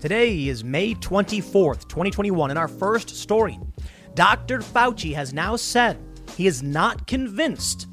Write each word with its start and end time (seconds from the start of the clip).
Today 0.00 0.48
is 0.48 0.64
May 0.64 0.94
24th, 0.94 1.86
2021. 1.86 2.50
In 2.50 2.56
our 2.56 2.68
first 2.68 3.10
story, 3.10 3.60
Dr. 4.14 4.60
Fauci 4.60 5.12
has 5.12 5.34
now 5.34 5.56
said 5.56 5.98
he 6.38 6.46
is 6.46 6.62
not 6.62 7.06
convinced 7.06 7.86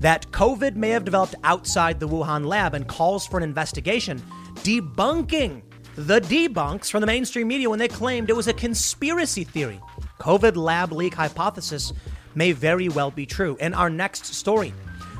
that 0.00 0.28
COVID 0.32 0.74
may 0.74 0.88
have 0.88 1.04
developed 1.04 1.36
outside 1.44 2.00
the 2.00 2.08
Wuhan 2.08 2.46
lab 2.46 2.74
and 2.74 2.88
calls 2.88 3.28
for 3.28 3.36
an 3.36 3.44
investigation, 3.44 4.20
debunking 4.56 5.62
the 5.94 6.20
debunks 6.22 6.90
from 6.90 7.00
the 7.00 7.06
mainstream 7.06 7.46
media 7.46 7.70
when 7.70 7.78
they 7.78 7.86
claimed 7.86 8.28
it 8.28 8.34
was 8.34 8.48
a 8.48 8.52
conspiracy 8.52 9.44
theory. 9.44 9.80
COVID 10.18 10.56
lab 10.56 10.90
leak 10.90 11.14
hypothesis 11.14 11.92
may 12.34 12.50
very 12.50 12.88
well 12.88 13.12
be 13.12 13.24
true. 13.24 13.56
In 13.60 13.72
our 13.72 13.88
next 13.88 14.26
story, 14.34 14.74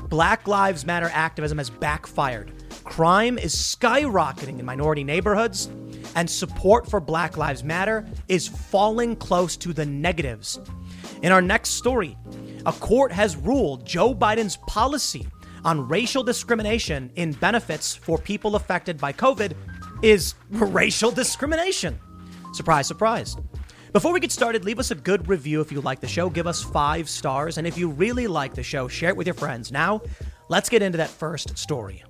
Black 0.09 0.45
Lives 0.45 0.85
Matter 0.85 1.09
activism 1.13 1.57
has 1.57 1.69
backfired. 1.69 2.51
Crime 2.83 3.37
is 3.37 3.55
skyrocketing 3.55 4.59
in 4.59 4.65
minority 4.65 5.05
neighborhoods, 5.05 5.69
and 6.15 6.29
support 6.29 6.89
for 6.89 6.99
Black 6.99 7.37
Lives 7.37 7.63
Matter 7.63 8.05
is 8.27 8.47
falling 8.47 9.15
close 9.15 9.57
to 9.57 9.73
the 9.73 9.85
negatives. 9.85 10.59
In 11.21 11.31
our 11.31 11.41
next 11.41 11.71
story, 11.71 12.17
a 12.65 12.73
court 12.73 13.11
has 13.11 13.35
ruled 13.35 13.85
Joe 13.85 14.13
Biden's 14.13 14.57
policy 14.57 15.27
on 15.65 15.87
racial 15.87 16.23
discrimination 16.23 17.11
in 17.15 17.31
benefits 17.33 17.95
for 17.95 18.17
people 18.17 18.55
affected 18.55 18.97
by 18.97 19.13
COVID 19.13 19.53
is 20.01 20.35
racial 20.49 21.11
discrimination. 21.11 21.99
Surprise, 22.53 22.87
surprise. 22.87 23.35
Before 23.93 24.11
we 24.11 24.19
get 24.19 24.31
started, 24.31 24.65
leave 24.65 24.79
us 24.79 24.89
a 24.91 24.95
good 24.95 25.27
review 25.27 25.61
if 25.61 25.71
you 25.71 25.79
like 25.79 25.99
the 25.99 26.07
show. 26.07 26.29
Give 26.29 26.47
us 26.47 26.63
five 26.63 27.07
stars. 27.07 27.59
And 27.59 27.67
if 27.67 27.77
you 27.77 27.89
really 27.89 28.25
like 28.27 28.55
the 28.55 28.63
show, 28.63 28.87
share 28.87 29.09
it 29.09 29.15
with 29.15 29.27
your 29.27 29.35
friends. 29.35 29.71
Now, 29.71 30.01
let's 30.49 30.67
get 30.67 30.81
into 30.81 30.97
that 30.97 31.09
first 31.09 31.57
story. 31.57 32.03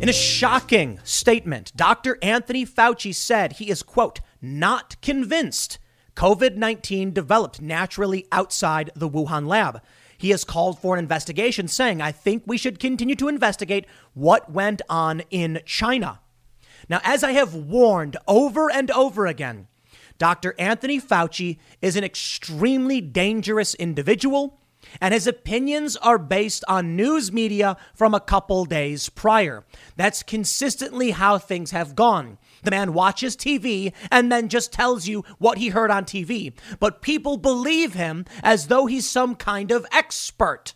In 0.00 0.08
a 0.08 0.14
shocking 0.14 0.98
statement, 1.04 1.76
Dr. 1.76 2.16
Anthony 2.22 2.64
Fauci 2.64 3.14
said 3.14 3.52
he 3.52 3.68
is, 3.68 3.82
quote, 3.82 4.20
not 4.40 4.96
convinced 5.02 5.78
COVID 6.16 6.56
19 6.56 7.12
developed 7.12 7.60
naturally 7.60 8.26
outside 8.32 8.90
the 8.96 9.10
Wuhan 9.10 9.46
lab. 9.46 9.82
He 10.16 10.30
has 10.30 10.42
called 10.42 10.78
for 10.78 10.94
an 10.94 11.00
investigation, 11.00 11.68
saying, 11.68 12.00
I 12.00 12.12
think 12.12 12.44
we 12.46 12.56
should 12.56 12.78
continue 12.78 13.14
to 13.16 13.28
investigate 13.28 13.84
what 14.14 14.50
went 14.50 14.80
on 14.88 15.20
in 15.30 15.60
China. 15.66 16.20
Now, 16.88 17.02
as 17.04 17.22
I 17.22 17.32
have 17.32 17.54
warned 17.54 18.16
over 18.26 18.72
and 18.72 18.90
over 18.92 19.26
again, 19.26 19.68
Dr. 20.16 20.54
Anthony 20.58 20.98
Fauci 20.98 21.58
is 21.82 21.96
an 21.96 22.04
extremely 22.04 23.02
dangerous 23.02 23.74
individual 23.74 24.59
and 25.00 25.14
his 25.14 25.26
opinions 25.26 25.96
are 25.96 26.18
based 26.18 26.64
on 26.68 26.96
news 26.96 27.32
media 27.32 27.76
from 27.94 28.14
a 28.14 28.20
couple 28.20 28.64
days 28.64 29.08
prior. 29.08 29.64
That's 29.96 30.22
consistently 30.22 31.10
how 31.10 31.38
things 31.38 31.70
have 31.70 31.94
gone. 31.94 32.38
The 32.62 32.70
man 32.70 32.92
watches 32.92 33.36
TV 33.36 33.92
and 34.10 34.30
then 34.30 34.48
just 34.48 34.72
tells 34.72 35.06
you 35.06 35.24
what 35.38 35.58
he 35.58 35.68
heard 35.68 35.90
on 35.90 36.04
TV, 36.04 36.52
but 36.78 37.02
people 37.02 37.36
believe 37.36 37.94
him 37.94 38.24
as 38.42 38.66
though 38.66 38.86
he's 38.86 39.08
some 39.08 39.34
kind 39.34 39.70
of 39.70 39.86
expert. 39.92 40.74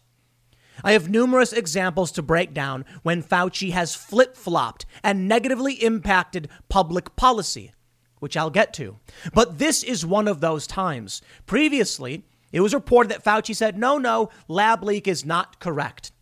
I 0.82 0.92
have 0.92 1.08
numerous 1.08 1.52
examples 1.52 2.10
to 2.12 2.22
break 2.22 2.52
down 2.52 2.84
when 3.02 3.22
Fauci 3.22 3.70
has 3.72 3.94
flip 3.94 4.36
flopped 4.36 4.86
and 5.02 5.28
negatively 5.28 5.74
impacted 5.74 6.48
public 6.68 7.16
policy, 7.16 7.72
which 8.18 8.36
I'll 8.36 8.50
get 8.50 8.74
to. 8.74 8.98
But 9.32 9.58
this 9.58 9.82
is 9.82 10.04
one 10.04 10.26
of 10.26 10.40
those 10.40 10.66
times. 10.66 11.22
Previously, 11.46 12.24
it 12.54 12.60
was 12.60 12.72
reported 12.72 13.10
that 13.10 13.24
Fauci 13.24 13.54
said, 13.54 13.76
no, 13.76 13.98
no, 13.98 14.30
lab 14.46 14.84
leak 14.84 15.08
is 15.08 15.24
not 15.24 15.58
correct. 15.58 16.12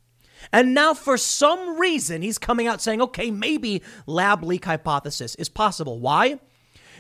And 0.50 0.72
now, 0.72 0.94
for 0.94 1.18
some 1.18 1.78
reason, 1.78 2.22
he's 2.22 2.38
coming 2.38 2.66
out 2.66 2.80
saying, 2.80 3.02
okay, 3.02 3.30
maybe 3.30 3.82
lab 4.06 4.42
leak 4.42 4.64
hypothesis 4.64 5.34
is 5.34 5.50
possible. 5.50 6.00
Why? 6.00 6.40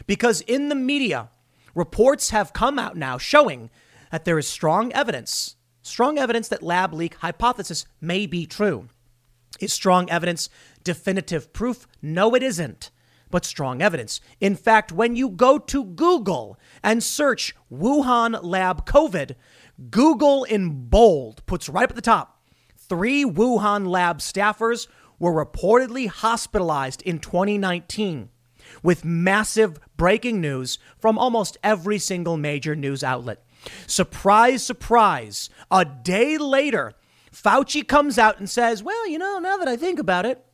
Because 0.06 0.42
in 0.42 0.68
the 0.68 0.74
media, 0.74 1.30
reports 1.74 2.28
have 2.28 2.52
come 2.52 2.78
out 2.78 2.94
now 2.94 3.16
showing 3.16 3.70
that 4.10 4.26
there 4.26 4.38
is 4.38 4.46
strong 4.46 4.92
evidence, 4.92 5.56
strong 5.80 6.18
evidence 6.18 6.48
that 6.48 6.62
lab 6.62 6.92
leak 6.92 7.14
hypothesis 7.14 7.86
may 8.02 8.26
be 8.26 8.44
true. 8.44 8.90
Is 9.60 9.72
strong 9.72 10.10
evidence 10.10 10.50
definitive 10.84 11.54
proof? 11.54 11.88
No, 12.02 12.34
it 12.34 12.42
isn't 12.42 12.90
but 13.32 13.44
strong 13.44 13.82
evidence. 13.82 14.20
In 14.40 14.54
fact, 14.54 14.92
when 14.92 15.16
you 15.16 15.28
go 15.28 15.58
to 15.58 15.84
Google 15.84 16.56
and 16.84 17.02
search 17.02 17.56
Wuhan 17.72 18.38
lab 18.44 18.86
COVID, 18.86 19.34
Google 19.90 20.44
in 20.44 20.88
bold 20.88 21.44
puts 21.46 21.68
right 21.68 21.82
up 21.84 21.90
at 21.90 21.96
the 21.96 22.02
top 22.02 22.40
three 22.76 23.24
Wuhan 23.24 23.88
lab 23.88 24.18
staffers 24.18 24.86
were 25.18 25.32
reportedly 25.32 26.08
hospitalized 26.08 27.00
in 27.02 27.18
2019 27.18 28.28
with 28.82 29.04
massive 29.04 29.78
breaking 29.96 30.40
news 30.40 30.78
from 30.98 31.18
almost 31.18 31.56
every 31.62 31.98
single 31.98 32.36
major 32.36 32.76
news 32.76 33.02
outlet. 33.02 33.44
Surprise, 33.86 34.64
surprise, 34.64 35.48
a 35.70 35.84
day 35.84 36.36
later, 36.36 36.94
Fauci 37.32 37.86
comes 37.86 38.18
out 38.18 38.38
and 38.38 38.50
says, 38.50 38.82
Well, 38.82 39.08
you 39.08 39.18
know, 39.18 39.38
now 39.38 39.56
that 39.56 39.68
I 39.68 39.76
think 39.76 39.98
about 39.98 40.26
it, 40.26 40.44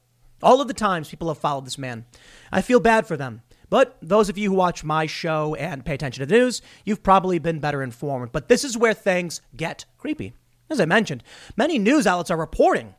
all 0.42 0.60
of 0.60 0.68
the 0.68 0.74
times 0.74 1.08
people 1.08 1.28
have 1.28 1.38
followed 1.38 1.66
this 1.66 1.78
man, 1.78 2.06
I 2.52 2.62
feel 2.62 2.80
bad 2.80 3.06
for 3.06 3.16
them. 3.16 3.42
But 3.70 3.98
those 4.00 4.28
of 4.28 4.38
you 4.38 4.50
who 4.50 4.56
watch 4.56 4.82
my 4.82 5.06
show 5.06 5.54
and 5.56 5.84
pay 5.84 5.94
attention 5.94 6.22
to 6.22 6.26
the 6.26 6.38
news, 6.38 6.62
you've 6.84 7.02
probably 7.02 7.38
been 7.38 7.60
better 7.60 7.82
informed. 7.82 8.32
But 8.32 8.48
this 8.48 8.64
is 8.64 8.78
where 8.78 8.94
things 8.94 9.42
get 9.56 9.84
creepy. 9.98 10.32
As 10.70 10.80
I 10.80 10.86
mentioned, 10.86 11.22
many 11.56 11.78
news 11.78 12.06
outlets 12.06 12.30
are 12.30 12.36
reporting 12.36 12.94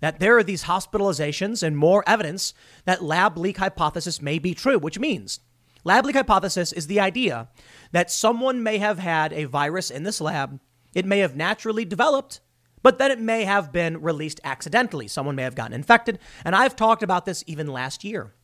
that 0.00 0.20
there 0.20 0.36
are 0.36 0.42
these 0.42 0.64
hospitalizations 0.64 1.62
and 1.62 1.76
more 1.76 2.04
evidence 2.06 2.54
that 2.84 3.02
lab 3.02 3.38
leak 3.38 3.58
hypothesis 3.58 4.20
may 4.20 4.38
be 4.38 4.54
true, 4.54 4.78
which 4.78 4.98
means 4.98 5.40
lab 5.84 6.04
leak 6.04 6.16
hypothesis 6.16 6.72
is 6.72 6.86
the 6.86 7.00
idea 7.00 7.48
that 7.92 8.10
someone 8.10 8.62
may 8.62 8.78
have 8.78 8.98
had 8.98 9.32
a 9.32 9.44
virus 9.44 9.90
in 9.90 10.02
this 10.02 10.20
lab. 10.20 10.58
It 10.94 11.06
may 11.06 11.18
have 11.18 11.36
naturally 11.36 11.84
developed 11.84 12.40
but 12.84 12.98
then 12.98 13.10
it 13.10 13.18
may 13.18 13.44
have 13.44 13.72
been 13.72 14.02
released 14.02 14.42
accidentally. 14.44 15.08
Someone 15.08 15.34
may 15.34 15.42
have 15.42 15.54
gotten 15.54 15.72
infected. 15.72 16.18
And 16.44 16.54
I've 16.54 16.76
talked 16.76 17.02
about 17.02 17.24
this 17.24 17.42
even 17.46 17.66
last 17.66 18.04
year. 18.04 18.34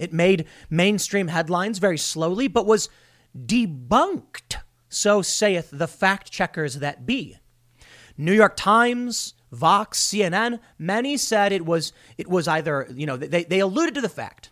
It 0.00 0.14
made 0.14 0.46
mainstream 0.70 1.28
headlines 1.28 1.78
very 1.78 1.98
slowly, 1.98 2.48
but 2.48 2.66
was 2.66 2.88
debunked, 3.36 4.56
so 4.88 5.20
saith 5.20 5.68
the 5.70 5.86
fact 5.86 6.32
checkers 6.32 6.76
that 6.76 7.04
be. 7.04 7.36
New 8.16 8.32
York 8.32 8.56
Times, 8.56 9.34
Vox, 9.52 10.02
CNN, 10.02 10.58
many 10.78 11.18
said 11.18 11.52
it 11.52 11.66
was 11.66 11.92
it 12.16 12.28
was 12.28 12.48
either, 12.48 12.88
you 12.94 13.04
know, 13.04 13.18
they, 13.18 13.44
they 13.44 13.60
alluded 13.60 13.94
to 13.94 14.00
the 14.00 14.08
fact 14.08 14.50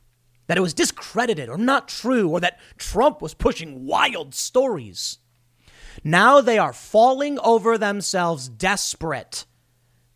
that 0.48 0.58
it 0.58 0.62
was 0.62 0.74
discredited 0.74 1.48
or 1.48 1.56
not 1.56 1.88
true, 1.88 2.28
or 2.28 2.40
that 2.40 2.60
Trump 2.76 3.22
was 3.22 3.32
pushing 3.32 3.86
wild 3.86 4.34
stories. 4.34 5.18
Now 6.04 6.42
they 6.42 6.58
are 6.58 6.74
falling 6.74 7.38
over 7.40 7.78
themselves 7.78 8.50
desperate 8.50 9.46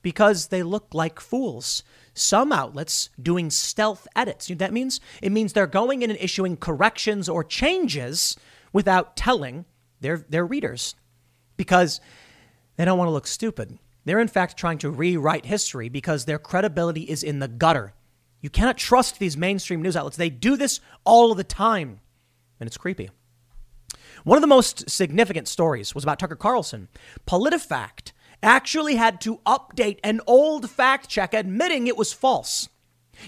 because 0.03 0.49
they 0.49 0.63
look 0.63 0.89
like 0.93 1.21
fools. 1.21 1.83
Some 2.15 2.53
outlets 2.53 3.09
doing 3.21 3.51
stealth 3.51 4.07
edits. 4.15 4.51
You 4.51 4.57
know 4.57 4.61
that 4.61 4.73
means? 4.73 5.01
It 5.23 5.33
means 5.33 5.53
they're 5.53 5.67
going 5.67 6.03
in 6.03 6.11
and 6.11 6.21
issuing 6.21 6.57
corrections 6.57 7.29
or 7.29 7.43
changes 7.43 8.37
without 8.73 9.17
telling 9.17 9.65
their, 10.01 10.25
their 10.29 10.45
readers 10.45 10.95
because 11.57 12.01
they 12.77 12.85
don't 12.85 12.99
want 12.99 13.09
to 13.09 13.13
look 13.13 13.27
stupid. 13.27 13.79
They're 14.05 14.21
in 14.21 14.29
fact 14.29 14.57
trying 14.57 14.79
to 14.79 14.91
rewrite 14.91 15.47
history 15.47 15.89
because 15.89 16.25
their 16.25 16.39
credibility 16.39 17.03
is 17.03 17.23
in 17.23 17.39
the 17.39 17.49
gutter. 17.49 17.95
You 18.41 18.51
cannot 18.51 18.77
trust 18.77 19.19
these 19.19 19.37
mainstream 19.37 19.81
news 19.81 19.97
outlets. 19.97 20.17
They 20.17 20.31
do 20.31 20.57
this 20.57 20.81
all 21.05 21.35
the 21.35 21.45
time, 21.45 22.01
and 22.59 22.67
it's 22.67 22.77
creepy. 22.77 23.11
One 24.25 24.37
of 24.37 24.43
the 24.43 24.49
most 24.49 24.91
significant 24.91 25.49
stories 25.49 25.95
was 25.95 26.05
about 26.05 26.19
Tucker 26.19 26.37
Carlson. 26.37 26.89
PolitiFact 27.27 28.13
actually 28.43 28.97
had 28.97 29.21
to 29.23 29.39
update 29.39 29.99
an 30.03 30.21
old 30.27 30.69
fact 30.71 31.09
check 31.09 31.35
admitting 31.35 31.87
it 31.87 31.97
was 31.97 32.13
false. 32.13 32.69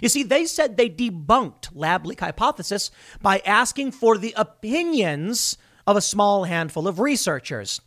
You 0.01 0.09
see, 0.09 0.23
they 0.23 0.47
said 0.47 0.77
they 0.77 0.91
debunked 0.91 1.71
lab 1.73 2.07
leak 2.07 2.21
hypothesis 2.21 2.91
by 3.23 3.41
asking 3.41 3.93
for 3.93 4.19
the 4.19 4.35
opinions 4.37 5.57
of 5.87 5.97
a 5.97 6.01
small 6.01 6.45
handful 6.45 6.89
of 6.89 7.01
researchers. 7.01 7.81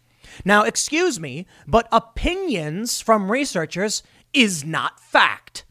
Now, 0.45 0.63
excuse 0.63 1.19
me, 1.19 1.47
but 1.65 1.87
opinions 1.91 3.01
from 3.01 3.31
researchers 3.31 4.03
is 4.33 4.63
not 4.63 4.99
fact. 4.99 5.65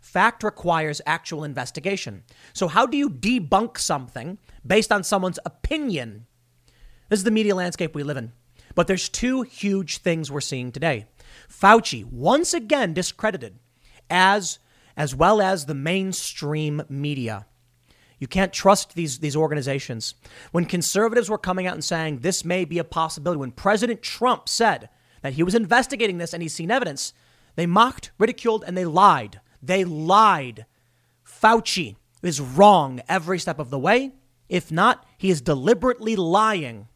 Fact 0.00 0.42
requires 0.42 1.00
actual 1.06 1.44
investigation. 1.44 2.24
So, 2.52 2.66
how 2.68 2.86
do 2.86 2.96
you 2.96 3.10
debunk 3.10 3.78
something 3.78 4.38
based 4.66 4.90
on 4.90 5.04
someone's 5.04 5.38
opinion? 5.44 6.26
This 7.08 7.20
is 7.20 7.24
the 7.24 7.30
media 7.30 7.54
landscape 7.54 7.94
we 7.94 8.02
live 8.02 8.16
in. 8.16 8.32
But 8.74 8.86
there's 8.86 9.08
two 9.08 9.42
huge 9.42 9.98
things 9.98 10.30
we're 10.30 10.40
seeing 10.40 10.72
today. 10.72 11.06
Fauci, 11.48 12.04
once 12.04 12.54
again 12.54 12.94
discredited, 12.94 13.58
as, 14.08 14.58
as 14.96 15.14
well 15.14 15.40
as 15.40 15.66
the 15.66 15.74
mainstream 15.74 16.82
media. 16.88 17.46
You 18.18 18.26
can't 18.26 18.52
trust 18.52 18.94
these, 18.94 19.18
these 19.18 19.34
organizations. 19.34 20.14
When 20.52 20.66
conservatives 20.66 21.30
were 21.30 21.38
coming 21.38 21.66
out 21.66 21.74
and 21.74 21.84
saying 21.84 22.18
this 22.18 22.44
may 22.44 22.64
be 22.64 22.78
a 22.78 22.84
possibility, 22.84 23.38
when 23.38 23.50
President 23.50 24.02
Trump 24.02 24.48
said 24.48 24.90
that 25.22 25.32
he 25.32 25.42
was 25.42 25.54
investigating 25.54 26.18
this 26.18 26.34
and 26.34 26.42
he's 26.42 26.54
seen 26.54 26.70
evidence, 26.70 27.14
They 27.56 27.66
mocked, 27.66 28.10
ridiculed, 28.18 28.62
and 28.66 28.76
they 28.76 28.84
lied. 28.84 29.40
They 29.62 29.84
lied. 29.84 30.66
Fauci 31.24 31.96
is 32.22 32.40
wrong 32.40 33.00
every 33.08 33.38
step 33.38 33.58
of 33.58 33.70
the 33.70 33.78
way. 33.78 34.12
If 34.48 34.70
not, 34.70 35.06
he 35.16 35.30
is 35.30 35.40
deliberately 35.40 36.16
lying. 36.16 36.88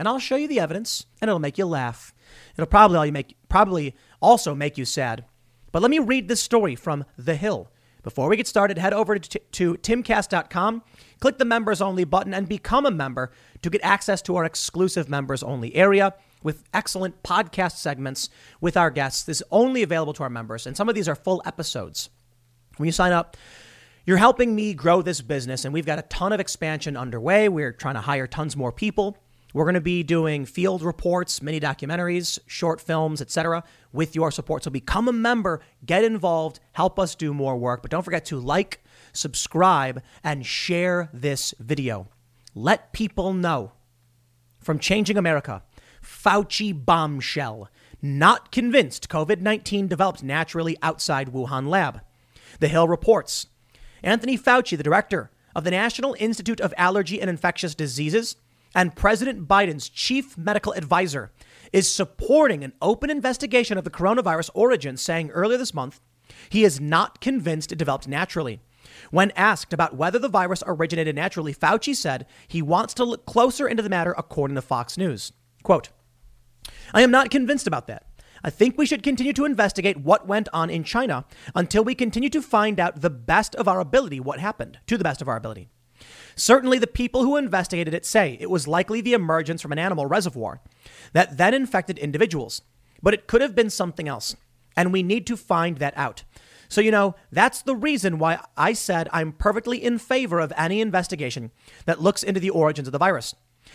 And 0.00 0.08
I'll 0.08 0.18
show 0.18 0.36
you 0.36 0.48
the 0.48 0.60
evidence, 0.60 1.04
and 1.20 1.28
it'll 1.28 1.40
make 1.40 1.58
you 1.58 1.66
laugh. 1.66 2.14
It'll 2.56 2.64
probably 2.64 3.10
make 3.10 3.36
probably 3.50 3.94
also 4.22 4.54
make 4.54 4.78
you 4.78 4.86
sad. 4.86 5.26
But 5.72 5.82
let 5.82 5.90
me 5.90 5.98
read 5.98 6.26
this 6.26 6.40
story 6.40 6.74
from 6.74 7.04
The 7.18 7.36
Hill. 7.36 7.70
Before 8.02 8.30
we 8.30 8.38
get 8.38 8.46
started, 8.46 8.78
head 8.78 8.94
over 8.94 9.18
to, 9.18 9.38
to 9.38 9.74
timcast.com, 9.74 10.82
click 11.20 11.36
the 11.36 11.44
members 11.44 11.82
only 11.82 12.04
button, 12.04 12.32
and 12.32 12.48
become 12.48 12.86
a 12.86 12.90
member 12.90 13.30
to 13.60 13.68
get 13.68 13.82
access 13.84 14.22
to 14.22 14.36
our 14.36 14.46
exclusive 14.46 15.10
members 15.10 15.42
only 15.42 15.76
area 15.76 16.14
with 16.42 16.64
excellent 16.72 17.22
podcast 17.22 17.76
segments 17.76 18.30
with 18.58 18.78
our 18.78 18.90
guests. 18.90 19.24
This 19.24 19.42
is 19.42 19.46
only 19.50 19.82
available 19.82 20.14
to 20.14 20.22
our 20.22 20.30
members, 20.30 20.66
and 20.66 20.74
some 20.74 20.88
of 20.88 20.94
these 20.94 21.08
are 21.08 21.14
full 21.14 21.42
episodes. 21.44 22.08
When 22.78 22.86
you 22.86 22.92
sign 22.92 23.12
up, 23.12 23.36
you're 24.06 24.16
helping 24.16 24.54
me 24.54 24.72
grow 24.72 25.02
this 25.02 25.20
business, 25.20 25.66
and 25.66 25.74
we've 25.74 25.84
got 25.84 25.98
a 25.98 26.02
ton 26.02 26.32
of 26.32 26.40
expansion 26.40 26.96
underway. 26.96 27.50
We're 27.50 27.72
trying 27.72 27.96
to 27.96 28.00
hire 28.00 28.26
tons 28.26 28.56
more 28.56 28.72
people. 28.72 29.18
We're 29.52 29.64
going 29.64 29.74
to 29.74 29.80
be 29.80 30.02
doing 30.02 30.46
field 30.46 30.82
reports, 30.82 31.42
mini 31.42 31.58
documentaries, 31.58 32.38
short 32.46 32.80
films, 32.80 33.20
etc. 33.20 33.64
with 33.92 34.14
your 34.14 34.30
support. 34.30 34.64
So 34.64 34.70
become 34.70 35.08
a 35.08 35.12
member, 35.12 35.60
get 35.84 36.04
involved, 36.04 36.60
help 36.72 36.98
us 36.98 37.14
do 37.14 37.34
more 37.34 37.56
work. 37.56 37.82
But 37.82 37.90
don't 37.90 38.04
forget 38.04 38.24
to 38.26 38.38
like, 38.38 38.84
subscribe, 39.12 40.02
and 40.22 40.46
share 40.46 41.08
this 41.12 41.54
video. 41.58 42.08
Let 42.54 42.92
people 42.92 43.32
know. 43.32 43.72
From 44.60 44.78
Changing 44.78 45.16
America, 45.16 45.62
Fauci 46.02 46.72
bombshell. 46.72 47.68
Not 48.02 48.50
convinced 48.52 49.08
COVID 49.08 49.40
19 49.40 49.88
developed 49.88 50.22
naturally 50.22 50.76
outside 50.82 51.32
Wuhan 51.32 51.68
lab. 51.68 52.00
The 52.58 52.68
Hill 52.68 52.88
reports 52.88 53.46
Anthony 54.02 54.38
Fauci, 54.38 54.76
the 54.76 54.82
director 54.82 55.30
of 55.54 55.64
the 55.64 55.70
National 55.70 56.16
Institute 56.18 56.60
of 56.60 56.72
Allergy 56.76 57.20
and 57.20 57.28
Infectious 57.28 57.74
Diseases, 57.74 58.36
and 58.74 58.94
President 58.94 59.48
Biden's 59.48 59.88
chief 59.88 60.36
medical 60.38 60.72
advisor 60.72 61.32
is 61.72 61.92
supporting 61.92 62.64
an 62.64 62.72
open 62.80 63.10
investigation 63.10 63.78
of 63.78 63.84
the 63.84 63.90
coronavirus 63.90 64.50
origin, 64.54 64.96
saying 64.96 65.30
earlier 65.30 65.58
this 65.58 65.74
month 65.74 66.00
he 66.48 66.64
is 66.64 66.80
not 66.80 67.20
convinced 67.20 67.72
it 67.72 67.76
developed 67.76 68.08
naturally. 68.08 68.60
When 69.10 69.32
asked 69.32 69.72
about 69.72 69.96
whether 69.96 70.18
the 70.18 70.28
virus 70.28 70.62
originated 70.66 71.14
naturally, 71.16 71.54
Fauci 71.54 71.94
said 71.94 72.26
he 72.48 72.62
wants 72.62 72.94
to 72.94 73.04
look 73.04 73.26
closer 73.26 73.68
into 73.68 73.82
the 73.82 73.88
matter, 73.88 74.14
according 74.16 74.54
to 74.56 74.62
Fox 74.62 74.96
News. 74.96 75.32
Quote, 75.62 75.90
I 76.92 77.02
am 77.02 77.10
not 77.10 77.30
convinced 77.30 77.66
about 77.66 77.86
that. 77.88 78.06
I 78.42 78.50
think 78.50 78.78
we 78.78 78.86
should 78.86 79.02
continue 79.02 79.32
to 79.34 79.44
investigate 79.44 79.98
what 79.98 80.26
went 80.26 80.48
on 80.52 80.70
in 80.70 80.82
China 80.82 81.26
until 81.54 81.84
we 81.84 81.94
continue 81.94 82.30
to 82.30 82.40
find 82.40 82.80
out 82.80 83.00
the 83.00 83.10
best 83.10 83.54
of 83.54 83.68
our 83.68 83.80
ability 83.80 84.18
what 84.18 84.40
happened, 84.40 84.78
to 84.86 84.96
the 84.96 85.04
best 85.04 85.20
of 85.20 85.28
our 85.28 85.36
ability. 85.36 85.68
Certainly, 86.40 86.78
the 86.78 86.86
people 86.86 87.22
who 87.22 87.36
investigated 87.36 87.92
it 87.92 88.06
say 88.06 88.38
it 88.40 88.48
was 88.48 88.66
likely 88.66 89.02
the 89.02 89.12
emergence 89.12 89.60
from 89.60 89.72
an 89.72 89.78
animal 89.78 90.06
reservoir 90.06 90.62
that 91.12 91.36
then 91.36 91.52
infected 91.52 91.98
individuals, 91.98 92.62
but 93.02 93.12
it 93.12 93.26
could 93.26 93.42
have 93.42 93.54
been 93.54 93.68
something 93.68 94.08
else, 94.08 94.34
and 94.74 94.90
we 94.90 95.02
need 95.02 95.26
to 95.26 95.36
find 95.36 95.76
that 95.76 95.92
out. 95.98 96.24
So, 96.70 96.80
you 96.80 96.90
know, 96.90 97.14
that's 97.30 97.60
the 97.60 97.76
reason 97.76 98.18
why 98.18 98.42
I 98.56 98.72
said 98.72 99.10
I'm 99.12 99.32
perfectly 99.32 99.84
in 99.84 99.98
favor 99.98 100.40
of 100.40 100.50
any 100.56 100.80
investigation 100.80 101.50
that 101.84 102.00
looks 102.00 102.22
into 102.22 102.40
the 102.40 102.48
origins 102.48 102.88
of 102.88 102.92
the 102.92 102.98
virus. 102.98 103.34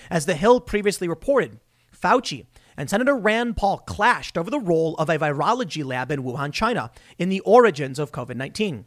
As 0.09 0.25
The 0.25 0.33
Hill 0.33 0.59
previously 0.59 1.07
reported, 1.07 1.59
Fauci 1.95 2.47
and 2.75 2.89
Senator 2.89 3.15
Rand 3.15 3.57
Paul 3.57 3.77
clashed 3.77 4.39
over 4.39 4.50
the 4.50 4.59
role 4.59 4.95
of 4.95 5.07
a 5.07 5.19
virology 5.19 5.85
lab 5.85 6.09
in 6.09 6.23
Wuhan, 6.23 6.51
China, 6.51 6.89
in 7.19 7.29
the 7.29 7.41
origins 7.41 8.00
of 8.00 8.12
COVID 8.12 8.38
19. 8.38 8.85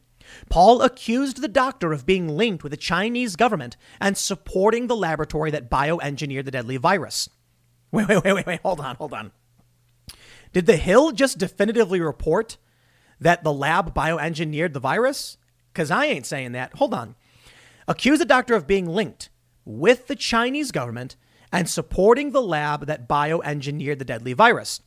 Paul 0.48 0.82
accused 0.82 1.40
the 1.40 1.48
doctor 1.48 1.92
of 1.92 2.06
being 2.06 2.28
linked 2.28 2.62
with 2.62 2.70
the 2.70 2.76
Chinese 2.76 3.36
government 3.36 3.76
and 4.00 4.16
supporting 4.16 4.86
the 4.86 4.96
laboratory 4.96 5.50
that 5.50 5.70
bioengineered 5.70 6.44
the 6.44 6.50
deadly 6.50 6.76
virus. 6.76 7.28
Wait, 7.90 8.06
wait, 8.06 8.22
wait, 8.22 8.34
wait, 8.34 8.46
wait, 8.46 8.60
hold 8.60 8.80
on, 8.80 8.96
hold 8.96 9.14
on. 9.14 9.32
Did 10.52 10.66
the 10.66 10.76
Hill 10.76 11.12
just 11.12 11.38
definitively 11.38 12.02
report 12.02 12.58
that 13.18 13.44
the 13.44 13.52
lab 13.52 13.94
bioengineered 13.94 14.74
the 14.74 14.80
virus? 14.80 15.38
Because 15.72 15.90
I 15.90 16.04
ain't 16.04 16.26
saying 16.26 16.52
that. 16.52 16.74
Hold 16.74 16.92
on. 16.92 17.14
Accuse 17.86 18.18
the 18.18 18.26
doctor 18.26 18.54
of 18.54 18.66
being 18.66 18.86
linked 18.86 19.30
with 19.64 20.06
the 20.06 20.16
Chinese 20.16 20.70
government 20.70 21.16
and 21.52 21.68
supporting 21.68 22.32
the 22.32 22.42
lab 22.42 22.86
that 22.86 23.08
bioengineered 23.08 23.98
the 23.98 24.04
deadly 24.04 24.32
virus, 24.32 24.80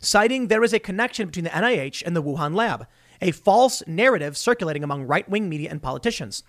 citing 0.00 0.48
there 0.48 0.64
is 0.64 0.72
a 0.72 0.78
connection 0.78 1.26
between 1.26 1.44
the 1.44 1.50
NIH 1.50 2.02
and 2.04 2.16
the 2.16 2.22
Wuhan 2.22 2.54
lab 2.54 2.86
a 3.20 3.30
false 3.32 3.82
narrative 3.86 4.36
circulating 4.36 4.84
among 4.84 5.04
right 5.04 5.28
wing 5.28 5.48
media 5.48 5.70
and 5.70 5.82
politicians. 5.82 6.42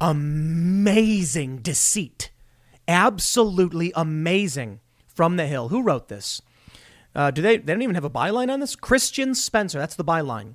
Amazing 0.00 1.58
deceit. 1.58 2.30
Absolutely 2.88 3.92
amazing 3.94 4.80
from 5.06 5.36
the 5.36 5.46
Hill. 5.46 5.68
Who 5.68 5.82
wrote 5.82 6.08
this? 6.08 6.40
Uh, 7.14 7.30
do 7.30 7.42
they? 7.42 7.56
They 7.56 7.72
don't 7.72 7.82
even 7.82 7.94
have 7.94 8.04
a 8.04 8.10
byline 8.10 8.52
on 8.52 8.60
this. 8.60 8.76
Christian 8.76 9.34
Spencer. 9.34 9.78
That's 9.78 9.96
the 9.96 10.04
byline. 10.04 10.54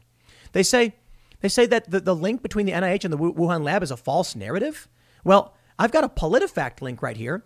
They 0.54 0.64
say 0.64 0.96
they 1.42 1.50
say 1.50 1.66
that 1.68 1.92
the, 1.92 2.00
the 2.00 2.16
link 2.16 2.42
between 2.42 2.66
the 2.66 2.72
NIH 2.72 3.04
and 3.04 3.14
the 3.14 3.18
Wuhan 3.18 3.64
lab 3.64 3.84
is 3.84 3.92
a 3.92 3.98
false 3.98 4.36
narrative. 4.36 4.88
Well, 5.24 5.54
I've 5.78 5.92
got 5.92 6.04
a 6.04 6.10
PolitiFact 6.10 6.82
link 6.82 7.02
right 7.02 7.18
here, 7.18 7.44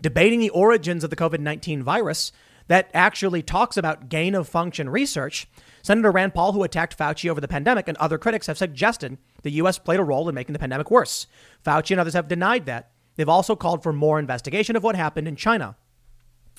debating 0.00 0.40
the 0.40 0.50
origins 0.50 1.04
of 1.04 1.10
the 1.10 1.16
COVID 1.16 1.40
nineteen 1.40 1.82
virus 1.82 2.32
that 2.68 2.90
actually 2.94 3.42
talks 3.42 3.76
about 3.76 4.08
gain 4.08 4.34
of 4.34 4.48
function 4.48 4.88
research 4.88 5.48
Senator 5.82 6.10
Rand 6.10 6.34
Paul, 6.34 6.52
who 6.52 6.64
attacked 6.64 6.98
Fauci 6.98 7.30
over 7.30 7.40
the 7.40 7.48
pandemic, 7.48 7.88
and 7.88 7.96
other 7.96 8.18
critics 8.18 8.46
have 8.46 8.58
suggested 8.58 9.16
the 9.42 9.52
U.S. 9.52 9.78
played 9.78 10.00
a 10.00 10.04
role 10.04 10.28
in 10.28 10.34
making 10.34 10.52
the 10.52 10.58
pandemic 10.58 10.90
worse. 10.90 11.26
Fauci 11.64 11.92
and 11.92 12.00
others 12.00 12.14
have 12.14 12.28
denied 12.28 12.66
that. 12.66 12.90
They've 13.16 13.28
also 13.28 13.56
called 13.56 13.82
for 13.82 13.92
more 13.92 14.18
investigation 14.18 14.76
of 14.76 14.82
what 14.82 14.96
happened 14.96 15.26
in 15.26 15.36
China. 15.36 15.76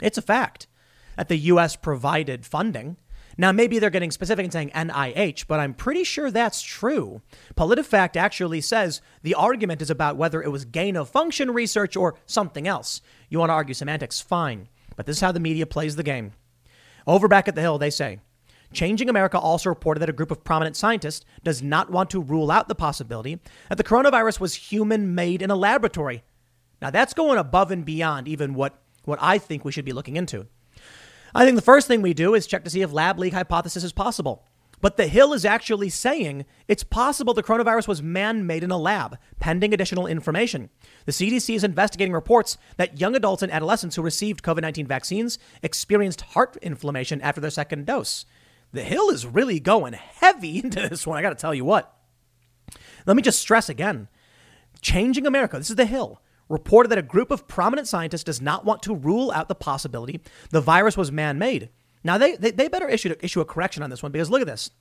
It's 0.01 0.17
a 0.17 0.23
fact 0.23 0.67
that 1.15 1.27
the 1.27 1.38
U.S. 1.38 1.75
provided 1.75 2.45
funding. 2.45 2.97
Now, 3.38 3.51
maybe 3.51 3.79
they're 3.79 3.89
getting 3.89 4.11
specific 4.11 4.44
and 4.44 4.51
saying 4.51 4.71
NIH, 4.71 5.45
but 5.47 5.59
I'm 5.59 5.73
pretty 5.73 6.03
sure 6.03 6.31
that's 6.31 6.61
true. 6.61 7.21
PolitiFact 7.56 8.17
actually 8.17 8.61
says 8.61 9.01
the 9.21 9.35
argument 9.35 9.81
is 9.81 9.89
about 9.89 10.17
whether 10.17 10.41
it 10.41 10.51
was 10.51 10.65
gain 10.65 10.97
of 10.97 11.07
function 11.07 11.51
research 11.51 11.95
or 11.95 12.15
something 12.25 12.67
else. 12.67 13.01
You 13.29 13.39
want 13.39 13.50
to 13.50 13.53
argue 13.53 13.73
semantics? 13.73 14.19
Fine. 14.19 14.67
But 15.00 15.06
this 15.06 15.16
is 15.16 15.22
how 15.22 15.31
the 15.31 15.40
media 15.40 15.66
plays 15.66 15.96
the 15.96 16.04
game. 16.04 16.34
Over 17.07 17.30
back 17.30 17.48
at 17.48 17.56
the 17.56 17.62
Hill, 17.62 17.78
they 17.78 17.90
say 17.90 18.19
Changing 18.74 19.07
America 19.07 19.40
also 19.40 19.69
reported 19.69 20.01
that 20.01 20.10
a 20.10 20.12
group 20.12 20.30
of 20.30 20.44
prominent 20.44 20.76
scientists 20.76 21.26
does 21.42 21.64
not 21.64 21.90
want 21.90 22.09
to 22.09 22.21
rule 22.21 22.52
out 22.52 22.68
the 22.68 22.76
possibility 22.76 23.40
that 23.69 23.78
the 23.78 23.83
coronavirus 23.85 24.42
was 24.42 24.56
human 24.56 25.16
made 25.16 25.42
in 25.42 25.52
a 25.52 25.56
laboratory. 25.56 26.21
Now, 26.81 26.90
that's 26.90 27.14
going 27.14 27.40
above 27.40 27.71
and 27.71 27.85
beyond 27.85 28.28
even 28.28 28.54
what, 28.54 28.78
what 29.06 29.19
I 29.21 29.38
think 29.38 29.64
we 29.64 29.71
should 29.71 29.85
be 29.85 29.94
looking 29.94 30.18
into. 30.18 30.47
I 31.33 31.45
think 31.45 31.56
the 31.56 31.62
first 31.62 31.88
thing 31.88 32.02
we 32.02 32.14
do 32.14 32.33
is 32.33 32.45
check 32.45 32.66
to 32.66 32.69
see 32.69 32.81
if 32.81 32.92
lab 32.92 33.19
leak 33.19 33.31
hypothesis 33.31 33.85
is 33.85 33.94
possible. 33.94 34.44
But 34.81 34.98
the 34.98 35.07
Hill 35.07 35.33
is 35.33 35.44
actually 35.44 35.90
saying 35.90 36.45
it's 36.68 36.83
possible 36.83 37.33
the 37.33 37.44
coronavirus 37.44 37.88
was 37.88 38.02
man 38.02 38.48
made 38.48 38.64
in 38.64 38.71
a 38.71 38.78
lab, 38.78 39.18
pending 39.40 39.74
additional 39.74 40.07
information. 40.07 40.69
The 41.06 41.12
CDC 41.12 41.56
is 41.56 41.64
investigating 41.64 42.14
reports 42.14 42.57
that 42.78 43.00
young 43.00 43.16
adults 43.16 43.44
and 43.44 43.52
adolescents 43.52 43.95
who 43.95 44.02
received 44.02 44.44
COVID 44.44 44.62
19 44.62 44.88
vaccines 44.88 45.38
experienced 45.62 46.21
heart 46.21 46.57
inflammation 46.62 47.21
after 47.21 47.42
their 47.42 47.50
second 47.50 47.86
dose. 47.86 48.26
The 48.71 48.83
Hill 48.83 49.09
is 49.09 49.26
really 49.26 49.59
going 49.59 49.94
heavy 49.94 50.59
into 50.64 50.88
this 50.88 51.06
one. 51.06 51.18
I 51.18 51.21
got 51.21 51.30
to 51.30 51.36
tell 51.36 51.54
you 51.54 51.66
what. 51.66 51.94
Let 53.06 53.16
me 53.16 53.24
just 53.24 53.40
stress 53.40 53.69
again 53.69 54.07
Changing 54.81 55.28
America, 55.28 55.57
this 55.57 55.69
is 55.69 55.76
The 55.76 55.86
Hill, 55.86 56.21
reported 56.48 56.90
that 56.90 56.98
a 56.98 57.04
group 57.04 57.31
of 57.31 57.48
prominent 57.48 57.88
scientists 57.88 58.24
does 58.24 58.42
not 58.42 58.66
want 58.66 58.81
to 58.83 58.95
rule 58.95 59.31
out 59.31 59.48
the 59.48 59.56
possibility 59.56 60.21
the 60.52 60.62
virus 60.62 60.95
was 60.95 61.12
man 61.12 61.38
made. 61.38 61.69
Now, 62.03 62.18
they, 62.18 62.35
they, 62.35 62.51
they 62.51 62.68
better 62.68 62.87
issue, 62.87 63.13
issue 63.21 63.41
a 63.41 63.45
correction 63.45 63.83
on 63.83 63.89
this 63.89 64.01
one 64.01 64.11
because 64.11 64.29
look 64.29 64.41
at 64.41 64.47
this. 64.47 64.71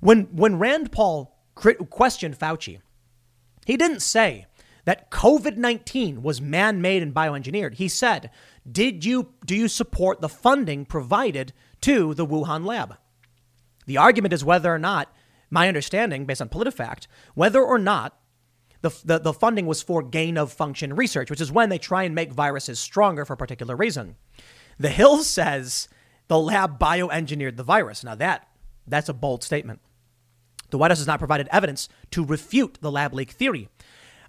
When, 0.00 0.24
when 0.26 0.58
Rand 0.58 0.92
Paul 0.92 1.36
questioned 1.54 2.38
Fauci, 2.38 2.80
he 3.66 3.76
didn't 3.76 4.00
say 4.00 4.46
that 4.84 5.10
COVID 5.10 5.56
19 5.56 6.22
was 6.22 6.40
man 6.40 6.80
made 6.80 7.02
and 7.02 7.12
bioengineered. 7.12 7.74
He 7.74 7.88
said, 7.88 8.30
Did 8.70 9.04
you, 9.04 9.34
Do 9.44 9.54
you 9.54 9.68
support 9.68 10.20
the 10.20 10.28
funding 10.28 10.86
provided 10.86 11.52
to 11.82 12.14
the 12.14 12.26
Wuhan 12.26 12.64
lab. 12.64 12.96
The 13.86 13.96
argument 13.96 14.34
is 14.34 14.44
whether 14.44 14.72
or 14.72 14.78
not, 14.78 15.12
my 15.50 15.68
understanding 15.68 16.26
based 16.26 16.42
on 16.42 16.48
PolitiFact, 16.48 17.06
whether 17.34 17.62
or 17.62 17.78
not 17.78 18.18
the, 18.80 18.90
the, 19.04 19.18
the, 19.18 19.32
funding 19.32 19.66
was 19.66 19.82
for 19.82 20.02
gain 20.02 20.36
of 20.36 20.52
function 20.52 20.94
research, 20.94 21.30
which 21.30 21.40
is 21.40 21.50
when 21.50 21.68
they 21.68 21.78
try 21.78 22.04
and 22.04 22.14
make 22.14 22.32
viruses 22.32 22.78
stronger 22.78 23.24
for 23.24 23.32
a 23.32 23.36
particular 23.36 23.74
reason. 23.74 24.16
The 24.78 24.90
Hill 24.90 25.24
says 25.24 25.88
the 26.28 26.38
lab 26.38 26.78
bioengineered 26.78 27.56
the 27.56 27.64
virus. 27.64 28.04
Now 28.04 28.14
that 28.14 28.48
that's 28.86 29.08
a 29.08 29.14
bold 29.14 29.42
statement. 29.42 29.80
The 30.70 30.78
White 30.78 30.90
House 30.90 30.98
has 30.98 31.06
not 31.06 31.18
provided 31.18 31.48
evidence 31.50 31.88
to 32.10 32.24
refute 32.24 32.78
the 32.80 32.90
lab 32.90 33.14
leak 33.14 33.30
theory. 33.30 33.68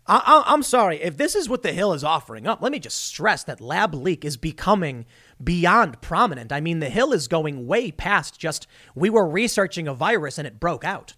I, 0.08 0.44
am 0.48 0.64
sorry. 0.64 1.02
If 1.02 1.18
this 1.18 1.36
is 1.36 1.48
what 1.48 1.62
the 1.62 1.72
Hill 1.72 1.94
is 1.94 2.04
offering 2.04 2.48
up, 2.48 2.62
let 2.62 2.72
me 2.72 2.80
just 2.80 3.06
stress 3.06 3.44
that 3.44 3.62
lab 3.62 3.94
leak 3.94 4.26
is 4.26 4.38
becoming 4.38 5.06
beyond 5.44 6.02
prominent. 6.02 6.52
I 6.52 6.62
mean, 6.62 6.80
the 6.80 6.90
Hill 6.90 7.14
is 7.14 7.28
going 7.28 7.68
way 7.68 7.92
past 7.92 8.40
just 8.40 8.66
we 8.96 9.12
were 9.12 9.30
researching 9.30 9.88
a 9.88 9.94
virus 9.94 10.40
and 10.40 10.48
it 10.48 10.60
broke 10.60 10.84
out. 10.84 11.14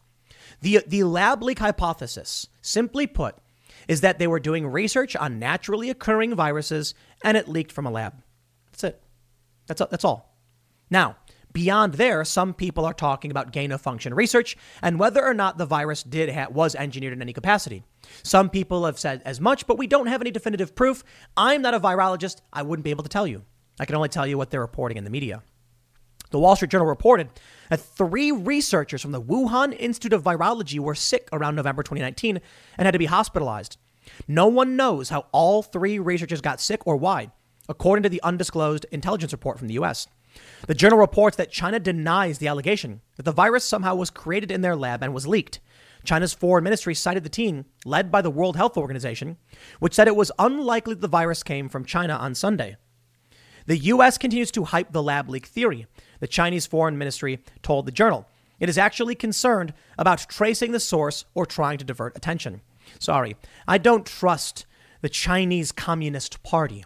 The, 0.60 0.84
the 0.86 1.04
lab 1.04 1.42
leak 1.42 1.60
hypothesis, 1.60 2.48
simply 2.62 3.08
put, 3.08 3.38
is 3.88 4.02
that 4.02 4.20
they 4.20 4.28
were 4.28 4.40
doing 4.40 4.68
research 4.68 5.16
on 5.16 5.40
naturally 5.40 5.90
occurring 5.90 6.36
viruses 6.36 6.94
and 7.24 7.38
it 7.38 7.48
leaked 7.48 7.72
from 7.72 7.86
a 7.86 7.92
lab. 7.92 8.22
That's 8.72 8.84
it. 8.84 9.02
That's, 9.68 9.82
that's 9.90 10.06
all. 10.06 10.31
Now, 10.92 11.16
beyond 11.54 11.96
there, 11.96 12.24
some 12.24 12.54
people 12.54 12.86
are 12.86 12.94
talking 12.94 13.32
about 13.32 13.52
gain 13.52 13.72
of 13.72 13.82
function 13.82 14.14
research 14.14 14.58
and 14.82 15.00
whether 15.00 15.26
or 15.26 15.34
not 15.34 15.58
the 15.58 15.66
virus 15.66 16.04
did 16.04 16.30
ha- 16.30 16.50
was 16.52 16.76
engineered 16.76 17.14
in 17.14 17.22
any 17.22 17.34
capacity. 17.34 17.84
Some 18.24 18.50
people 18.50 18.86
have 18.86 19.00
said 19.00 19.22
as 19.26 19.40
much, 19.42 19.66
but 19.66 19.78
we 19.78 19.88
don't 19.88 20.08
have 20.08 20.22
any 20.22 20.32
definitive 20.32 20.76
proof. 20.76 21.04
I'm 21.36 21.62
not 21.62 21.74
a 21.74 21.80
virologist. 21.80 22.42
I 22.52 22.62
wouldn't 22.62 22.84
be 22.84 22.92
able 22.92 23.04
to 23.04 23.10
tell 23.10 23.26
you. 23.26 23.44
I 23.80 23.86
can 23.86 23.96
only 23.96 24.10
tell 24.10 24.28
you 24.28 24.38
what 24.38 24.52
they're 24.52 24.60
reporting 24.62 24.98
in 24.98 25.06
the 25.06 25.10
media. 25.10 25.42
The 26.30 26.40
Wall 26.40 26.56
Street 26.56 26.72
Journal 26.72 26.88
reported 26.88 27.30
that 27.70 27.80
three 27.80 28.32
researchers 28.32 29.02
from 29.02 29.12
the 29.12 29.22
Wuhan 29.22 29.76
Institute 29.78 30.14
of 30.14 30.24
Virology 30.24 30.80
were 30.80 30.96
sick 30.96 31.28
around 31.34 31.56
November 31.56 31.84
2019 31.84 32.40
and 32.78 32.86
had 32.86 32.92
to 32.92 33.00
be 33.00 33.06
hospitalized. 33.06 33.78
No 34.28 34.48
one 34.48 34.76
knows 34.76 35.10
how 35.10 35.26
all 35.32 35.62
three 35.62 36.00
researchers 36.00 36.42
got 36.42 36.62
sick 36.62 36.86
or 36.86 36.96
why, 36.96 37.32
according 37.68 38.04
to 38.04 38.10
the 38.10 38.22
undisclosed 38.24 38.86
intelligence 38.92 39.34
report 39.34 39.58
from 39.58 39.68
the 39.68 39.74
US. 39.76 40.08
The 40.68 40.76
journal 40.76 41.00
reports 41.00 41.38
that 41.38 41.52
China 41.52 41.80
denies 41.80 42.38
the 42.38 42.48
allegation 42.48 43.02
that 43.18 43.24
the 43.24 43.32
virus 43.32 43.64
somehow 43.64 43.96
was 43.96 44.10
created 44.10 44.52
in 44.52 44.62
their 44.62 44.76
lab 44.76 45.04
and 45.04 45.14
was 45.14 45.28
leaked. 45.28 45.60
China's 46.04 46.34
foreign 46.34 46.64
ministry 46.64 46.96
cited 46.96 47.24
the 47.24 47.30
team, 47.30 47.66
led 47.86 48.12
by 48.12 48.22
the 48.22 48.32
World 48.32 48.56
Health 48.56 48.78
Organization, 48.78 49.38
which 49.80 49.94
said 49.94 50.08
it 50.08 50.16
was 50.16 50.32
unlikely 50.40 50.96
the 50.96 51.08
virus 51.08 51.44
came 51.44 51.70
from 51.70 51.86
China 51.86 52.16
on 52.16 52.36
Sunday. 52.36 52.78
The 53.68 53.78
U.S. 53.78 54.18
continues 54.18 54.52
to 54.52 54.64
hype 54.64 54.92
the 54.92 55.04
lab 55.04 55.30
leak 55.30 55.46
theory, 55.46 55.86
the 56.20 56.28
Chinese 56.28 56.66
foreign 56.66 56.98
ministry 56.98 57.44
told 57.62 57.86
the 57.86 57.92
journal. 57.92 58.28
It 58.60 58.70
is 58.70 58.78
actually 58.78 59.16
concerned 59.16 59.74
about 59.98 60.26
tracing 60.30 60.72
the 60.72 60.80
source 60.80 61.26
or 61.34 61.46
trying 61.46 61.78
to 61.78 61.86
divert 61.86 62.16
attention. 62.16 62.62
Sorry, 63.00 63.36
I 63.68 63.78
don't 63.78 64.06
trust 64.06 64.66
the 65.02 65.10
Chinese 65.10 65.72
Communist 65.72 66.44
Party, 66.44 66.86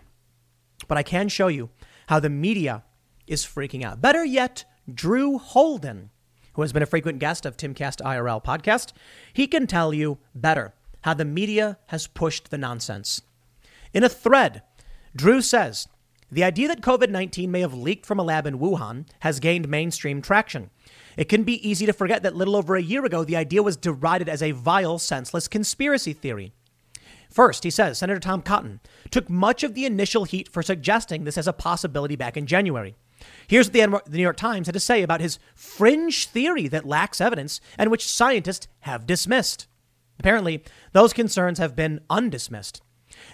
but 0.88 0.97
I 0.97 1.03
can 1.03 1.27
show 1.27 1.47
you 1.47 1.69
how 2.07 2.19
the 2.19 2.29
media 2.29 2.83
is 3.27 3.46
freaking 3.46 3.84
out. 3.84 4.01
Better 4.01 4.24
yet, 4.24 4.65
Drew 4.91 5.38
Holden, 5.38 6.12
who 6.53 6.62
has 6.62 6.74
been 6.74 6.84
a 6.84 6.88
frequent 6.88 7.20
guest 7.20 7.46
of 7.46 7.58
Timcast 7.58 8.01
IRL 8.01 8.44
podcast, 8.44 8.94
he 9.34 9.48
can 9.48 9.67
tell 9.67 9.94
you 9.94 10.20
better 10.34 10.74
how 11.01 11.13
the 11.13 11.25
media 11.25 11.77
has 11.88 12.08
pushed 12.08 12.50
the 12.50 12.58
nonsense. 12.58 13.22
In 13.94 14.03
a 14.03 14.10
thread, 14.10 14.62
Drew 15.15 15.41
says 15.41 15.88
the 16.32 16.44
idea 16.44 16.67
that 16.67 16.82
COVID 16.82 17.10
19 17.10 17.51
may 17.51 17.62
have 17.62 17.74
leaked 17.74 18.05
from 18.05 18.20
a 18.20 18.24
lab 18.24 18.48
in 18.48 18.60
Wuhan 18.60 19.05
has 19.20 19.39
gained 19.39 19.70
mainstream 19.70 20.22
traction. 20.22 20.70
It 21.15 21.29
can 21.29 21.44
be 21.44 21.67
easy 21.67 21.86
to 21.86 21.94
forget 21.94 22.24
that 22.24 22.36
little 22.36 22.55
over 22.55 22.75
a 22.75 22.82
year 22.82 23.05
ago, 23.05 23.24
the 23.24 23.38
idea 23.38 23.63
was 23.63 23.77
derided 23.77 24.27
as 24.27 24.44
a 24.44 24.51
vile, 24.51 25.00
senseless 25.00 25.48
conspiracy 25.48 26.13
theory. 26.13 26.53
First, 27.29 27.63
he 27.63 27.70
says 27.70 27.98
Senator 27.98 28.20
Tom 28.20 28.41
Cotton 28.41 28.79
took 29.12 29.29
much 29.29 29.63
of 29.63 29.74
the 29.74 29.86
initial 29.86 30.24
heat 30.24 30.50
for 30.50 30.63
suggesting 30.63 31.24
this 31.24 31.38
as 31.38 31.48
a 31.48 31.53
possibility 31.53 32.15
back 32.15 32.38
in 32.38 32.48
January. 32.48 32.96
Here's 33.48 33.70
what 33.72 34.05
the 34.05 34.17
New 34.17 34.24
York 34.24 34.38
Times 34.38 34.67
had 34.67 34.74
to 34.74 34.79
say 34.79 35.03
about 35.03 35.22
his 35.22 35.39
fringe 35.53 36.27
theory 36.27 36.67
that 36.67 36.86
lacks 36.86 37.22
evidence 37.22 37.62
and 37.77 37.91
which 37.91 38.08
scientists 38.08 38.67
have 38.82 39.05
dismissed. 39.05 39.67
Apparently, 40.20 40.63
those 40.94 41.13
concerns 41.13 41.60
have 41.60 41.75
been 41.75 42.01
undismissed. 42.10 42.82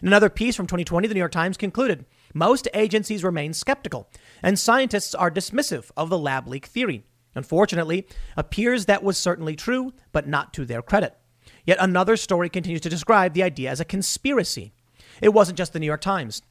In 0.02 0.08
another 0.08 0.30
piece 0.30 0.56
from 0.56 0.68
2020, 0.68 1.08
the 1.08 1.14
New 1.14 1.20
York 1.20 1.32
Times 1.32 1.58
concluded 1.58 2.06
most 2.34 2.68
agencies 2.74 3.24
remain 3.24 3.54
skeptical, 3.54 4.10
and 4.42 4.58
scientists 4.58 5.14
are 5.14 5.32
dismissive 5.32 5.92
of 5.98 6.10
the 6.10 6.18
lab 6.18 6.48
leak 6.48 6.66
theory. 6.66 7.04
Unfortunately, 7.36 8.08
appears 8.36 8.86
that 8.86 9.04
was 9.04 9.18
certainly 9.18 9.56
true, 9.56 9.94
but 10.12 10.28
not 10.28 10.54
to 10.54 10.66
their 10.66 10.82
credit. 10.82 11.18
Yet 11.66 11.78
another 11.80 12.18
story 12.18 12.50
continues 12.50 12.82
to 12.82 12.90
describe 12.90 13.34
the 13.34 13.44
idea 13.44 13.70
as 13.70 13.80
a 13.80 13.86
conspiracy. 13.86 14.74
It 15.22 15.30
wasn't 15.30 15.58
just 15.58 15.74
the 15.74 15.80
New 15.80 15.86
York 15.86 16.02
Times. 16.02 16.42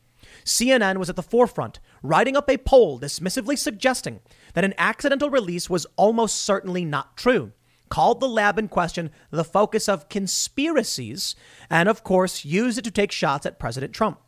CNN 0.44 0.98
was 0.98 1.10
at 1.10 1.16
the 1.16 1.22
forefront, 1.22 1.80
writing 2.02 2.36
up 2.36 2.48
a 2.48 2.58
poll 2.58 2.98
dismissively 2.98 3.56
suggesting 3.56 4.20
that 4.54 4.64
an 4.64 4.74
accidental 4.78 5.30
release 5.30 5.70
was 5.70 5.86
almost 5.96 6.42
certainly 6.42 6.84
not 6.84 7.16
true, 7.16 7.52
called 7.88 8.20
the 8.20 8.28
lab 8.28 8.58
in 8.58 8.68
question 8.68 9.10
the 9.30 9.44
focus 9.44 9.88
of 9.88 10.08
conspiracies, 10.08 11.34
and 11.68 11.88
of 11.88 12.04
course 12.04 12.44
used 12.44 12.78
it 12.78 12.84
to 12.84 12.90
take 12.90 13.12
shots 13.12 13.46
at 13.46 13.58
President 13.58 13.92
Trump. 13.92 14.20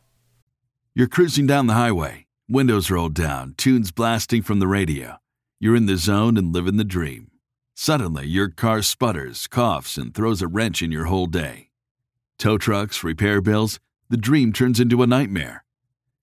You're 0.95 1.07
cruising 1.07 1.47
down 1.47 1.67
the 1.67 1.73
highway, 1.73 2.27
windows 2.47 2.91
rolled 2.91 3.15
down, 3.15 3.55
tunes 3.57 3.91
blasting 3.91 4.43
from 4.43 4.59
the 4.59 4.67
radio. 4.67 5.17
You're 5.59 5.75
in 5.75 5.85
the 5.85 5.97
zone 5.97 6.37
and 6.37 6.53
living 6.53 6.77
the 6.77 6.83
dream. 6.83 7.31
Suddenly, 7.75 8.27
your 8.27 8.49
car 8.49 8.81
sputters, 8.83 9.47
coughs, 9.47 9.97
and 9.97 10.13
throws 10.13 10.41
a 10.41 10.47
wrench 10.47 10.83
in 10.83 10.91
your 10.91 11.05
whole 11.05 11.25
day. 11.25 11.69
Tow 12.37 12.57
trucks, 12.57 13.03
repair 13.03 13.41
bills, 13.41 13.79
the 14.09 14.17
dream 14.17 14.53
turns 14.53 14.79
into 14.79 15.01
a 15.01 15.07
nightmare. 15.07 15.62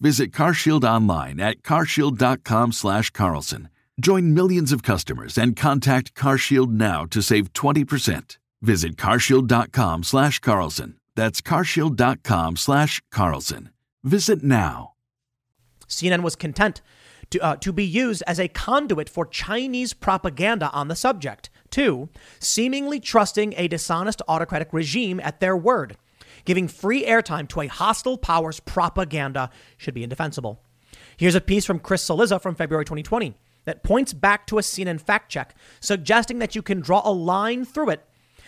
Visit 0.00 0.32
CarShield 0.32 0.82
online 0.84 1.40
at 1.40 1.62
carshield.com 1.62 2.72
slash 2.72 3.10
carlson. 3.10 3.68
Join 4.00 4.34
millions 4.34 4.72
of 4.72 4.82
customers 4.82 5.38
and 5.38 5.54
contact 5.56 6.14
CarShield 6.14 6.70
now 6.70 7.04
to 7.06 7.22
save 7.22 7.52
20%. 7.52 8.38
Visit 8.60 8.96
carshield.com 8.96 10.02
slash 10.02 10.40
carlson. 10.40 10.96
That's 11.14 11.40
carshield.com/carlson. 11.40 13.70
Visit 14.02 14.42
now. 14.42 14.94
CNN 15.88 16.22
was 16.22 16.34
content 16.34 16.82
to, 17.30 17.40
uh, 17.40 17.54
to 17.56 17.72
be 17.72 17.84
used 17.84 18.22
as 18.26 18.40
a 18.40 18.48
conduit 18.48 19.08
for 19.08 19.26
Chinese 19.26 19.92
propaganda 19.92 20.70
on 20.70 20.88
the 20.88 20.96
subject. 20.96 21.50
Two, 21.70 22.08
seemingly 22.38 23.00
trusting 23.00 23.54
a 23.56 23.68
dishonest 23.68 24.22
autocratic 24.28 24.72
regime 24.72 25.20
at 25.20 25.40
their 25.40 25.56
word. 25.56 25.96
Giving 26.44 26.68
free 26.68 27.04
airtime 27.04 27.48
to 27.48 27.60
a 27.62 27.66
hostile 27.66 28.18
power's 28.18 28.60
propaganda 28.60 29.50
should 29.76 29.94
be 29.94 30.02
indefensible. 30.02 30.62
Here's 31.16 31.34
a 31.34 31.40
piece 31.40 31.64
from 31.64 31.78
Chris 31.78 32.06
Cillizza 32.06 32.40
from 32.40 32.54
February 32.54 32.84
2020 32.84 33.36
that 33.64 33.82
points 33.82 34.12
back 34.12 34.46
to 34.46 34.58
a 34.58 34.62
CNN 34.62 35.00
fact 35.00 35.30
check, 35.30 35.54
suggesting 35.80 36.38
that 36.38 36.54
you 36.54 36.62
can 36.62 36.80
draw 36.80 37.02
a 37.04 37.12
line 37.12 37.64
through 37.64 37.90
it 37.90 38.06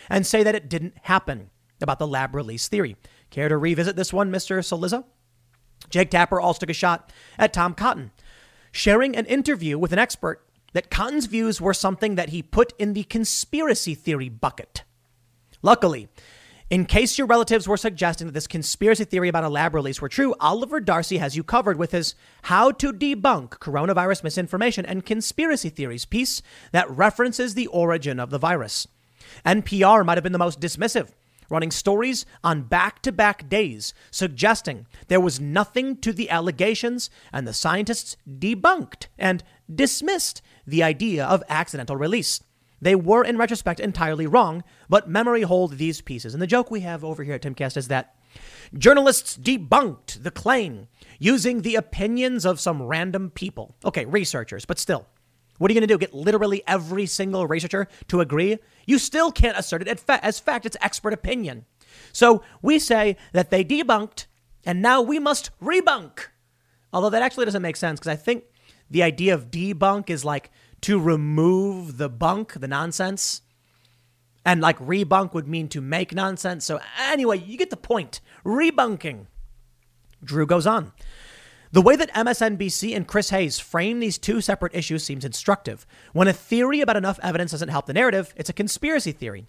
and 0.09 0.25
say 0.25 0.43
that 0.43 0.55
it 0.55 0.69
didn't 0.69 0.97
happen 1.03 1.49
about 1.81 1.99
the 1.99 2.07
lab 2.07 2.35
release 2.35 2.67
theory. 2.67 2.95
Care 3.29 3.49
to 3.49 3.57
revisit 3.57 3.95
this 3.95 4.13
one, 4.13 4.31
Mr. 4.31 4.59
Cillizza? 4.59 5.03
Jake 5.89 6.11
Tapper 6.11 6.39
also 6.39 6.59
took 6.59 6.69
a 6.69 6.73
shot 6.73 7.11
at 7.37 7.53
Tom 7.53 7.73
Cotton, 7.73 8.11
sharing 8.71 9.15
an 9.15 9.25
interview 9.25 9.77
with 9.77 9.93
an 9.93 9.99
expert 9.99 10.43
that 10.73 10.91
Cotton's 10.91 11.25
views 11.25 11.61
were 11.61 11.73
something 11.73 12.15
that 12.15 12.29
he 12.29 12.41
put 12.41 12.73
in 12.77 12.93
the 12.93 13.03
conspiracy 13.03 13.95
theory 13.95 14.29
bucket. 14.29 14.83
Luckily, 15.61 16.07
in 16.69 16.85
case 16.85 17.17
your 17.17 17.27
relatives 17.27 17.67
were 17.67 17.77
suggesting 17.77 18.27
that 18.27 18.33
this 18.33 18.47
conspiracy 18.47 19.05
theory 19.05 19.29
about 19.29 19.45
a 19.45 19.49
lab 19.49 19.73
release 19.73 20.01
were 20.01 20.09
true, 20.09 20.35
Oliver 20.39 20.81
Darcy 20.81 21.17
has 21.17 21.35
you 21.35 21.43
covered 21.43 21.77
with 21.77 21.91
his 21.91 22.13
How 22.43 22.71
to 22.71 22.91
Debunk 22.91 23.51
Coronavirus 23.59 24.23
Misinformation 24.23 24.85
and 24.85 25.05
Conspiracy 25.05 25.69
Theories 25.69 26.03
piece 26.03 26.41
that 26.73 26.89
references 26.89 27.53
the 27.53 27.67
origin 27.67 28.19
of 28.19 28.31
the 28.31 28.37
virus. 28.39 28.85
NPR 29.45 30.05
might 30.05 30.17
have 30.17 30.23
been 30.23 30.33
the 30.33 30.39
most 30.39 30.59
dismissive, 30.59 31.11
running 31.49 31.71
stories 31.71 32.25
on 32.43 32.63
back 32.63 33.01
to 33.03 33.13
back 33.13 33.47
days, 33.47 33.93
suggesting 34.11 34.87
there 35.07 35.21
was 35.21 35.39
nothing 35.39 35.95
to 35.97 36.11
the 36.11 36.29
allegations, 36.29 37.09
and 37.31 37.47
the 37.47 37.53
scientists 37.53 38.17
debunked 38.29 39.07
and 39.17 39.41
dismissed 39.73 40.41
the 40.65 40.83
idea 40.83 41.25
of 41.25 41.43
accidental 41.47 41.95
release. 41.95 42.41
They 42.79 42.95
were, 42.95 43.23
in 43.23 43.37
retrospect, 43.37 43.79
entirely 43.79 44.27
wrong, 44.27 44.63
but 44.87 45.09
memory 45.09 45.41
hold 45.41 45.77
these 45.77 46.01
pieces. 46.01 46.33
And 46.33 46.41
the 46.41 46.47
joke 46.47 46.69
we 46.69 46.81
have 46.81 47.03
over 47.03 47.23
here 47.23 47.33
at 47.33 47.41
Timcast 47.41 47.77
is 47.77 47.87
that 47.87 48.15
journalists 48.77 49.37
debunked 49.37 50.21
the 50.21 50.31
claim 50.31 50.87
using 51.19 51.61
the 51.61 51.75
opinions 51.75 52.45
of 52.45 52.59
some 52.59 52.83
random 52.83 53.31
people. 53.31 53.75
Okay, 53.83 54.05
researchers, 54.05 54.65
but 54.65 54.77
still. 54.79 55.07
What 55.57 55.71
are 55.71 55.73
you 55.73 55.79
going 55.79 55.87
to 55.87 55.93
do? 55.93 55.97
Get 55.97 56.13
literally 56.13 56.61
every 56.67 57.07
single 57.07 57.47
researcher 57.47 57.87
to 58.09 58.21
agree? 58.21 58.59
You 58.85 58.99
still 58.99 59.31
can't 59.31 59.57
assert 59.57 59.81
it 59.81 59.87
as 60.09 60.39
fact. 60.39 60.65
It's 60.67 60.77
expert 60.81 61.13
opinion. 61.13 61.65
So 62.13 62.43
we 62.61 62.77
say 62.77 63.17
that 63.33 63.49
they 63.49 63.63
debunked, 63.63 64.27
and 64.65 64.83
now 64.83 65.01
we 65.01 65.17
must 65.17 65.49
rebunk. 65.59 66.27
Although 66.93 67.09
that 67.09 67.23
actually 67.23 67.45
doesn't 67.45 67.61
make 67.61 67.75
sense 67.75 67.99
because 67.99 68.11
I 68.11 68.15
think 68.15 68.43
the 68.89 69.01
idea 69.03 69.33
of 69.33 69.49
debunk 69.49 70.09
is 70.11 70.23
like 70.23 70.51
to 70.81 70.99
remove 70.99 71.97
the 71.97 72.09
bunk, 72.09 72.53
the 72.53 72.67
nonsense. 72.67 73.41
And 74.45 74.61
like 74.61 74.79
rebunk 74.79 75.33
would 75.33 75.47
mean 75.47 75.67
to 75.69 75.81
make 75.81 76.13
nonsense. 76.13 76.65
So 76.65 76.79
anyway, 76.99 77.39
you 77.39 77.57
get 77.57 77.69
the 77.69 77.77
point. 77.77 78.21
Rebunking. 78.45 79.27
Drew 80.23 80.45
goes 80.45 80.65
on. 80.65 80.93
The 81.71 81.81
way 81.81 81.97
that 81.97 82.13
MSNBC 82.13 82.95
and 82.95 83.07
Chris 83.07 83.29
Hayes 83.31 83.59
frame 83.59 83.99
these 83.99 84.17
two 84.17 84.39
separate 84.39 84.73
issues 84.73 85.03
seems 85.03 85.25
instructive. 85.25 85.85
When 86.13 86.29
a 86.29 86.33
theory 86.33 86.79
about 86.79 86.95
enough 86.95 87.19
evidence 87.21 87.51
doesn't 87.51 87.69
help 87.69 87.87
the 87.87 87.93
narrative, 87.93 88.33
it's 88.37 88.49
a 88.49 88.53
conspiracy 88.53 89.11
theory. 89.11 89.47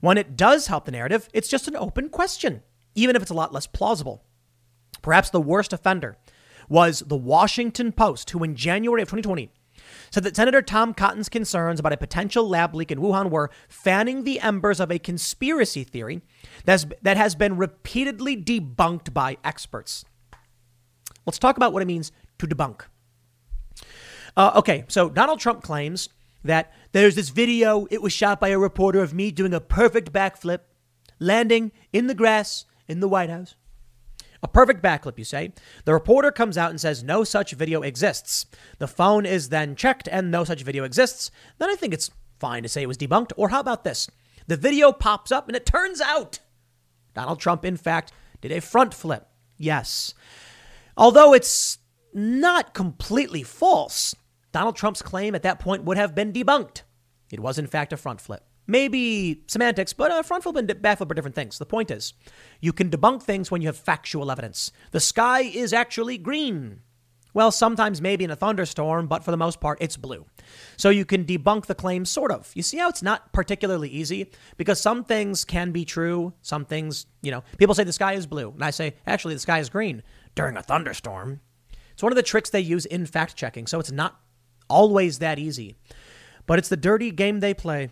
When 0.00 0.16
it 0.16 0.36
does 0.36 0.68
help 0.68 0.86
the 0.86 0.92
narrative, 0.92 1.28
it's 1.34 1.48
just 1.48 1.68
an 1.68 1.76
open 1.76 2.08
question, 2.08 2.62
even 2.94 3.16
if 3.16 3.22
it's 3.22 3.30
a 3.30 3.34
lot 3.34 3.52
less 3.52 3.66
plausible. 3.66 4.24
Perhaps 5.02 5.30
the 5.30 5.40
worst 5.40 5.74
offender 5.74 6.16
was 6.68 7.00
the 7.00 7.16
Washington 7.16 7.92
Post, 7.92 8.30
who 8.30 8.42
in 8.44 8.56
January 8.56 9.02
of 9.02 9.08
2020 9.08 9.52
said 10.10 10.24
that 10.24 10.36
Senator 10.36 10.62
Tom 10.62 10.94
Cotton's 10.94 11.28
concerns 11.28 11.80
about 11.80 11.92
a 11.92 11.96
potential 11.96 12.48
lab 12.48 12.74
leak 12.74 12.90
in 12.90 12.98
Wuhan 12.98 13.30
were 13.30 13.50
fanning 13.68 14.24
the 14.24 14.40
embers 14.40 14.80
of 14.80 14.90
a 14.90 14.98
conspiracy 14.98 15.84
theory 15.84 16.22
that's, 16.64 16.86
that 17.02 17.16
has 17.16 17.34
been 17.34 17.56
repeatedly 17.56 18.36
debunked 18.36 19.12
by 19.12 19.36
experts. 19.44 20.04
Let's 21.26 21.38
talk 21.38 21.56
about 21.56 21.72
what 21.72 21.82
it 21.82 21.86
means 21.86 22.12
to 22.38 22.46
debunk. 22.46 22.82
Uh, 24.36 24.52
okay, 24.56 24.84
so 24.88 25.08
Donald 25.08 25.40
Trump 25.40 25.62
claims 25.62 26.08
that 26.44 26.72
there's 26.92 27.16
this 27.16 27.30
video, 27.30 27.86
it 27.90 28.00
was 28.00 28.12
shot 28.12 28.40
by 28.40 28.48
a 28.48 28.58
reporter 28.58 29.02
of 29.02 29.12
me 29.12 29.30
doing 29.30 29.52
a 29.52 29.60
perfect 29.60 30.12
backflip, 30.12 30.60
landing 31.18 31.72
in 31.92 32.06
the 32.06 32.14
grass 32.14 32.64
in 32.86 33.00
the 33.00 33.08
White 33.08 33.30
House. 33.30 33.56
A 34.42 34.48
perfect 34.48 34.82
backflip, 34.82 35.18
you 35.18 35.24
say. 35.24 35.52
The 35.84 35.92
reporter 35.92 36.30
comes 36.30 36.56
out 36.56 36.70
and 36.70 36.80
says 36.80 37.02
no 37.02 37.24
such 37.24 37.52
video 37.52 37.82
exists. 37.82 38.46
The 38.78 38.86
phone 38.86 39.26
is 39.26 39.48
then 39.48 39.74
checked 39.74 40.08
and 40.10 40.30
no 40.30 40.44
such 40.44 40.62
video 40.62 40.84
exists. 40.84 41.30
Then 41.58 41.70
I 41.70 41.74
think 41.74 41.92
it's 41.92 42.10
fine 42.38 42.62
to 42.62 42.68
say 42.68 42.82
it 42.82 42.88
was 42.88 42.98
debunked. 42.98 43.32
Or 43.36 43.48
how 43.48 43.60
about 43.60 43.84
this? 43.84 44.08
The 44.46 44.56
video 44.56 44.92
pops 44.92 45.32
up 45.32 45.48
and 45.48 45.56
it 45.56 45.66
turns 45.66 46.00
out 46.00 46.38
Donald 47.14 47.40
Trump, 47.40 47.64
in 47.64 47.76
fact, 47.76 48.12
did 48.40 48.52
a 48.52 48.60
front 48.60 48.94
flip. 48.94 49.26
Yes. 49.56 50.14
Although 50.96 51.34
it's 51.34 51.78
not 52.14 52.74
completely 52.74 53.42
false, 53.42 54.14
Donald 54.52 54.76
Trump's 54.76 55.02
claim 55.02 55.34
at 55.34 55.42
that 55.42 55.58
point 55.58 55.84
would 55.84 55.96
have 55.96 56.14
been 56.14 56.32
debunked. 56.32 56.82
It 57.30 57.40
was, 57.40 57.58
in 57.58 57.66
fact, 57.66 57.92
a 57.92 57.96
front 57.96 58.20
flip. 58.20 58.47
Maybe 58.70 59.42
semantics, 59.46 59.94
but 59.94 60.12
a 60.12 60.22
front 60.22 60.42
flip 60.42 60.56
and 60.56 60.82
back 60.82 60.98
flip 60.98 61.10
are 61.10 61.14
different 61.14 61.34
things. 61.34 61.58
The 61.58 61.64
point 61.64 61.90
is, 61.90 62.12
you 62.60 62.74
can 62.74 62.90
debunk 62.90 63.22
things 63.22 63.50
when 63.50 63.62
you 63.62 63.68
have 63.68 63.78
factual 63.78 64.30
evidence. 64.30 64.70
The 64.90 65.00
sky 65.00 65.40
is 65.40 65.72
actually 65.72 66.18
green. 66.18 66.82
Well, 67.32 67.50
sometimes 67.50 68.02
maybe 68.02 68.24
in 68.24 68.30
a 68.30 68.36
thunderstorm, 68.36 69.06
but 69.06 69.24
for 69.24 69.30
the 69.30 69.36
most 69.38 69.58
part, 69.60 69.78
it's 69.80 69.96
blue. 69.96 70.26
So 70.76 70.90
you 70.90 71.06
can 71.06 71.24
debunk 71.24 71.64
the 71.64 71.74
claim, 71.74 72.04
sort 72.04 72.30
of. 72.30 72.50
You 72.54 72.62
see 72.62 72.76
how 72.76 72.90
it's 72.90 73.02
not 73.02 73.32
particularly 73.32 73.88
easy? 73.88 74.30
Because 74.58 74.80
some 74.80 75.02
things 75.02 75.46
can 75.46 75.70
be 75.72 75.86
true. 75.86 76.34
Some 76.42 76.66
things, 76.66 77.06
you 77.22 77.30
know, 77.30 77.44
people 77.56 77.74
say 77.74 77.84
the 77.84 77.92
sky 77.92 78.14
is 78.14 78.26
blue. 78.26 78.50
And 78.50 78.64
I 78.64 78.70
say, 78.70 78.96
actually, 79.06 79.34
the 79.34 79.40
sky 79.40 79.60
is 79.60 79.70
green 79.70 80.02
during 80.34 80.56
a 80.56 80.62
thunderstorm. 80.62 81.40
It's 81.92 82.02
one 82.02 82.12
of 82.12 82.16
the 82.16 82.22
tricks 82.22 82.50
they 82.50 82.60
use 82.60 82.84
in 82.86 83.06
fact 83.06 83.34
checking. 83.34 83.66
So 83.66 83.80
it's 83.80 83.92
not 83.92 84.20
always 84.68 85.20
that 85.20 85.38
easy. 85.38 85.76
But 86.46 86.58
it's 86.58 86.68
the 86.68 86.76
dirty 86.76 87.10
game 87.10 87.40
they 87.40 87.54
play. 87.54 87.90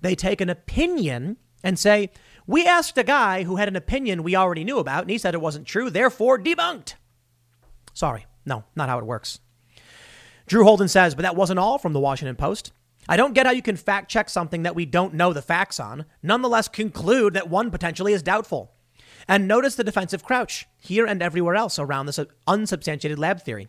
They 0.00 0.14
take 0.14 0.40
an 0.40 0.50
opinion 0.50 1.36
and 1.62 1.78
say, 1.78 2.10
We 2.46 2.66
asked 2.66 2.98
a 2.98 3.04
guy 3.04 3.42
who 3.44 3.56
had 3.56 3.68
an 3.68 3.76
opinion 3.76 4.22
we 4.22 4.36
already 4.36 4.64
knew 4.64 4.78
about, 4.78 5.02
and 5.02 5.10
he 5.10 5.18
said 5.18 5.34
it 5.34 5.40
wasn't 5.40 5.66
true, 5.66 5.90
therefore 5.90 6.38
debunked. 6.38 6.94
Sorry, 7.94 8.26
no, 8.44 8.64
not 8.76 8.88
how 8.88 8.98
it 8.98 9.06
works. 9.06 9.40
Drew 10.46 10.64
Holden 10.64 10.88
says, 10.88 11.14
But 11.14 11.22
that 11.22 11.36
wasn't 11.36 11.58
all 11.58 11.78
from 11.78 11.92
the 11.92 12.00
Washington 12.00 12.36
Post. 12.36 12.72
I 13.08 13.16
don't 13.16 13.34
get 13.34 13.46
how 13.46 13.52
you 13.52 13.62
can 13.62 13.76
fact 13.76 14.10
check 14.10 14.28
something 14.28 14.64
that 14.64 14.74
we 14.74 14.84
don't 14.84 15.14
know 15.14 15.32
the 15.32 15.42
facts 15.42 15.80
on, 15.80 16.04
nonetheless 16.22 16.68
conclude 16.68 17.34
that 17.34 17.48
one 17.48 17.70
potentially 17.70 18.12
is 18.12 18.22
doubtful. 18.22 18.72
And 19.26 19.48
notice 19.48 19.74
the 19.74 19.84
defensive 19.84 20.22
crouch 20.22 20.66
here 20.78 21.06
and 21.06 21.22
everywhere 21.22 21.54
else 21.54 21.78
around 21.78 22.06
this 22.06 22.20
unsubstantiated 22.46 23.18
lab 23.18 23.42
theory. 23.42 23.68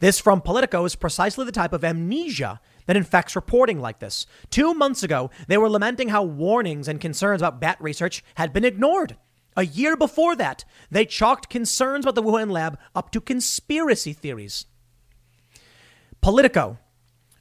This 0.00 0.20
from 0.20 0.40
Politico 0.40 0.84
is 0.84 0.96
precisely 0.96 1.44
the 1.44 1.52
type 1.52 1.72
of 1.72 1.84
amnesia 1.84 2.60
that 2.86 2.96
infects 2.96 3.36
reporting 3.36 3.80
like 3.80 3.98
this. 3.98 4.26
Two 4.50 4.74
months 4.74 5.02
ago, 5.02 5.30
they 5.48 5.58
were 5.58 5.70
lamenting 5.70 6.08
how 6.08 6.22
warnings 6.22 6.88
and 6.88 7.00
concerns 7.00 7.42
about 7.42 7.60
bat 7.60 7.78
research 7.80 8.24
had 8.36 8.52
been 8.52 8.64
ignored. 8.64 9.16
A 9.56 9.64
year 9.64 9.96
before 9.96 10.34
that, 10.36 10.64
they 10.90 11.04
chalked 11.04 11.48
concerns 11.48 12.04
about 12.04 12.16
the 12.16 12.22
Wuhan 12.22 12.50
lab 12.50 12.78
up 12.94 13.10
to 13.12 13.20
conspiracy 13.20 14.12
theories. 14.12 14.66
Politico, 16.20 16.78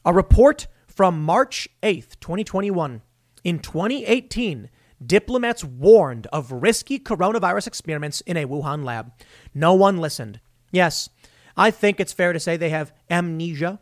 a 0.06 0.14
report 0.14 0.68
from 0.88 1.24
March 1.24 1.68
8th, 1.82 2.20
2021. 2.20 3.02
In 3.44 3.60
2018, 3.60 4.70
diplomats 5.04 5.64
warned 5.64 6.28
of 6.28 6.52
risky 6.52 7.00
coronavirus 7.00 7.68
experiments 7.68 8.22
in 8.22 8.38
a 8.38 8.46
Wuhan 8.46 8.84
lab. 8.84 9.12
No 9.54 9.74
one 9.74 9.98
listened. 9.98 10.40
Yes, 10.72 11.10
I 11.58 11.72
think 11.72 12.00
it's 12.00 12.14
fair 12.14 12.34
to 12.34 12.40
say 12.40 12.58
they 12.58 12.70
have 12.70 12.94
amnesia. 13.10 13.80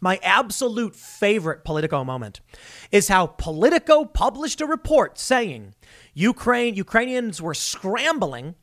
My 0.00 0.20
absolute 0.22 0.94
favorite 0.94 1.64
Politico 1.64 2.04
moment 2.04 2.40
is 2.92 3.08
how 3.08 3.26
Politico 3.26 4.04
published 4.04 4.60
a 4.60 4.66
report 4.66 5.18
saying 5.18 5.74
Ukraine 6.14 6.74
Ukrainians 6.74 7.42
were 7.42 7.54
scrambling 7.54 8.54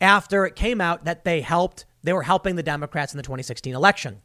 after 0.00 0.46
it 0.46 0.54
came 0.54 0.80
out 0.80 1.04
that 1.04 1.24
they 1.24 1.40
helped 1.40 1.84
they 2.02 2.12
were 2.12 2.22
helping 2.22 2.56
the 2.56 2.62
Democrats 2.62 3.12
in 3.12 3.16
the 3.16 3.22
2016 3.22 3.74
election. 3.74 4.20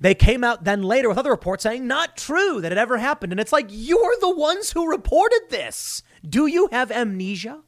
They 0.00 0.14
came 0.14 0.42
out 0.42 0.64
then 0.64 0.82
later 0.82 1.08
with 1.08 1.18
other 1.18 1.30
reports 1.30 1.62
saying 1.62 1.86
not 1.86 2.16
true 2.16 2.60
that 2.60 2.72
it 2.72 2.78
ever 2.78 2.98
happened 2.98 3.32
and 3.32 3.40
it's 3.40 3.52
like 3.52 3.66
you're 3.68 4.16
the 4.20 4.34
ones 4.34 4.72
who 4.72 4.90
reported 4.90 5.42
this. 5.50 6.02
Do 6.28 6.46
you 6.46 6.68
have 6.72 6.90
amnesia? 6.90 7.60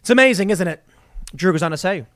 It's 0.00 0.10
amazing, 0.10 0.50
isn't 0.50 0.68
it? 0.68 0.84
Drew 1.34 1.50
goes 1.50 1.62
on 1.62 1.72
to 1.72 1.76
say, 1.76 2.06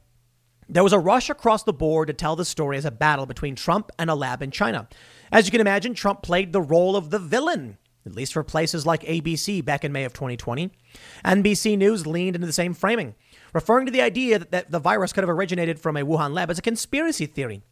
there 0.70 0.84
was 0.84 0.92
a 0.92 0.98
rush 0.98 1.28
across 1.28 1.64
the 1.64 1.72
board 1.72 2.06
to 2.06 2.14
tell 2.14 2.36
the 2.36 2.44
story 2.44 2.76
as 2.76 2.84
a 2.84 2.92
battle 2.92 3.26
between 3.26 3.56
Trump 3.56 3.90
and 3.98 4.08
a 4.08 4.14
lab 4.14 4.40
in 4.40 4.52
China. 4.52 4.88
As 5.32 5.46
you 5.46 5.50
can 5.50 5.60
imagine, 5.60 5.94
Trump 5.94 6.22
played 6.22 6.52
the 6.52 6.62
role 6.62 6.94
of 6.94 7.10
the 7.10 7.18
villain, 7.18 7.76
at 8.06 8.14
least 8.14 8.32
for 8.32 8.44
places 8.44 8.86
like 8.86 9.02
ABC 9.02 9.64
back 9.64 9.84
in 9.84 9.90
May 9.90 10.04
of 10.04 10.12
2020. 10.12 10.70
NBC 11.24 11.76
News 11.76 12.06
leaned 12.06 12.36
into 12.36 12.46
the 12.46 12.52
same 12.52 12.72
framing, 12.72 13.16
referring 13.52 13.86
to 13.86 13.92
the 13.92 14.00
idea 14.00 14.38
that, 14.38 14.70
the 14.70 14.78
virus 14.78 15.12
could 15.12 15.24
have 15.24 15.30
originated 15.30 15.80
from 15.80 15.96
a 15.96 16.04
Wuhan 16.04 16.32
lab 16.32 16.50
as 16.50 16.58
a 16.58 16.62
conspiracy 16.62 17.26
theory. 17.26 17.62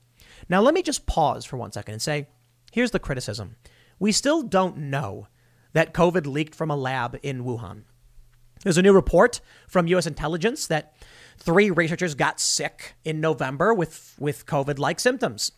Now, 0.48 0.60
let 0.60 0.74
me 0.74 0.82
just 0.82 1.06
pause 1.06 1.44
for 1.44 1.56
one 1.56 1.72
second 1.72 1.92
and 1.92 2.02
say 2.02 2.26
here's 2.72 2.90
the 2.90 2.98
criticism. 2.98 3.56
We 4.00 4.10
still 4.10 4.42
don't 4.42 4.76
know 4.76 5.28
that 5.72 5.94
COVID 5.94 6.26
leaked 6.26 6.54
from 6.54 6.70
a 6.70 6.76
lab 6.76 7.18
in 7.22 7.44
Wuhan. 7.44 7.82
There's 8.62 8.78
a 8.78 8.82
new 8.82 8.92
report 8.92 9.40
from 9.68 9.86
U.S. 9.86 10.06
intelligence 10.06 10.66
that 10.66 10.94
Three 11.38 11.70
researchers 11.70 12.14
got 12.14 12.40
sick 12.40 12.94
in 13.04 13.20
November 13.20 13.72
with, 13.72 14.14
with 14.18 14.46
COVID 14.46 14.78
like 14.78 15.00
symptoms. 15.00 15.52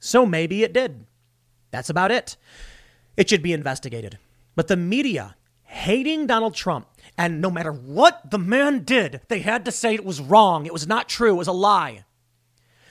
So 0.00 0.26
maybe 0.26 0.62
it 0.62 0.72
did. 0.72 1.06
That's 1.70 1.90
about 1.90 2.10
it. 2.10 2.36
It 3.16 3.28
should 3.28 3.42
be 3.42 3.52
investigated. 3.52 4.18
But 4.54 4.68
the 4.68 4.76
media 4.76 5.36
hating 5.62 6.26
Donald 6.26 6.54
Trump, 6.54 6.88
and 7.16 7.40
no 7.40 7.50
matter 7.50 7.72
what 7.72 8.30
the 8.30 8.38
man 8.38 8.84
did, 8.84 9.20
they 9.28 9.40
had 9.40 9.64
to 9.64 9.72
say 9.72 9.94
it 9.94 10.04
was 10.04 10.20
wrong, 10.20 10.66
it 10.66 10.72
was 10.72 10.86
not 10.86 11.08
true, 11.08 11.34
it 11.34 11.38
was 11.38 11.48
a 11.48 11.52
lie. 11.52 12.04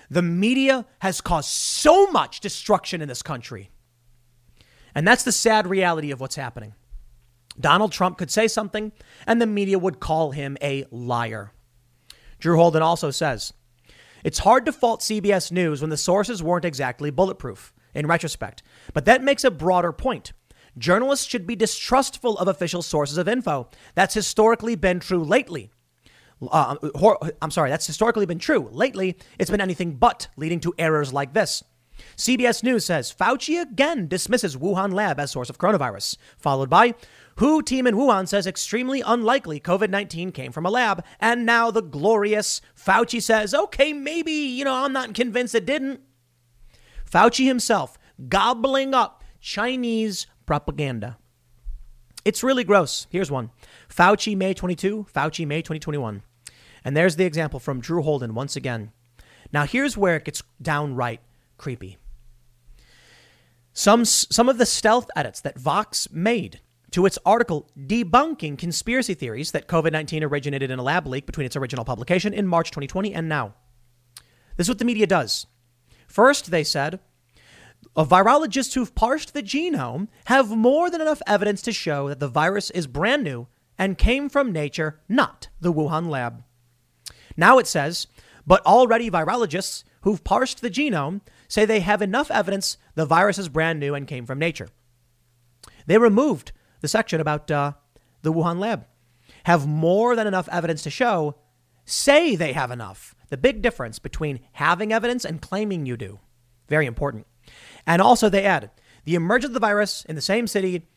The 0.10 0.22
media 0.22 0.86
has 1.00 1.20
caused 1.20 1.50
so 1.50 2.08
much 2.12 2.39
destruction 2.39 3.02
in 3.02 3.08
this 3.08 3.22
country. 3.22 3.70
And 4.96 5.08
that's 5.08 5.24
the 5.24 5.32
sad 5.32 5.67
reality 5.67 6.12
of 6.12 6.22
what's 6.22 6.36
happening. 6.36 6.74
Donald 7.60 7.91
Trump 7.91 8.17
could 8.17 8.32
say 8.32 8.48
something, 8.48 8.91
and 9.26 9.41
the 9.41 9.48
media 9.48 9.80
would 9.80 10.00
call 10.00 10.32
him 10.32 10.58
a 10.62 10.86
liar. 10.91 11.52
Drew 12.39 12.58
Holden 12.58 12.82
also 12.82 13.12
says, 13.12 13.54
It's 14.23 14.39
hard 14.39 14.65
to 14.65 14.71
fault 14.71 15.02
CBS 15.02 15.52
News 15.52 15.82
when 15.82 15.89
the 15.89 15.97
sources 15.97 16.43
weren't 16.43 16.65
exactly 16.65 17.10
bulletproof, 17.10 17.73
in 17.93 18.08
retrospect, 18.08 18.63
but 18.93 19.06
that 19.06 19.23
makes 19.23 19.43
a 19.43 19.52
broader 19.52 19.91
point. 19.91 20.34
Journalists 20.78 21.26
should 21.26 21.47
be 21.47 21.56
distrustful 21.56 22.38
of 22.38 22.47
official 22.47 22.84
sources 22.84 23.17
of 23.17 23.28
info. 23.28 23.69
That's 23.95 24.13
historically 24.13 24.76
been 24.76 25.00
true 25.00 25.23
lately. 25.23 25.71
Uh, 26.39 26.76
I'm 27.41 27.50
sorry, 27.50 27.71
that's 27.71 27.88
historically 27.88 28.28
been 28.28 28.38
true. 28.38 28.69
Lately, 28.71 29.17
it's 29.39 29.50
been 29.50 29.62
anything 29.62 29.95
but, 29.95 30.28
leading 30.38 30.60
to 30.60 30.73
errors 30.78 31.12
like 31.12 31.34
this. 31.34 31.63
CBS 32.15 32.63
News 32.63 32.86
says 32.86 33.12
Fauci 33.12 33.60
again 33.60 34.08
dismisses 34.08 34.56
Wuhan 34.56 34.93
lab 34.93 35.19
as 35.19 35.32
source 35.32 35.50
of 35.50 35.58
coronavirus, 35.58 36.17
followed 36.38 36.69
by 36.69 36.93
WHO 37.38 37.62
team 37.62 37.86
in 37.86 37.95
Wuhan 37.95 38.28
says 38.28 38.47
extremely 38.47 39.02
unlikely 39.02 39.60
COVID 39.60 39.89
19 39.89 40.32
came 40.32 40.52
from 40.52 40.65
a 40.65 40.71
lab. 40.71 41.06
And 41.19 41.45
now 41.45 41.71
the 41.71 41.82
glorious 41.82 42.62
Fauci 42.76 43.21
says, 43.21 43.54
okay, 43.54 43.93
maybe, 43.93 44.32
you 44.32 44.65
know, 44.65 44.73
I'm 44.73 44.93
not 44.93 45.13
convinced 45.13 45.56
it 45.56 45.65
didn't. 45.65 46.02
Fauci 47.10 47.45
himself 47.45 47.97
gobbling 48.28 48.93
up 48.93 49.23
Chinese 49.39 50.26
propaganda. 50.45 51.17
It's 52.26 52.43
really 52.43 52.63
gross. 52.63 53.08
Here's 53.10 53.32
one 53.32 53.52
Fauci, 53.88 54.36
May 54.36 54.54
22, 54.54 55.08
Fauci, 55.13 55.45
May 55.45 55.62
2021. 55.62 56.23
And 56.84 56.97
there's 56.97 57.17
the 57.17 57.26
example 57.26 57.60
from 57.60 57.82
Drew 57.82 58.02
Holden 58.02 58.34
once 58.34 58.56
again. 58.56 58.91
Now, 59.54 59.65
here's 59.65 59.95
where 59.95 60.17
it 60.17 60.26
gets 60.26 60.41
downright 60.62 61.21
creepy. 61.58 61.97
Some, 63.73 64.06
some 64.06 64.50
of 64.50 64.58
the 64.58 64.65
stealth 64.65 65.10
edits 65.15 65.39
that 65.41 65.60
Vox 65.60 66.10
made 66.12 66.62
to 66.91 67.06
its 67.06 67.19
article 67.26 67.69
debunking 67.78 68.58
conspiracy 68.58 69.13
theories 69.13 69.52
that 69.52 69.67
COVID 69.67 69.91
19 69.91 70.23
originated 70.23 70.71
in 70.71 70.80
a 70.80 70.84
lab 70.84 71.08
leak 71.08 71.26
between 71.26 71.45
its 71.45 71.56
original 71.56 71.86
publication 71.86 72.34
in 72.34 72.47
March 72.47 72.69
2020 72.71 73.13
and 73.13 73.28
now. 73.28 73.54
This 74.56 74.65
is 74.65 74.69
what 74.69 74.80
the 74.80 74.86
media 74.86 75.08
does. 75.08 75.45
First, 76.08 76.52
they 76.52 76.63
said, 76.63 77.00
virologists 77.95 78.73
who've 78.73 78.95
parsed 78.95 79.34
the 79.34 79.43
genome 79.43 80.08
have 80.26 80.50
more 80.50 80.89
than 80.89 81.02
enough 81.02 81.21
evidence 81.28 81.62
to 81.63 81.71
show 81.71 82.08
that 82.08 82.19
the 82.19 82.28
virus 82.28 82.69
is 82.71 82.88
brand 82.88 83.23
new 83.23 83.47
and 83.78 83.97
came 83.97 84.30
from 84.30 84.52
nature, 84.52 85.00
not 85.08 85.50
the 85.62 85.73
Wuhan 85.73 86.10
lab. 86.10 86.43
Now 87.36 87.60
it 87.60 87.67
says, 87.67 88.08
but 88.45 88.65
already 88.65 89.12
virologists 89.12 89.84
who've 90.02 90.23
parsed 90.23 90.62
the 90.62 90.69
genome 90.69 91.21
say 91.47 91.65
they 91.65 91.82
have 91.82 92.02
enough 92.02 92.32
evidence 92.32 92.78
the 92.95 93.06
virus 93.06 93.38
is 93.38 93.50
brand 93.50 93.80
new 93.80 93.93
and 93.93 94.08
came 94.08 94.26
from 94.26 94.39
nature. 94.39 94.69
They 95.86 95.97
removed 95.97 96.52
the 96.82 96.88
section 96.88 97.20
about 97.22 97.50
uh, 97.50 97.74
the 98.22 98.34
Wuhan 98.34 98.60
lab. 98.60 98.86
Have 99.46 99.68
more 99.68 100.16
than 100.16 100.28
enough 100.28 100.50
evidence 100.52 100.84
to 100.84 100.90
show, 100.90 101.36
say 101.86 102.36
they 102.36 102.54
have 102.54 102.72
enough. 102.72 103.16
The 103.30 103.38
big 103.38 103.62
difference 103.62 104.00
between 104.00 104.40
having 104.54 104.92
evidence 104.92 105.26
and 105.26 105.42
claiming 105.42 105.86
you 105.86 105.98
do. 105.98 106.20
Very 106.68 106.86
important. 106.86 107.28
And 107.86 108.02
also, 108.02 108.30
they 108.30 108.44
add 108.44 108.72
the 109.06 109.16
emergence 109.16 109.50
of 109.50 109.54
the 109.54 109.60
virus 109.60 110.04
in 110.06 110.16
the 110.16 110.22
same 110.22 110.48
city 110.48 110.88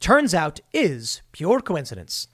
turns 0.00 0.34
out 0.34 0.60
is 0.72 1.22
pure 1.32 1.60
coincidence. 1.60 2.28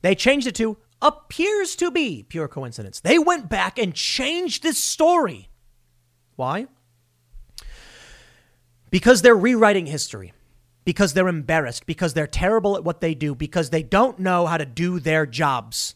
They 0.00 0.14
changed 0.14 0.46
it 0.46 0.54
to 0.56 0.78
appears 1.02 1.74
to 1.76 1.90
be 1.90 2.24
pure 2.28 2.48
coincidence. 2.48 3.00
They 3.00 3.18
went 3.18 3.48
back 3.48 3.78
and 3.78 3.94
changed 3.94 4.62
this 4.62 4.78
story. 4.78 5.50
Why? 6.36 6.68
Because 8.90 9.22
they're 9.22 9.36
rewriting 9.36 9.86
history, 9.86 10.32
because 10.84 11.14
they're 11.14 11.28
embarrassed, 11.28 11.86
because 11.86 12.14
they're 12.14 12.26
terrible 12.26 12.76
at 12.76 12.84
what 12.84 13.00
they 13.00 13.14
do, 13.14 13.34
because 13.34 13.70
they 13.70 13.82
don't 13.82 14.18
know 14.18 14.46
how 14.46 14.56
to 14.56 14.66
do 14.66 14.98
their 14.98 15.26
jobs. 15.26 15.94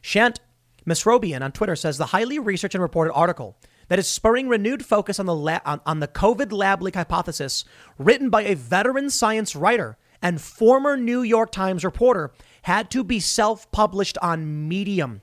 Shant 0.00 0.40
Mesrobian 0.86 1.42
on 1.42 1.52
Twitter 1.52 1.76
says 1.76 1.98
the 1.98 2.06
highly 2.06 2.38
researched 2.38 2.74
and 2.74 2.82
reported 2.82 3.12
article 3.12 3.56
that 3.88 3.98
is 3.98 4.08
spurring 4.08 4.48
renewed 4.48 4.84
focus 4.84 5.18
on 5.18 5.26
the, 5.26 5.34
la- 5.34 5.60
on, 5.64 5.80
on 5.84 6.00
the 6.00 6.08
COVID 6.08 6.52
lab 6.52 6.80
leak 6.80 6.94
hypothesis, 6.94 7.64
written 7.98 8.30
by 8.30 8.42
a 8.42 8.54
veteran 8.54 9.10
science 9.10 9.54
writer 9.54 9.98
and 10.22 10.40
former 10.40 10.96
New 10.96 11.22
York 11.22 11.50
Times 11.50 11.84
reporter, 11.84 12.32
had 12.62 12.90
to 12.90 13.02
be 13.02 13.20
self 13.20 13.70
published 13.72 14.16
on 14.22 14.68
Medium. 14.68 15.22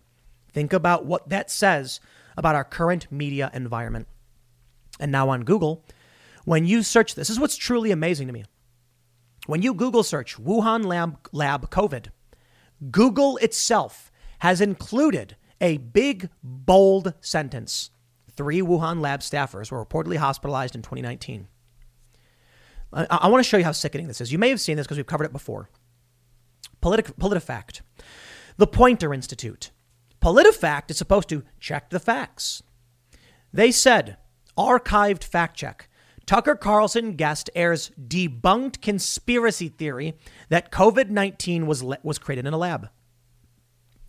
Think 0.52 0.74
about 0.74 1.06
what 1.06 1.30
that 1.30 1.52
says 1.52 2.00
about 2.36 2.56
our 2.56 2.64
current 2.64 3.12
media 3.12 3.50
environment. 3.54 4.08
And 5.00 5.12
now 5.12 5.30
on 5.30 5.44
Google, 5.44 5.84
when 6.48 6.66
you 6.66 6.82
search 6.82 7.14
this, 7.14 7.28
this 7.28 7.36
is 7.36 7.40
what's 7.42 7.58
truly 7.58 7.92
amazing 7.92 8.28
to 8.28 8.34
me. 8.34 8.46
When 9.48 9.62
you 9.62 9.74
Google 9.74 10.04
search 10.04 10.38
Wuhan 10.38 10.86
lab, 10.86 11.28
lab 11.34 11.70
COVID, 11.70 12.08
Google 12.90 13.36
itself 13.38 14.12
has 14.40 14.62
included 14.62 15.36
a 15.60 15.78
big, 15.78 16.30
bold 16.42 17.14
sentence 17.20 17.92
Three 18.38 18.62
Wuhan 18.62 19.02
lab 19.02 19.22
staffers 19.22 19.72
were 19.72 19.84
reportedly 19.84 20.18
hospitalized 20.18 20.76
in 20.76 20.84
2019. 20.84 21.48
I, 22.94 23.08
I 23.10 23.28
want 23.30 23.44
to 23.44 23.50
show 23.50 23.58
you 23.58 23.64
how 23.64 23.72
sickening 23.72 24.08
this 24.08 24.22
is. 24.22 24.32
You 24.32 24.38
may 24.38 24.50
have 24.50 24.62
seen 24.62 24.78
this 24.78 24.86
because 24.86 24.98
we've 24.98 25.08
covered 25.08 25.26
it 25.26 25.34
before. 25.34 25.70
Politic, 26.80 27.08
PolitiFact, 27.18 27.82
the 28.58 28.68
Poynter 28.68 29.12
Institute. 29.12 29.72
PolitiFact 30.22 30.92
is 30.92 30.98
supposed 30.98 31.30
to 31.30 31.44
check 31.60 31.90
the 31.90 32.00
facts. 32.00 32.62
They 33.52 33.72
said, 33.72 34.18
archived 34.56 35.24
fact 35.24 35.58
check. 35.58 35.90
Tucker 36.28 36.56
Carlson 36.56 37.16
guest 37.16 37.50
airs 37.56 37.90
debunked 38.00 38.82
conspiracy 38.82 39.70
theory 39.70 40.14
that 40.50 40.72
COVID 40.72 41.10
19 41.10 41.66
was, 41.66 41.84
was 42.04 42.20
created 42.20 42.46
in 42.46 42.54
a 42.54 42.58
lab. 42.58 42.90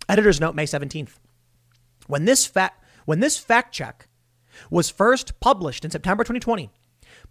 Editor's 0.07 0.39
note, 0.39 0.53
May 0.53 0.65
17th. 0.65 1.13
When 2.07 2.25
this, 2.25 2.45
fa- 2.45 2.73
when 3.05 3.21
this 3.21 3.37
fact 3.37 3.73
check 3.73 4.07
was 4.69 4.89
first 4.89 5.39
published 5.39 5.85
in 5.85 5.91
September 5.91 6.23
2020. 6.23 6.69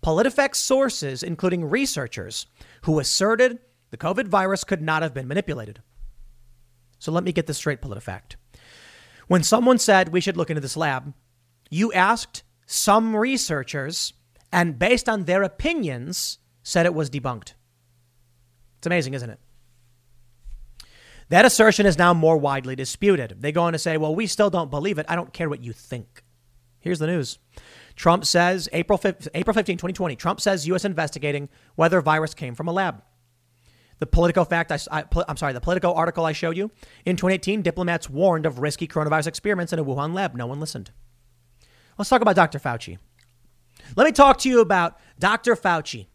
PolitiFact 0.02 0.54
sources, 0.54 1.22
including 1.22 1.68
researchers, 1.68 2.46
who 2.82 2.98
asserted 2.98 3.58
the 3.90 3.96
COVID 3.96 4.28
virus 4.28 4.64
could 4.64 4.82
not 4.82 5.02
have 5.02 5.14
been 5.14 5.28
manipulated. 5.28 5.82
So 6.98 7.12
let 7.12 7.24
me 7.24 7.32
get 7.32 7.46
this 7.46 7.58
straight, 7.58 7.80
PolitiFact. 7.82 8.36
When 9.26 9.42
someone 9.42 9.78
said 9.78 10.08
we 10.08 10.20
should 10.20 10.36
look 10.36 10.50
into 10.50 10.60
this 10.60 10.76
lab, 10.76 11.12
you 11.70 11.92
asked 11.92 12.42
some 12.66 13.14
researchers, 13.14 14.12
and 14.52 14.78
based 14.78 15.08
on 15.08 15.24
their 15.24 15.42
opinions, 15.42 16.38
said 16.62 16.86
it 16.86 16.94
was 16.94 17.10
debunked. 17.10 17.54
It's 18.78 18.86
amazing, 18.86 19.14
isn't 19.14 19.30
it? 19.30 19.40
That 21.30 21.44
assertion 21.44 21.84
is 21.84 21.98
now 21.98 22.14
more 22.14 22.38
widely 22.38 22.74
disputed. 22.74 23.36
They 23.40 23.52
go 23.52 23.62
on 23.62 23.72
to 23.74 23.78
say, 23.78 23.96
well, 23.96 24.14
we 24.14 24.26
still 24.26 24.50
don't 24.50 24.70
believe 24.70 24.98
it. 24.98 25.06
I 25.08 25.16
don't 25.16 25.32
care 25.32 25.48
what 25.48 25.62
you 25.62 25.72
think. 25.72 26.22
Here's 26.80 26.98
the 26.98 27.06
news. 27.06 27.38
Trump 27.96 28.24
says 28.24 28.68
April 28.72 28.96
5, 28.96 29.28
April 29.34 29.52
15, 29.52 29.76
2020. 29.76 30.16
Trump 30.16 30.40
says 30.40 30.66
U.S. 30.68 30.84
investigating 30.84 31.48
whether 31.74 32.00
virus 32.00 32.32
came 32.32 32.54
from 32.54 32.68
a 32.68 32.72
lab. 32.72 33.02
The 33.98 34.06
Politico 34.06 34.44
fact, 34.44 34.70
I, 34.70 34.78
I, 34.92 35.04
I'm 35.28 35.36
sorry, 35.36 35.52
the 35.52 35.60
Politico 35.60 35.92
article 35.92 36.24
I 36.24 36.32
showed 36.32 36.56
you. 36.56 36.70
In 37.04 37.16
2018, 37.16 37.62
diplomats 37.62 38.08
warned 38.08 38.46
of 38.46 38.60
risky 38.60 38.86
coronavirus 38.86 39.26
experiments 39.26 39.72
in 39.72 39.80
a 39.80 39.84
Wuhan 39.84 40.14
lab. 40.14 40.36
No 40.36 40.46
one 40.46 40.60
listened. 40.60 40.92
Let's 41.98 42.08
talk 42.08 42.22
about 42.22 42.36
Dr. 42.36 42.60
Fauci. 42.60 42.98
Let 43.96 44.04
me 44.04 44.12
talk 44.12 44.38
to 44.38 44.48
you 44.48 44.60
about 44.60 44.98
Dr. 45.18 45.56
Fauci, 45.56 46.06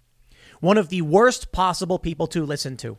one 0.60 0.78
of 0.78 0.90
the 0.90 1.02
worst 1.02 1.52
possible 1.52 2.00
people 2.00 2.28
to 2.28 2.46
listen 2.46 2.78
to. 2.78 2.98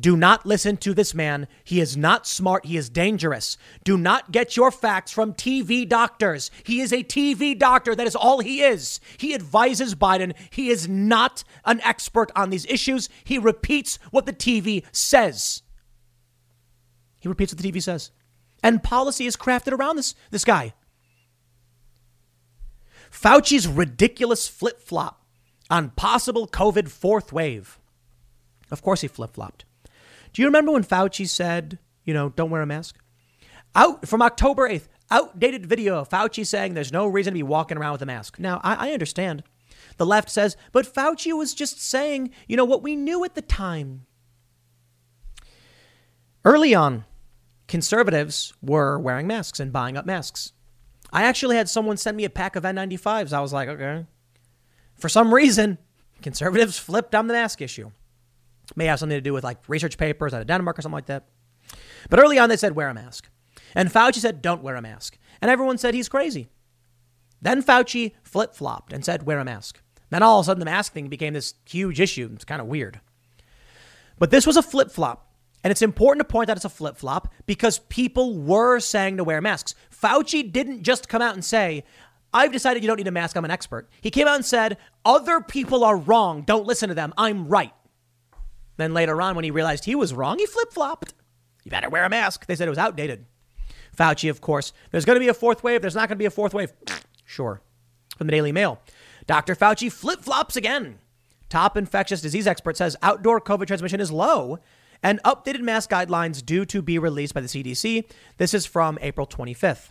Do 0.00 0.16
not 0.16 0.46
listen 0.46 0.78
to 0.78 0.94
this 0.94 1.14
man. 1.14 1.46
He 1.64 1.80
is 1.80 1.96
not 1.96 2.26
smart. 2.26 2.66
He 2.66 2.76
is 2.76 2.88
dangerous. 2.88 3.56
Do 3.84 3.98
not 3.98 4.32
get 4.32 4.56
your 4.56 4.70
facts 4.70 5.12
from 5.12 5.34
TV 5.34 5.88
doctors. 5.88 6.50
He 6.64 6.80
is 6.80 6.92
a 6.92 7.04
TV 7.04 7.58
doctor. 7.58 7.94
That 7.94 8.06
is 8.06 8.16
all 8.16 8.40
he 8.40 8.62
is. 8.62 9.00
He 9.18 9.34
advises 9.34 9.94
Biden. 9.94 10.34
He 10.50 10.70
is 10.70 10.88
not 10.88 11.44
an 11.64 11.80
expert 11.82 12.32
on 12.34 12.50
these 12.50 12.66
issues. 12.66 13.08
He 13.24 13.38
repeats 13.38 13.98
what 14.10 14.26
the 14.26 14.32
TV 14.32 14.84
says. 14.92 15.62
He 17.20 17.28
repeats 17.28 17.52
what 17.52 17.62
the 17.62 17.70
TV 17.70 17.82
says. 17.82 18.10
And 18.62 18.82
policy 18.82 19.26
is 19.26 19.36
crafted 19.36 19.72
around 19.72 19.96
this, 19.96 20.14
this 20.30 20.44
guy. 20.44 20.72
Fauci's 23.12 23.68
ridiculous 23.68 24.48
flip 24.48 24.80
flop 24.80 25.22
on 25.70 25.90
possible 25.90 26.48
COVID 26.48 26.88
fourth 26.88 27.32
wave. 27.32 27.78
Of 28.70 28.82
course, 28.82 29.02
he 29.02 29.08
flip 29.08 29.34
flopped. 29.34 29.64
Do 30.32 30.40
you 30.40 30.48
remember 30.48 30.72
when 30.72 30.82
Fauci 30.82 31.28
said, 31.28 31.78
you 32.04 32.14
know, 32.14 32.30
don't 32.30 32.50
wear 32.50 32.62
a 32.62 32.66
mask? 32.66 32.98
Out 33.74 34.08
from 34.08 34.22
October 34.22 34.68
8th, 34.68 34.88
outdated 35.10 35.66
video 35.66 35.98
of 35.98 36.08
Fauci 36.08 36.46
saying 36.46 36.72
there's 36.72 36.92
no 36.92 37.06
reason 37.06 37.32
to 37.32 37.38
be 37.38 37.42
walking 37.42 37.76
around 37.76 37.92
with 37.92 38.02
a 38.02 38.06
mask. 38.06 38.38
Now, 38.38 38.60
I, 38.64 38.88
I 38.88 38.92
understand. 38.92 39.44
The 39.98 40.06
left 40.06 40.30
says, 40.30 40.56
but 40.72 40.92
Fauci 40.92 41.36
was 41.36 41.54
just 41.54 41.80
saying, 41.80 42.30
you 42.48 42.56
know, 42.56 42.64
what 42.64 42.82
we 42.82 42.96
knew 42.96 43.24
at 43.24 43.34
the 43.34 43.42
time. 43.42 44.06
Early 46.44 46.74
on, 46.74 47.04
conservatives 47.68 48.54
were 48.62 48.98
wearing 48.98 49.26
masks 49.26 49.60
and 49.60 49.72
buying 49.72 49.96
up 49.96 50.06
masks. 50.06 50.52
I 51.12 51.24
actually 51.24 51.56
had 51.56 51.68
someone 51.68 51.96
send 51.96 52.16
me 52.16 52.24
a 52.24 52.30
pack 52.30 52.56
of 52.56 52.64
N95s. 52.64 53.32
I 53.32 53.40
was 53.40 53.52
like, 53.52 53.68
okay. 53.68 54.06
For 54.94 55.08
some 55.08 55.34
reason, 55.34 55.78
conservatives 56.22 56.78
flipped 56.78 57.14
on 57.14 57.26
the 57.26 57.34
mask 57.34 57.60
issue. 57.60 57.90
May 58.76 58.86
have 58.86 58.98
something 58.98 59.16
to 59.16 59.20
do 59.20 59.32
with 59.32 59.44
like 59.44 59.58
research 59.68 59.98
papers 59.98 60.32
out 60.32 60.40
of 60.40 60.46
Denmark 60.46 60.78
or 60.78 60.82
something 60.82 60.94
like 60.94 61.06
that. 61.06 61.26
But 62.08 62.20
early 62.20 62.38
on, 62.38 62.48
they 62.48 62.56
said, 62.56 62.74
wear 62.74 62.88
a 62.88 62.94
mask. 62.94 63.28
And 63.74 63.90
Fauci 63.90 64.16
said, 64.16 64.42
don't 64.42 64.62
wear 64.62 64.76
a 64.76 64.82
mask. 64.82 65.18
And 65.40 65.50
everyone 65.50 65.78
said 65.78 65.94
he's 65.94 66.08
crazy. 66.08 66.48
Then 67.40 67.62
Fauci 67.62 68.12
flip 68.22 68.54
flopped 68.54 68.92
and 68.92 69.04
said, 69.04 69.26
wear 69.26 69.38
a 69.38 69.44
mask. 69.44 69.80
Then 70.10 70.22
all 70.22 70.38
of 70.38 70.44
a 70.44 70.46
sudden, 70.46 70.60
the 70.60 70.66
mask 70.66 70.92
thing 70.92 71.08
became 71.08 71.32
this 71.32 71.54
huge 71.68 72.00
issue. 72.00 72.30
It's 72.34 72.44
kind 72.44 72.60
of 72.60 72.68
weird. 72.68 73.00
But 74.18 74.30
this 74.30 74.46
was 74.46 74.56
a 74.56 74.62
flip 74.62 74.90
flop. 74.90 75.32
And 75.64 75.70
it's 75.70 75.82
important 75.82 76.26
to 76.26 76.30
point 76.30 76.50
out 76.50 76.56
it's 76.56 76.64
a 76.64 76.70
flip 76.70 76.96
flop 76.96 77.32
because 77.46 77.78
people 77.78 78.36
were 78.36 78.78
saying 78.80 79.16
to 79.16 79.24
wear 79.24 79.40
masks. 79.40 79.74
Fauci 80.02 80.50
didn't 80.50 80.82
just 80.82 81.08
come 81.08 81.22
out 81.22 81.34
and 81.34 81.44
say, 81.44 81.84
I've 82.34 82.52
decided 82.52 82.82
you 82.82 82.86
don't 82.86 82.96
need 82.96 83.06
a 83.06 83.12
mask. 83.12 83.36
I'm 83.36 83.44
an 83.44 83.50
expert. 83.50 83.88
He 84.00 84.10
came 84.10 84.26
out 84.26 84.36
and 84.36 84.44
said, 84.44 84.78
other 85.04 85.40
people 85.40 85.84
are 85.84 85.96
wrong. 85.96 86.42
Don't 86.42 86.66
listen 86.66 86.88
to 86.88 86.94
them. 86.94 87.12
I'm 87.16 87.46
right. 87.48 87.72
Then 88.78 88.94
later 88.94 89.20
on, 89.20 89.36
when 89.36 89.44
he 89.44 89.50
realized 89.50 89.84
he 89.84 89.94
was 89.94 90.14
wrong, 90.14 90.38
he 90.38 90.46
flip 90.46 90.72
flopped. 90.72 91.14
You 91.62 91.70
better 91.70 91.90
wear 91.90 92.04
a 92.04 92.08
mask. 92.08 92.46
They 92.46 92.56
said 92.56 92.66
it 92.66 92.70
was 92.70 92.78
outdated. 92.78 93.26
Fauci, 93.96 94.30
of 94.30 94.40
course, 94.40 94.72
there's 94.90 95.04
going 95.04 95.16
to 95.16 95.20
be 95.20 95.28
a 95.28 95.34
fourth 95.34 95.62
wave. 95.62 95.82
There's 95.82 95.94
not 95.94 96.08
going 96.08 96.16
to 96.16 96.22
be 96.22 96.26
a 96.26 96.30
fourth 96.30 96.54
wave. 96.54 96.72
Sure. 97.24 97.62
From 98.18 98.26
the 98.26 98.30
Daily 98.32 98.52
Mail. 98.52 98.78
Dr. 99.26 99.54
Fauci 99.54 99.90
flip 99.90 100.20
flops 100.20 100.54
again. 100.54 100.98
top 101.48 101.78
infectious 101.78 102.20
disease 102.20 102.46
expert, 102.46 102.76
says 102.76 102.94
outdoor 103.00 103.40
COVID 103.40 103.66
transmission 103.66 103.98
is 103.98 104.12
low 104.12 104.58
and 105.02 105.22
updated 105.22 105.60
mask 105.60 105.90
guidelines 105.90 106.44
due 106.44 106.64
to 106.66 106.80
be 106.82 106.98
released 106.98 107.34
by 107.34 107.40
the 107.40 107.46
CDC. 107.46 108.04
This 108.36 108.54
is 108.54 108.66
from 108.66 108.98
April 109.00 109.26
25th. 109.26 109.90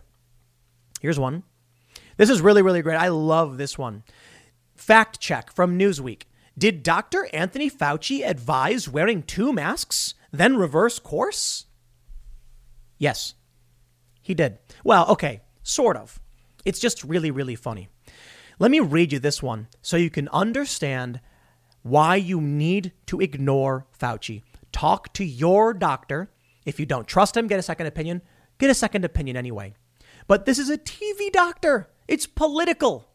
Here's 1.02 1.20
one. 1.20 1.44
This 2.18 2.30
is 2.30 2.42
really, 2.42 2.62
really 2.62 2.82
great. 2.82 2.98
I 2.98 3.10
love 3.10 3.58
this 3.58 3.78
one. 3.78 4.04
Fact 4.76 5.20
check 5.20 5.52
from 5.52 5.78
Newsweek. 5.78 6.24
Did 6.58 6.84
Dr. 6.84 7.28
Anthony 7.34 7.70
Fauci 7.70 8.28
advise 8.28 8.88
wearing 8.88 9.24
two 9.24 9.54
masks, 9.54 10.14
then 10.32 10.58
reverse 10.58 11.00
course? 11.00 11.66
Yes, 12.98 13.34
he 14.22 14.34
did. 14.34 14.60
Well, 14.84 15.08
okay, 15.08 15.42
sort 15.64 15.98
of. 15.98 16.20
It's 16.66 16.80
just 16.80 17.04
really, 17.04 17.32
really 17.32 17.56
funny. 17.56 17.90
Let 18.60 18.70
me 18.70 18.80
read 18.80 19.12
you 19.12 19.20
this 19.20 19.42
one 19.42 19.68
so 19.82 19.98
you 19.98 20.12
can 20.12 20.30
understand 20.30 21.20
why 21.82 22.16
you 22.16 22.40
need 22.40 22.92
to 23.08 23.20
ignore 23.20 23.88
Fauci. 24.00 24.44
Talk 24.72 25.14
to 25.14 25.24
your 25.24 25.74
doctor. 25.74 26.32
If 26.66 26.80
you 26.80 26.86
don't 26.86 27.08
trust 27.08 27.36
him, 27.36 27.48
get 27.48 27.60
a 27.60 27.64
second 27.64 27.88
opinion. 27.88 28.22
Get 28.58 28.70
a 28.70 28.76
second 28.76 29.06
opinion 29.06 29.38
anyway. 29.38 29.74
But 30.28 30.46
this 30.46 30.60
is 30.60 30.70
a 30.70 30.78
TV 30.78 31.32
doctor, 31.32 31.90
it's 32.08 32.28
political. 32.28 33.08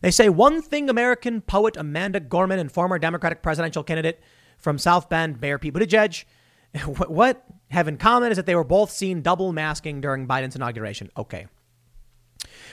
They 0.00 0.10
say 0.10 0.28
one 0.28 0.60
thing 0.60 0.90
American 0.90 1.40
poet 1.40 1.76
Amanda 1.76 2.20
Gorman 2.20 2.58
and 2.58 2.70
former 2.70 2.98
Democratic 2.98 3.42
presidential 3.42 3.82
candidate 3.82 4.22
from 4.58 4.78
South 4.78 5.08
Bend, 5.08 5.40
Mayor 5.40 5.58
Pete 5.58 5.72
Buttigieg, 5.72 6.24
what 6.86 7.44
have 7.70 7.88
in 7.88 7.96
common 7.96 8.30
is 8.30 8.36
that 8.36 8.46
they 8.46 8.54
were 8.54 8.64
both 8.64 8.90
seen 8.90 9.22
double 9.22 9.52
masking 9.52 10.00
during 10.00 10.26
Biden's 10.26 10.56
inauguration. 10.56 11.10
Okay. 11.16 11.46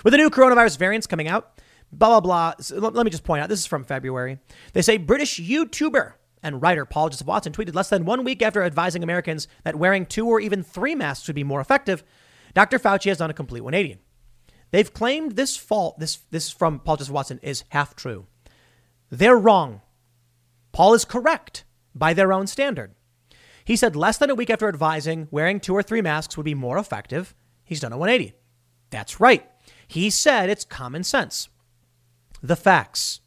With 0.04 0.12
the 0.12 0.18
new 0.18 0.30
coronavirus 0.30 0.78
variants 0.78 1.08
coming 1.08 1.28
out, 1.28 1.62
blah, 1.92 2.20
blah, 2.20 2.54
blah. 2.60 2.90
Let 2.90 3.06
me 3.06 3.12
just 3.12 3.24
point 3.24 3.42
out 3.42 3.50
this 3.50 3.60
is 3.60 3.66
from 3.66 3.84
February. 3.84 4.40
They 4.74 4.82
say 4.82 4.98
British 4.98 5.40
YouTuber 5.40 6.14
and 6.44 6.62
writer 6.62 6.86
Paul 6.86 7.10
Joseph 7.10 7.28
Watson 7.28 7.54
tweeted 7.54 7.76
less 7.76 7.90
than 7.90 8.06
one 8.06 8.24
week 8.24 8.42
after 8.42 8.64
advising 8.64 9.04
Americans 9.04 9.48
that 9.64 9.76
wearing 9.76 10.06
two 10.06 10.28
or 10.28 10.40
even 10.40 10.64
three 10.64 10.96
masks 10.96 11.28
would 11.28 11.36
be 11.36 11.44
more 11.44 11.62
effective. 11.62 12.04
Dr. 12.54 12.80
Fauci 12.80 13.10
has 13.10 13.18
done 13.18 13.30
a 13.30 13.34
complete 13.34 13.62
180. 13.62 14.00
They've 14.72 14.94
claimed 14.94 15.34
this 15.34 15.58
fault, 15.58 16.00
this, 16.00 16.20
this 16.32 16.50
from 16.50 16.80
Paul 16.80 16.98
Joseph 16.98 17.14
Watson, 17.14 17.40
is 17.44 17.66
half 17.70 17.96
true. 17.96 18.28
They're 19.10 19.38
wrong. 19.38 19.82
Paul 20.72 20.94
is 20.94 21.06
correct 21.06 21.66
by 21.94 22.14
their 22.14 22.32
own 22.32 22.48
standard. 22.48 22.96
He 23.66 23.76
said 23.76 23.96
less 23.96 24.18
than 24.18 24.30
a 24.30 24.36
week 24.36 24.50
after 24.50 24.68
advising 24.68 25.28
wearing 25.30 25.60
two 25.60 25.74
or 25.74 25.84
three 25.84 26.02
masks 26.02 26.38
would 26.38 26.46
be 26.46 26.56
more 26.56 26.78
effective, 26.78 27.36
he's 27.64 27.82
done 27.82 27.94
a 27.94 27.98
180. 27.98 28.34
That's 28.90 29.20
right. 29.20 29.48
He 29.88 30.10
said 30.10 30.50
it's 30.50 30.66
common 30.66 31.04
sense. 31.04 31.50
The 32.42 32.56
facts. 32.56 33.20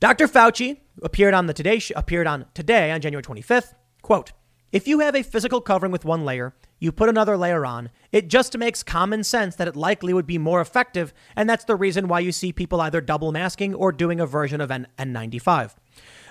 Dr. 0.00 0.26
Fauci 0.26 0.80
appeared 1.02 1.34
on 1.34 1.46
the 1.46 1.54
Today 1.54 1.80
appeared 1.94 2.26
on 2.26 2.46
today 2.54 2.90
on 2.90 3.00
January 3.00 3.22
25th. 3.22 3.74
Quote: 4.02 4.32
If 4.72 4.86
you 4.88 5.00
have 5.00 5.14
a 5.14 5.22
physical 5.22 5.60
covering 5.60 5.92
with 5.92 6.04
one 6.04 6.24
layer, 6.24 6.54
you 6.78 6.90
put 6.92 7.08
another 7.08 7.36
layer 7.36 7.64
on. 7.64 7.90
It 8.10 8.28
just 8.28 8.58
makes 8.58 8.82
common 8.82 9.22
sense 9.24 9.54
that 9.56 9.68
it 9.68 9.76
likely 9.76 10.12
would 10.12 10.26
be 10.26 10.38
more 10.38 10.60
effective, 10.60 11.14
and 11.36 11.48
that's 11.48 11.64
the 11.64 11.76
reason 11.76 12.08
why 12.08 12.20
you 12.20 12.32
see 12.32 12.52
people 12.52 12.80
either 12.80 13.00
double 13.00 13.32
masking 13.32 13.74
or 13.74 13.92
doing 13.92 14.20
a 14.20 14.26
version 14.26 14.60
of 14.60 14.70
N- 14.70 14.88
N95. 14.98 15.76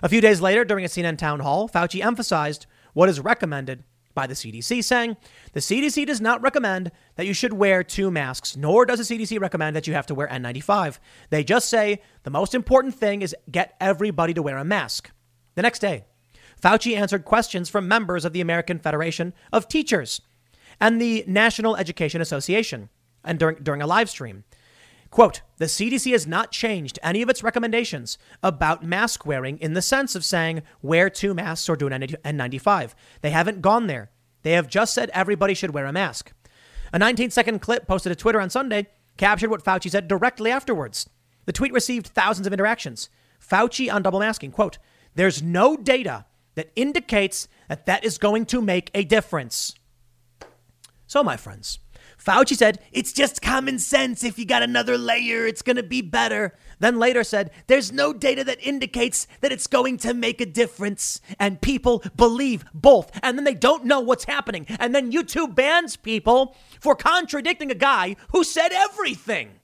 A 0.04 0.10
few 0.10 0.22
days 0.22 0.42
later, 0.42 0.66
during 0.66 0.84
a 0.84 0.90
CNN 0.90 1.18
town 1.18 1.40
hall, 1.40 1.70
Fauci 1.70 2.04
emphasized 2.04 2.66
what 2.94 3.10
is 3.10 3.20
recommended 3.20 3.84
by 4.14 4.28
the 4.28 4.34
CDC, 4.34 4.84
saying 4.84 5.18
the 5.54 5.60
CDC 5.60 6.06
does 6.06 6.22
not 6.22 6.42
recommend 6.42 6.92
that 7.16 7.26
you 7.26 7.34
should 7.34 7.54
wear 7.54 7.84
two 7.84 8.12
masks, 8.12 8.56
nor 8.56 8.86
does 8.86 9.06
the 9.06 9.18
CDC 9.18 9.40
recommend 9.40 9.76
that 9.76 9.88
you 9.88 9.94
have 9.94 10.06
to 10.08 10.16
wear 10.16 10.28
N95. 10.28 11.00
They 11.30 11.44
just 11.44 11.70
say 11.70 12.02
the 12.24 12.30
most 12.30 12.54
important 12.54 12.96
thing 12.96 13.22
is 13.22 13.36
get 13.50 13.76
everybody 13.80 14.34
to 14.34 14.42
wear 14.42 14.58
a 14.58 14.66
mask. 14.66 15.12
The 15.56 15.62
next 15.62 15.80
day, 15.80 16.06
Fauci 16.62 16.96
answered 16.96 17.26
questions 17.26 17.70
from 17.70 17.88
members 17.88 18.24
of 18.24 18.34
the 18.34 18.42
American 18.42 18.80
Federation 18.80 19.34
of 19.52 19.68
Teachers 19.68 20.22
and 20.80 21.02
the 21.02 21.24
National 21.28 21.76
Education 21.76 22.22
Association 22.22 22.90
and 23.24 23.40
during, 23.40 23.58
during 23.58 23.82
a 23.82 23.88
live 23.88 24.10
stream. 24.10 24.44
Quote, 25.12 25.42
the 25.58 25.66
CDC 25.66 26.14
has 26.14 26.26
not 26.26 26.52
changed 26.52 26.98
any 27.04 27.22
of 27.22 27.30
its 27.30 27.44
recommendations 27.44 28.18
about 28.42 28.86
mask 28.86 29.26
wearing 29.26 29.58
in 29.58 29.74
the 29.74 29.82
sense 29.82 30.16
of 30.16 30.24
saying 30.24 30.64
wear 30.82 31.10
two 31.10 31.34
masks 31.34 31.68
or 31.68 31.76
do 31.76 31.88
an 31.88 32.02
N95. 32.02 32.94
They 33.22 33.32
haven't 33.32 33.62
gone 33.62 33.88
there. 33.88 34.10
They 34.44 34.54
have 34.54 34.70
just 34.70 34.94
said 34.94 35.12
everybody 35.14 35.54
should 35.54 35.74
wear 35.74 35.86
a 35.86 35.92
mask. 35.92 36.32
A 36.94 36.98
19 36.98 37.30
second 37.30 37.60
clip 37.60 37.88
posted 37.88 38.12
to 38.12 38.16
Twitter 38.16 38.40
on 38.40 38.50
Sunday 38.50 38.88
captured 39.18 39.50
what 39.50 39.64
Fauci 39.64 39.92
said 39.92 40.08
directly 40.08 40.50
afterwards. 40.50 41.10
The 41.46 41.54
tweet 41.54 41.74
received 41.74 42.08
thousands 42.08 42.48
of 42.48 42.54
interactions. 42.54 43.10
Fauci 43.40 43.94
on 43.94 44.04
double 44.04 44.20
masking, 44.20 44.52
quote, 44.52 44.78
there's 45.16 45.44
no 45.44 45.76
data 45.76 46.26
that 46.56 46.72
indicates 46.76 47.50
that 47.68 47.86
that 47.86 48.06
is 48.06 48.18
going 48.18 48.46
to 48.46 48.62
make 48.62 48.90
a 48.94 49.04
difference. 49.04 49.76
So, 51.06 51.22
my 51.22 51.36
friends, 51.36 51.80
Fauci 52.24 52.56
said, 52.56 52.80
it's 52.92 53.14
just 53.14 53.42
common 53.42 53.80
sense. 53.80 54.24
If 54.24 54.38
you 54.38 54.46
got 54.46 54.62
another 54.62 54.98
layer, 54.98 55.48
it's 55.48 55.64
going 55.64 55.78
to 55.78 55.84
be 55.84 56.02
better. 56.02 56.54
Then 56.80 57.00
later 57.00 57.24
said, 57.24 57.50
there's 57.68 57.92
no 57.92 58.14
data 58.14 58.44
that 58.44 58.62
indicates 58.62 59.28
that 59.42 59.52
it's 59.52 59.66
going 59.66 59.98
to 59.98 60.14
make 60.14 60.40
a 60.40 60.46
difference. 60.46 61.20
And 61.40 61.62
people 61.62 62.04
believe 62.16 62.64
both. 62.74 63.12
And 63.24 63.38
then 63.38 63.44
they 63.44 63.56
don't 63.56 63.86
know 63.86 64.02
what's 64.02 64.26
happening. 64.26 64.68
And 64.80 64.94
then 64.94 65.12
YouTube 65.12 65.56
bans 65.56 65.96
people 65.96 66.56
for 66.80 66.96
contradicting 66.96 67.72
a 67.72 67.76
guy 67.76 68.16
who 68.32 68.44
said 68.44 68.70
everything. 68.72 69.60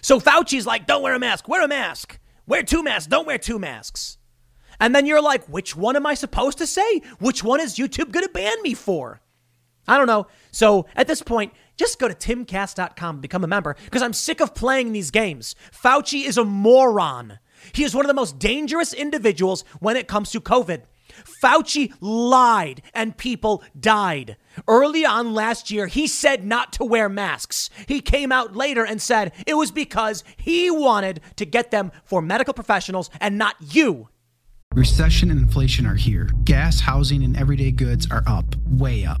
So 0.00 0.20
Fauci's 0.20 0.66
like, 0.66 0.86
don't 0.86 1.02
wear 1.02 1.14
a 1.14 1.18
mask, 1.18 1.48
wear 1.48 1.64
a 1.64 1.68
mask. 1.68 2.18
Wear 2.46 2.62
two 2.62 2.82
masks, 2.82 3.08
don't 3.08 3.26
wear 3.26 3.38
two 3.38 3.58
masks. 3.58 4.18
And 4.80 4.94
then 4.94 5.06
you're 5.06 5.22
like, 5.22 5.46
which 5.46 5.76
one 5.76 5.96
am 5.96 6.06
I 6.06 6.14
supposed 6.14 6.58
to 6.58 6.66
say? 6.66 7.00
Which 7.18 7.44
one 7.44 7.60
is 7.60 7.76
YouTube 7.76 8.10
going 8.10 8.26
to 8.26 8.32
ban 8.32 8.62
me 8.62 8.74
for? 8.74 9.20
I 9.86 9.98
don't 9.98 10.06
know. 10.06 10.26
So 10.50 10.86
at 10.94 11.06
this 11.06 11.22
point, 11.22 11.52
just 11.76 11.98
go 11.98 12.08
to 12.08 12.14
timcast.com 12.14 13.20
become 13.20 13.44
a 13.44 13.48
member 13.48 13.76
because 13.84 14.02
I'm 14.02 14.12
sick 14.12 14.40
of 14.40 14.54
playing 14.54 14.92
these 14.92 15.10
games. 15.10 15.54
Fauci 15.72 16.26
is 16.26 16.38
a 16.38 16.44
moron. 16.44 17.38
He 17.72 17.84
is 17.84 17.94
one 17.94 18.04
of 18.04 18.08
the 18.08 18.14
most 18.14 18.38
dangerous 18.38 18.92
individuals 18.92 19.64
when 19.80 19.96
it 19.96 20.08
comes 20.08 20.30
to 20.32 20.40
COVID. 20.40 20.82
Fauci 21.42 21.92
lied 22.00 22.82
and 22.94 23.16
people 23.16 23.62
died. 23.78 24.36
Early 24.66 25.04
on 25.04 25.34
last 25.34 25.70
year, 25.70 25.86
he 25.86 26.06
said 26.06 26.44
not 26.44 26.72
to 26.74 26.84
wear 26.84 27.08
masks. 27.08 27.70
He 27.86 28.00
came 28.00 28.32
out 28.32 28.56
later 28.56 28.84
and 28.84 29.00
said 29.00 29.32
it 29.46 29.54
was 29.54 29.70
because 29.70 30.24
he 30.36 30.70
wanted 30.70 31.20
to 31.36 31.44
get 31.44 31.70
them 31.70 31.92
for 32.04 32.22
medical 32.22 32.54
professionals 32.54 33.10
and 33.20 33.38
not 33.38 33.56
you. 33.60 34.08
Recession 34.74 35.30
and 35.30 35.38
inflation 35.38 35.84
are 35.84 35.94
here. 35.94 36.30
Gas, 36.44 36.80
housing, 36.80 37.22
and 37.24 37.36
everyday 37.36 37.70
goods 37.70 38.10
are 38.10 38.22
up, 38.26 38.56
way 38.66 39.04
up. 39.04 39.20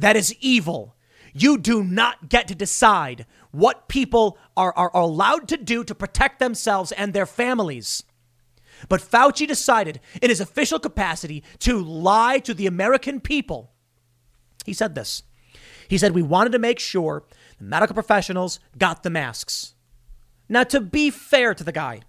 That 0.00 0.16
is 0.16 0.34
evil. 0.40 0.96
You 1.34 1.58
do 1.58 1.84
not 1.84 2.30
get 2.30 2.48
to 2.48 2.54
decide 2.54 3.26
what 3.50 3.86
people 3.86 4.38
are, 4.56 4.72
are, 4.74 4.90
allowed 4.94 5.46
to 5.48 5.58
do 5.58 5.84
to 5.84 5.94
protect 5.94 6.38
themselves 6.38 6.90
and 6.92 7.12
their 7.12 7.26
families. 7.26 8.02
But 8.88 9.02
Fauci 9.02 9.46
decided 9.46 10.00
in 10.22 10.30
his 10.30 10.40
official 10.40 10.78
capacity 10.78 11.44
to 11.60 11.78
lie 11.82 12.38
to 12.40 12.54
the 12.54 12.66
American 12.66 13.20
people. 13.20 13.72
He 14.64 14.72
said 14.72 14.94
this. 14.94 15.22
He 15.86 15.98
said, 15.98 16.14
We 16.14 16.22
wanted 16.22 16.52
to 16.52 16.58
make 16.58 16.78
sure 16.78 17.24
the 17.58 17.64
medical 17.64 17.94
professionals 17.94 18.58
got 18.78 19.02
the 19.02 19.10
masks. 19.10 19.74
Now, 20.48 20.64
to 20.64 20.80
be 20.80 21.10
fair 21.10 21.52
to 21.52 21.62
the 21.62 21.72
guy, 21.72 22.00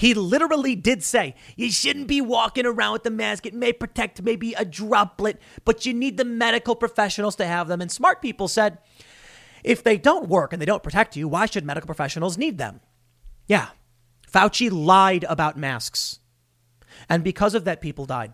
He 0.00 0.14
literally 0.14 0.76
did 0.76 1.04
say, 1.04 1.34
you 1.56 1.70
shouldn't 1.70 2.06
be 2.06 2.22
walking 2.22 2.64
around 2.64 2.94
with 2.94 3.02
the 3.02 3.10
mask. 3.10 3.44
It 3.44 3.52
may 3.52 3.70
protect 3.70 4.22
maybe 4.22 4.54
a 4.54 4.64
droplet, 4.64 5.38
but 5.66 5.84
you 5.84 5.92
need 5.92 6.16
the 6.16 6.24
medical 6.24 6.74
professionals 6.74 7.36
to 7.36 7.44
have 7.44 7.68
them. 7.68 7.82
And 7.82 7.92
smart 7.92 8.22
people 8.22 8.48
said, 8.48 8.78
if 9.62 9.84
they 9.84 9.98
don't 9.98 10.26
work 10.26 10.54
and 10.54 10.62
they 10.62 10.64
don't 10.64 10.82
protect 10.82 11.16
you, 11.16 11.28
why 11.28 11.44
should 11.44 11.66
medical 11.66 11.86
professionals 11.86 12.38
need 12.38 12.56
them? 12.56 12.80
Yeah. 13.46 13.68
Fauci 14.26 14.70
lied 14.72 15.26
about 15.28 15.58
masks. 15.58 16.20
And 17.10 17.22
because 17.22 17.54
of 17.54 17.64
that, 17.64 17.82
people 17.82 18.06
died. 18.06 18.32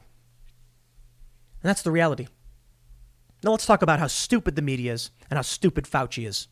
And 1.63 1.69
that's 1.69 1.83
the 1.83 1.91
reality. 1.91 2.29
Now 3.43 3.51
let's 3.51 3.67
talk 3.67 3.83
about 3.83 3.99
how 3.99 4.07
stupid 4.07 4.55
the 4.55 4.63
media 4.63 4.93
is 4.93 5.11
and 5.29 5.37
how 5.37 5.43
stupid 5.43 5.87
Fauci 5.87 6.29
is. 6.29 6.47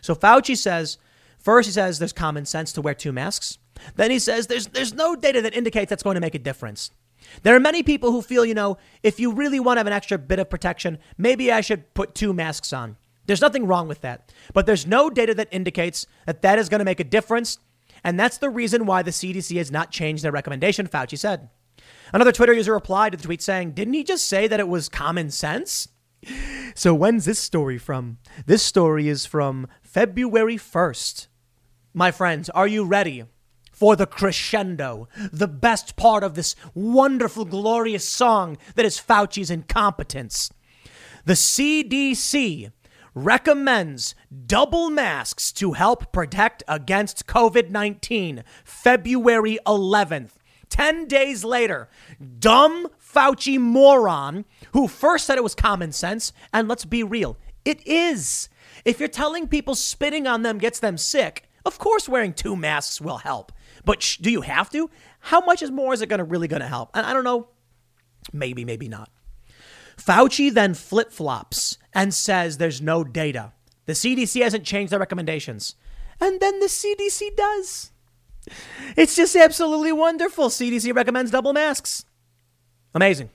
So 0.00 0.16
Fauci 0.16 0.56
says, 0.56 0.98
first 1.38 1.68
he 1.68 1.72
says 1.72 2.00
there's 2.00 2.12
common 2.12 2.44
sense 2.44 2.72
to 2.72 2.82
wear 2.82 2.94
two 2.94 3.12
masks. 3.12 3.58
Then 3.96 4.10
he 4.10 4.18
says 4.18 4.46
there's 4.46 4.66
there's 4.68 4.94
no 4.94 5.16
data 5.16 5.42
that 5.42 5.54
indicates 5.54 5.90
that's 5.90 6.02
going 6.02 6.14
to 6.14 6.20
make 6.20 6.34
a 6.34 6.38
difference. 6.38 6.90
There 7.42 7.54
are 7.54 7.60
many 7.60 7.82
people 7.82 8.12
who 8.12 8.22
feel, 8.22 8.44
you 8.44 8.54
know, 8.54 8.78
if 9.02 9.18
you 9.18 9.32
really 9.32 9.60
want 9.60 9.76
to 9.76 9.80
have 9.80 9.86
an 9.86 9.92
extra 9.92 10.18
bit 10.18 10.38
of 10.38 10.50
protection, 10.50 10.98
maybe 11.16 11.50
I 11.52 11.60
should 11.60 11.92
put 11.94 12.14
two 12.14 12.32
masks 12.32 12.72
on. 12.72 12.96
There's 13.26 13.40
nothing 13.40 13.66
wrong 13.66 13.88
with 13.88 14.00
that. 14.00 14.32
But 14.54 14.66
there's 14.66 14.86
no 14.86 15.10
data 15.10 15.34
that 15.34 15.48
indicates 15.52 16.06
that 16.26 16.42
that 16.42 16.58
is 16.58 16.68
going 16.68 16.78
to 16.78 16.84
make 16.84 17.00
a 17.00 17.04
difference. 17.04 17.58
And 18.04 18.18
that's 18.18 18.38
the 18.38 18.48
reason 18.48 18.86
why 18.86 19.02
the 19.02 19.10
CDC 19.10 19.56
has 19.58 19.70
not 19.70 19.90
changed 19.90 20.24
their 20.24 20.32
recommendation, 20.32 20.86
Fauci 20.86 21.18
said. 21.18 21.50
Another 22.12 22.32
Twitter 22.32 22.54
user 22.54 22.72
replied 22.72 23.12
to 23.12 23.18
the 23.18 23.24
tweet 23.24 23.42
saying, 23.42 23.72
Didn't 23.72 23.94
he 23.94 24.04
just 24.04 24.26
say 24.26 24.46
that 24.46 24.60
it 24.60 24.68
was 24.68 24.88
common 24.88 25.30
sense? 25.30 25.88
So 26.74 26.94
when's 26.94 27.24
this 27.24 27.40
story 27.40 27.76
from? 27.76 28.18
This 28.46 28.62
story 28.62 29.08
is 29.08 29.26
from 29.26 29.66
February 29.82 30.56
1st. 30.56 31.26
My 31.92 32.12
friends, 32.12 32.48
are 32.50 32.68
you 32.68 32.84
ready 32.84 33.24
for 33.78 33.94
the 33.94 34.06
crescendo, 34.06 35.08
the 35.32 35.46
best 35.46 35.94
part 35.94 36.24
of 36.24 36.34
this 36.34 36.56
wonderful, 36.74 37.44
glorious 37.44 38.06
song 38.06 38.58
that 38.74 38.84
is 38.84 39.00
Fauci's 39.00 39.50
incompetence? 39.50 40.50
The 41.24 41.34
CDC 41.34 42.72
recommends 43.14 44.16
double 44.46 44.90
masks 44.90 45.52
to 45.52 45.74
help 45.74 46.12
protect 46.12 46.64
against 46.66 47.26
COVID 47.26 47.70
19, 47.70 48.42
February 48.64 49.58
11th. 49.64 50.30
10 50.70 51.06
days 51.06 51.44
later, 51.44 51.88
dumb 52.40 52.88
Fauci 53.00 53.60
moron 53.60 54.44
who 54.72 54.88
first 54.88 55.24
said 55.24 55.38
it 55.38 55.44
was 55.44 55.54
common 55.54 55.92
sense, 55.92 56.32
and 56.52 56.66
let's 56.66 56.84
be 56.84 57.04
real, 57.04 57.38
it 57.64 57.86
is. 57.86 58.48
If 58.84 58.98
you're 58.98 59.08
telling 59.08 59.46
people 59.46 59.76
spitting 59.76 60.26
on 60.26 60.42
them 60.42 60.58
gets 60.58 60.80
them 60.80 60.98
sick, 60.98 61.48
of 61.64 61.78
course 61.78 62.08
wearing 62.08 62.32
two 62.32 62.56
masks 62.56 63.00
will 63.00 63.18
help. 63.18 63.52
But 63.88 64.02
sh- 64.02 64.18
do 64.18 64.30
you 64.30 64.42
have 64.42 64.68
to? 64.72 64.90
How 65.18 65.40
much 65.40 65.62
is 65.62 65.70
more 65.70 65.94
is 65.94 66.02
it 66.02 66.10
going 66.10 66.18
to 66.18 66.24
really 66.24 66.46
going 66.46 66.60
to 66.60 66.68
help? 66.68 66.90
And 66.92 67.06
I 67.06 67.14
don't 67.14 67.24
know. 67.24 67.48
Maybe, 68.34 68.62
maybe 68.62 68.86
not. 68.86 69.08
Fauci 69.96 70.52
then 70.52 70.74
flip 70.74 71.10
flops 71.10 71.78
and 71.94 72.12
says 72.12 72.58
there's 72.58 72.82
no 72.82 73.02
data. 73.02 73.54
The 73.86 73.94
CDC 73.94 74.42
hasn't 74.42 74.64
changed 74.64 74.92
their 74.92 75.00
recommendations. 75.00 75.74
And 76.20 76.38
then 76.38 76.60
the 76.60 76.66
CDC 76.66 77.34
does. 77.34 77.92
It's 78.94 79.16
just 79.16 79.34
absolutely 79.34 79.92
wonderful. 79.92 80.50
CDC 80.50 80.94
recommends 80.94 81.30
double 81.30 81.54
masks. 81.54 82.04
Amazing. 82.94 83.30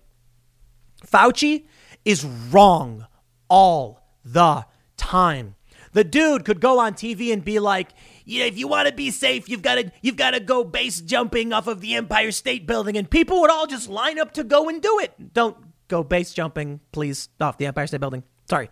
Fauci 1.04 1.66
is 2.06 2.24
wrong 2.24 3.08
all 3.50 4.04
the 4.24 4.68
time. 4.98 5.56
The 5.94 6.04
dude 6.04 6.46
could 6.46 6.62
go 6.62 6.80
on 6.80 6.94
TV 6.94 7.34
and 7.34 7.44
be 7.44 7.58
like, 7.58 7.90
yeah, 8.26 8.46
if 8.46 8.58
you 8.58 8.68
want 8.68 8.88
to 8.88 8.94
be 8.94 9.12
safe, 9.12 9.50
you've 9.50 9.62
got 9.62 9.76
to 9.76 9.92
you've 10.02 10.16
got 10.16 10.32
to 10.32 10.40
go 10.40 10.64
base 10.64 11.02
jumping 11.02 11.54
off 11.54 11.68
of 11.68 11.82
the 11.82 11.96
Empire 11.96 12.32
State 12.32 12.66
Building, 12.66 12.98
and 12.98 13.10
people 13.10 13.42
would 13.42 13.52
all 13.52 13.68
just 13.68 13.90
line 13.90 14.20
up 14.20 14.34
to 14.34 14.44
go 14.44 14.70
and 14.70 14.82
do 14.82 15.00
it. 15.00 15.34
Don't 15.34 15.58
go 15.88 16.04
base 16.04 16.34
jumping, 16.34 16.80
please, 16.92 17.30
off 17.40 17.58
the 17.58 17.66
Empire 17.66 17.88
State 17.88 18.00
Building. 18.00 18.24
Sorry, 18.50 18.70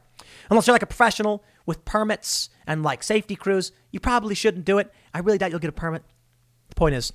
unless 0.49 0.67
you're 0.67 0.73
like 0.73 0.83
a 0.83 0.87
professional 0.87 1.43
with 1.65 1.85
permits 1.85 2.49
and 2.67 2.83
like 2.83 3.03
safety 3.03 3.35
crews, 3.35 3.71
you 3.91 3.99
probably 3.99 4.35
shouldn't 4.35 4.65
do 4.65 4.77
it. 4.77 4.91
I 5.13 5.19
really 5.19 5.37
doubt 5.37 5.51
you'll 5.51 5.59
get 5.59 5.69
a 5.69 5.73
permit. 5.73 6.03
The 6.69 6.75
point 6.75 6.95
is, 6.95 7.13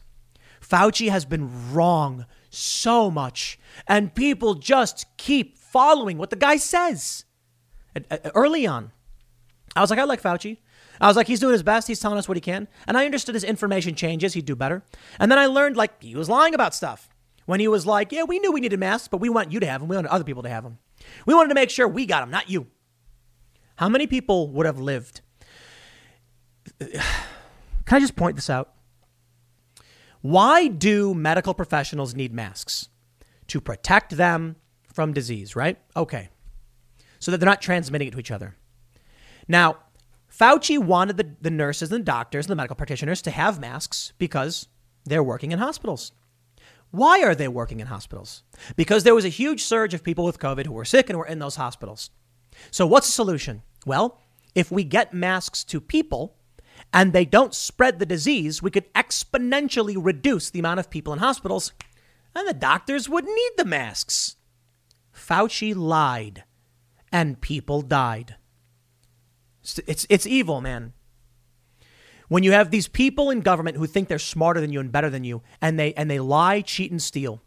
Fauci 0.61 1.11
has 1.11 1.25
been 1.25 1.72
wrong 1.72 2.27
so 2.51 3.11
much, 3.11 3.59
and 3.87 4.14
people 4.14 4.55
just 4.55 5.07
keep 5.16 5.59
following 5.59 6.18
what 6.18 6.31
the 6.31 6.37
guy 6.37 6.57
says. 6.57 7.25
Uh, 8.11 8.18
early 8.35 8.66
on, 8.66 8.92
I 9.75 9.81
was 9.81 9.90
like, 9.90 9.99
I 9.99 10.05
like 10.05 10.22
Fauci. 10.22 10.59
I 11.00 11.06
was 11.09 11.16
like, 11.16 11.26
he's 11.26 11.40
doing 11.40 11.52
his 11.52 11.62
best. 11.62 11.88
He's 11.88 12.00
telling 12.00 12.18
us 12.18 12.28
what 12.28 12.37
he 12.37 12.40
can. 12.40 12.68
And 12.87 12.96
I 12.96 13.04
understood 13.04 13.35
his 13.35 13.44
information 13.44 13.94
changes, 13.94 14.35
he'd 14.35 14.46
do 14.46 14.56
better. 14.56 14.82
And 15.18 15.30
then 15.30 15.38
I 15.38 15.46
learned, 15.46 15.76
like, 15.76 16.02
he 16.02 16.14
was 16.14 16.28
lying 16.28 16.54
about 16.54 16.74
stuff. 16.74 17.09
When 17.46 17.61
he 17.61 17.68
was 17.68 17.87
like, 17.87 18.11
yeah, 18.11 18.24
we 18.24 18.40
knew 18.40 18.50
we 18.50 18.61
needed 18.61 18.80
masks, 18.80 19.09
but 19.09 19.18
we 19.18 19.28
want 19.28 19.52
you 19.52 19.61
to 19.61 19.66
have 19.66 19.80
them. 19.80 19.88
We 19.88 19.96
wanted 19.96 20.11
other 20.11 20.24
people 20.24 20.42
to 20.42 20.48
have 20.48 20.64
them. 20.64 20.78
We 21.26 21.35
wanted 21.35 21.50
to 21.50 21.54
make 21.54 21.70
sure 21.70 21.87
we 21.87 22.04
got 22.04 22.20
them, 22.20 22.30
not 22.30 22.50
you. 22.50 22.66
How 23.76 23.88
many 23.88 24.06
people 24.06 24.48
would 24.50 24.66
have 24.66 24.80
lived? 24.80 25.20
Can 26.80 27.00
I 27.88 28.00
just 28.00 28.16
point 28.16 28.37
this 28.37 28.50
out? 28.50 28.72
Why 30.22 30.66
do 30.66 31.14
medical 31.14 31.54
professionals 31.54 32.14
need 32.14 32.32
masks? 32.32 32.88
To 33.48 33.61
protect 33.61 34.16
them 34.16 34.56
from 34.92 35.12
disease, 35.12 35.54
right? 35.54 35.78
Okay. 35.94 36.30
So 37.20 37.30
that 37.30 37.38
they're 37.38 37.48
not 37.48 37.62
transmitting 37.62 38.09
it 38.09 38.11
to 38.11 38.18
each 38.18 38.32
other. 38.32 38.56
Now, 39.46 39.76
Fauci 40.38 40.79
wanted 40.79 41.16
the, 41.16 41.31
the 41.40 41.51
nurses 41.51 41.92
and 41.92 42.05
doctors 42.05 42.46
and 42.46 42.51
the 42.51 42.57
medical 42.57 42.77
practitioners 42.77 43.22
to 43.22 43.31
have 43.31 43.61
masks 43.61 44.12
because 44.18 44.68
they're 45.05 45.22
working 45.22 45.53
in 45.53 45.59
hospitals. 45.59 46.12
Why 46.90 47.22
are 47.22 47.35
they 47.35 47.49
working 47.49 47.81
in 47.81 47.87
hospitals? 47.87 48.42
Because 48.77 49.05
there 49.05 49.14
was 49.14 49.25
a 49.25 49.31
huge 49.31 49.62
surge 49.62 49.94
of 49.94 50.05
people 50.05 50.25
with 50.25 50.38
COVID 50.38 50.66
who 50.66 50.72
were 50.72 50.85
sick 50.85 51.09
and 51.09 51.18
were 51.18 51.27
in 51.27 51.38
those 51.38 51.57
hospitals. 51.57 52.11
So, 52.70 52.87
what's 52.87 53.07
the 53.07 53.12
solution? 53.12 53.62
Well, 53.85 54.20
if 54.55 54.70
we 54.70 54.85
get 54.85 55.12
masks 55.12 55.64
to 55.64 55.81
people 55.81 56.37
and 56.92 57.12
they 57.12 57.25
don't 57.25 57.55
spread 57.55 57.99
the 57.99 58.07
disease, 58.07 58.62
we 58.62 58.70
could 58.70 58.92
exponentially 58.94 59.96
reduce 59.99 60.51
the 60.51 60.59
amount 60.59 60.81
of 60.81 60.90
people 60.90 61.12
in 61.12 61.18
hospitals 61.18 61.72
and 62.35 62.46
the 62.46 62.55
doctors 62.55 63.09
wouldn't 63.09 63.35
need 63.35 63.53
the 63.57 63.64
masks. 63.64 64.37
Fauci 65.14 65.75
lied 65.75 66.44
and 67.11 67.40
people 67.40 67.81
died. 67.83 68.37
It's, 69.87 70.07
it's 70.09 70.26
evil, 70.26 70.61
man. 70.61 70.92
When 72.29 72.42
you 72.42 72.52
have 72.52 72.70
these 72.70 72.88
people 72.88 73.31
in 73.31 73.40
government 73.40 73.76
who 73.76 73.87
think 73.87 74.09
they're 74.09 74.18
smarter 74.18 74.61
than 74.61 74.72
you 74.72 74.81
and 74.81 74.90
better 74.90 75.11
than 75.11 75.24
you, 75.24 75.42
and 75.61 75.79
they 75.79 75.94
and 75.94 76.11
they 76.11 76.18
lie, 76.18 76.61
cheat, 76.61 76.90
and 76.90 77.00
steal, 77.00 77.40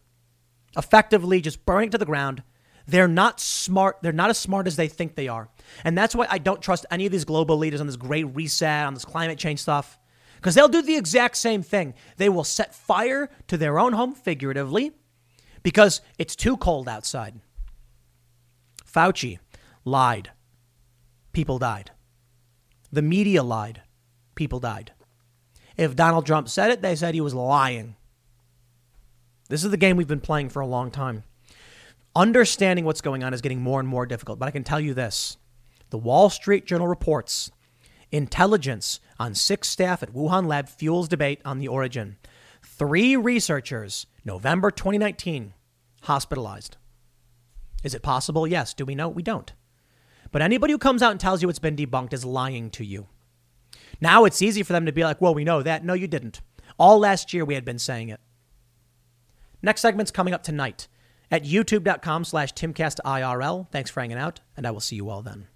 effectively 0.78 1.42
just 1.42 1.66
burning 1.66 1.90
to 1.90 1.98
the 1.98 2.06
ground, 2.06 2.44
they're 2.88 3.08
not 3.08 3.40
smart. 3.40 3.98
They're 4.02 4.12
not 4.14 4.30
as 4.30 4.38
smart 4.38 4.68
as 4.68 4.78
they 4.78 4.88
think 4.88 5.16
they 5.16 5.28
are. 5.28 5.50
And 5.84 5.98
that's 5.98 6.16
why 6.16 6.28
I 6.30 6.38
don't 6.38 6.62
trust 6.62 6.86
any 6.90 7.06
of 7.06 7.12
these 7.12 7.26
global 7.26 7.58
leaders 7.58 7.82
on 7.82 7.88
this 7.88 7.98
great 7.98 8.24
reset, 8.36 8.86
on 8.86 8.94
this 8.94 9.06
climate 9.06 9.38
change 9.38 9.60
stuff, 9.60 10.00
because 10.38 10.56
they'll 10.56 10.70
do 10.70 10.82
the 10.82 10.96
exact 10.98 11.36
same 11.38 11.62
thing. 11.62 11.94
They 12.18 12.30
will 12.30 12.46
set 12.46 12.74
fire 12.74 13.30
to 13.48 13.58
their 13.58 13.80
own 13.80 13.94
home, 13.94 14.16
figuratively, 14.16 14.92
because 15.62 16.00
it's 16.18 16.36
too 16.36 16.56
cold 16.56 16.88
outside. 16.88 17.42
Fauci 18.86 19.40
lied. 19.84 20.32
People 21.34 21.60
died. 21.60 21.92
The 22.92 23.02
media 23.02 23.44
lied. 23.44 23.82
People 24.36 24.60
died. 24.60 24.94
If 25.78 25.96
Donald 25.96 26.26
Trump 26.26 26.50
said 26.50 26.72
it, 26.72 26.82
they 26.82 26.96
said 26.96 27.14
he 27.14 27.22
was 27.22 27.34
lying. 27.34 27.96
This 29.50 29.64
is 29.64 29.72
the 29.72 29.78
game 29.78 29.98
we've 29.98 30.08
been 30.08 30.20
playing 30.20 30.50
for 30.50 30.62
a 30.62 30.68
long 30.68 30.92
time. 30.92 31.24
Understanding 32.16 32.86
what's 32.86 33.02
going 33.02 33.24
on 33.24 33.34
is 33.34 33.42
getting 33.42 33.62
more 33.62 33.80
and 33.80 33.88
more 33.88 34.06
difficult, 34.06 34.40
but 34.40 34.48
I 34.48 34.52
can 34.52 34.64
tell 34.64 34.80
you 34.80 34.94
this. 34.94 35.38
The 35.90 35.98
Wall 35.98 36.30
Street 36.30 36.66
Journal 36.66 36.88
reports 36.88 37.52
intelligence 38.12 39.00
on 39.20 39.36
six 39.36 39.68
staff 39.70 40.02
at 40.04 40.14
Wuhan 40.14 40.48
lab 40.48 40.68
fuels 40.68 41.08
debate 41.08 41.42
on 41.46 41.60
the 41.60 41.68
origin. 41.68 42.18
Three 42.64 43.16
researchers, 43.16 44.08
November 44.26 44.72
2019, 44.72 45.54
hospitalized. 46.04 46.78
Is 47.84 47.94
it 47.94 48.02
possible? 48.02 48.48
Yes. 48.48 48.74
Do 48.74 48.86
we 48.86 48.96
know? 48.96 49.10
We 49.10 49.24
don't. 49.24 49.54
But 50.32 50.42
anybody 50.42 50.74
who 50.74 50.78
comes 50.78 51.02
out 51.02 51.12
and 51.12 51.20
tells 51.20 51.42
you 51.42 51.50
it's 51.50 51.60
been 51.60 51.76
debunked 51.76 52.14
is 52.14 52.26
lying 52.26 52.70
to 52.72 52.86
you. 52.86 53.08
Now 54.02 54.26
it's 54.26 54.42
easy 54.42 54.64
for 54.64 54.74
them 54.74 54.86
to 54.86 54.92
be 54.92 55.04
like, 55.04 55.20
well, 55.22 55.34
we 55.34 55.44
know 55.44 55.62
that. 55.62 55.84
No, 55.84 55.94
you 55.94 56.08
didn't. 56.08 56.42
All 56.78 57.00
last 57.00 57.34
year 57.34 57.44
we 57.44 57.56
had 57.56 57.66
been 57.66 57.80
saying 57.80 58.10
it. 58.10 58.20
Next 59.62 59.82
segment's 59.82 60.12
coming 60.12 60.34
up 60.34 60.44
tonight 60.44 60.88
at 61.32 61.44
youtube.com 61.44 62.24
slash 62.24 62.54
timcastirl. 62.54 63.70
Thanks 63.72 63.90
for 63.90 64.00
hanging 64.00 64.18
out, 64.18 64.40
and 64.56 64.66
I 64.66 64.72
will 64.72 64.80
see 64.80 64.96
you 64.96 65.10
all 65.10 65.22
then. 65.22 65.48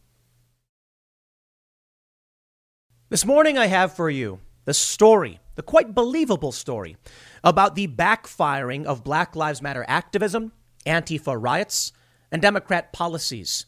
This 3.09 3.25
morning 3.25 3.57
I 3.57 3.67
have 3.67 3.95
for 3.95 4.09
you 4.09 4.39
the 4.65 4.73
story, 4.73 5.39
the 5.55 5.61
quite 5.61 5.93
believable 5.93 6.51
story, 6.51 6.97
about 7.43 7.75
the 7.75 7.87
backfiring 7.87 8.85
of 8.85 9.03
Black 9.03 9.35
Lives 9.35 9.61
Matter 9.61 9.85
activism, 9.87 10.51
Antifa 10.85 11.39
riots, 11.41 11.91
and 12.31 12.41
Democrat 12.41 12.91
policies. 12.91 13.65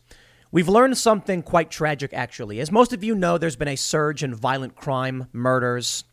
We've 0.51 0.69
learned 0.69 0.97
something 0.97 1.43
quite 1.43 1.69
tragic, 1.69 2.13
actually. 2.13 2.59
As 2.59 2.71
most 2.71 2.93
of 2.93 3.03
you 3.03 3.15
know, 3.15 3.37
there's 3.37 3.55
been 3.55 3.67
a 3.67 3.75
surge 3.75 4.23
in 4.23 4.33
violent 4.33 4.75
crime, 4.75 5.27
murders, 5.33 6.05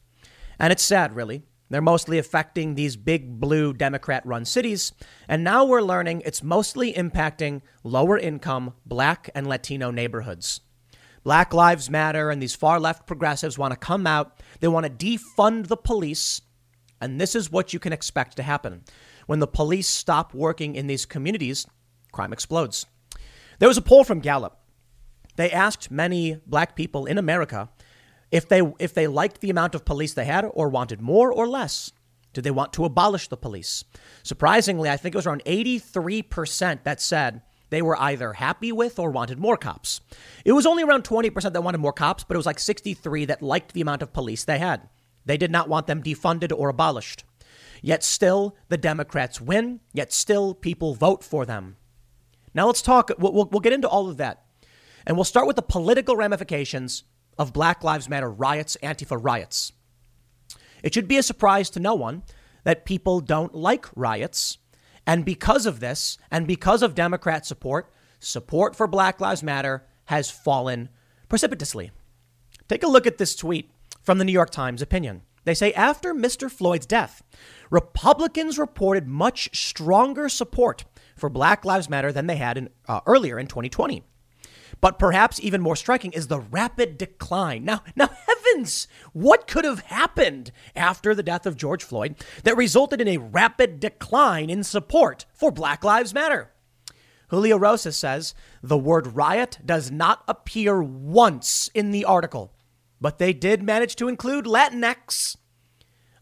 and 0.59 0.73
it's 0.73 0.83
sad, 0.83 1.15
really. 1.15 1.43
They're 1.73 1.81
mostly 1.81 2.19
affecting 2.19 2.75
these 2.75 2.97
big 2.97 3.41
blue 3.41 3.73
Democrat 3.73 4.27
run 4.27 4.45
cities. 4.45 4.93
And 5.27 5.43
now 5.43 5.65
we're 5.65 5.81
learning 5.81 6.23
it's 6.25 6.43
mostly 6.43 6.93
impacting 6.93 7.63
lower 7.83 8.19
income 8.19 8.75
black 8.85 9.31
and 9.35 9.47
Latino 9.47 9.91
neighborhoods. 9.91 10.61
Black 11.25 11.55
Lives 11.55 11.89
Matter 11.89 12.31
and 12.31 12.43
these 12.43 12.55
far 12.55 12.79
left 12.79 13.07
progressives 13.07 13.57
want 13.57 13.73
to 13.73 13.79
come 13.79 14.07
out. 14.07 14.43
They 14.61 14.69
want 14.69 14.85
to 14.85 14.91
defund 14.91 15.69
the 15.69 15.77
police. 15.77 16.43
And 17.01 17.19
this 17.19 17.35
is 17.35 17.51
what 17.51 17.73
you 17.73 17.79
can 17.79 17.93
expect 17.93 18.37
to 18.37 18.43
happen. 18.43 18.85
When 19.27 19.39
the 19.39 19.47
police 19.47 19.89
stop 19.89 20.35
working 20.35 20.75
in 20.75 20.89
these 20.89 21.07
communities, 21.07 21.67
crime 22.13 22.35
explodes. 22.35 22.85
There 23.63 23.69
was 23.69 23.79
a 23.79 23.81
poll 23.81 24.03
from 24.03 24.19
Gallup. 24.19 24.59
They 25.37 25.53
asked 25.53 25.89
many 25.89 26.37
black 26.49 26.75
people 26.75 27.07
in 27.07 27.17
America 27.17 27.71
if 28.33 28.49
they 28.49 28.61
if 28.81 28.93
they 28.93 29.07
liked 29.07 29.41
the 29.41 29.51
amount 29.51 29.77
of 29.77 29.85
police 29.85 30.15
they 30.15 30.25
had 30.25 30.45
or 30.53 30.69
wanted 30.69 31.01
more 31.01 31.33
or 31.33 31.47
less. 31.47 31.93
Did 32.33 32.43
they 32.43 32.51
want 32.51 32.73
to 32.73 32.85
abolish 32.85 33.29
the 33.29 33.37
police? 33.37 33.85
Surprisingly, 34.25 34.91
I 34.91 34.97
think 34.97 35.15
it 35.15 35.19
was 35.19 35.29
around 35.29 35.45
83% 35.45 36.83
that 36.83 37.01
said 37.01 37.43
they 37.71 37.83
were 37.83 37.97
either 38.03 38.33
happy 38.33 38.73
with 38.73 38.99
or 38.99 39.13
wanted 39.13 39.39
more 39.39 39.57
cops. 39.57 40.01
It 40.45 40.55
was 40.55 40.67
only 40.67 40.83
around 40.83 41.05
20% 41.05 41.53
that 41.53 41.63
wanted 41.63 41.79
more 41.79 41.93
cops, 41.93 42.25
but 42.25 42.35
it 42.35 42.39
was 42.39 42.47
like 42.47 42.59
63 42.59 43.27
that 43.27 43.43
liked 43.43 43.75
the 43.75 43.81
amount 43.81 44.03
of 44.03 44.13
police 44.13 44.43
they 44.43 44.59
had. 44.59 44.89
They 45.25 45.37
did 45.37 45.53
not 45.53 45.69
want 45.69 45.87
them 45.87 46.03
defunded 46.03 46.53
or 46.53 46.69
abolished. 46.69 47.23
Yet 47.81 48.03
still, 48.03 48.57
the 48.71 48.77
Democrats 48.77 49.41
win, 49.41 49.79
yet 49.93 50.13
still, 50.13 50.53
people 50.53 50.97
vote 50.97 51.23
for 51.23 51.47
them. 51.47 51.77
Now 52.55 52.67
let's 52.67 52.83
talk, 52.83 53.11
we'll, 53.19 53.33
we'll, 53.33 53.49
we'll 53.51 53.61
get 53.61 53.73
into 53.73 53.89
all 53.89 54.09
of 54.09 54.17
that. 54.19 54.45
And 55.07 55.17
we'll 55.17 55.25
start 55.25 55.47
with 55.47 55.57
the 55.57 55.63
political 55.63 56.17
ramifications 56.17 57.05
of 57.39 57.53
Black 57.53 57.83
Lives 57.83 58.09
Matter 58.09 58.31
riots, 58.31 58.77
Antifa 58.83 59.19
riots. 59.21 59.73
It 60.83 60.95
should 60.95 61.09
be 61.09 61.17
a 61.17 61.23
surprise 61.23 61.71
to 61.71 61.81
no 61.81 61.95
one 61.95 62.23
that 62.65 62.85
people 62.85 63.21
don't 63.21 63.55
like 63.55 63.87
riots. 63.97 64.59
And 65.07 65.25
because 65.25 65.67
of 65.67 65.81
this, 65.81 66.19
and 66.31 66.47
because 66.47 66.83
of 66.83 66.95
Democrat 66.95 67.45
support, 67.45 67.91
support 68.21 68.77
for 68.77 68.87
Black 68.87 69.21
Lives 69.21 69.43
Matter 69.43 69.85
has 70.07 70.31
fallen 70.31 70.89
precipitously. 71.29 71.91
Take 72.69 72.83
a 72.83 72.89
look 72.89 73.07
at 73.07 73.19
this 73.19 73.35
tweet 73.35 73.71
from 74.03 74.19
the 74.19 74.25
New 74.25 74.33
York 74.33 74.51
Times 74.51 74.83
opinion. 74.83 75.23
They 75.45 75.55
say 75.55 75.73
after 75.73 76.15
Mr. 76.15 76.51
Floyd's 76.51 76.87
death, 76.87 77.23
Republicans 77.71 78.59
reported 78.59 79.09
much 79.09 79.51
stronger 79.53 80.29
support 80.29 80.85
for 81.17 81.29
Black 81.29 81.65
Lives 81.65 81.89
Matter 81.89 82.13
than 82.13 82.27
they 82.27 82.37
had 82.37 82.59
in, 82.59 82.71
uh, 82.89 83.01
earlier 83.07 83.39
in 83.39 83.47
2020. 83.47 84.05
But 84.81 84.99
perhaps 84.99 85.41
even 85.41 85.61
more 85.61 85.77
striking 85.77 86.13
is 86.13 86.27
the 86.27 86.41
rapid 86.41 86.99
decline. 86.99 87.65
Now, 87.65 87.83
now 87.95 88.11
heavens, 88.27 88.89
what 89.13 89.47
could 89.47 89.65
have 89.65 89.81
happened 89.81 90.51
after 90.75 91.15
the 91.15 91.23
death 91.23 91.47
of 91.47 91.57
George 91.57 91.85
Floyd 91.85 92.17
that 92.45 92.57
resulted 92.57 93.01
in 93.01 93.09
a 93.09 93.19
rapid 93.19 93.81
decline 93.81 94.51
in 94.51 94.65
support 94.65 95.27
for 95.33 95.51
Black 95.51 95.85
Lives 95.85 96.13
Matter? 96.13 96.51
Julio 97.29 97.57
Rosas 97.57 97.97
says 97.97 98.35
the 98.63 98.77
word 98.77 99.15
riot 99.15 99.59
does 99.65 99.91
not 99.91 100.23
appear 100.29 100.83
once 100.83 101.71
in 101.75 101.91
the 101.91 102.05
article, 102.05 102.53
but 103.01 103.19
they 103.19 103.33
did 103.33 103.63
manage 103.63 103.97
to 103.97 104.09
include 104.09 104.45
Latinx. 104.45 105.37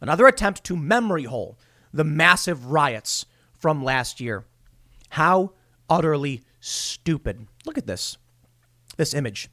Another 0.01 0.26
attempt 0.26 0.62
to 0.64 0.76
memory 0.76 1.24
hole 1.24 1.59
the 1.93 2.05
massive 2.05 2.66
riots 2.66 3.26
from 3.59 3.82
last 3.82 4.20
year. 4.20 4.45
How 5.11 5.53
utterly 5.89 6.43
stupid. 6.61 7.47
Look 7.65 7.79
at 7.79 7.87
this 7.87 8.17
this 8.97 9.15
image. 9.15 9.49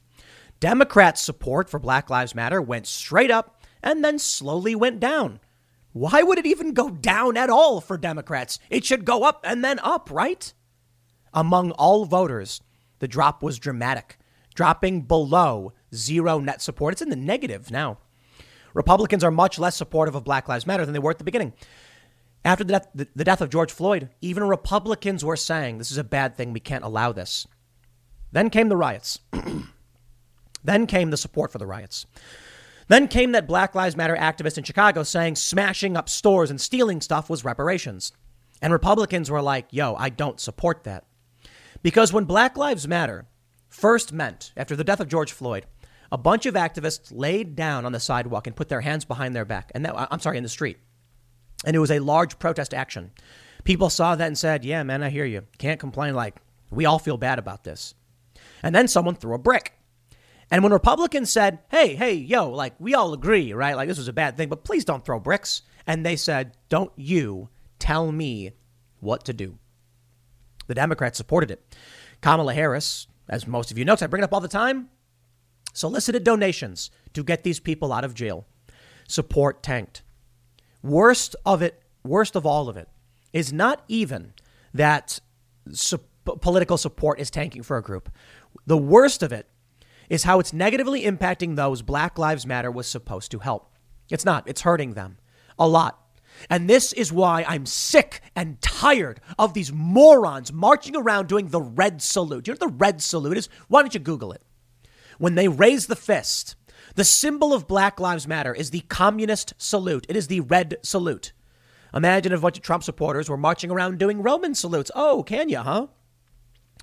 Democrats' 0.60 1.22
support 1.22 1.70
for 1.70 1.78
Black 1.78 2.10
Lives 2.10 2.34
Matter 2.34 2.60
went 2.60 2.86
straight 2.86 3.30
up 3.30 3.62
and 3.82 4.04
then 4.04 4.18
slowly 4.18 4.74
went 4.74 5.00
down. 5.00 5.40
Why 5.92 6.22
would 6.22 6.38
it 6.38 6.46
even 6.46 6.74
go 6.74 6.90
down 6.90 7.36
at 7.36 7.48
all 7.48 7.80
for 7.80 7.96
Democrats? 7.96 8.58
It 8.68 8.84
should 8.84 9.04
go 9.04 9.22
up 9.22 9.40
and 9.44 9.64
then 9.64 9.78
up, 9.80 10.10
right? 10.10 10.52
Among 11.32 11.70
all 11.72 12.04
voters, 12.04 12.60
the 12.98 13.08
drop 13.08 13.42
was 13.42 13.58
dramatic, 13.58 14.18
dropping 14.54 15.02
below 15.02 15.72
zero 15.94 16.38
net 16.40 16.60
support. 16.60 16.92
It's 16.92 17.02
in 17.02 17.10
the 17.10 17.16
negative 17.16 17.70
now. 17.70 17.98
Republicans 18.74 19.24
are 19.24 19.30
much 19.30 19.58
less 19.58 19.76
supportive 19.76 20.14
of 20.14 20.24
Black 20.24 20.48
Lives 20.48 20.66
Matter 20.66 20.84
than 20.84 20.92
they 20.92 20.98
were 20.98 21.10
at 21.10 21.18
the 21.18 21.24
beginning. 21.24 21.52
After 22.48 22.64
the 22.64 22.72
death, 22.72 22.88
the, 22.94 23.24
death 23.24 23.42
of 23.42 23.50
George 23.50 23.70
Floyd, 23.70 24.08
even 24.22 24.48
Republicans 24.48 25.22
were 25.22 25.36
saying 25.36 25.76
this 25.76 25.90
is 25.90 25.98
a 25.98 26.02
bad 26.02 26.34
thing. 26.34 26.54
We 26.54 26.60
can't 26.60 26.82
allow 26.82 27.12
this. 27.12 27.46
Then 28.32 28.48
came 28.48 28.70
the 28.70 28.76
riots. 28.76 29.18
then 30.64 30.86
came 30.86 31.10
the 31.10 31.18
support 31.18 31.52
for 31.52 31.58
the 31.58 31.66
riots. 31.66 32.06
Then 32.86 33.06
came 33.06 33.32
that 33.32 33.46
Black 33.46 33.74
Lives 33.74 33.98
Matter 33.98 34.16
activist 34.16 34.56
in 34.56 34.64
Chicago 34.64 35.02
saying 35.02 35.36
smashing 35.36 35.94
up 35.94 36.08
stores 36.08 36.48
and 36.48 36.58
stealing 36.58 37.02
stuff 37.02 37.28
was 37.28 37.44
reparations. 37.44 38.12
And 38.62 38.72
Republicans 38.72 39.30
were 39.30 39.42
like, 39.42 39.66
yo, 39.70 39.94
I 39.96 40.08
don't 40.08 40.40
support 40.40 40.84
that. 40.84 41.04
Because 41.82 42.14
when 42.14 42.24
Black 42.24 42.56
Lives 42.56 42.88
Matter 42.88 43.26
first 43.68 44.10
meant, 44.10 44.54
after 44.56 44.74
the 44.74 44.84
death 44.84 45.00
of 45.00 45.08
George 45.08 45.32
Floyd, 45.32 45.66
a 46.10 46.16
bunch 46.16 46.46
of 46.46 46.54
activists 46.54 47.12
laid 47.14 47.56
down 47.56 47.84
on 47.84 47.92
the 47.92 48.00
sidewalk 48.00 48.46
and 48.46 48.56
put 48.56 48.70
their 48.70 48.80
hands 48.80 49.04
behind 49.04 49.36
their 49.36 49.44
back. 49.44 49.70
And 49.74 49.84
that, 49.84 49.94
I'm 50.10 50.20
sorry, 50.20 50.38
in 50.38 50.42
the 50.42 50.48
street. 50.48 50.78
And 51.64 51.74
it 51.74 51.80
was 51.80 51.90
a 51.90 51.98
large 51.98 52.38
protest 52.38 52.72
action. 52.72 53.10
People 53.64 53.90
saw 53.90 54.14
that 54.14 54.26
and 54.26 54.38
said, 54.38 54.64
yeah, 54.64 54.82
man, 54.82 55.02
I 55.02 55.10
hear 55.10 55.24
you. 55.24 55.42
Can't 55.58 55.80
complain. 55.80 56.14
Like, 56.14 56.36
we 56.70 56.86
all 56.86 56.98
feel 56.98 57.16
bad 57.16 57.38
about 57.38 57.64
this. 57.64 57.94
And 58.62 58.74
then 58.74 58.88
someone 58.88 59.14
threw 59.14 59.34
a 59.34 59.38
brick. 59.38 59.74
And 60.50 60.62
when 60.62 60.72
Republicans 60.72 61.30
said, 61.30 61.58
hey, 61.70 61.94
hey, 61.94 62.14
yo, 62.14 62.48
like 62.50 62.74
we 62.78 62.94
all 62.94 63.12
agree, 63.12 63.52
right? 63.52 63.76
Like 63.76 63.88
this 63.88 63.98
was 63.98 64.08
a 64.08 64.14
bad 64.14 64.36
thing, 64.36 64.48
but 64.48 64.64
please 64.64 64.84
don't 64.84 65.04
throw 65.04 65.20
bricks. 65.20 65.62
And 65.86 66.04
they 66.04 66.16
said, 66.16 66.56
don't 66.68 66.92
you 66.96 67.50
tell 67.78 68.10
me 68.12 68.52
what 69.00 69.24
to 69.26 69.32
do. 69.32 69.58
The 70.66 70.74
Democrats 70.74 71.18
supported 71.18 71.50
it. 71.50 71.76
Kamala 72.20 72.54
Harris, 72.54 73.06
as 73.28 73.46
most 73.46 73.70
of 73.70 73.78
you 73.78 73.84
know, 73.84 73.96
I 74.00 74.06
bring 74.06 74.22
it 74.22 74.24
up 74.24 74.32
all 74.32 74.40
the 74.40 74.48
time, 74.48 74.88
solicited 75.72 76.24
donations 76.24 76.90
to 77.12 77.22
get 77.22 77.42
these 77.44 77.60
people 77.60 77.92
out 77.92 78.04
of 78.04 78.14
jail. 78.14 78.46
Support 79.06 79.62
tanked. 79.62 80.02
Worst 80.82 81.36
of 81.44 81.62
it, 81.62 81.82
worst 82.04 82.36
of 82.36 82.46
all 82.46 82.68
of 82.68 82.76
it, 82.76 82.88
is 83.32 83.52
not 83.52 83.84
even 83.88 84.32
that 84.72 85.20
su- 85.72 86.00
political 86.24 86.76
support 86.76 87.20
is 87.20 87.30
tanking 87.30 87.62
for 87.62 87.76
a 87.76 87.82
group. 87.82 88.10
The 88.66 88.78
worst 88.78 89.22
of 89.22 89.32
it 89.32 89.48
is 90.08 90.24
how 90.24 90.40
it's 90.40 90.52
negatively 90.52 91.02
impacting 91.02 91.56
those 91.56 91.82
Black 91.82 92.18
Lives 92.18 92.46
Matter 92.46 92.70
was 92.70 92.86
supposed 92.86 93.30
to 93.32 93.40
help. 93.40 93.70
It's 94.10 94.24
not, 94.24 94.48
it's 94.48 94.62
hurting 94.62 94.94
them 94.94 95.18
a 95.58 95.68
lot. 95.68 96.00
And 96.48 96.70
this 96.70 96.92
is 96.92 97.12
why 97.12 97.44
I'm 97.48 97.66
sick 97.66 98.20
and 98.36 98.60
tired 98.60 99.20
of 99.38 99.54
these 99.54 99.72
morons 99.72 100.52
marching 100.52 100.96
around 100.96 101.28
doing 101.28 101.48
the 101.48 101.60
red 101.60 102.00
salute. 102.00 102.46
You 102.46 102.52
know 102.52 102.58
what 102.60 102.70
the 102.70 102.76
red 102.76 103.02
salute 103.02 103.36
is? 103.36 103.48
Why 103.66 103.82
don't 103.82 103.94
you 103.94 104.00
Google 104.00 104.32
it? 104.32 104.42
When 105.18 105.34
they 105.34 105.48
raise 105.48 105.86
the 105.86 105.96
fist, 105.96 106.54
the 106.98 107.04
symbol 107.04 107.54
of 107.54 107.68
Black 107.68 108.00
Lives 108.00 108.26
Matter 108.26 108.52
is 108.52 108.70
the 108.70 108.80
communist 108.80 109.54
salute. 109.56 110.04
It 110.08 110.16
is 110.16 110.26
the 110.26 110.40
red 110.40 110.78
salute. 110.82 111.32
Imagine 111.94 112.32
if 112.32 112.40
a 112.40 112.42
bunch 112.42 112.56
of 112.56 112.64
Trump 112.64 112.82
supporters 112.82 113.30
were 113.30 113.36
marching 113.36 113.70
around 113.70 114.00
doing 114.00 114.20
Roman 114.20 114.52
salutes. 114.52 114.90
Oh, 114.96 115.22
can 115.22 115.48
you, 115.48 115.58
huh? 115.58 115.86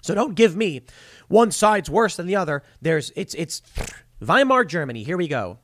So 0.02 0.16
don't 0.16 0.34
give 0.34 0.56
me 0.56 0.84
one 1.28 1.52
side's 1.52 1.90
worse 1.90 2.16
than 2.16 2.28
the 2.28 2.36
other. 2.38 2.64
There's 2.82 3.12
it's 3.18 3.34
it's 3.34 3.62
Weimar 4.22 4.64
Germany. 4.64 5.04
Here 5.04 5.18
we 5.18 5.28
go. 5.28 5.60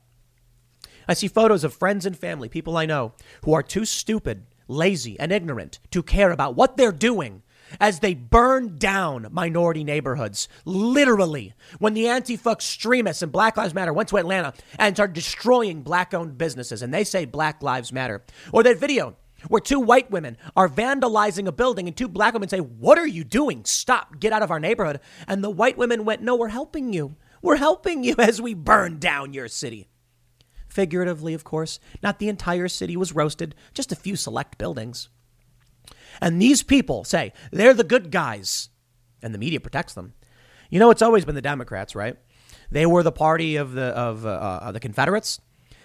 I 1.08 1.14
see 1.14 1.28
photos 1.28 1.64
of 1.64 1.72
friends 1.72 2.04
and 2.04 2.14
family, 2.14 2.50
people 2.50 2.76
I 2.76 2.84
know, 2.84 3.14
who 3.46 3.54
are 3.54 3.62
too 3.62 3.86
stupid, 3.86 4.44
lazy, 4.68 5.18
and 5.18 5.32
ignorant 5.32 5.78
to 5.92 6.02
care 6.02 6.30
about 6.30 6.56
what 6.56 6.76
they're 6.76 6.92
doing 6.92 7.41
as 7.80 8.00
they 8.00 8.14
burn 8.14 8.78
down 8.78 9.28
minority 9.30 9.84
neighborhoods. 9.84 10.48
Literally, 10.64 11.54
when 11.78 11.94
the 11.94 12.04
Antifa 12.04 12.52
extremists 12.52 13.22
and 13.22 13.32
Black 13.32 13.56
Lives 13.56 13.74
Matter 13.74 13.92
went 13.92 14.08
to 14.10 14.16
Atlanta 14.18 14.54
and 14.78 14.96
started 14.96 15.14
destroying 15.14 15.82
black 15.82 16.14
owned 16.14 16.38
businesses, 16.38 16.82
and 16.82 16.92
they 16.92 17.04
say 17.04 17.24
Black 17.24 17.62
Lives 17.62 17.92
Matter. 17.92 18.22
Or 18.52 18.62
that 18.62 18.78
video 18.78 19.16
where 19.48 19.60
two 19.60 19.80
white 19.80 20.10
women 20.10 20.36
are 20.56 20.68
vandalizing 20.68 21.46
a 21.46 21.52
building 21.52 21.88
and 21.88 21.96
two 21.96 22.08
black 22.08 22.34
women 22.34 22.48
say, 22.48 22.58
What 22.58 22.98
are 22.98 23.06
you 23.06 23.24
doing? 23.24 23.64
Stop, 23.64 24.20
get 24.20 24.32
out 24.32 24.42
of 24.42 24.50
our 24.50 24.60
neighborhood. 24.60 25.00
And 25.26 25.42
the 25.42 25.50
white 25.50 25.78
women 25.78 26.04
went, 26.04 26.22
No, 26.22 26.36
we're 26.36 26.48
helping 26.48 26.92
you. 26.92 27.16
We're 27.40 27.56
helping 27.56 28.04
you 28.04 28.14
as 28.18 28.40
we 28.40 28.54
burn 28.54 28.98
down 28.98 29.34
your 29.34 29.48
city. 29.48 29.88
Figuratively, 30.68 31.34
of 31.34 31.44
course, 31.44 31.80
not 32.02 32.18
the 32.18 32.28
entire 32.28 32.68
city 32.68 32.96
was 32.96 33.14
roasted, 33.14 33.54
just 33.74 33.92
a 33.92 33.96
few 33.96 34.16
select 34.16 34.56
buildings. 34.56 35.10
And 36.20 36.40
these 36.40 36.62
people 36.62 37.04
say 37.04 37.32
they're 37.50 37.74
the 37.74 37.84
good 37.84 38.10
guys, 38.10 38.68
and 39.22 39.34
the 39.34 39.38
media 39.38 39.60
protects 39.60 39.94
them. 39.94 40.14
You 40.70 40.78
know, 40.78 40.90
it's 40.90 41.02
always 41.02 41.24
been 41.24 41.34
the 41.34 41.42
Democrats, 41.42 41.94
right? 41.94 42.16
They 42.70 42.86
were 42.86 43.02
the 43.02 43.12
party 43.12 43.56
of 43.56 43.72
the 43.72 43.86
of 43.86 44.24
uh, 44.24 44.30
uh, 44.30 44.72
the 44.72 44.80
Confederates. 44.80 45.40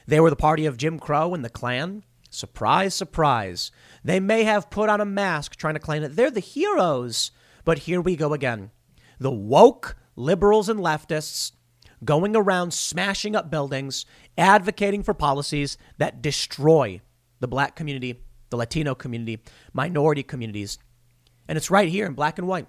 They 0.05 0.19
were 0.19 0.29
the 0.29 0.35
party 0.35 0.65
of 0.65 0.77
Jim 0.77 0.99
Crow 0.99 1.33
and 1.33 1.43
the 1.43 1.49
Klan. 1.49 2.03
Surprise, 2.29 2.93
surprise. 2.93 3.71
They 4.03 4.19
may 4.19 4.43
have 4.43 4.69
put 4.69 4.89
on 4.89 5.01
a 5.01 5.05
mask 5.05 5.55
trying 5.55 5.73
to 5.73 5.79
claim 5.79 6.01
that 6.01 6.15
they're 6.15 6.31
the 6.31 6.39
heroes. 6.39 7.31
But 7.65 7.79
here 7.79 7.99
we 7.99 8.15
go 8.15 8.33
again. 8.33 8.71
The 9.19 9.31
woke 9.31 9.97
liberals 10.15 10.69
and 10.69 10.79
leftists 10.79 11.51
going 12.03 12.35
around 12.35 12.73
smashing 12.73 13.35
up 13.35 13.49
buildings, 13.49 14.05
advocating 14.37 15.03
for 15.03 15.13
policies 15.13 15.77
that 15.97 16.21
destroy 16.21 17.01
the 17.39 17.47
black 17.47 17.75
community, 17.75 18.23
the 18.49 18.57
Latino 18.57 18.95
community, 18.95 19.41
minority 19.73 20.23
communities. 20.23 20.77
And 21.47 21.57
it's 21.57 21.71
right 21.71 21.89
here 21.89 22.05
in 22.05 22.13
black 22.13 22.37
and 22.37 22.47
white. 22.47 22.67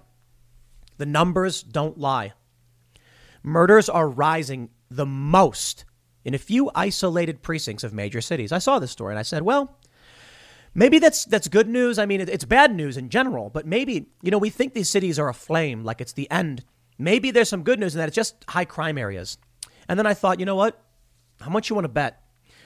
The 0.97 1.05
numbers 1.05 1.61
don't 1.61 1.97
lie. 1.97 2.33
Murders 3.43 3.89
are 3.89 4.09
rising 4.09 4.69
the 4.91 5.05
most 5.05 5.85
in 6.25 6.33
a 6.33 6.37
few 6.37 6.69
isolated 6.75 7.41
precincts 7.41 7.83
of 7.83 7.93
major 7.93 8.21
cities. 8.21 8.51
I 8.51 8.59
saw 8.59 8.79
this 8.79 8.91
story 8.91 9.13
and 9.13 9.19
I 9.19 9.23
said, 9.23 9.43
well, 9.43 9.77
maybe 10.73 10.99
that's 10.99 11.25
that's 11.25 11.47
good 11.47 11.67
news. 11.67 11.97
I 11.97 12.05
mean, 12.05 12.21
it's 12.21 12.45
bad 12.45 12.75
news 12.75 12.97
in 12.97 13.09
general, 13.09 13.49
but 13.49 13.65
maybe, 13.65 14.07
you 14.21 14.31
know, 14.31 14.37
we 14.37 14.49
think 14.49 14.73
these 14.73 14.89
cities 14.89 15.17
are 15.17 15.29
aflame 15.29 15.83
like 15.83 16.01
it's 16.01 16.13
the 16.13 16.29
end. 16.29 16.63
Maybe 16.97 17.31
there's 17.31 17.49
some 17.49 17.63
good 17.63 17.79
news 17.79 17.95
in 17.95 17.99
that 17.99 18.09
it's 18.09 18.15
just 18.15 18.43
high 18.49 18.65
crime 18.65 18.97
areas. 18.97 19.37
And 19.87 19.97
then 19.97 20.05
I 20.05 20.13
thought, 20.13 20.39
you 20.39 20.45
know 20.45 20.55
what? 20.55 20.83
How 21.39 21.49
much 21.49 21.69
you 21.69 21.75
want 21.75 21.85
to 21.85 21.89
bet? 21.89 22.21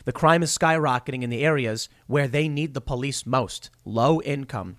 The 0.06 0.12
crime 0.12 0.43
is 0.43 0.56
skyrocketing 0.56 1.24
in 1.24 1.30
the 1.30 1.43
areas 1.43 1.89
where 2.08 2.28
they 2.28 2.47
need 2.47 2.74
the 2.74 2.82
police 2.82 3.26
most, 3.26 3.70
low 3.86 4.22
income. 4.22 4.78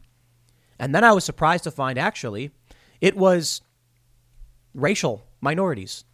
And 0.79 0.95
then 0.95 1.05
I 1.05 1.13
was 1.13 1.25
surprised 1.25 1.65
to 1.65 1.71
find 1.71 1.99
actually 1.99 2.51
it 3.01 3.17
was 3.17 3.63
racial 4.75 5.27
minorities. 5.41 6.05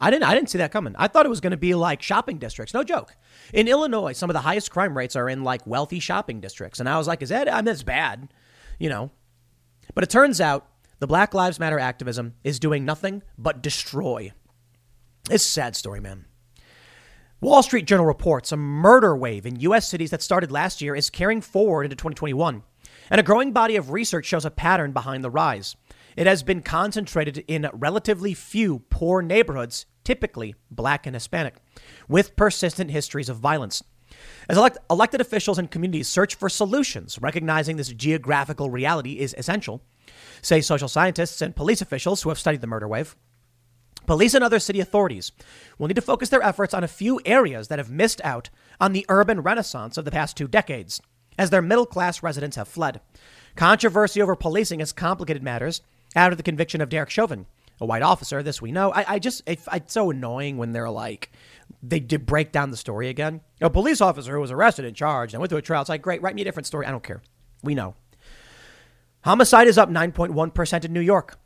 I 0.00 0.10
didn't 0.10 0.24
I 0.24 0.34
didn't 0.34 0.50
see 0.50 0.58
that 0.58 0.72
coming. 0.72 0.94
I 0.98 1.08
thought 1.08 1.26
it 1.26 1.30
was 1.30 1.40
going 1.40 1.52
to 1.52 1.56
be 1.56 1.74
like 1.74 2.02
shopping 2.02 2.38
districts. 2.38 2.74
No 2.74 2.82
joke. 2.82 3.14
In 3.52 3.68
Illinois, 3.68 4.12
some 4.12 4.30
of 4.30 4.34
the 4.34 4.40
highest 4.40 4.70
crime 4.70 4.96
rates 4.96 5.14
are 5.14 5.28
in 5.28 5.44
like 5.44 5.66
wealthy 5.66 6.00
shopping 6.00 6.40
districts. 6.40 6.80
And 6.80 6.88
I 6.88 6.98
was 6.98 7.06
like, 7.06 7.22
is 7.22 7.28
that 7.28 7.52
I 7.52 7.56
mean 7.56 7.66
that's 7.66 7.82
bad, 7.82 8.32
you 8.78 8.88
know. 8.88 9.10
But 9.94 10.04
it 10.04 10.10
turns 10.10 10.40
out 10.40 10.68
the 10.98 11.06
Black 11.06 11.34
Lives 11.34 11.60
Matter 11.60 11.78
activism 11.78 12.34
is 12.42 12.58
doing 12.58 12.84
nothing 12.84 13.22
but 13.38 13.62
destroy. 13.62 14.32
It's 15.30 15.46
a 15.46 15.50
sad 15.50 15.76
story, 15.76 16.00
man. 16.00 16.24
Wall 17.42 17.60
Street 17.64 17.88
Journal 17.88 18.06
reports 18.06 18.52
a 18.52 18.56
murder 18.56 19.16
wave 19.16 19.46
in 19.46 19.58
U.S. 19.58 19.88
cities 19.88 20.10
that 20.10 20.22
started 20.22 20.52
last 20.52 20.80
year 20.80 20.94
is 20.94 21.10
carrying 21.10 21.40
forward 21.40 21.82
into 21.82 21.96
2021. 21.96 22.62
And 23.10 23.18
a 23.18 23.24
growing 23.24 23.50
body 23.50 23.74
of 23.74 23.90
research 23.90 24.26
shows 24.26 24.44
a 24.44 24.50
pattern 24.50 24.92
behind 24.92 25.24
the 25.24 25.30
rise. 25.30 25.74
It 26.16 26.28
has 26.28 26.44
been 26.44 26.62
concentrated 26.62 27.38
in 27.48 27.68
relatively 27.72 28.32
few 28.32 28.84
poor 28.90 29.22
neighborhoods, 29.22 29.86
typically 30.04 30.54
black 30.70 31.04
and 31.04 31.16
Hispanic, 31.16 31.56
with 32.06 32.36
persistent 32.36 32.92
histories 32.92 33.28
of 33.28 33.38
violence. 33.38 33.82
As 34.48 34.56
elect- 34.56 34.78
elected 34.88 35.20
officials 35.20 35.58
and 35.58 35.68
communities 35.68 36.06
search 36.06 36.36
for 36.36 36.48
solutions, 36.48 37.18
recognizing 37.20 37.76
this 37.76 37.88
geographical 37.88 38.70
reality 38.70 39.18
is 39.18 39.34
essential, 39.36 39.82
say 40.42 40.60
social 40.60 40.86
scientists 40.86 41.42
and 41.42 41.56
police 41.56 41.82
officials 41.82 42.22
who 42.22 42.28
have 42.28 42.38
studied 42.38 42.60
the 42.60 42.68
murder 42.68 42.86
wave. 42.86 43.16
Police 44.06 44.34
and 44.34 44.42
other 44.42 44.58
city 44.58 44.80
authorities 44.80 45.32
will 45.78 45.88
need 45.88 45.94
to 45.94 46.02
focus 46.02 46.28
their 46.28 46.42
efforts 46.42 46.74
on 46.74 46.84
a 46.84 46.88
few 46.88 47.20
areas 47.24 47.68
that 47.68 47.78
have 47.78 47.90
missed 47.90 48.20
out 48.24 48.50
on 48.80 48.92
the 48.92 49.06
urban 49.08 49.40
renaissance 49.40 49.96
of 49.96 50.04
the 50.04 50.10
past 50.10 50.36
two 50.36 50.48
decades, 50.48 51.00
as 51.38 51.50
their 51.50 51.62
middle 51.62 51.86
class 51.86 52.22
residents 52.22 52.56
have 52.56 52.68
fled. 52.68 53.00
Controversy 53.54 54.20
over 54.20 54.34
policing 54.34 54.80
has 54.80 54.92
complicated 54.92 55.42
matters 55.42 55.82
after 56.14 56.34
the 56.34 56.42
conviction 56.42 56.80
of 56.80 56.88
Derek 56.88 57.10
Chauvin, 57.10 57.46
a 57.80 57.86
white 57.86 58.02
officer. 58.02 58.42
This 58.42 58.60
we 58.60 58.72
know. 58.72 58.92
I, 58.92 59.14
I 59.14 59.18
just, 59.18 59.42
it, 59.46 59.60
it's 59.72 59.92
so 59.92 60.10
annoying 60.10 60.58
when 60.58 60.72
they're 60.72 60.90
like, 60.90 61.30
they 61.82 62.00
did 62.00 62.26
break 62.26 62.52
down 62.52 62.70
the 62.70 62.76
story 62.76 63.08
again. 63.08 63.40
A 63.60 63.70
police 63.70 64.00
officer 64.00 64.34
who 64.34 64.40
was 64.40 64.50
arrested 64.50 64.84
and 64.84 64.96
charged 64.96 65.34
and 65.34 65.40
went 65.40 65.50
through 65.50 65.58
a 65.58 65.62
trial. 65.62 65.82
It's 65.82 65.88
like, 65.88 66.02
great, 66.02 66.22
write 66.22 66.34
me 66.34 66.42
a 66.42 66.44
different 66.44 66.66
story. 66.66 66.86
I 66.86 66.90
don't 66.90 67.04
care. 67.04 67.22
We 67.62 67.74
know. 67.74 67.94
Homicide 69.22 69.68
is 69.68 69.78
up 69.78 69.88
9.1% 69.88 70.84
in 70.84 70.92
New 70.92 71.00
York. 71.00 71.38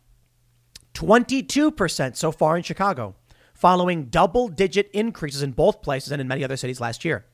22% 0.96 2.16
so 2.16 2.32
far 2.32 2.56
in 2.56 2.62
Chicago, 2.62 3.14
following 3.52 4.06
double 4.06 4.48
digit 4.48 4.90
increases 4.94 5.42
in 5.42 5.52
both 5.52 5.82
places 5.82 6.10
and 6.10 6.22
in 6.22 6.26
many 6.26 6.42
other 6.42 6.56
cities 6.56 6.80
last 6.80 7.04
year. 7.04 7.26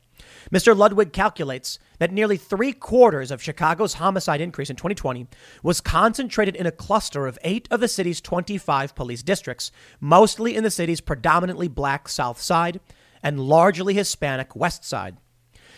Mr. 0.51 0.75
Ludwig 0.75 1.13
calculates 1.13 1.79
that 1.97 2.11
nearly 2.11 2.35
three 2.35 2.73
quarters 2.73 3.31
of 3.31 3.41
Chicago's 3.41 3.93
homicide 3.93 4.41
increase 4.41 4.69
in 4.69 4.75
2020 4.75 5.27
was 5.63 5.79
concentrated 5.79 6.57
in 6.57 6.65
a 6.65 6.71
cluster 6.71 7.25
of 7.25 7.39
eight 7.45 7.69
of 7.71 7.79
the 7.79 7.87
city's 7.87 8.19
25 8.19 8.95
police 8.95 9.23
districts, 9.23 9.71
mostly 10.01 10.57
in 10.57 10.65
the 10.65 10.69
city's 10.69 10.99
predominantly 10.99 11.69
black 11.69 12.09
South 12.09 12.41
Side 12.41 12.81
and 13.23 13.39
largely 13.39 13.93
Hispanic 13.93 14.57
West 14.57 14.83
Side. 14.83 15.15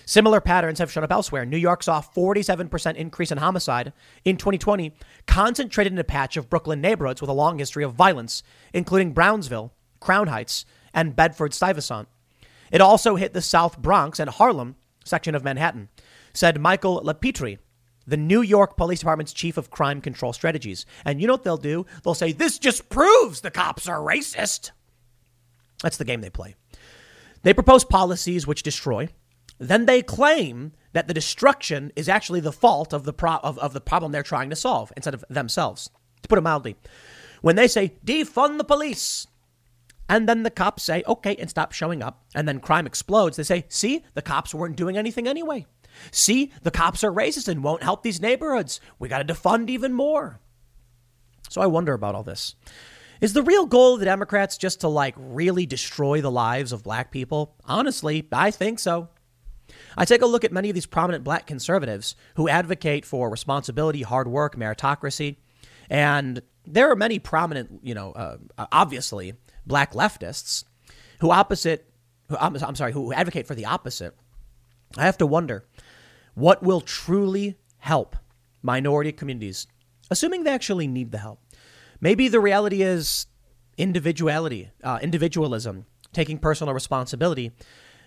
Similar 0.06 0.40
patterns 0.42 0.80
have 0.80 0.92
shown 0.92 1.04
up 1.04 1.12
elsewhere. 1.12 1.46
New 1.46 1.58
York 1.58 1.84
saw 1.84 2.00
a 2.00 2.02
47% 2.02 2.96
increase 2.96 3.32
in 3.32 3.38
homicide 3.40 3.94
in 4.24 4.38
2020, 4.38 4.94
concentrated 5.26 5.94
in 5.94 6.00
a 6.00 6.04
patch 6.04 6.38
of 6.38 6.50
Brooklyn 6.50 6.82
neighborhoods 6.82 7.22
with 7.22 7.30
a 7.30 7.34
long 7.34 7.58
history 7.58 7.84
of 7.84 7.94
violence, 7.94 8.44
including 8.74 9.14
Brownsville, 9.14 9.74
Crown 10.00 10.28
Heights, 10.28 10.66
and 10.94 11.16
Bedford 11.16 11.54
Stuyvesant. 11.54 12.08
It 12.72 12.82
also 12.82 13.16
hit 13.16 13.34
the 13.34 13.42
South 13.42 13.80
Bronx 13.80 14.20
and 14.20 14.30
Harlem 14.30 14.76
section 15.04 15.36
of 15.36 15.44
Manhattan, 15.44 15.90
said 16.34 16.60
Michael 16.60 17.02
LiPetri, 17.02 17.58
the 18.08 18.18
New 18.18 18.42
York 18.42 18.78
Police 18.78 19.00
Department's 19.00 19.34
chief 19.34 19.58
of 19.58 19.72
crime 19.72 20.02
control 20.02 20.34
strategies. 20.34 20.86
And 21.04 21.20
you 21.20 21.28
know 21.28 21.34
what 21.34 21.44
they'll 21.44 21.58
do? 21.58 21.86
They'll 22.04 22.14
say, 22.14 22.32
This 22.32 22.60
just 22.60 22.90
proves 22.90 23.42
the 23.42 23.52
cops 23.52 23.88
are 23.88 24.00
racist. 24.00 24.72
That's 25.82 25.98
the 25.98 26.06
game 26.06 26.22
they 26.22 26.30
play. 26.30 26.56
They 27.44 27.54
propose 27.54 27.84
policies 27.84 28.48
which 28.48 28.64
destroy, 28.64 29.10
then 29.58 29.86
they 29.86 30.02
claim 30.02 30.74
that 30.94 31.08
the 31.08 31.14
destruction 31.14 31.92
is 31.96 32.10
actually 32.10 32.40
the 32.40 32.52
fault 32.52 32.94
of 32.94 33.04
the, 33.04 33.14
pro- 33.14 33.38
of, 33.38 33.58
of 33.60 33.74
the 33.74 33.82
problem 33.82 34.12
they're 34.12 34.24
trying 34.24 34.50
to 34.50 34.56
solve 34.56 34.92
instead 34.96 35.14
of 35.14 35.24
themselves. 35.30 35.90
To 36.22 36.28
put 36.28 36.38
it 36.38 36.42
mildly, 36.42 36.76
when 37.42 37.56
they 37.56 37.68
say 37.68 37.94
defund 38.06 38.58
the 38.58 38.64
police, 38.64 39.28
and 40.08 40.30
then 40.30 40.44
the 40.44 40.52
cops 40.52 40.84
say, 40.84 41.04
okay, 41.08 41.36
and 41.36 41.50
stop 41.50 41.72
showing 41.72 42.02
up, 42.02 42.24
and 42.34 42.48
then 42.48 42.60
crime 42.60 42.86
explodes, 42.86 43.38
they 43.38 43.44
say, 43.44 43.66
see, 43.70 44.04
the 44.14 44.22
cops 44.22 44.54
weren't 44.54 44.76
doing 44.76 44.98
anything 44.98 45.28
anyway. 45.28 45.66
See, 46.12 46.52
the 46.64 46.72
cops 46.72 47.04
are 47.04 47.12
racist 47.12 47.48
and 47.48 47.64
won't 47.64 47.84
help 47.84 48.04
these 48.04 48.22
neighborhoods. 48.22 48.80
We 49.00 49.10
got 49.10 49.26
to 49.26 49.34
defund 49.34 49.70
even 49.70 49.94
more. 49.94 50.40
So 51.50 51.62
I 51.62 51.68
wonder 51.68 51.94
about 51.94 52.16
all 52.16 52.24
this. 52.24 52.56
Is 53.22 53.34
the 53.34 53.44
real 53.44 53.66
goal 53.66 53.94
of 53.94 54.00
the 54.00 54.06
Democrats 54.06 54.58
just 54.58 54.82
to 54.82 54.88
like 54.88 55.16
really 55.18 55.66
destroy 55.66 56.22
the 56.22 56.32
lives 56.32 56.72
of 56.72 56.84
black 56.84 57.12
people? 57.12 57.56
Honestly, 57.66 58.28
I 58.32 58.52
think 58.52 58.80
so. 58.80 59.10
I 59.98 60.06
take 60.06 60.22
a 60.22 60.26
look 60.26 60.44
at 60.44 60.52
many 60.52 60.70
of 60.70 60.76
these 60.76 60.86
prominent 60.86 61.24
black 61.24 61.48
conservatives 61.48 62.16
who 62.36 62.50
advocate 62.50 63.06
for 63.06 63.30
responsibility, 63.30 64.02
hard 64.02 64.28
work, 64.28 64.56
meritocracy, 64.56 65.38
and 65.90 66.42
there 66.66 66.90
are 66.92 66.96
many 66.96 67.20
prominent, 67.20 67.80
you 67.84 67.94
know, 67.94 68.12
uh, 68.14 68.38
obviously 68.72 69.34
black 69.66 69.94
leftists 69.94 70.64
who 71.20 71.32
opposite, 71.32 71.90
who, 72.30 72.38
I'm, 72.38 72.56
I'm 72.56 72.76
sorry, 72.76 72.92
who 72.92 73.14
advocate 73.14 73.48
for 73.48 73.56
the 73.56 73.66
opposite. 73.66 74.16
I 74.98 75.04
have 75.06 75.18
to 75.20 75.28
wonder 75.28 75.66
what 76.34 76.64
will 76.64 76.82
truly 76.82 77.58
help 77.78 78.16
minority 78.62 79.12
communities, 79.12 79.68
assuming 80.10 80.44
they 80.44 80.52
actually 80.52 80.88
need 80.88 81.12
the 81.12 81.20
help. 81.20 81.40
Maybe 82.02 82.28
the 82.28 82.40
reality 82.40 82.82
is 82.82 83.28
individuality, 83.78 84.72
uh, 84.84 85.00
individualism, 85.02 85.86
taking 86.14 86.38
personal 86.38 86.74
responsibility 86.74 87.52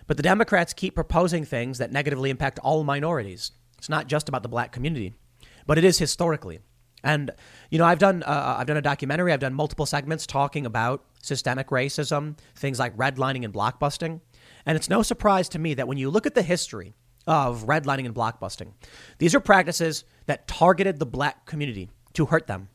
but 0.09 0.17
the 0.17 0.23
Democrats 0.23 0.73
keep 0.73 0.95
proposing 0.95 1.45
things 1.45 1.77
that 1.77 1.91
negatively 1.91 2.31
impact 2.31 2.57
all 2.63 2.83
minorities. 2.83 3.51
It's 3.77 3.89
not 3.89 4.07
just 4.07 4.27
about 4.27 4.41
the 4.41 4.49
black 4.49 4.71
community, 4.71 5.13
but 5.67 5.77
it 5.77 5.83
is 5.83 5.99
historically. 5.99 6.61
And 7.03 7.29
you 7.69 7.77
know, 7.77 7.85
I've 7.85 7.99
done 7.99 8.23
uh, 8.23 8.55
I've 8.57 8.65
done 8.65 8.75
a 8.77 8.81
documentary. 8.81 9.31
I've 9.31 9.39
done 9.39 9.53
multiple 9.53 9.85
segments 9.85 10.25
talking 10.25 10.65
about 10.65 11.05
systemic 11.21 11.67
racism, 11.67 12.39
things 12.55 12.79
like 12.79 12.97
redlining 12.97 13.45
and 13.45 13.53
blockbusting. 13.53 14.19
And 14.65 14.75
it's 14.75 14.89
no 14.89 15.03
surprise 15.03 15.47
to 15.49 15.59
me 15.59 15.75
that 15.75 15.87
when 15.87 15.99
you 15.99 16.09
look 16.09 16.25
at 16.25 16.33
the 16.33 16.41
history 16.41 16.95
of 17.27 17.65
redlining 17.65 18.07
and 18.07 18.15
blockbusting, 18.15 18.73
these 19.19 19.35
are 19.35 19.39
practices 19.39 20.05
that 20.25 20.47
targeted 20.47 20.97
the 20.97 21.05
black 21.05 21.45
community 21.45 21.87
to 22.13 22.25
hurt 22.25 22.47
them. 22.47 22.69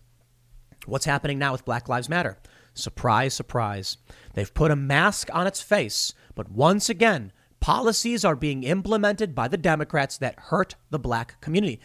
What's 0.87 1.05
happening 1.05 1.41
now 1.41 1.51
with 1.51 1.65
Black 1.65 1.89
Lives 1.89 2.09
Matter? 2.09 2.39
Surprise, 2.75 3.35
surprise. 3.35 3.97
They've 4.35 4.53
put 4.53 4.71
a 4.71 4.77
mask 4.77 5.29
on 5.33 5.47
its 5.47 5.63
face 5.63 6.13
but 6.35 6.51
once 6.51 6.89
again, 6.89 7.33
policies 7.61 8.25
are 8.25 8.37
being 8.37 8.63
implemented 8.63 9.35
by 9.35 9.49
the 9.49 9.57
Democrats 9.57 10.19
that 10.19 10.39
hurt 10.39 10.75
the 10.91 10.99
black 10.99 11.41
community. 11.41 11.81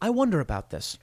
I 0.00 0.10
wonder 0.10 0.40
about 0.40 0.70
this. 0.70 0.98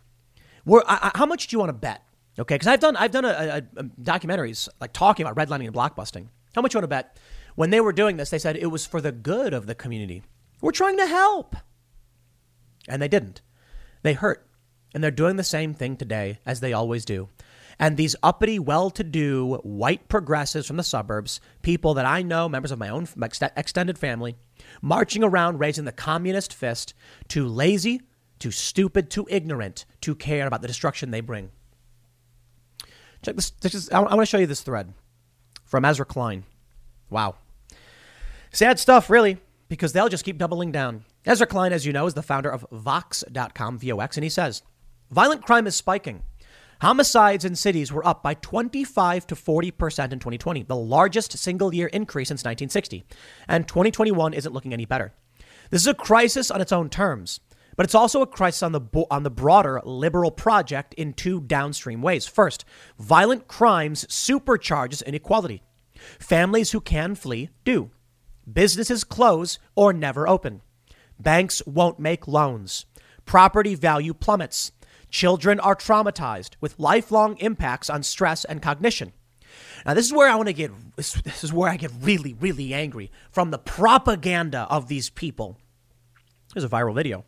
Where, 0.64 0.84
I, 0.88 1.12
how 1.16 1.26
much 1.26 1.48
do 1.48 1.56
you 1.56 1.60
want 1.60 1.70
to 1.70 1.74
bet? 1.74 2.04
Okay, 2.40 2.56
because 2.56 2.68
I've 2.68 2.80
done 2.80 2.96
I've 2.96 3.12
done 3.12 3.26
a, 3.26 3.30
a, 3.30 3.80
a 3.80 3.84
documentaries 3.84 4.68
like 4.82 4.94
talking 4.94 5.26
about 5.26 5.36
redlining 5.36 5.66
and 5.66 5.76
blockbusting. 5.76 6.28
How 6.56 6.62
much 6.62 6.74
you 6.74 6.80
want 6.80 6.86
to 6.86 6.88
bet? 6.88 7.18
When 7.56 7.70
they 7.70 7.82
were 7.82 7.94
doing 7.94 8.18
this, 8.18 8.32
they 8.32 8.40
said 8.40 8.58
it 8.58 8.68
was 8.68 8.86
for 8.86 9.02
the 9.02 9.12
good 9.12 9.54
of 9.54 9.68
the 9.68 9.76
community. 9.76 10.24
We're 10.62 10.72
trying 10.72 10.98
to 10.98 11.06
help, 11.06 11.56
and 12.88 13.02
they 13.02 13.08
didn't. 13.08 13.42
They 14.02 14.14
hurt, 14.14 14.48
and 14.94 15.04
they're 15.04 15.12
doing 15.12 15.36
the 15.36 15.44
same 15.44 15.74
thing 15.74 15.96
today 15.96 16.40
as 16.46 16.60
they 16.60 16.74
always 16.74 17.06
do. 17.06 17.30
And 17.80 17.98
these 17.98 18.16
uppity, 18.22 18.60
well 18.60 18.90
to 18.92 19.04
do 19.04 19.60
white 19.64 20.08
progressives 20.08 20.68
from 20.68 20.78
the 20.78 20.84
suburbs, 20.84 21.42
people 21.62 21.94
that 21.96 22.06
I 22.06 22.22
know, 22.22 22.48
members 22.48 22.72
of 22.72 22.80
my 22.80 22.90
own 22.90 23.08
my 23.16 23.30
extended 23.56 23.98
family, 23.98 24.36
marching 24.82 25.24
around 25.24 25.60
raising 25.60 25.86
the 25.86 25.92
communist 25.92 26.54
fist, 26.54 26.94
too 27.28 27.48
lazy, 27.48 28.02
too 28.40 28.52
stupid, 28.52 29.10
too 29.10 29.28
ignorant 29.30 29.86
to 30.02 30.16
care 30.16 30.48
about 30.48 30.62
the 30.62 30.68
destruction 30.68 31.12
they 31.12 31.22
bring. 31.22 31.50
Check 33.22 33.36
this. 33.36 33.52
this 33.52 33.74
is, 33.74 33.90
I, 33.90 34.00
I 34.00 34.16
want 34.16 34.22
to 34.22 34.26
show 34.26 34.38
you 34.38 34.48
this 34.48 34.62
thread 34.62 34.94
from 35.66 35.86
Ezra 35.86 36.06
Klein. 36.06 36.44
Wow. 37.10 37.36
Sad 38.52 38.80
stuff, 38.80 39.10
really, 39.10 39.38
because 39.70 39.94
they'll 39.94 40.10
just 40.10 40.26
keep 40.26 40.38
doubling 40.38 40.72
down. 40.72 41.06
Ezra 41.26 41.48
Klein, 41.48 41.72
as 41.72 41.86
you 41.86 41.94
know, 41.94 42.06
is 42.06 42.14
the 42.14 42.22
founder 42.22 42.50
of 42.50 42.66
Vox.com, 42.72 43.80
VOX, 43.80 44.18
and 44.18 44.24
he 44.24 44.30
says 44.30 44.62
violent 45.10 45.46
crime 45.46 45.68
is 45.68 45.76
spiking. 45.76 46.24
Homicides 46.84 47.46
in 47.46 47.56
cities 47.56 47.94
were 47.94 48.06
up 48.06 48.22
by 48.22 48.34
25 48.34 49.26
to 49.28 49.36
40% 49.36 50.12
in 50.12 50.20
2020, 50.20 50.64
the 50.64 50.76
largest 50.76 51.38
single 51.38 51.74
year 51.74 51.88
increase 51.88 52.28
since 52.28 52.42
1960. 52.42 53.06
And 53.48 53.66
2021 53.66 54.34
isn't 54.34 54.54
looking 54.54 54.74
any 54.74 54.84
better. 54.84 55.14
This 55.70 55.84
is 55.84 55.88
a 55.88 55.94
crisis 55.94 56.52
on 56.52 56.60
its 56.60 56.74
own 56.74 56.90
terms, 56.90 57.40
but 57.78 57.86
it's 57.86 57.96
also 57.96 58.22
a 58.22 58.28
crisis 58.28 58.64
on 58.64 58.74
the, 58.74 58.82
on 59.10 59.24
the 59.24 59.32
broader 59.32 59.80
liberal 59.86 60.30
project 60.30 60.94
in 60.96 61.14
two 61.14 61.40
downstream 61.40 62.02
ways. 62.02 62.28
First, 62.28 62.66
violent 63.00 63.48
crimes 63.48 64.04
supercharges 64.08 65.02
inequality. 65.06 65.64
Families 66.20 66.72
who 66.72 66.82
can 66.82 67.16
flee 67.16 67.50
do. 67.64 67.92
Businesses 68.52 69.06
close 69.06 69.58
or 69.74 69.94
never 69.94 70.28
open. 70.28 70.62
Banks 71.18 71.66
won't 71.66 71.98
make 71.98 72.28
loans. 72.28 72.86
Property 73.24 73.74
value 73.74 74.14
plummets. 74.14 74.74
Children 75.14 75.60
are 75.60 75.76
traumatized 75.76 76.56
with 76.60 76.80
lifelong 76.80 77.38
impacts 77.38 77.88
on 77.88 78.02
stress 78.02 78.46
and 78.46 78.64
cognition. 78.64 79.14
Now, 79.86 79.94
this 79.94 80.08
is 80.08 80.12
where 80.12 80.28
I 80.28 80.34
want 80.34 80.48
to 80.48 80.54
get, 80.54 80.72
this 80.96 81.44
is 81.44 81.54
where 81.54 81.70
I 81.70 81.78
get 81.78 81.92
really, 82.02 82.34
really 82.34 82.74
angry 82.74 83.12
from 83.30 83.52
the 83.52 83.60
propaganda 83.60 84.66
of 84.72 84.88
these 84.88 85.12
people. 85.12 85.60
There's 86.52 86.64
a 86.64 86.68
viral 86.68 86.96
video 86.96 87.26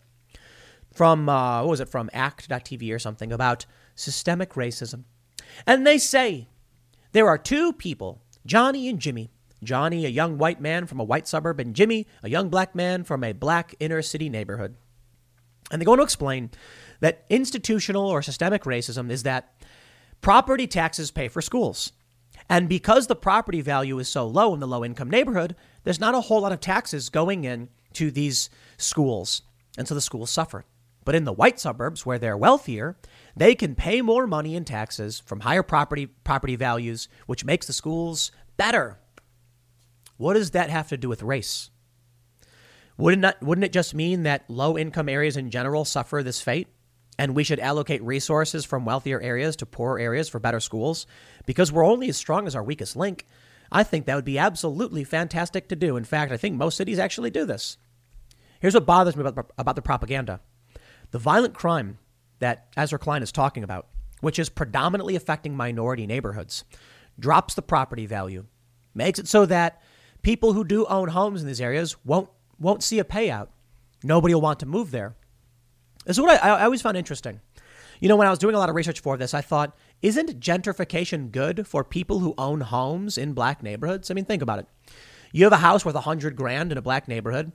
from, 0.96 1.30
uh, 1.30 1.62
what 1.62 1.70
was 1.70 1.80
it, 1.80 1.88
from 1.88 2.10
ACT.tv 2.12 2.92
or 2.92 2.98
something 2.98 3.32
about 3.32 3.68
systemic 3.94 4.54
racism. 4.54 5.04
And 5.68 5.86
they 5.86 6.00
say 6.00 6.48
there 7.12 7.28
are 7.28 7.38
two 7.38 7.72
people, 7.72 8.20
Johnny 8.48 8.90
and 8.90 9.00
Jimmy, 9.00 9.30
Johnny, 9.64 10.08
a 10.08 10.10
young 10.10 10.40
white 10.40 10.60
man 10.60 10.88
from 10.88 11.00
a 11.00 11.04
white 11.04 11.28
suburb, 11.28 11.60
and 11.60 11.76
Jimmy, 11.76 12.08
a 12.24 12.30
young 12.30 12.50
black 12.50 12.74
man 12.74 13.04
from 13.04 13.24
a 13.24 13.32
black 13.32 13.76
inner 13.80 14.02
city 14.02 14.28
neighborhood. 14.28 14.76
And 15.72 15.82
they 15.82 15.86
go 15.86 15.94
on 15.94 15.98
to 15.98 16.04
explain 16.04 16.52
that 17.00 17.26
institutional 17.30 18.08
or 18.08 18.22
systemic 18.22 18.64
racism 18.64 19.10
is 19.10 19.24
that 19.24 19.54
property 20.22 20.68
taxes 20.68 21.12
pay 21.12 21.28
for 21.28 21.42
schools. 21.42 21.92
And 22.50 22.70
because 22.70 23.08
the 23.08 23.16
property 23.16 23.62
value 23.62 23.98
is 24.00 24.08
so 24.08 24.28
low 24.28 24.54
in 24.54 24.60
the 24.60 24.68
low 24.68 24.84
income 24.86 25.10
neighborhood, 25.10 25.56
there's 25.84 26.00
not 26.00 26.16
a 26.16 26.22
whole 26.22 26.42
lot 26.42 26.52
of 26.52 26.60
taxes 26.60 27.10
going 27.10 27.44
in 27.44 27.70
to 27.94 28.12
these 28.12 28.50
schools. 28.78 29.42
And 29.78 29.88
so 29.88 29.96
the 29.96 30.02
schools 30.02 30.30
suffer. 30.30 30.66
But 31.06 31.16
in 31.16 31.24
the 31.24 31.34
white 31.34 31.60
suburbs 31.60 32.06
where 32.06 32.18
they're 32.18 32.38
wealthier, 32.38 32.98
they 33.36 33.56
can 33.56 33.76
pay 33.76 34.02
more 34.02 34.26
money 34.26 34.56
in 34.56 34.66
taxes 34.66 35.20
from 35.20 35.42
higher 35.42 35.64
property 35.64 36.08
property 36.08 36.56
values, 36.56 37.08
which 37.28 37.46
makes 37.46 37.68
the 37.68 37.74
schools 37.74 38.32
better. 38.58 39.00
What 40.18 40.34
does 40.34 40.52
that 40.52 40.70
have 40.70 40.88
to 40.90 40.98
do 40.98 41.10
with 41.10 41.22
race? 41.22 41.70
Wouldn't, 42.98 43.22
not, 43.22 43.42
wouldn't 43.44 43.66
it 43.66 43.74
just 43.74 43.94
mean 43.94 44.24
that 44.24 44.50
low 44.50 44.78
income 44.78 45.10
areas 45.10 45.36
in 45.38 45.52
general 45.52 45.86
suffer 45.86 46.24
this 46.24 46.42
fate? 46.42 46.70
And 47.18 47.34
we 47.34 47.44
should 47.44 47.60
allocate 47.60 48.04
resources 48.04 48.66
from 48.66 48.86
wealthier 48.86 49.22
areas 49.22 49.56
to 49.58 49.66
poorer 49.66 50.00
areas 50.00 50.28
for 50.28 50.40
better 50.40 50.60
schools? 50.60 51.08
Because 51.46 51.72
we're 51.72 51.86
only 51.86 52.10
as 52.10 52.18
strong 52.18 52.46
as 52.46 52.56
our 52.56 52.64
weakest 52.64 52.96
link. 52.96 53.26
I 53.72 53.84
think 53.84 54.06
that 54.06 54.16
would 54.16 54.26
be 54.26 54.38
absolutely 54.38 55.04
fantastic 55.04 55.70
to 55.70 55.76
do. 55.76 55.96
In 55.98 56.04
fact, 56.04 56.32
I 56.32 56.38
think 56.38 56.56
most 56.56 56.78
cities 56.78 57.00
actually 57.00 57.30
do 57.30 57.46
this. 57.46 57.78
Here's 58.60 58.74
what 58.74 58.86
bothers 58.86 59.16
me 59.16 59.22
about, 59.22 59.52
about 59.58 59.76
the 59.76 59.82
propaganda 59.82 60.40
the 61.12 61.20
violent 61.20 61.54
crime 61.54 61.98
that 62.40 62.68
Ezra 62.76 63.00
Klein 63.00 63.24
is 63.24 63.32
talking 63.32 63.64
about, 63.64 63.88
which 64.22 64.40
is 64.40 64.50
predominantly 64.50 65.16
affecting 65.16 65.56
minority 65.56 66.06
neighborhoods, 66.06 66.66
drops 67.18 67.54
the 67.54 67.62
property 67.62 68.06
value, 68.06 68.46
makes 68.94 69.20
it 69.20 69.28
so 69.28 69.46
that 69.46 69.82
people 70.22 70.54
who 70.54 70.64
do 70.64 70.86
own 70.88 71.10
homes 71.10 71.42
in 71.42 71.48
these 71.48 71.62
areas 71.62 71.96
won't 72.04 72.30
won't 72.60 72.84
see 72.84 73.00
a 73.00 73.04
payout. 73.04 73.50
Nobody 74.04 74.34
will 74.34 74.42
want 74.42 74.60
to 74.60 74.66
move 74.66 74.92
there. 74.92 75.16
This 76.06 76.18
is 76.18 76.22
what 76.22 76.42
I, 76.44 76.50
I 76.50 76.64
always 76.64 76.82
found 76.82 76.98
interesting. 76.98 77.42
You 78.00 78.10
know, 78.10 78.16
when 78.16 78.28
I 78.28 78.30
was 78.30 78.40
doing 78.40 78.56
a 78.56 78.60
lot 78.60 78.70
of 78.70 78.76
research 78.76 79.00
for 79.00 79.18
this, 79.18 79.34
I 79.34 79.42
thought, 79.42 79.78
isn't 80.02 80.40
gentrification 80.40 81.32
good 81.32 81.68
for 81.68 81.84
people 81.84 82.20
who 82.20 82.34
own 82.38 82.62
homes 82.62 83.18
in 83.18 83.34
black 83.34 83.64
neighborhoods? 83.64 84.12
I 84.12 84.14
mean, 84.14 84.26
think 84.26 84.42
about 84.42 84.60
it. 84.60 84.68
You 85.32 85.44
have 85.46 85.54
a 85.54 85.58
house 85.58 85.86
worth 85.86 85.96
a 85.96 86.02
hundred 86.02 86.36
grand 86.36 86.72
in 86.72 86.78
a 86.78 86.82
black 86.82 87.08
neighborhood. 87.08 87.52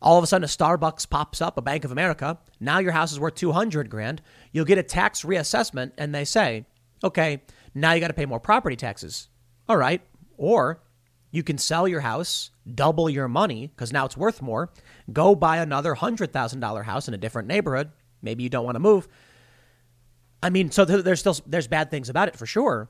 All 0.00 0.16
of 0.16 0.24
a 0.24 0.26
sudden, 0.26 0.44
a 0.44 0.46
Starbucks 0.46 1.10
pops 1.10 1.42
up, 1.42 1.58
a 1.58 1.62
Bank 1.62 1.84
of 1.84 1.90
America. 1.90 2.38
Now 2.60 2.78
your 2.78 2.92
house 2.92 3.10
is 3.10 3.18
worth 3.18 3.34
200 3.34 3.90
grand. 3.90 4.22
You'll 4.52 4.64
get 4.64 4.78
a 4.78 4.82
tax 4.82 5.22
reassessment, 5.22 5.92
and 5.98 6.14
they 6.14 6.24
say, 6.24 6.66
okay, 7.02 7.42
now 7.74 7.92
you 7.92 8.00
got 8.00 8.08
to 8.08 8.14
pay 8.14 8.26
more 8.26 8.38
property 8.38 8.76
taxes. 8.76 9.28
All 9.68 9.76
right. 9.76 10.00
Or 10.36 10.80
you 11.30 11.42
can 11.42 11.58
sell 11.58 11.86
your 11.86 12.00
house, 12.00 12.50
double 12.74 13.10
your 13.10 13.28
money 13.28 13.66
because 13.68 13.92
now 13.92 14.04
it's 14.04 14.16
worth 14.16 14.40
more. 14.40 14.70
Go 15.12 15.34
buy 15.34 15.58
another 15.58 15.94
$100,000 15.94 16.84
house 16.84 17.08
in 17.08 17.14
a 17.14 17.18
different 17.18 17.48
neighborhood. 17.48 17.90
Maybe 18.22 18.42
you 18.42 18.48
don't 18.48 18.64
want 18.64 18.76
to 18.76 18.80
move. 18.80 19.08
I 20.42 20.50
mean, 20.50 20.70
so 20.70 20.84
there's 20.84 21.20
still 21.20 21.36
there's 21.46 21.66
bad 21.66 21.90
things 21.90 22.08
about 22.08 22.28
it 22.28 22.36
for 22.36 22.46
sure, 22.46 22.88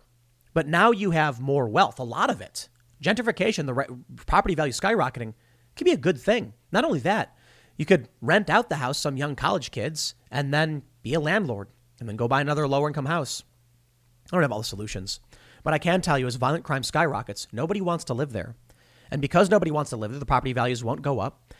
but 0.53 0.67
now 0.67 0.91
you 0.91 1.13
have 1.13 1.41
more 1.41 1.69
wealth, 1.69 1.99
a 1.99 2.05
lot 2.05 2.31
of 2.31 2.41
it. 2.41 2.69
Gentrification, 3.03 3.67
the 3.67 3.75
re- 3.75 3.87
property 4.27 4.55
value 4.55 4.73
skyrocketing, 4.73 5.33
can 5.77 5.85
be 5.85 5.93
a 5.93 5.97
good 5.97 6.21
thing. 6.21 6.53
Not 6.73 6.85
only 6.85 6.99
that, 7.01 7.37
you 7.77 7.87
could 7.87 8.09
rent 8.21 8.51
out 8.51 8.69
the 8.69 8.77
house 8.77 8.99
some 8.99 9.17
young 9.17 9.35
college 9.35 9.71
kids 9.71 10.15
and 10.31 10.53
then 10.53 10.83
be 11.03 11.15
a 11.15 11.21
landlord 11.21 11.69
and 12.01 12.09
then 12.09 12.17
go 12.17 12.29
buy 12.29 12.41
another 12.41 12.69
lower 12.69 12.89
income 12.89 13.07
house. 13.07 13.45
I 14.27 14.37
don't 14.37 14.43
have 14.43 14.53
all 14.53 14.59
the 14.59 14.65
solutions. 14.65 15.21
But 15.63 15.75
I 15.75 15.79
can 15.79 16.01
tell 16.01 16.19
you, 16.19 16.27
as 16.27 16.37
violent 16.37 16.65
crime 16.65 16.83
skyrockets, 16.83 17.47
nobody 17.53 17.81
wants 17.81 18.05
to 18.05 18.15
live 18.15 18.33
there. 18.33 18.55
And 19.11 19.21
because 19.21 19.51
nobody 19.51 19.71
wants 19.71 19.91
to 19.91 19.97
live 19.97 20.11
there, 20.11 20.21
the 20.21 20.27
property 20.27 20.53
values 20.53 20.85
won't 20.85 21.03
go 21.03 21.21
up. 21.21 21.55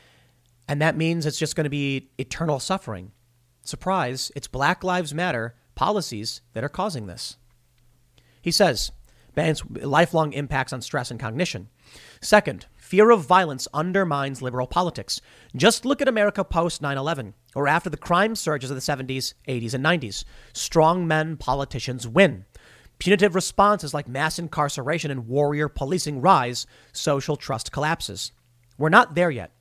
And 0.69 0.83
that 0.83 0.97
means 0.97 1.25
it's 1.25 1.39
just 1.39 1.57
going 1.57 1.65
to 1.65 1.71
be 1.71 2.11
eternal 2.19 2.61
suffering. 2.61 3.13
Surprise, 3.63 4.31
it's 4.37 4.49
Black 4.49 4.85
Lives 4.85 5.15
Matter 5.15 5.55
policies 5.75 6.43
that 6.53 6.65
are 6.65 6.69
causing 6.69 7.07
this. 7.07 7.37
He 8.43 8.51
says, 8.51 8.93
bans 9.35 9.63
lifelong 9.71 10.33
impacts 10.33 10.73
on 10.73 10.83
stress 10.83 11.11
and 11.11 11.21
cognition. 11.21 11.69
Second, 12.21 12.67
fear 12.77 13.11
of 13.11 13.25
violence 13.25 13.69
undermines 13.73 14.43
liberal 14.43 14.67
politics. 14.67 15.21
Just 15.55 15.85
look 15.85 16.03
at 16.03 16.09
America 16.09 16.45
post 16.45 16.83
9 16.83 16.97
11 16.99 17.35
or 17.55 17.69
after 17.69 17.89
the 17.89 17.97
crime 17.97 18.35
surges 18.35 18.71
of 18.71 18.77
the 18.77 18.81
70s, 18.81 19.35
80s, 19.47 19.75
and 19.75 19.85
90s. 19.85 20.25
Strong 20.53 21.07
men 21.07 21.37
politicians 21.37 22.09
win. 22.09 22.45
Punitive 22.99 23.35
responses 23.35 23.95
like 23.95 24.09
mass 24.09 24.39
incarceration 24.39 25.11
and 25.11 25.29
warrior 25.29 25.69
policing 25.69 26.21
rise, 26.21 26.67
social 26.93 27.37
trust 27.37 27.71
collapses. 27.71 28.33
We're 28.77 28.89
not 28.89 29.15
there 29.15 29.31
yet. 29.31 29.53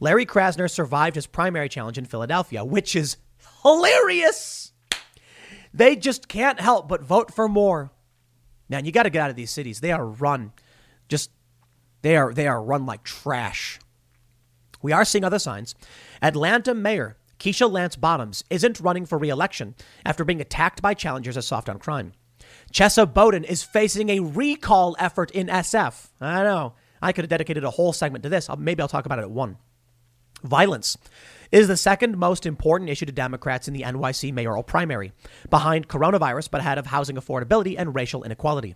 Larry 0.00 0.26
Krasner 0.26 0.70
survived 0.70 1.14
his 1.14 1.26
primary 1.26 1.68
challenge 1.68 1.98
in 1.98 2.06
Philadelphia, 2.06 2.64
which 2.64 2.96
is 2.96 3.16
hilarious. 3.62 4.72
They 5.72 5.94
just 5.94 6.26
can't 6.26 6.60
help 6.60 6.88
but 6.88 7.02
vote 7.02 7.32
for 7.32 7.48
more. 7.48 7.92
Man, 8.68 8.84
you 8.84 8.92
got 8.92 9.04
to 9.04 9.10
get 9.10 9.22
out 9.22 9.30
of 9.30 9.36
these 9.36 9.50
cities. 9.50 9.80
They 9.80 9.92
are 9.92 10.06
run 10.06 10.52
just 11.10 11.30
they 12.00 12.16
are 12.16 12.32
they 12.32 12.46
are 12.46 12.62
run 12.62 12.86
like 12.86 13.02
trash. 13.02 13.78
We 14.80 14.92
are 14.92 15.04
seeing 15.04 15.24
other 15.24 15.38
signs. 15.38 15.74
Atlanta 16.22 16.72
Mayor 16.72 17.18
Keisha 17.38 17.70
Lance 17.70 17.96
Bottoms 17.96 18.44
isn't 18.48 18.80
running 18.80 19.04
for 19.04 19.18
re-election 19.18 19.74
after 20.06 20.24
being 20.24 20.40
attacked 20.40 20.80
by 20.80 20.94
challengers 20.94 21.36
as 21.36 21.46
soft 21.46 21.68
on 21.68 21.78
crime. 21.78 22.12
Chesa 22.72 23.12
Boudin 23.12 23.44
is 23.44 23.62
facing 23.62 24.08
a 24.08 24.20
recall 24.20 24.96
effort 24.98 25.30
in 25.30 25.48
SF. 25.48 26.08
I 26.20 26.42
know. 26.42 26.74
I 27.02 27.12
could 27.12 27.24
have 27.24 27.30
dedicated 27.30 27.64
a 27.64 27.70
whole 27.70 27.92
segment 27.92 28.22
to 28.24 28.28
this. 28.28 28.48
Maybe 28.58 28.82
I'll 28.82 28.88
talk 28.88 29.06
about 29.06 29.18
it 29.18 29.22
at 29.22 29.30
one. 29.30 29.56
Violence 30.42 30.96
is 31.52 31.68
the 31.68 31.76
second 31.76 32.16
most 32.16 32.46
important 32.46 32.90
issue 32.90 33.06
to 33.06 33.12
Democrats 33.12 33.68
in 33.68 33.74
the 33.74 33.82
NYC 33.82 34.32
mayoral 34.32 34.62
primary, 34.62 35.12
behind 35.50 35.88
coronavirus, 35.88 36.50
but 36.50 36.60
ahead 36.60 36.78
of 36.78 36.86
housing 36.86 37.16
affordability 37.16 37.74
and 37.76 37.94
racial 37.94 38.22
inequality. 38.22 38.74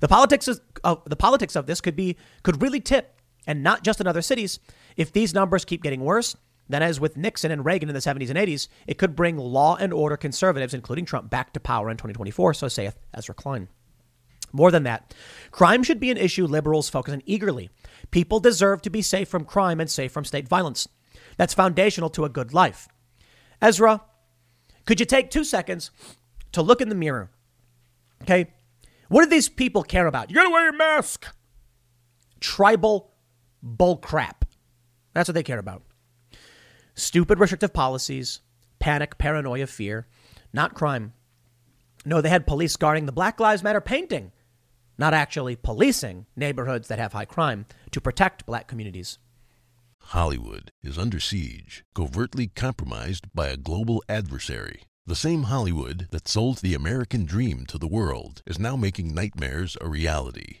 The 0.00 0.08
politics 0.08 0.48
of, 0.82 1.02
the 1.04 1.16
politics 1.16 1.56
of 1.56 1.66
this 1.66 1.80
could 1.80 1.94
be 1.94 2.16
could 2.42 2.62
really 2.62 2.80
tip, 2.80 3.20
and 3.46 3.62
not 3.62 3.84
just 3.84 4.00
in 4.00 4.06
other 4.06 4.22
cities. 4.22 4.58
If 4.96 5.12
these 5.12 5.34
numbers 5.34 5.64
keep 5.64 5.82
getting 5.82 6.00
worse, 6.00 6.36
then, 6.70 6.82
as 6.82 7.00
with 7.00 7.16
Nixon 7.16 7.50
and 7.50 7.64
Reagan 7.64 7.88
in 7.88 7.94
the 7.94 8.00
70s 8.00 8.28
and 8.28 8.38
80s, 8.38 8.68
it 8.86 8.96
could 8.96 9.16
bring 9.16 9.36
law 9.36 9.76
and 9.76 9.92
order 9.92 10.16
conservatives, 10.16 10.72
including 10.72 11.04
Trump, 11.04 11.28
back 11.28 11.52
to 11.52 11.60
power 11.60 11.90
in 11.90 11.96
2024, 11.96 12.54
so 12.54 12.68
saith 12.68 12.96
Ezra 13.12 13.34
Klein. 13.34 13.68
More 14.52 14.70
than 14.70 14.84
that, 14.84 15.14
crime 15.50 15.82
should 15.82 15.98
be 16.00 16.10
an 16.10 16.16
issue 16.16 16.46
liberals 16.46 16.88
focus 16.88 17.14
on 17.14 17.22
eagerly. 17.26 17.70
People 18.10 18.40
deserve 18.40 18.82
to 18.82 18.90
be 18.90 19.02
safe 19.02 19.28
from 19.28 19.44
crime 19.44 19.80
and 19.80 19.90
safe 19.90 20.12
from 20.12 20.24
state 20.24 20.48
violence. 20.48 20.88
That's 21.36 21.54
foundational 21.54 22.10
to 22.10 22.24
a 22.24 22.28
good 22.28 22.52
life. 22.54 22.88
Ezra, 23.60 24.02
could 24.86 25.00
you 25.00 25.06
take 25.06 25.30
two 25.30 25.44
seconds 25.44 25.90
to 26.52 26.62
look 26.62 26.80
in 26.80 26.88
the 26.88 26.94
mirror? 26.94 27.30
Okay. 28.22 28.52
What 29.08 29.24
do 29.24 29.30
these 29.30 29.48
people 29.48 29.82
care 29.82 30.06
about? 30.06 30.30
You 30.30 30.36
gotta 30.36 30.50
wear 30.50 30.64
your 30.64 30.76
mask. 30.76 31.26
Tribal 32.38 33.12
bullcrap. 33.64 34.42
That's 35.14 35.28
what 35.28 35.34
they 35.34 35.42
care 35.42 35.58
about 35.58 35.82
stupid 37.00 37.38
restrictive 37.38 37.72
policies, 37.72 38.40
panic, 38.78 39.18
paranoia, 39.18 39.66
fear, 39.66 40.06
not 40.52 40.74
crime. 40.74 41.12
No, 42.04 42.20
they 42.20 42.28
had 42.28 42.46
police 42.46 42.76
guarding 42.76 43.06
the 43.06 43.12
Black 43.12 43.40
Lives 43.40 43.62
Matter 43.62 43.80
painting, 43.80 44.32
not 44.98 45.14
actually 45.14 45.56
policing 45.56 46.26
neighborhoods 46.36 46.88
that 46.88 46.98
have 46.98 47.12
high 47.12 47.24
crime 47.24 47.66
to 47.90 48.00
protect 48.00 48.46
black 48.46 48.66
communities. 48.66 49.18
Hollywood 50.00 50.70
is 50.82 50.98
under 50.98 51.20
siege, 51.20 51.84
covertly 51.94 52.48
compromised 52.48 53.26
by 53.34 53.48
a 53.48 53.56
global 53.56 54.02
adversary. 54.08 54.82
The 55.06 55.16
same 55.16 55.44
Hollywood 55.44 56.08
that 56.10 56.28
sold 56.28 56.58
the 56.58 56.74
American 56.74 57.24
dream 57.24 57.66
to 57.66 57.78
the 57.78 57.88
world 57.88 58.42
is 58.46 58.58
now 58.58 58.76
making 58.76 59.14
nightmares 59.14 59.76
a 59.80 59.88
reality. 59.88 60.60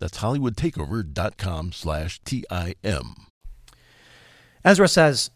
That's 0.00 0.18
hollywoodtakeover.com 0.18 1.72
slash 1.72 2.20
T-I-M. 2.24 3.14
Ezra 4.64 4.88
says, 4.88 5.30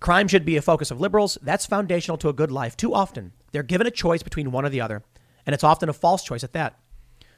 crime 0.00 0.28
should 0.28 0.44
be 0.44 0.56
a 0.56 0.62
focus 0.62 0.90
of 0.90 1.00
liberals. 1.00 1.38
That's 1.42 1.66
foundational 1.66 2.18
to 2.18 2.28
a 2.28 2.32
good 2.32 2.50
life. 2.50 2.76
Too 2.76 2.94
often, 2.94 3.32
they're 3.52 3.62
given 3.62 3.86
a 3.86 3.90
choice 3.90 4.22
between 4.22 4.52
one 4.52 4.64
or 4.64 4.68
the 4.68 4.80
other, 4.80 5.02
and 5.46 5.54
it's 5.54 5.64
often 5.64 5.88
a 5.88 5.92
false 5.92 6.24
choice 6.24 6.44
at 6.44 6.52
that. 6.54 6.78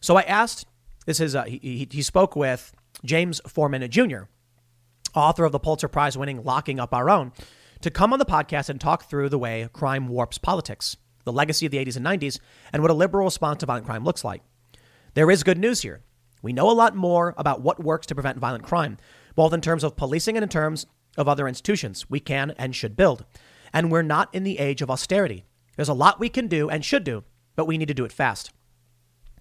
So 0.00 0.16
I 0.16 0.22
asked, 0.22 0.66
this 1.04 1.20
is, 1.20 1.34
uh, 1.34 1.44
he, 1.44 1.88
he 1.90 2.02
spoke 2.02 2.36
with 2.36 2.72
James 3.04 3.40
Forman 3.46 3.88
Jr., 3.90 4.24
author 5.14 5.44
of 5.44 5.52
the 5.52 5.59
Pulitzer 5.59 5.88
Prize 5.88 6.16
winning 6.16 6.44
Locking 6.44 6.78
Up 6.78 6.94
Our 6.94 7.11
Own, 7.11 7.32
to 7.80 7.90
come 7.90 8.12
on 8.12 8.18
the 8.18 8.24
podcast 8.24 8.68
and 8.68 8.80
talk 8.80 9.09
through 9.09 9.28
the 9.28 9.38
way 9.38 9.68
crime 9.72 10.09
warps 10.09 10.38
politics, 10.38 10.96
the 11.24 11.32
legacy 11.32 11.66
of 11.66 11.72
the 11.72 11.84
80s 11.84 11.96
and 11.96 12.07
90s, 12.07 12.38
and 12.72 12.82
what 12.82 12.90
a 12.90 12.94
liberal 12.94 13.24
response 13.24 13.61
to 13.61 13.66
violent 13.66 13.86
crime 13.86 14.04
looks 14.04 14.24
like. 14.24 14.42
There 15.14 15.30
is 15.30 15.42
good 15.42 15.59
news 15.59 15.82
here. 15.82 16.02
We 16.47 16.53
know 16.53 16.70
a 16.70 16.78
lot 16.78 16.94
more 16.94 17.34
about 17.36 17.61
what 17.61 17.82
works 17.82 18.07
to 18.07 18.14
prevent 18.14 18.38
violent 18.38 18.62
crime, 18.62 18.99
both 19.34 19.53
in 19.53 19.61
terms 19.61 19.82
of 19.82 19.97
policing 19.97 20.36
and 20.36 20.44
in 20.44 20.49
terms 20.49 20.86
of 21.18 21.26
other 21.26 21.49
institutions 21.49 22.09
we 22.09 22.20
can 22.20 22.53
and 22.57 22.72
should 22.72 22.97
build. 22.97 23.24
And 23.72 23.90
we're 23.90 24.03
not 24.03 24.32
in 24.32 24.44
the 24.44 24.61
age 24.61 24.80
of 24.80 24.88
austerity. 24.88 25.44
There's 25.74 25.88
a 25.88 25.92
lot 25.92 26.20
we 26.20 26.28
can 26.28 26.47
do 26.47 26.70
and 26.70 26.84
should 26.84 27.03
do, 27.03 27.24
but 27.57 27.66
we 27.66 27.76
need 27.76 27.88
to 27.88 27.94
do 27.94 28.05
it 28.05 28.12
fast. 28.12 28.53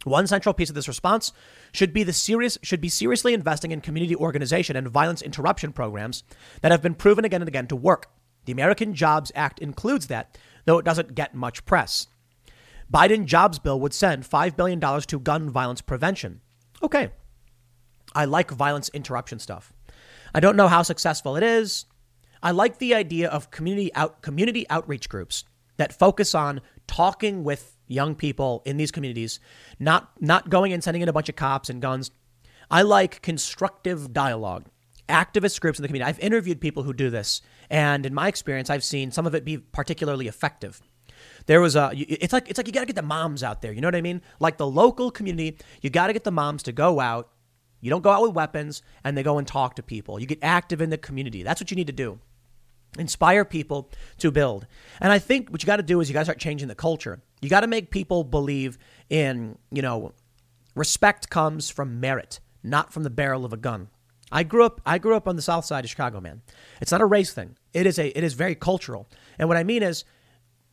One 0.03 0.25
central 0.25 0.55
piece 0.55 0.69
of 0.69 0.73
this 0.73 0.87
response 0.87 1.31
should 1.71 1.93
be 1.93 2.01
the 2.01 2.11
serious 2.11 2.57
should 2.63 2.81
be 2.81 2.89
seriously 2.89 3.35
investing 3.35 3.69
in 3.69 3.81
community 3.81 4.15
organization 4.15 4.75
and 4.75 4.87
violence 4.87 5.21
interruption 5.21 5.73
programs 5.73 6.23
that 6.61 6.71
have 6.71 6.81
been 6.81 6.95
proven 6.95 7.23
again 7.23 7.43
and 7.43 7.47
again 7.47 7.67
to 7.67 7.75
work. 7.75 8.09
The 8.45 8.51
American 8.51 8.95
Jobs 8.95 9.31
Act 9.35 9.59
includes 9.59 10.07
that, 10.07 10.39
though 10.65 10.79
it 10.79 10.85
doesn't 10.85 11.13
get 11.13 11.35
much 11.35 11.65
press. 11.65 12.07
Biden 12.91 13.25
jobs 13.25 13.59
bill 13.59 13.79
would 13.79 13.93
send 13.93 14.23
$5 14.23 14.55
billion 14.55 14.79
to 14.79 15.19
gun 15.19 15.51
violence 15.51 15.81
prevention. 15.81 16.41
Okay. 16.85 17.09
I 18.13 18.25
like 18.25 18.51
violence 18.51 18.89
interruption 18.89 19.39
stuff. 19.39 19.73
I 20.35 20.39
don't 20.39 20.55
know 20.55 20.67
how 20.67 20.83
successful 20.83 21.35
it 21.35 21.41
is. 21.41 21.85
I 22.43 22.51
like 22.51 22.77
the 22.77 22.93
idea 22.93 23.27
of 23.27 23.49
community 23.49 23.91
out 23.95 24.21
community 24.21 24.69
outreach 24.69 25.09
groups 25.09 25.45
that 25.77 25.97
focus 25.97 26.35
on 26.35 26.61
talking 26.85 27.43
with 27.43 27.75
young 27.87 28.13
people 28.13 28.61
in 28.65 28.77
these 28.77 28.91
communities, 28.91 29.39
not 29.79 30.11
not 30.21 30.51
going 30.51 30.73
and 30.73 30.83
sending 30.83 31.01
in 31.01 31.09
a 31.09 31.13
bunch 31.13 31.27
of 31.27 31.35
cops 31.35 31.71
and 31.71 31.81
guns. 31.81 32.11
I 32.69 32.83
like 32.83 33.23
constructive 33.23 34.13
dialogue. 34.13 34.65
Activist 35.09 35.59
groups 35.61 35.79
in 35.79 35.83
the 35.83 35.87
community. 35.87 36.07
I've 36.07 36.19
interviewed 36.19 36.61
people 36.61 36.83
who 36.83 36.93
do 36.93 37.09
this, 37.09 37.41
and 37.71 38.05
in 38.05 38.13
my 38.13 38.27
experience, 38.27 38.69
I've 38.69 38.83
seen 38.83 39.09
some 39.11 39.25
of 39.25 39.33
it 39.33 39.43
be 39.43 39.57
particularly 39.57 40.27
effective. 40.27 40.83
There 41.45 41.61
was 41.61 41.75
a. 41.75 41.91
It's 41.95 42.33
like 42.33 42.49
it's 42.49 42.57
like 42.57 42.67
you 42.67 42.73
got 42.73 42.81
to 42.81 42.85
get 42.85 42.95
the 42.95 43.01
moms 43.01 43.43
out 43.43 43.61
there. 43.61 43.71
You 43.71 43.81
know 43.81 43.87
what 43.87 43.95
I 43.95 44.01
mean? 44.01 44.21
Like 44.39 44.57
the 44.57 44.67
local 44.67 45.11
community, 45.11 45.57
you 45.81 45.89
got 45.89 46.07
to 46.07 46.13
get 46.13 46.23
the 46.23 46.31
moms 46.31 46.63
to 46.63 46.71
go 46.71 46.99
out. 46.99 47.29
You 47.81 47.89
don't 47.91 48.01
go 48.01 48.09
out 48.09 48.23
with 48.23 48.31
weapons, 48.31 48.81
and 49.03 49.15
they 49.15 49.21
go 49.21 49.37
and 49.37 49.47
talk 49.47 49.75
to 49.75 49.83
people. 49.83 50.19
You 50.19 50.25
get 50.25 50.39
active 50.41 50.81
in 50.81 50.89
the 50.89 50.97
community. 50.97 51.43
That's 51.43 51.61
what 51.61 51.69
you 51.69 51.75
need 51.75 51.87
to 51.87 51.93
do. 51.93 52.19
Inspire 52.97 53.45
people 53.45 53.91
to 54.19 54.31
build. 54.31 54.65
And 54.99 55.11
I 55.11 55.19
think 55.19 55.49
what 55.49 55.61
you 55.61 55.67
got 55.67 55.77
to 55.77 55.83
do 55.83 55.99
is 55.99 56.09
you 56.09 56.13
got 56.13 56.21
to 56.21 56.25
start 56.25 56.39
changing 56.39 56.67
the 56.67 56.75
culture. 56.75 57.21
You 57.41 57.49
got 57.49 57.59
to 57.59 57.67
make 57.67 57.91
people 57.91 58.23
believe 58.23 58.77
in, 59.09 59.57
you 59.71 59.81
know, 59.81 60.13
respect 60.75 61.29
comes 61.29 61.69
from 61.69 61.99
merit, 61.99 62.39
not 62.63 62.91
from 62.93 63.03
the 63.03 63.09
barrel 63.09 63.45
of 63.45 63.53
a 63.53 63.57
gun. 63.57 63.89
I 64.31 64.43
grew 64.43 64.65
up 64.65 64.81
I 64.85 64.97
grew 64.97 65.15
up 65.15 65.27
on 65.27 65.35
the 65.35 65.41
south 65.41 65.65
side 65.65 65.83
of 65.83 65.89
Chicago, 65.89 66.19
man. 66.19 66.41
It's 66.81 66.91
not 66.91 67.01
a 67.01 67.05
race 67.05 67.31
thing. 67.31 67.57
It 67.73 67.85
is 67.85 67.99
a 67.99 68.07
it 68.17 68.23
is 68.23 68.33
very 68.33 68.55
cultural. 68.55 69.07
And 69.37 69.47
what 69.47 69.57
I 69.57 69.63
mean 69.63 69.83
is 69.83 70.03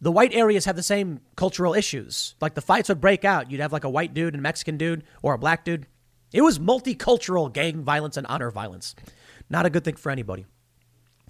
the 0.02 0.10
white 0.10 0.34
areas 0.34 0.64
have 0.64 0.74
the 0.74 0.82
same 0.82 1.20
cultural 1.36 1.74
issues. 1.74 2.34
Like 2.40 2.54
the 2.54 2.60
fights 2.60 2.88
would 2.88 3.00
break 3.00 3.24
out. 3.24 3.52
You'd 3.52 3.60
have 3.60 3.72
like 3.72 3.84
a 3.84 3.88
white 3.88 4.12
dude 4.12 4.34
and 4.34 4.42
Mexican 4.42 4.76
dude 4.76 5.04
or 5.22 5.32
a 5.32 5.38
black 5.38 5.64
dude. 5.64 5.86
It 6.32 6.42
was 6.42 6.58
multicultural 6.58 7.52
gang 7.52 7.84
violence 7.84 8.16
and 8.16 8.26
honor 8.26 8.50
violence. 8.50 8.96
Not 9.48 9.64
a 9.64 9.70
good 9.70 9.84
thing 9.84 9.94
for 9.94 10.10
anybody. 10.10 10.44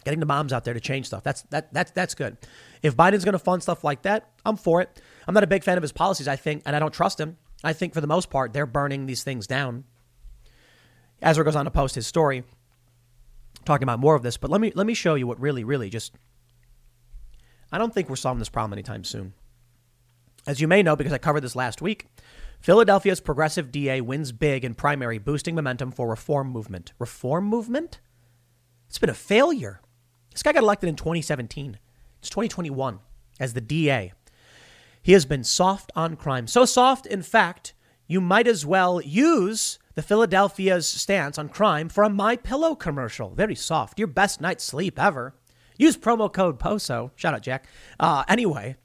Getting 0.04 0.20
the 0.20 0.26
moms 0.26 0.54
out 0.54 0.64
there 0.64 0.72
to 0.72 0.80
change 0.80 1.06
stuff. 1.06 1.22
That's 1.22 1.42
that 1.50 1.72
that's 1.74 1.90
that's 1.90 2.14
good. 2.14 2.38
If 2.82 2.96
Biden's 2.96 3.24
going 3.24 3.34
to 3.34 3.38
fund 3.38 3.62
stuff 3.62 3.84
like 3.84 4.02
that, 4.02 4.30
I'm 4.44 4.56
for 4.56 4.80
it. 4.80 5.02
I'm 5.28 5.34
not 5.34 5.44
a 5.44 5.48
big 5.48 5.64
fan 5.64 5.76
of 5.76 5.82
his 5.82 5.92
policies, 5.92 6.26
I 6.26 6.36
think, 6.36 6.62
and 6.64 6.74
I 6.74 6.78
don't 6.78 6.94
trust 6.94 7.20
him. 7.20 7.36
I 7.62 7.74
think 7.74 7.92
for 7.92 8.00
the 8.00 8.06
most 8.06 8.30
part 8.30 8.54
they're 8.54 8.66
burning 8.66 9.04
these 9.04 9.22
things 9.22 9.46
down. 9.46 9.84
Ezra 11.20 11.44
goes 11.44 11.56
on 11.56 11.66
to 11.66 11.70
post 11.70 11.94
his 11.94 12.06
story 12.06 12.42
talking 13.66 13.84
about 13.84 14.00
more 14.00 14.16
of 14.16 14.22
this, 14.22 14.38
but 14.38 14.50
let 14.50 14.62
me 14.62 14.72
let 14.74 14.86
me 14.86 14.94
show 14.94 15.14
you 15.14 15.26
what 15.26 15.38
really 15.38 15.62
really 15.62 15.90
just 15.90 16.14
I 17.72 17.78
don't 17.78 17.92
think 17.92 18.08
we're 18.08 18.16
solving 18.16 18.38
this 18.38 18.48
problem 18.48 18.74
anytime 18.74 19.02
soon. 19.02 19.32
As 20.46 20.60
you 20.60 20.68
may 20.68 20.82
know, 20.82 20.94
because 20.94 21.12
I 21.12 21.18
covered 21.18 21.42
this 21.42 21.56
last 21.56 21.80
week, 21.80 22.06
Philadelphia's 22.60 23.20
progressive 23.20 23.72
DA 23.72 24.00
wins 24.00 24.30
big 24.30 24.64
in 24.64 24.74
primary, 24.74 25.18
boosting 25.18 25.54
momentum 25.54 25.90
for 25.90 26.08
reform 26.08 26.48
movement. 26.48 26.92
Reform 26.98 27.46
movement? 27.46 28.00
It's 28.88 28.98
been 28.98 29.10
a 29.10 29.14
failure. 29.14 29.80
This 30.32 30.42
guy 30.42 30.52
got 30.52 30.62
elected 30.62 30.88
in 30.88 30.96
2017. 30.96 31.78
It's 32.18 32.28
2021 32.28 33.00
as 33.40 33.54
the 33.54 33.60
DA. 33.60 34.12
He 35.02 35.12
has 35.12 35.24
been 35.24 35.42
soft 35.42 35.90
on 35.96 36.14
crime. 36.14 36.46
So 36.46 36.64
soft, 36.64 37.06
in 37.06 37.22
fact, 37.22 37.74
you 38.06 38.20
might 38.20 38.46
as 38.46 38.64
well 38.64 39.00
use 39.00 39.78
the 39.94 40.02
Philadelphia's 40.02 40.86
stance 40.86 41.38
on 41.38 41.48
crime 41.48 41.88
for 41.88 42.04
a 42.04 42.10
My 42.10 42.36
Pillow 42.36 42.74
commercial. 42.74 43.34
Very 43.34 43.54
soft. 43.54 43.98
Your 43.98 44.08
best 44.08 44.40
night's 44.40 44.64
sleep 44.64 45.00
ever. 45.00 45.34
Use 45.82 45.96
promo 45.96 46.32
code 46.32 46.60
POSO. 46.60 47.10
Shout 47.16 47.34
out, 47.34 47.42
Jack. 47.42 47.66
Uh, 47.98 48.22
anyway, 48.28 48.76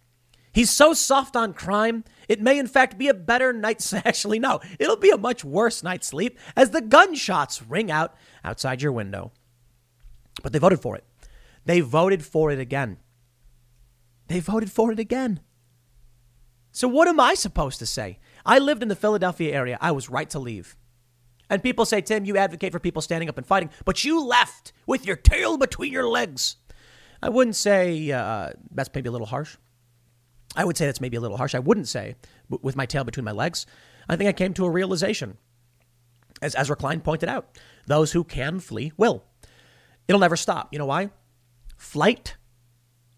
he's 0.51 0.71
so 0.71 0.93
soft 0.93 1.35
on 1.35 1.53
crime, 1.53 2.03
it 2.27 2.41
may 2.41 2.57
in 2.57 2.65
fact 2.65 2.97
be 2.97 3.07
a 3.07 3.13
better 3.13 3.53
night's. 3.53 3.93
Actually, 3.93 4.39
no, 4.39 4.59
it'll 4.79 4.97
be 4.97 5.11
a 5.11 5.17
much 5.17 5.45
worse 5.45 5.83
night's 5.83 6.07
sleep 6.07 6.39
as 6.55 6.71
the 6.71 6.81
gunshots 6.81 7.61
ring 7.61 7.91
out 7.91 8.15
outside 8.43 8.81
your 8.81 8.91
window. 8.91 9.31
But 10.41 10.53
they 10.53 10.59
voted 10.59 10.81
for 10.81 10.95
it. 10.95 11.03
They 11.65 11.81
voted 11.81 12.25
for 12.25 12.49
it 12.49 12.57
again. 12.57 12.97
They 14.27 14.39
voted 14.39 14.71
for 14.71 14.91
it 14.91 14.97
again. 14.97 15.41
So, 16.71 16.87
what 16.87 17.07
am 17.07 17.19
I 17.19 17.35
supposed 17.35 17.77
to 17.77 17.85
say? 17.85 18.17
I 18.43 18.57
lived 18.57 18.81
in 18.81 18.89
the 18.89 18.95
Philadelphia 18.95 19.53
area. 19.53 19.77
I 19.79 19.91
was 19.91 20.09
right 20.09 20.31
to 20.31 20.39
leave. 20.39 20.75
And 21.47 21.61
people 21.61 21.85
say, 21.85 22.01
Tim, 22.01 22.25
you 22.25 22.37
advocate 22.37 22.71
for 22.71 22.79
people 22.79 23.03
standing 23.03 23.29
up 23.29 23.37
and 23.37 23.45
fighting, 23.45 23.69
but 23.85 24.03
you 24.03 24.25
left 24.25 24.73
with 24.87 25.05
your 25.05 25.15
tail 25.15 25.57
between 25.59 25.93
your 25.93 26.07
legs. 26.07 26.55
I 27.21 27.29
wouldn't 27.29 27.55
say 27.55 28.11
uh, 28.11 28.51
that's 28.71 28.89
maybe 28.93 29.09
a 29.09 29.11
little 29.11 29.27
harsh. 29.27 29.57
I 30.55 30.65
would 30.65 30.77
say 30.77 30.85
that's 30.85 31.01
maybe 31.01 31.17
a 31.17 31.21
little 31.21 31.37
harsh. 31.37 31.55
I 31.55 31.59
wouldn't 31.59 31.87
say 31.87 32.15
with 32.49 32.75
my 32.75 32.85
tail 32.85 33.03
between 33.03 33.25
my 33.25 33.31
legs. 33.31 33.65
I 34.09 34.15
think 34.15 34.27
I 34.27 34.33
came 34.33 34.53
to 34.55 34.65
a 34.65 34.69
realization. 34.69 35.37
As 36.41 36.55
Ezra 36.55 36.75
Klein 36.75 37.01
pointed 37.01 37.29
out, 37.29 37.57
those 37.87 38.11
who 38.11 38.23
can 38.23 38.59
flee 38.59 38.91
will. 38.97 39.23
It'll 40.07 40.21
never 40.21 40.35
stop. 40.35 40.69
You 40.71 40.79
know 40.79 40.85
why? 40.85 41.09
Flight 41.75 42.37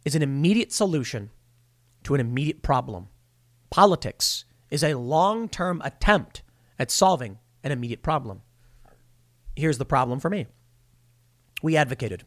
is 0.06 0.16
an 0.16 0.22
immediate 0.22 0.72
solution 0.72 1.30
to 2.04 2.16
an 2.16 2.22
immediate 2.22 2.62
problem. 2.62 3.10
Politics 3.70 4.45
is 4.72 4.84
a 4.84 4.95
long 4.95 5.50
term 5.50 5.82
attempt 5.84 6.41
at 6.78 6.91
solving 6.91 7.39
an 7.64 7.72
immediate 7.72 8.02
problem. 8.02 8.41
Here's 9.56 9.78
the 9.78 9.86
problem 9.86 10.20
for 10.20 10.30
me 10.30 10.47
we 11.62 11.76
advocated, 11.76 12.24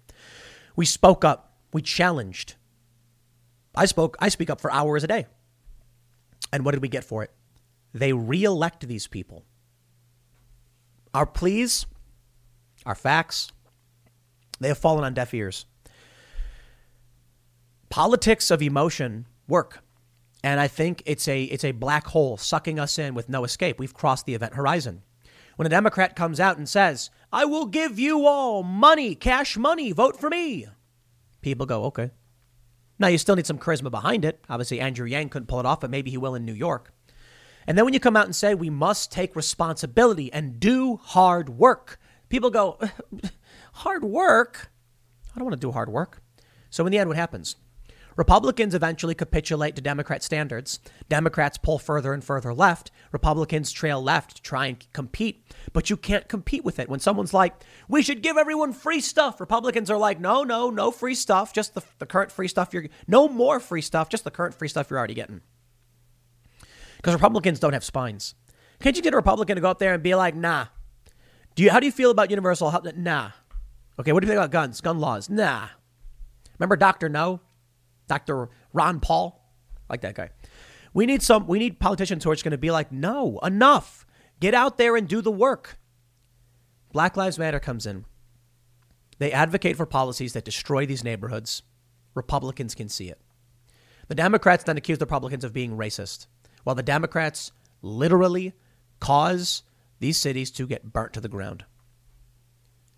we 0.76 0.84
spoke 0.84 1.24
up, 1.24 1.51
we 1.72 1.82
challenged. 1.82 2.54
I 3.74 3.86
spoke, 3.86 4.16
I 4.20 4.28
speak 4.28 4.50
up 4.50 4.60
for 4.60 4.70
hours 4.70 5.04
a 5.04 5.06
day. 5.06 5.26
And 6.52 6.64
what 6.64 6.72
did 6.72 6.82
we 6.82 6.88
get 6.88 7.04
for 7.04 7.22
it? 7.22 7.30
They 7.94 8.12
reelect 8.12 8.86
these 8.86 9.06
people. 9.06 9.44
Our 11.14 11.26
pleas, 11.26 11.86
our 12.84 12.94
facts, 12.94 13.52
They 14.60 14.68
have 14.68 14.78
fallen 14.78 15.02
on 15.02 15.12
deaf 15.12 15.34
ears. 15.34 15.66
Politics 17.90 18.50
of 18.50 18.62
emotion 18.62 19.26
work. 19.48 19.82
And 20.44 20.60
I 20.60 20.68
think 20.68 21.02
it's 21.04 21.26
a 21.26 21.44
it's 21.44 21.64
a 21.64 21.72
black 21.72 22.06
hole 22.06 22.36
sucking 22.36 22.78
us 22.78 22.98
in 22.98 23.14
with 23.14 23.28
no 23.28 23.44
escape. 23.44 23.78
We've 23.78 23.94
crossed 23.94 24.24
the 24.24 24.34
event 24.34 24.54
horizon. 24.54 25.02
When 25.56 25.66
a 25.66 25.70
Democrat 25.70 26.16
comes 26.16 26.38
out 26.38 26.58
and 26.58 26.68
says, 26.68 27.10
"I 27.32 27.44
will 27.44 27.66
give 27.66 27.98
you 27.98 28.26
all 28.26 28.62
money, 28.62 29.14
cash 29.14 29.56
money, 29.56 29.92
vote 29.92 30.18
for 30.18 30.30
me." 30.30 30.68
People 31.42 31.66
go, 31.66 31.84
"Okay." 31.84 32.10
Now 32.98 33.08
you 33.08 33.18
still 33.18 33.36
need 33.36 33.46
some 33.46 33.58
charisma 33.58 33.90
behind 33.90 34.24
it. 34.24 34.42
Obviously 34.48 34.80
Andrew 34.80 35.06
Yang 35.06 35.30
couldn't 35.30 35.48
pull 35.48 35.60
it 35.60 35.66
off, 35.66 35.80
but 35.80 35.90
maybe 35.90 36.10
he 36.10 36.16
will 36.16 36.34
in 36.34 36.44
New 36.44 36.52
York. 36.54 36.94
And 37.66 37.76
then 37.76 37.84
when 37.84 37.94
you 37.94 38.00
come 38.00 38.16
out 38.16 38.26
and 38.26 38.34
say 38.34 38.54
we 38.54 38.70
must 38.70 39.12
take 39.12 39.36
responsibility 39.36 40.32
and 40.32 40.58
do 40.58 40.96
hard 40.96 41.48
work, 41.48 41.98
people 42.28 42.50
go, 42.50 42.78
"Hard 43.74 44.04
work? 44.04 44.70
I 45.34 45.38
don't 45.38 45.44
want 45.44 45.60
to 45.60 45.66
do 45.66 45.72
hard 45.72 45.88
work." 45.90 46.22
So 46.70 46.86
in 46.86 46.92
the 46.92 46.98
end 46.98 47.08
what 47.08 47.16
happens? 47.16 47.56
Republicans 48.16 48.74
eventually 48.74 49.14
capitulate 49.14 49.74
to 49.76 49.82
Democrat 49.82 50.22
standards. 50.22 50.80
Democrats 51.08 51.58
pull 51.58 51.78
further 51.78 52.12
and 52.12 52.22
further 52.22 52.52
left. 52.52 52.90
Republicans 53.10 53.72
trail 53.72 54.02
left 54.02 54.36
to 54.36 54.42
try 54.42 54.66
and 54.66 54.92
compete, 54.92 55.46
but 55.72 55.90
you 55.90 55.96
can't 55.96 56.28
compete 56.28 56.64
with 56.64 56.78
it. 56.78 56.88
When 56.88 57.00
someone's 57.00 57.34
like, 57.34 57.54
we 57.88 58.02
should 58.02 58.22
give 58.22 58.36
everyone 58.36 58.72
free 58.72 59.00
stuff, 59.00 59.40
Republicans 59.40 59.90
are 59.90 59.98
like, 59.98 60.20
no, 60.20 60.42
no, 60.44 60.70
no 60.70 60.90
free 60.90 61.14
stuff, 61.14 61.52
just 61.52 61.74
the, 61.74 61.82
the 61.98 62.06
current 62.06 62.30
free 62.32 62.48
stuff 62.48 62.72
you're, 62.72 62.86
no 63.06 63.28
more 63.28 63.60
free 63.60 63.82
stuff, 63.82 64.08
just 64.08 64.24
the 64.24 64.30
current 64.30 64.54
free 64.54 64.68
stuff 64.68 64.90
you're 64.90 64.98
already 64.98 65.14
getting. 65.14 65.40
Because 66.96 67.14
Republicans 67.14 67.58
don't 67.58 67.72
have 67.72 67.84
spines. 67.84 68.34
Can't 68.80 68.96
you 68.96 69.02
get 69.02 69.12
a 69.12 69.16
Republican 69.16 69.56
to 69.56 69.60
go 69.60 69.70
up 69.70 69.78
there 69.78 69.94
and 69.94 70.02
be 70.02 70.14
like, 70.14 70.34
nah? 70.34 70.66
Do 71.54 71.62
you, 71.62 71.70
how 71.70 71.80
do 71.80 71.86
you 71.86 71.92
feel 71.92 72.10
about 72.10 72.30
universal 72.30 72.70
health? 72.70 72.86
Nah. 72.96 73.30
Okay, 73.98 74.12
what 74.12 74.20
do 74.20 74.26
you 74.26 74.30
think 74.30 74.38
about 74.38 74.50
guns, 74.50 74.80
gun 74.80 74.98
laws? 74.98 75.28
Nah. 75.28 75.68
Remember 76.58 76.76
Dr. 76.76 77.08
No? 77.08 77.40
Dr. 78.08 78.48
Ron 78.72 79.00
Paul, 79.00 79.44
like 79.88 80.00
that 80.02 80.14
guy. 80.14 80.30
We 80.94 81.06
need 81.06 81.22
some. 81.22 81.46
We 81.46 81.58
need 81.58 81.80
politicians 81.80 82.24
who 82.24 82.30
are 82.30 82.34
just 82.34 82.44
to 82.44 82.58
be 82.58 82.70
like, 82.70 82.92
no, 82.92 83.38
enough. 83.42 84.06
Get 84.40 84.54
out 84.54 84.76
there 84.76 84.96
and 84.96 85.08
do 85.08 85.22
the 85.22 85.30
work. 85.30 85.78
Black 86.92 87.16
Lives 87.16 87.38
Matter 87.38 87.60
comes 87.60 87.86
in. 87.86 88.04
They 89.18 89.32
advocate 89.32 89.76
for 89.76 89.86
policies 89.86 90.32
that 90.32 90.44
destroy 90.44 90.84
these 90.84 91.04
neighborhoods. 91.04 91.62
Republicans 92.14 92.74
can 92.74 92.88
see 92.88 93.08
it. 93.08 93.20
The 94.08 94.14
Democrats 94.16 94.64
then 94.64 94.76
accuse 94.76 94.98
the 94.98 95.06
Republicans 95.06 95.44
of 95.44 95.52
being 95.52 95.76
racist, 95.76 96.26
while 96.64 96.74
the 96.74 96.82
Democrats 96.82 97.52
literally 97.80 98.52
cause 99.00 99.62
these 100.00 100.18
cities 100.18 100.50
to 100.50 100.66
get 100.66 100.92
burnt 100.92 101.12
to 101.12 101.20
the 101.20 101.28
ground. 101.28 101.64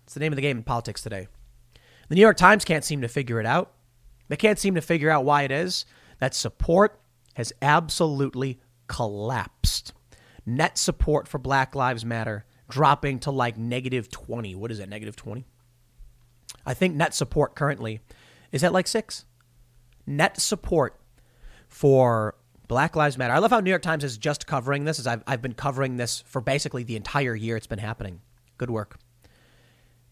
It's 0.03 0.15
the 0.15 0.19
name 0.19 0.31
of 0.31 0.35
the 0.35 0.41
game 0.41 0.57
in 0.57 0.63
politics 0.63 1.01
today. 1.01 1.27
The 2.09 2.15
New 2.15 2.21
York 2.21 2.37
Times 2.37 2.65
can't 2.65 2.83
seem 2.83 3.01
to 3.01 3.07
figure 3.07 3.39
it 3.39 3.45
out. 3.45 3.74
They 4.27 4.35
can't 4.35 4.59
seem 4.59 4.75
to 4.75 4.81
figure 4.81 5.09
out 5.09 5.25
why 5.25 5.43
it 5.43 5.51
is 5.51 5.85
that 6.19 6.33
support 6.33 6.99
has 7.35 7.53
absolutely 7.61 8.59
collapsed. 8.87 9.93
Net 10.45 10.77
support 10.77 11.27
for 11.27 11.37
Black 11.37 11.75
Lives 11.75 12.05
Matter 12.05 12.45
dropping 12.69 13.19
to 13.19 13.31
like 13.31 13.57
negative 13.57 14.09
20. 14.09 14.55
What 14.55 14.71
is 14.71 14.79
that, 14.79 14.89
negative 14.89 15.15
20? 15.15 15.45
I 16.65 16.73
think 16.73 16.95
net 16.95 17.13
support 17.13 17.55
currently 17.55 18.01
is 18.51 18.63
at 18.63 18.73
like 18.73 18.87
six. 18.87 19.25
Net 20.07 20.39
support 20.39 20.99
for 21.67 22.35
Black 22.67 22.95
Lives 22.95 23.17
Matter. 23.17 23.33
I 23.33 23.39
love 23.39 23.51
how 23.51 23.59
New 23.59 23.69
York 23.69 23.81
Times 23.81 24.03
is 24.03 24.17
just 24.17 24.47
covering 24.47 24.85
this, 24.85 24.99
as 24.99 25.07
I've, 25.07 25.23
I've 25.27 25.41
been 25.41 25.53
covering 25.53 25.97
this 25.97 26.21
for 26.21 26.41
basically 26.41 26.83
the 26.83 26.95
entire 26.95 27.35
year 27.35 27.57
it's 27.57 27.67
been 27.67 27.79
happening. 27.79 28.21
Good 28.57 28.69
work. 28.69 28.97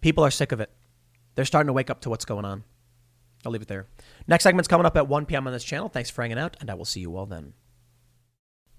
People 0.02 0.24
are 0.24 0.32
sick 0.32 0.52
of 0.52 0.60
it. 0.60 0.70
They're 1.36 1.46
starting 1.46 1.68
to 1.68 1.74
wake 1.74 1.90
up 1.90 2.02
to 2.02 2.10
what's 2.10 2.26
going 2.26 2.46
on. 2.46 2.64
I'll 3.46 3.52
leave 3.52 3.62
it 3.62 3.68
there. 3.68 3.88
Next 4.28 4.44
segment's 4.44 4.68
coming 4.68 4.86
up 4.86 4.98
at 4.98 5.08
1 5.08 5.26
p.m. 5.26 5.48
on 5.48 5.54
this 5.54 5.64
channel. 5.64 5.90
Thanks 5.90 6.10
for 6.10 6.22
hanging 6.22 6.40
out, 6.40 6.58
and 6.60 6.70
I 6.70 6.74
will 6.74 6.86
see 6.86 7.00
you 7.00 7.16
all 7.16 7.26
then. 7.26 7.54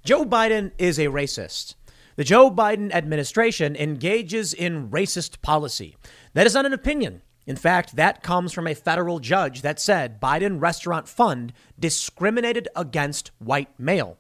Joe 0.05 0.25
Biden 0.25 0.73
is 0.79 0.99
a 0.99 1.07
racist. 1.07 1.75
The 2.17 2.25
Joe 2.25 2.51
Biden 2.51 2.93
administration 2.93 3.75
engages 3.75 4.55
in 4.55 4.91
racist 4.91 5.41
policy. 5.43 5.97
That 6.35 6.47
is 6.47 6.55
not 6.55 6.67
an 6.67 6.73
opinion. 6.73 7.23
In 7.47 7.57
fact, 7.57 7.97
that 7.97 8.23
comes 8.23 8.53
from 8.53 8.67
a 8.67 8.75
federal 8.75 9.19
judge 9.19 9.63
that 9.63 9.81
said 9.81 10.21
Biden 10.21 10.61
Restaurant 10.61 11.09
Fund 11.09 11.53
discriminated 11.79 12.69
against 12.77 13.33
white 13.39 13.69
male. 13.79 14.17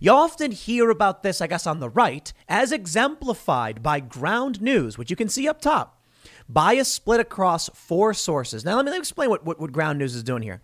You 0.00 0.10
often 0.10 0.52
hear 0.52 0.90
about 0.90 1.22
this, 1.22 1.40
I 1.40 1.46
guess, 1.46 1.66
on 1.66 1.80
the 1.80 1.88
right, 1.88 2.32
as 2.48 2.72
exemplified 2.72 3.82
by 3.82 4.00
Ground 4.00 4.60
News, 4.60 4.98
which 4.98 5.10
you 5.10 5.16
can 5.16 5.28
see 5.28 5.48
up 5.48 5.60
top. 5.60 5.97
Bias 6.48 6.88
split 6.88 7.20
across 7.20 7.68
four 7.74 8.14
sources. 8.14 8.64
Now, 8.64 8.76
let 8.76 8.84
me, 8.84 8.90
let 8.90 8.96
me 8.96 9.00
explain 9.00 9.30
what, 9.30 9.44
what, 9.44 9.60
what 9.60 9.72
Ground 9.72 9.98
News 9.98 10.14
is 10.14 10.22
doing 10.22 10.42
here. 10.42 10.62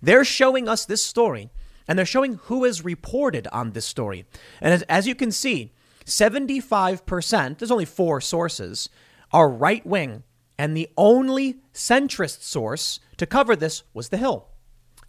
They're 0.00 0.24
showing 0.24 0.68
us 0.68 0.84
this 0.84 1.02
story, 1.02 1.48
and 1.86 1.98
they're 1.98 2.06
showing 2.06 2.34
who 2.44 2.64
has 2.64 2.84
reported 2.84 3.46
on 3.52 3.70
this 3.70 3.86
story. 3.86 4.24
And 4.60 4.74
as, 4.74 4.82
as 4.82 5.06
you 5.06 5.14
can 5.14 5.30
see, 5.30 5.72
75%, 6.04 7.58
there's 7.58 7.70
only 7.70 7.84
four 7.84 8.20
sources, 8.20 8.88
are 9.32 9.48
right 9.48 9.86
wing, 9.86 10.24
and 10.58 10.76
the 10.76 10.90
only 10.96 11.60
centrist 11.72 12.42
source 12.42 12.98
to 13.16 13.26
cover 13.26 13.54
this 13.54 13.84
was 13.94 14.08
The 14.08 14.16
Hill. 14.16 14.48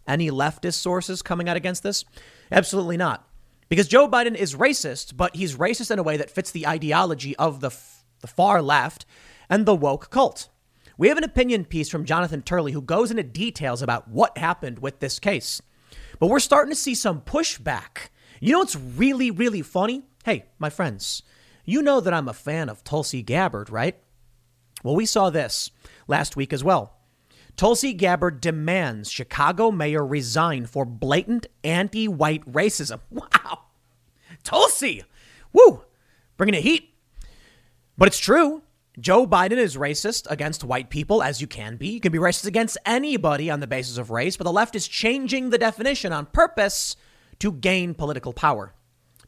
Any 0.06 0.30
leftist 0.30 0.74
sources 0.74 1.22
coming 1.22 1.48
out 1.48 1.56
against 1.56 1.82
this? 1.82 2.04
Absolutely 2.52 2.96
not. 2.96 3.28
Because 3.68 3.88
Joe 3.88 4.08
Biden 4.08 4.34
is 4.36 4.54
racist, 4.54 5.16
but 5.16 5.34
he's 5.34 5.56
racist 5.56 5.90
in 5.90 5.98
a 5.98 6.02
way 6.02 6.16
that 6.16 6.30
fits 6.30 6.50
the 6.50 6.66
ideology 6.66 7.34
of 7.36 7.60
the, 7.60 7.68
f- 7.68 8.04
the 8.20 8.26
far 8.26 8.62
left 8.62 9.06
and 9.48 9.66
the 9.66 9.74
woke 9.74 10.10
cult. 10.10 10.48
We 10.96 11.08
have 11.08 11.18
an 11.18 11.24
opinion 11.24 11.64
piece 11.64 11.88
from 11.88 12.04
Jonathan 12.04 12.42
Turley 12.42 12.72
who 12.72 12.80
goes 12.82 13.10
into 13.10 13.22
details 13.22 13.82
about 13.82 14.08
what 14.08 14.38
happened 14.38 14.78
with 14.78 15.00
this 15.00 15.18
case. 15.18 15.60
But 16.18 16.28
we're 16.28 16.38
starting 16.40 16.72
to 16.72 16.78
see 16.78 16.94
some 16.94 17.20
pushback. 17.20 18.08
You 18.40 18.52
know 18.52 18.60
what's 18.60 18.76
really, 18.76 19.30
really 19.30 19.62
funny? 19.62 20.02
Hey, 20.24 20.44
my 20.58 20.70
friends, 20.70 21.22
you 21.64 21.82
know 21.82 22.00
that 22.00 22.14
I'm 22.14 22.28
a 22.28 22.32
fan 22.32 22.68
of 22.68 22.84
Tulsi 22.84 23.22
Gabbard, 23.22 23.70
right? 23.70 23.96
Well, 24.82 24.94
we 24.94 25.06
saw 25.06 25.30
this 25.30 25.70
last 26.06 26.36
week 26.36 26.52
as 26.52 26.62
well. 26.62 26.94
Tulsi 27.56 27.92
Gabbard 27.92 28.40
demands 28.40 29.10
Chicago 29.10 29.70
mayor 29.70 30.04
resign 30.04 30.66
for 30.66 30.84
blatant 30.84 31.46
anti 31.62 32.08
white 32.08 32.44
racism. 32.50 33.00
Wow. 33.10 33.60
Tulsi, 34.42 35.02
woo, 35.54 35.84
bringing 36.36 36.54
it 36.54 36.62
heat. 36.62 36.90
But 37.96 38.08
it's 38.08 38.18
true. 38.18 38.62
Joe 39.00 39.26
Biden 39.26 39.56
is 39.56 39.76
racist 39.76 40.30
against 40.30 40.62
white 40.62 40.88
people, 40.88 41.20
as 41.20 41.40
you 41.40 41.48
can 41.48 41.76
be. 41.76 41.88
You 41.88 42.00
can 42.00 42.12
be 42.12 42.18
racist 42.18 42.46
against 42.46 42.78
anybody 42.86 43.50
on 43.50 43.58
the 43.58 43.66
basis 43.66 43.98
of 43.98 44.10
race, 44.10 44.36
but 44.36 44.44
the 44.44 44.52
left 44.52 44.76
is 44.76 44.86
changing 44.86 45.50
the 45.50 45.58
definition 45.58 46.12
on 46.12 46.26
purpose 46.26 46.94
to 47.40 47.50
gain 47.50 47.94
political 47.94 48.32
power. 48.32 48.72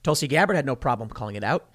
Tulsi 0.04 0.28
Gabbard 0.28 0.54
had 0.54 0.66
no 0.66 0.76
problem 0.76 1.08
calling 1.08 1.34
it 1.34 1.42
out. 1.42 1.68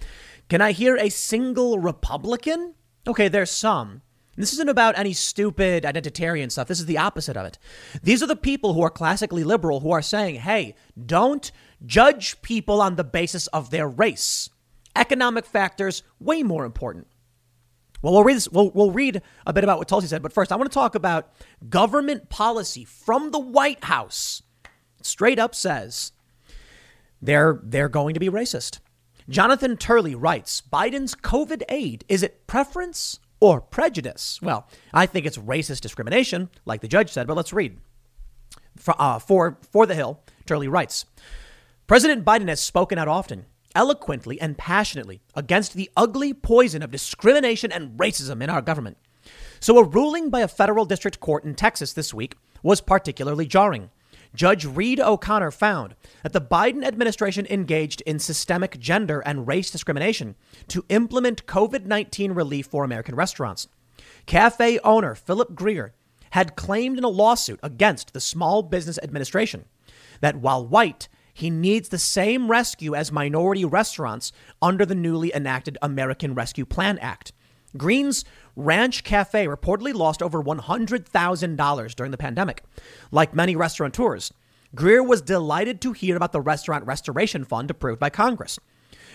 Can 0.48 0.62
I 0.62 0.72
hear 0.72 0.96
a 0.96 1.10
single 1.10 1.80
Republican? 1.80 2.76
Okay, 3.06 3.28
there's 3.28 3.52
some. 3.52 4.04
This 4.38 4.54
isn't 4.54 4.70
about 4.70 4.98
any 4.98 5.12
stupid 5.12 5.84
identitarian 5.84 6.50
stuff. 6.50 6.70
This 6.70 6.80
is 6.80 6.86
the 6.86 6.98
opposite 6.98 7.36
of 7.36 7.46
it. 7.46 7.60
These 8.02 8.24
are 8.24 8.28
the 8.28 8.38
people 8.38 8.74
who 8.74 8.82
are 8.84 8.90
classically 8.90 9.44
liberal 9.44 9.82
who 9.82 9.92
are 9.92 10.02
saying, 10.02 10.36
hey, 10.36 10.76
don't 11.06 11.52
judge 11.86 12.42
people 12.42 12.82
on 12.82 12.96
the 12.96 13.04
basis 13.04 13.48
of 13.48 13.70
their 13.70 13.90
race. 13.90 14.50
Economic 14.96 15.46
factors, 15.46 16.04
way 16.22 16.42
more 16.42 16.64
important. 16.64 17.08
Well, 18.02 18.14
we'll 18.14 18.24
read 18.24 18.38
this, 18.38 18.50
we'll, 18.50 18.72
we'll 18.72 18.92
read 18.92 19.22
a 19.46 19.54
bit 19.54 19.64
about 19.64 19.78
what 19.78 19.88
Tulsi 19.88 20.08
said, 20.08 20.24
but 20.24 20.34
first 20.34 20.52
I 20.52 20.56
want 20.56 20.70
to 20.70 20.74
talk 20.74 20.96
about 20.96 21.32
government 21.70 22.30
policy 22.30 22.84
from 22.84 23.32
the 23.32 23.40
White 23.40 23.84
House. 23.84 24.42
straight 25.02 25.40
up 25.40 25.54
says 25.56 26.12
they're 27.22 27.60
they're 27.64 27.90
going 27.90 28.14
to 28.14 28.20
be 28.20 28.30
racist. 28.30 28.80
Jonathan 29.30 29.78
Turley 29.78 30.16
writes, 30.16 30.62
Biden's 30.62 31.16
COVID 31.16 31.64
aid 31.70 32.04
is 32.08 32.24
it 32.24 32.48
preference 32.48 33.20
or 33.40 33.62
prejudice? 33.62 34.40
Well, 34.42 34.68
I 34.94 35.06
think 35.06 35.26
it's 35.26 35.38
racist 35.38 35.82
discrimination, 35.82 36.50
like 36.66 36.82
the 36.82 36.88
judge 36.88 37.12
said, 37.12 37.28
but 37.28 37.38
let's 37.38 37.54
read. 37.54 37.78
For, 38.78 38.96
uh, 39.00 39.20
for, 39.20 39.58
for 39.72 39.86
the 39.86 39.96
Hill, 39.96 40.22
Turley 40.46 40.68
writes, 40.68 41.06
President 41.88 42.26
Biden 42.26 42.48
has 42.48 42.62
spoken 42.62 42.98
out 42.98 43.08
often 43.08 43.46
eloquently 43.76 44.40
and 44.40 44.58
passionately 44.58 45.22
against 45.36 45.74
the 45.74 45.90
ugly 45.96 46.34
poison 46.34 46.82
of 46.82 46.92
discrimination 46.92 47.72
and 47.72 47.98
racism 47.98 48.42
in 48.42 48.50
our 48.50 48.62
government. 48.62 48.98
So, 49.60 49.78
a 49.78 49.84
ruling 49.84 50.30
by 50.30 50.42
a 50.42 50.48
federal 50.48 50.86
district 50.86 51.20
court 51.20 51.44
in 51.44 51.56
Texas 51.56 51.94
this 51.94 52.14
week 52.14 52.36
was 52.64 52.82
particularly 52.82 53.46
jarring. 53.46 53.92
Judge 54.34 54.66
Reed 54.66 55.00
O'Connor 55.00 55.52
found 55.52 55.96
that 56.24 56.32
the 56.32 56.42
Biden 56.42 56.84
administration 56.84 57.46
engaged 57.50 58.02
in 58.02 58.18
systemic 58.18 58.80
gender 58.80 59.20
and 59.20 59.48
race 59.48 59.70
discrimination 59.70 60.36
to 60.70 60.86
implement 60.90 61.46
COVID 61.46 61.86
19 61.86 62.32
relief 62.32 62.68
for 62.68 62.84
American 62.84 63.16
restaurants. 63.16 63.68
Cafe 64.26 64.80
owner 64.80 65.16
Philip 65.16 65.54
Greer 65.54 65.94
had 66.32 66.56
claimed 66.56 66.98
in 66.98 67.04
a 67.04 67.10
lawsuit 67.10 67.60
against 67.62 68.14
the 68.14 68.22
Small 68.22 68.64
Business 68.64 69.00
Administration 69.04 69.66
that 70.22 70.38
while 70.38 70.66
white, 70.66 71.10
he 71.34 71.50
needs 71.50 71.90
the 71.90 71.98
same 71.98 72.50
rescue 72.50 72.96
as 72.96 73.12
minority 73.12 73.66
restaurants 73.66 74.32
under 74.62 74.86
the 74.86 74.96
newly 74.96 75.34
enacted 75.34 75.78
American 75.82 76.34
Rescue 76.34 76.66
Plan 76.66 76.98
Act. 77.00 77.32
Greer's 77.78 78.26
Ranch 78.56 79.04
Cafe 79.04 79.46
reportedly 79.46 79.94
lost 79.94 80.22
over 80.22 80.44
$100,000 80.44 81.96
during 81.96 82.12
the 82.12 82.18
pandemic. 82.18 82.64
Like 83.12 83.34
many 83.34 83.56
restaurateurs, 83.56 84.34
Greer 84.76 85.04
was 85.04 85.22
delighted 85.22 85.82
to 85.82 85.94
hear 85.94 86.16
about 86.16 86.32
the 86.32 86.42
Restaurant 86.42 86.86
Restoration 86.86 87.46
Fund 87.46 87.72
approved 87.72 88.00
by 88.00 88.10
Congress. 88.10 88.60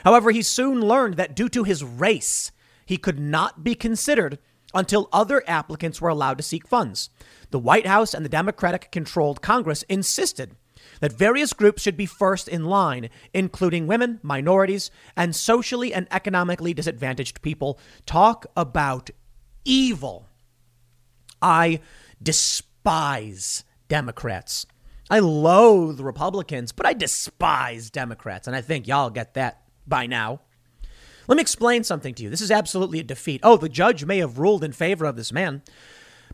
However, 0.04 0.30
he 0.30 0.42
soon 0.42 0.80
learned 0.80 1.14
that 1.14 1.34
due 1.34 1.48
to 1.50 1.64
his 1.64 1.84
race, 1.84 2.52
he 2.84 2.96
could 2.96 3.18
not 3.18 3.64
be 3.64 3.74
considered 3.74 4.38
until 4.74 5.08
other 5.12 5.42
applicants 5.46 6.00
were 6.00 6.08
allowed 6.08 6.36
to 6.36 6.42
seek 6.42 6.68
funds. 6.68 7.10
The 7.50 7.58
White 7.58 7.86
House 7.86 8.14
and 8.14 8.24
the 8.24 8.30
Democratic 8.30 8.90
controlled 8.92 9.42
Congress 9.42 9.82
insisted 9.84 10.56
that 11.00 11.12
various 11.12 11.52
groups 11.52 11.82
should 11.82 11.96
be 11.96 12.06
first 12.06 12.48
in 12.48 12.64
line, 12.64 13.10
including 13.32 13.86
women, 13.86 14.20
minorities, 14.22 14.90
and 15.16 15.34
socially 15.34 15.92
and 15.92 16.06
economically 16.10 16.74
disadvantaged 16.74 17.42
people. 17.42 17.78
Talk 18.06 18.46
about 18.56 19.10
evil. 19.64 20.26
I 21.42 21.80
despise 22.22 23.64
Democrats. 23.88 24.66
I 25.08 25.20
loathe 25.20 26.00
Republicans, 26.00 26.72
but 26.72 26.86
I 26.86 26.92
despise 26.92 27.90
Democrats, 27.90 28.46
and 28.46 28.56
I 28.56 28.60
think 28.60 28.88
y'all 28.88 29.10
get 29.10 29.34
that 29.34 29.62
by 29.86 30.06
now. 30.06 30.40
Let 31.28 31.36
me 31.36 31.42
explain 31.42 31.84
something 31.84 32.14
to 32.14 32.22
you. 32.22 32.30
This 32.30 32.40
is 32.40 32.50
absolutely 32.50 33.00
a 33.00 33.04
defeat. 33.04 33.40
Oh, 33.42 33.56
the 33.56 33.68
judge 33.68 34.04
may 34.04 34.18
have 34.18 34.38
ruled 34.38 34.64
in 34.64 34.72
favor 34.72 35.04
of 35.04 35.16
this 35.16 35.32
man, 35.32 35.62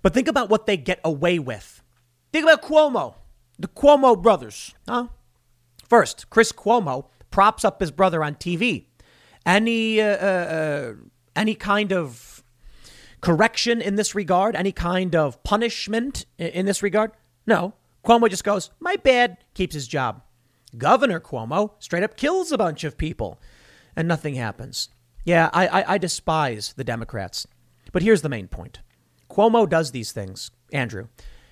but 0.02 0.14
think 0.14 0.28
about 0.28 0.48
what 0.48 0.66
they 0.66 0.76
get 0.76 1.00
away 1.04 1.38
with. 1.38 1.82
Think 2.32 2.44
about 2.44 2.62
Cuomo, 2.62 3.14
the 3.62 3.68
Cuomo 3.68 4.20
brothers. 4.20 4.74
Huh? 4.88 5.06
First, 5.88 6.28
Chris 6.30 6.52
Cuomo 6.52 7.06
props 7.30 7.64
up 7.64 7.80
his 7.80 7.92
brother 7.92 8.22
on 8.22 8.34
TV. 8.34 8.86
Any 9.46 10.00
uh, 10.00 10.16
uh, 10.16 10.26
uh, 10.26 10.92
any 11.34 11.54
kind 11.54 11.92
of 11.92 12.42
correction 13.20 13.80
in 13.80 13.94
this 13.94 14.14
regard? 14.14 14.56
Any 14.56 14.72
kind 14.72 15.14
of 15.14 15.42
punishment 15.44 16.26
in 16.38 16.66
this 16.66 16.82
regard? 16.82 17.12
No. 17.46 17.74
Cuomo 18.04 18.28
just 18.28 18.44
goes, 18.44 18.70
"My 18.80 18.96
bad," 18.96 19.38
keeps 19.54 19.74
his 19.74 19.86
job. 19.86 20.22
Governor 20.76 21.20
Cuomo 21.20 21.72
straight 21.78 22.02
up 22.02 22.16
kills 22.16 22.50
a 22.50 22.58
bunch 22.58 22.82
of 22.84 22.98
people, 22.98 23.40
and 23.94 24.08
nothing 24.08 24.34
happens. 24.34 24.88
Yeah, 25.24 25.50
I, 25.52 25.68
I, 25.68 25.94
I 25.94 25.98
despise 25.98 26.72
the 26.76 26.84
Democrats, 26.84 27.46
but 27.92 28.02
here's 28.02 28.22
the 28.22 28.28
main 28.28 28.48
point: 28.48 28.80
Cuomo 29.30 29.68
does 29.68 29.92
these 29.92 30.10
things, 30.10 30.50
Andrew. 30.72 31.08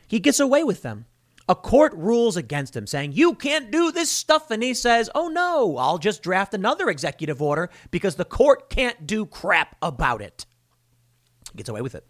He 0.09 0.19
gets 0.19 0.41
away 0.41 0.65
with 0.65 0.83
them. 0.83 1.07
A 1.51 1.55
court 1.57 1.93
rules 1.95 2.37
against 2.37 2.77
him, 2.77 2.87
saying, 2.87 3.11
You 3.15 3.35
can't 3.35 3.73
do 3.73 3.91
this 3.91 4.09
stuff. 4.09 4.53
And 4.53 4.63
he 4.63 4.73
says, 4.73 5.11
Oh 5.17 5.27
no, 5.27 5.79
I'll 5.79 5.99
just 5.99 6.23
draft 6.23 6.55
another 6.55 6.89
executive 6.89 7.43
order 7.43 7.71
because 7.91 8.15
the 8.15 8.25
court 8.25 8.71
can't 8.71 9.05
do 9.05 9.27
crap 9.27 9.75
about 9.83 10.23
it. 10.23 10.47
He 11.51 11.57
gets 11.57 11.69
away 11.69 11.81
with 11.81 11.97
it. 11.97 12.07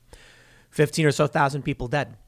15 0.68 1.06
or 1.06 1.10
so 1.10 1.26
thousand 1.26 1.62
people 1.62 1.88
dead. 1.88 2.18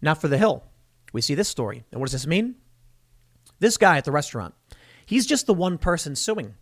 Now 0.00 0.14
for 0.14 0.26
the 0.26 0.38
Hill, 0.38 0.64
we 1.12 1.20
see 1.20 1.34
this 1.34 1.50
story. 1.50 1.84
And 1.92 2.00
what 2.00 2.06
does 2.06 2.12
this 2.12 2.26
mean? 2.26 2.54
This 3.58 3.76
guy 3.76 3.98
at 3.98 4.06
the 4.06 4.10
restaurant, 4.10 4.54
he's 5.04 5.26
just 5.26 5.46
the 5.46 5.52
one 5.52 5.76
person 5.76 6.16
suing. 6.16 6.54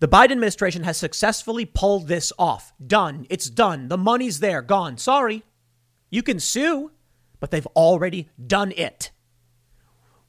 The 0.00 0.08
Biden 0.08 0.32
administration 0.32 0.84
has 0.84 0.98
successfully 0.98 1.64
pulled 1.64 2.06
this 2.06 2.34
off. 2.38 2.74
Done. 2.86 3.26
It's 3.30 3.48
done. 3.48 3.88
The 3.88 3.96
money's 3.96 4.40
there. 4.40 4.60
Gone. 4.60 4.98
Sorry. 4.98 5.42
You 6.10 6.22
can 6.22 6.38
sue, 6.38 6.92
but 7.40 7.50
they've 7.50 7.66
already 7.68 8.28
done 8.44 8.72
it. 8.76 9.10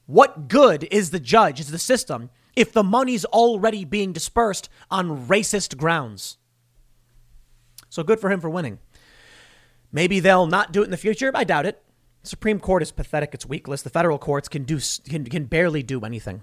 What 0.06 0.48
good 0.48 0.88
is 0.90 1.10
the 1.10 1.20
judge, 1.20 1.60
is 1.60 1.70
the 1.70 1.78
system, 1.78 2.30
if 2.56 2.72
the 2.72 2.82
money's 2.82 3.24
already 3.26 3.84
being 3.84 4.12
dispersed 4.12 4.68
on 4.90 5.28
racist 5.28 5.76
grounds? 5.76 6.36
So 7.88 8.02
good 8.02 8.20
for 8.20 8.30
him 8.30 8.40
for 8.40 8.50
winning. 8.50 8.78
Maybe 9.92 10.20
they'll 10.20 10.46
not 10.46 10.72
do 10.72 10.82
it 10.82 10.86
in 10.86 10.90
the 10.90 10.96
future. 10.96 11.30
I 11.34 11.44
doubt 11.44 11.66
it. 11.66 11.82
The 12.22 12.28
Supreme 12.28 12.60
Court 12.60 12.82
is 12.82 12.92
pathetic. 12.92 13.34
It's 13.34 13.46
weakless. 13.46 13.82
The 13.82 13.90
federal 13.90 14.18
courts 14.18 14.48
can 14.48 14.64
do 14.64 14.78
can, 15.08 15.24
can 15.24 15.44
barely 15.46 15.82
do 15.82 16.00
anything. 16.00 16.42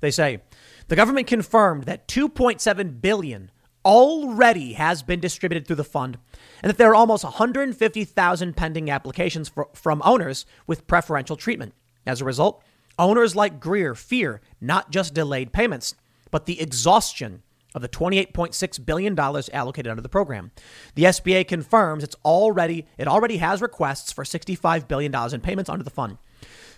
They 0.00 0.10
say 0.10 0.42
the 0.88 0.96
government 0.96 1.26
confirmed 1.26 1.84
that 1.84 2.08
2.7 2.08 3.00
billion 3.00 3.50
already 3.84 4.74
has 4.74 5.02
been 5.02 5.20
distributed 5.20 5.66
through 5.66 5.76
the 5.76 5.84
fund 5.84 6.18
and 6.62 6.70
that 6.70 6.78
there 6.78 6.90
are 6.90 6.94
almost 6.94 7.24
150,000 7.24 8.56
pending 8.56 8.90
applications 8.90 9.48
for, 9.48 9.68
from 9.74 10.02
owners 10.04 10.46
with 10.66 10.86
preferential 10.86 11.36
treatment. 11.36 11.74
As 12.06 12.20
a 12.20 12.24
result, 12.24 12.62
owners 12.98 13.36
like 13.36 13.60
Greer 13.60 13.94
fear 13.94 14.40
not 14.60 14.90
just 14.90 15.14
delayed 15.14 15.52
payments, 15.52 15.94
but 16.30 16.46
the 16.46 16.60
exhaustion 16.60 17.42
of 17.74 17.82
the 17.82 17.88
$28.6 17.88 18.86
billion 18.86 19.18
allocated 19.18 19.90
under 19.90 20.02
the 20.02 20.08
program. 20.08 20.52
The 20.94 21.04
SBA 21.04 21.48
confirms 21.48 22.04
it's 22.04 22.16
already 22.24 22.86
it 22.96 23.08
already 23.08 23.38
has 23.38 23.60
requests 23.60 24.12
for 24.12 24.24
$65 24.24 24.86
billion 24.86 25.14
in 25.32 25.40
payments 25.40 25.68
under 25.68 25.84
the 25.84 25.90
fund. 25.90 26.18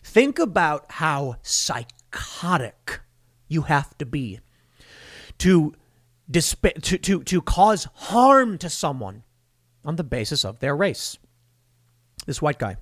Think 0.03 0.39
about 0.39 0.87
how 0.93 1.37
psychotic 1.43 3.01
you 3.49 3.63
have 3.63 3.97
to 3.99 4.07
be 4.07 4.41
to, 5.39 5.75
disp- 6.31 6.81
to, 6.83 6.99
to, 6.99 7.23
to 7.23 7.43
cause 7.43 7.89
harm 7.95 8.59
to 8.59 8.71
someone 8.71 9.23
on 9.85 9.97
the 9.97 10.05
basis 10.05 10.45
of 10.45 10.61
their 10.61 10.77
race. 10.77 11.19
This 12.27 12.43
white 12.43 12.59
guy, 12.59 12.77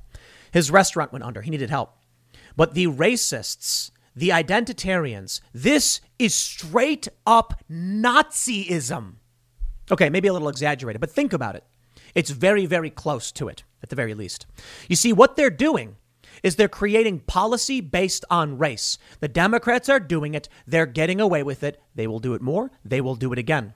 his 0.52 0.70
restaurant 0.70 1.12
went 1.12 1.24
under. 1.24 1.42
He 1.42 1.50
needed 1.50 1.70
help. 1.70 1.96
But 2.56 2.74
the 2.74 2.86
racists, 2.86 3.90
the 4.14 4.30
identitarians, 4.30 5.40
this 5.52 6.00
is 6.18 6.34
straight 6.34 7.08
up 7.26 7.60
Nazism. 7.70 9.14
Okay, 9.90 10.08
maybe 10.08 10.28
a 10.28 10.32
little 10.32 10.48
exaggerated, 10.48 11.00
but 11.00 11.10
think 11.10 11.32
about 11.32 11.56
it. 11.56 11.64
It's 12.14 12.30
very, 12.30 12.64
very 12.64 12.90
close 12.90 13.32
to 13.32 13.48
it, 13.48 13.64
at 13.82 13.90
the 13.90 13.96
very 13.96 14.14
least. 14.14 14.46
You 14.88 14.96
see, 14.96 15.12
what 15.12 15.36
they're 15.36 15.50
doing 15.50 15.96
is 16.42 16.56
they're 16.56 16.68
creating 16.68 17.20
policy 17.20 17.80
based 17.80 18.24
on 18.30 18.58
race. 18.58 18.98
The 19.20 19.28
Democrats 19.28 19.88
are 19.88 20.00
doing 20.00 20.34
it. 20.34 20.48
They're 20.66 20.86
getting 20.86 21.20
away 21.20 21.42
with 21.42 21.62
it. 21.62 21.80
They 21.94 22.06
will 22.06 22.18
do 22.18 22.34
it 22.34 22.42
more. 22.42 22.70
They 22.84 23.00
will 23.00 23.14
do 23.14 23.32
it 23.32 23.38
again. 23.38 23.74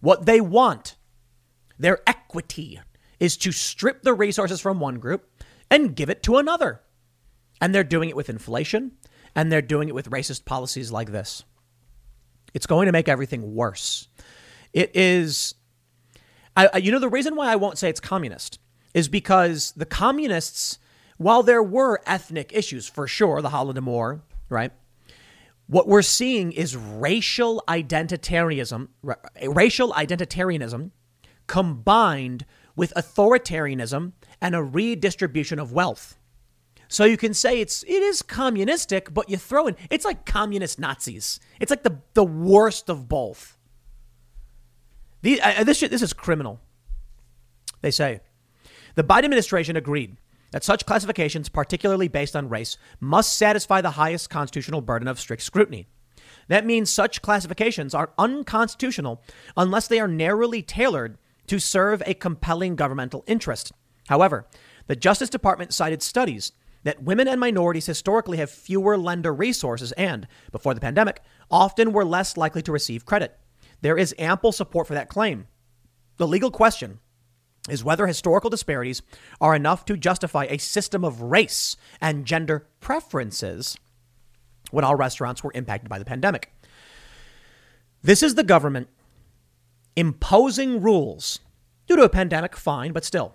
What 0.00 0.26
they 0.26 0.40
want, 0.40 0.96
their 1.78 2.00
equity, 2.06 2.80
is 3.18 3.36
to 3.38 3.52
strip 3.52 4.02
the 4.02 4.14
resources 4.14 4.60
from 4.60 4.80
one 4.80 4.98
group 4.98 5.28
and 5.70 5.96
give 5.96 6.10
it 6.10 6.22
to 6.24 6.38
another. 6.38 6.82
And 7.60 7.74
they're 7.74 7.84
doing 7.84 8.08
it 8.08 8.16
with 8.16 8.28
inflation 8.28 8.92
and 9.34 9.50
they're 9.50 9.62
doing 9.62 9.88
it 9.88 9.94
with 9.94 10.10
racist 10.10 10.44
policies 10.44 10.92
like 10.92 11.10
this. 11.10 11.44
It's 12.54 12.66
going 12.66 12.86
to 12.86 12.92
make 12.92 13.08
everything 13.08 13.54
worse. 13.54 14.08
It 14.72 14.94
is, 14.94 15.54
I, 16.56 16.78
you 16.78 16.92
know, 16.92 16.98
the 16.98 17.08
reason 17.08 17.36
why 17.36 17.52
I 17.52 17.56
won't 17.56 17.78
say 17.78 17.88
it's 17.88 18.00
communist 18.00 18.58
is 18.94 19.08
because 19.08 19.72
the 19.76 19.86
communists 19.86 20.78
while 21.18 21.42
there 21.42 21.62
were 21.62 22.00
ethnic 22.06 22.52
issues 22.54 22.88
for 22.88 23.06
sure, 23.06 23.42
the 23.42 23.50
Holodomor, 23.50 24.22
right? 24.48 24.72
What 25.66 25.86
we're 25.86 26.02
seeing 26.02 26.52
is 26.52 26.76
racial 26.76 27.62
identitarianism, 27.68 28.88
racial 29.46 29.92
identitarianism 29.92 30.92
combined 31.46 32.46
with 32.74 32.94
authoritarianism 32.94 34.12
and 34.40 34.54
a 34.54 34.62
redistribution 34.62 35.58
of 35.58 35.72
wealth. 35.72 36.16
So 36.86 37.04
you 37.04 37.18
can 37.18 37.34
say 37.34 37.60
it's 37.60 37.82
it 37.82 38.02
is 38.02 38.22
communistic, 38.22 39.12
but 39.12 39.28
you 39.28 39.36
throw 39.36 39.66
in 39.66 39.76
it's 39.90 40.06
like 40.06 40.24
communist 40.24 40.78
Nazis. 40.78 41.38
It's 41.60 41.70
like 41.70 41.82
the 41.82 41.98
the 42.14 42.24
worst 42.24 42.88
of 42.88 43.08
both. 43.08 43.58
The, 45.20 45.40
uh, 45.42 45.64
this 45.64 45.80
this 45.80 46.00
is 46.00 46.12
criminal. 46.14 46.60
They 47.82 47.90
say 47.90 48.20
the 48.94 49.04
Biden 49.04 49.24
administration 49.24 49.76
agreed 49.76 50.16
that 50.50 50.64
such 50.64 50.86
classifications, 50.86 51.48
particularly 51.48 52.08
based 52.08 52.34
on 52.34 52.48
race, 52.48 52.76
must 53.00 53.36
satisfy 53.36 53.80
the 53.80 53.92
highest 53.92 54.30
constitutional 54.30 54.80
burden 54.80 55.08
of 55.08 55.20
strict 55.20 55.42
scrutiny. 55.42 55.86
That 56.48 56.66
means 56.66 56.90
such 56.90 57.22
classifications 57.22 57.94
are 57.94 58.12
unconstitutional 58.18 59.22
unless 59.56 59.88
they 59.88 60.00
are 60.00 60.08
narrowly 60.08 60.62
tailored 60.62 61.18
to 61.46 61.58
serve 61.58 62.02
a 62.06 62.14
compelling 62.14 62.76
governmental 62.76 63.24
interest. 63.26 63.72
However, 64.08 64.46
the 64.86 64.96
Justice 64.96 65.30
Department 65.30 65.74
cited 65.74 66.02
studies 66.02 66.52
that 66.84 67.02
women 67.02 67.28
and 67.28 67.40
minorities 67.40 67.86
historically 67.86 68.38
have 68.38 68.50
fewer 68.50 68.96
lender 68.96 69.34
resources 69.34 69.92
and, 69.92 70.26
before 70.52 70.74
the 70.74 70.80
pandemic, 70.80 71.20
often 71.50 71.92
were 71.92 72.04
less 72.04 72.36
likely 72.36 72.62
to 72.62 72.72
receive 72.72 73.04
credit. 73.04 73.38
There 73.80 73.98
is 73.98 74.14
ample 74.18 74.52
support 74.52 74.86
for 74.86 74.94
that 74.94 75.08
claim. 75.08 75.46
The 76.16 76.26
legal 76.26 76.50
question 76.50 77.00
is 77.70 77.84
whether 77.84 78.06
historical 78.06 78.50
disparities 78.50 79.02
are 79.40 79.54
enough 79.54 79.84
to 79.86 79.96
justify 79.96 80.44
a 80.44 80.58
system 80.58 81.04
of 81.04 81.22
race 81.22 81.76
and 82.00 82.24
gender 82.24 82.66
preferences 82.80 83.76
when 84.70 84.84
all 84.84 84.96
restaurants 84.96 85.42
were 85.42 85.52
impacted 85.54 85.88
by 85.88 85.98
the 85.98 86.04
pandemic. 86.04 86.52
This 88.02 88.22
is 88.22 88.34
the 88.34 88.44
government 88.44 88.88
imposing 89.96 90.80
rules 90.80 91.40
due 91.86 91.96
to 91.96 92.02
a 92.02 92.08
pandemic, 92.08 92.56
fine, 92.56 92.92
but 92.92 93.04
still, 93.04 93.34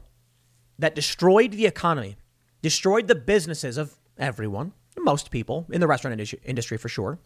that 0.80 0.96
destroyed 0.96 1.52
the 1.52 1.66
economy, 1.66 2.16
destroyed 2.62 3.08
the 3.08 3.16
businesses 3.16 3.78
of 3.78 3.96
everyone, 4.18 4.74
most 4.98 5.32
people 5.32 5.66
in 5.72 5.82
the 5.82 5.88
restaurant 5.88 6.34
industry 6.44 6.78
for 6.78 6.88
sure, 6.88 7.20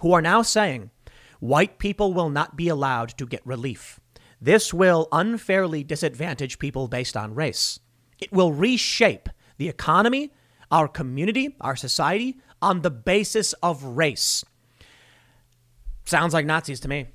who 0.00 0.12
are 0.12 0.20
now 0.20 0.42
saying 0.42 0.90
white 1.40 1.78
people 1.78 2.12
will 2.12 2.28
not 2.28 2.56
be 2.56 2.68
allowed 2.68 3.08
to 3.16 3.26
get 3.26 3.46
relief 3.46 4.00
This 4.40 4.74
will 4.74 5.08
unfairly 5.12 5.82
disadvantage 5.82 6.58
people 6.58 6.88
based 6.88 7.16
on 7.16 7.34
race. 7.34 7.80
It 8.18 8.32
will 8.32 8.52
reshape 8.52 9.28
the 9.58 9.68
economy, 9.68 10.32
our 10.70 10.88
community, 10.88 11.56
our 11.60 11.76
society 11.76 12.36
on 12.60 12.82
the 12.82 12.90
basis 12.90 13.52
of 13.54 13.82
race. 13.82 14.44
Sounds 16.04 16.34
like 16.34 16.46
Nazis 16.46 16.80
to 16.80 16.88
me. 16.88 17.08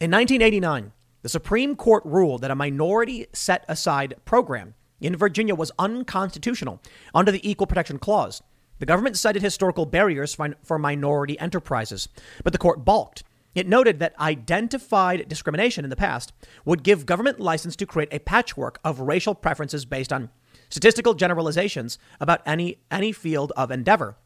In 0.00 0.10
1989, 0.10 0.92
the 1.22 1.28
Supreme 1.28 1.74
Court 1.74 2.04
ruled 2.04 2.42
that 2.42 2.50
a 2.50 2.54
minority 2.54 3.26
set 3.32 3.64
aside 3.68 4.14
program 4.24 4.74
in 5.00 5.16
Virginia 5.16 5.54
was 5.54 5.72
unconstitutional 5.78 6.80
under 7.14 7.32
the 7.32 7.48
Equal 7.48 7.66
Protection 7.66 7.98
Clause. 7.98 8.42
The 8.78 8.86
government 8.86 9.16
cited 9.16 9.42
historical 9.42 9.86
barriers 9.86 10.36
for 10.62 10.78
minority 10.78 11.38
enterprises, 11.40 12.08
but 12.44 12.52
the 12.52 12.58
court 12.58 12.84
balked. 12.84 13.24
It 13.56 13.66
noted 13.66 14.00
that 14.00 14.20
identified 14.20 15.30
discrimination 15.30 15.82
in 15.82 15.88
the 15.88 15.96
past 15.96 16.34
would 16.66 16.82
give 16.82 17.06
government 17.06 17.40
license 17.40 17.74
to 17.76 17.86
create 17.86 18.12
a 18.12 18.20
patchwork 18.20 18.78
of 18.84 19.00
racial 19.00 19.34
preferences 19.34 19.86
based 19.86 20.12
on 20.12 20.28
statistical 20.68 21.14
generalizations 21.14 21.98
about 22.20 22.42
any, 22.44 22.76
any 22.90 23.12
field 23.12 23.52
of 23.56 23.70
endeavor. 23.70 24.16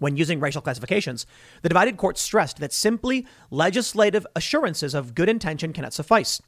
When 0.00 0.16
using 0.16 0.40
racial 0.40 0.62
classifications, 0.62 1.26
the 1.62 1.68
divided 1.68 1.96
court 1.96 2.18
stressed 2.18 2.58
that 2.58 2.72
simply 2.72 3.24
legislative 3.52 4.26
assurances 4.34 4.94
of 4.94 5.14
good 5.14 5.28
intention 5.28 5.72
cannot 5.72 5.94
suffice. 5.94 6.42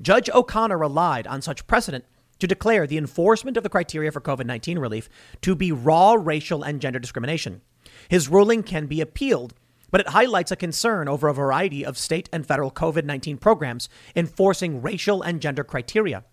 Judge 0.00 0.30
O'Connor 0.30 0.78
relied 0.78 1.26
on 1.26 1.42
such 1.42 1.66
precedent 1.66 2.04
to 2.38 2.46
declare 2.46 2.86
the 2.86 2.96
enforcement 2.96 3.56
of 3.56 3.64
the 3.64 3.68
criteria 3.68 4.12
for 4.12 4.20
COVID 4.20 4.46
19 4.46 4.78
relief 4.78 5.08
to 5.40 5.56
be 5.56 5.72
raw 5.72 6.14
racial 6.14 6.62
and 6.62 6.80
gender 6.80 7.00
discrimination. 7.00 7.60
His 8.08 8.28
ruling 8.28 8.62
can 8.62 8.86
be 8.86 9.00
appealed, 9.00 9.54
but 9.90 10.00
it 10.00 10.08
highlights 10.08 10.50
a 10.50 10.56
concern 10.56 11.08
over 11.08 11.28
a 11.28 11.34
variety 11.34 11.84
of 11.84 11.98
state 11.98 12.28
and 12.32 12.46
federal 12.46 12.70
COVID 12.70 13.04
19 13.04 13.38
programs 13.38 13.88
enforcing 14.14 14.82
racial 14.82 15.22
and 15.22 15.40
gender 15.40 15.64
criteria. 15.64 16.24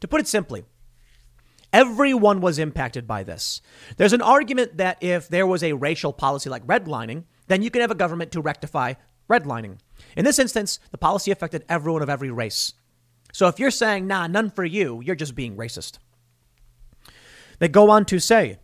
To 0.00 0.08
put 0.08 0.20
it 0.20 0.28
simply, 0.28 0.64
everyone 1.72 2.40
was 2.40 2.58
impacted 2.58 3.06
by 3.06 3.22
this. 3.22 3.60
There's 3.96 4.12
an 4.12 4.22
argument 4.22 4.76
that 4.76 4.98
if 5.02 5.28
there 5.28 5.46
was 5.46 5.62
a 5.62 5.72
racial 5.74 6.12
policy 6.12 6.50
like 6.50 6.66
redlining, 6.66 7.24
then 7.48 7.62
you 7.62 7.70
can 7.70 7.80
have 7.80 7.90
a 7.90 7.96
government 7.96 8.32
to 8.32 8.40
rectify 8.40 8.94
redlining. 9.28 9.78
In 10.16 10.24
this 10.24 10.38
instance, 10.38 10.78
the 10.90 10.98
policy 10.98 11.30
affected 11.30 11.64
everyone 11.68 12.02
of 12.02 12.10
every 12.10 12.30
race. 12.30 12.74
So 13.32 13.48
if 13.48 13.58
you're 13.58 13.70
saying, 13.70 14.06
nah, 14.06 14.26
none 14.26 14.50
for 14.50 14.64
you, 14.64 15.00
you're 15.02 15.16
just 15.16 15.34
being 15.34 15.56
racist. 15.56 15.98
They 17.58 17.68
go 17.68 17.90
on 17.90 18.04
to 18.06 18.18
say, 18.18 18.58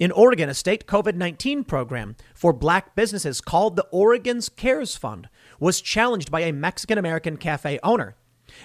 in 0.00 0.10
Oregon, 0.10 0.48
a 0.48 0.54
state 0.54 0.86
COVID 0.86 1.14
19 1.14 1.62
program 1.62 2.16
for 2.34 2.52
black 2.52 2.96
businesses 2.96 3.40
called 3.40 3.76
the 3.76 3.86
Oregon's 3.92 4.48
CARES 4.48 4.96
Fund 4.96 5.28
was 5.60 5.80
challenged 5.80 6.32
by 6.32 6.40
a 6.40 6.52
Mexican 6.52 6.98
American 6.98 7.36
cafe 7.36 7.78
owner 7.84 8.16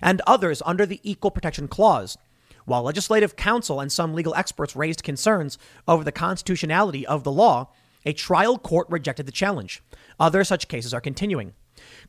and 0.02 0.22
others 0.26 0.64
under 0.66 0.88
the 0.88 1.00
Equal 1.04 1.30
Protection 1.30 1.68
Clause. 1.68 2.18
While 2.66 2.84
legislative 2.84 3.36
counsel 3.36 3.80
and 3.80 3.92
some 3.92 4.16
legal 4.16 4.34
experts 4.34 4.76
raised 4.76 5.04
concerns 5.04 5.60
over 5.88 6.04
the 6.04 6.12
constitutionality 6.12 7.06
of 7.06 7.24
the 7.24 7.32
law, 7.32 7.72
a 8.06 8.14
trial 8.14 8.58
court 8.58 8.88
rejected 8.90 9.28
the 9.28 9.32
challenge. 9.32 9.84
Other 10.20 10.44
such 10.44 10.68
cases 10.68 10.94
are 10.94 11.02
continuing. 11.02 11.54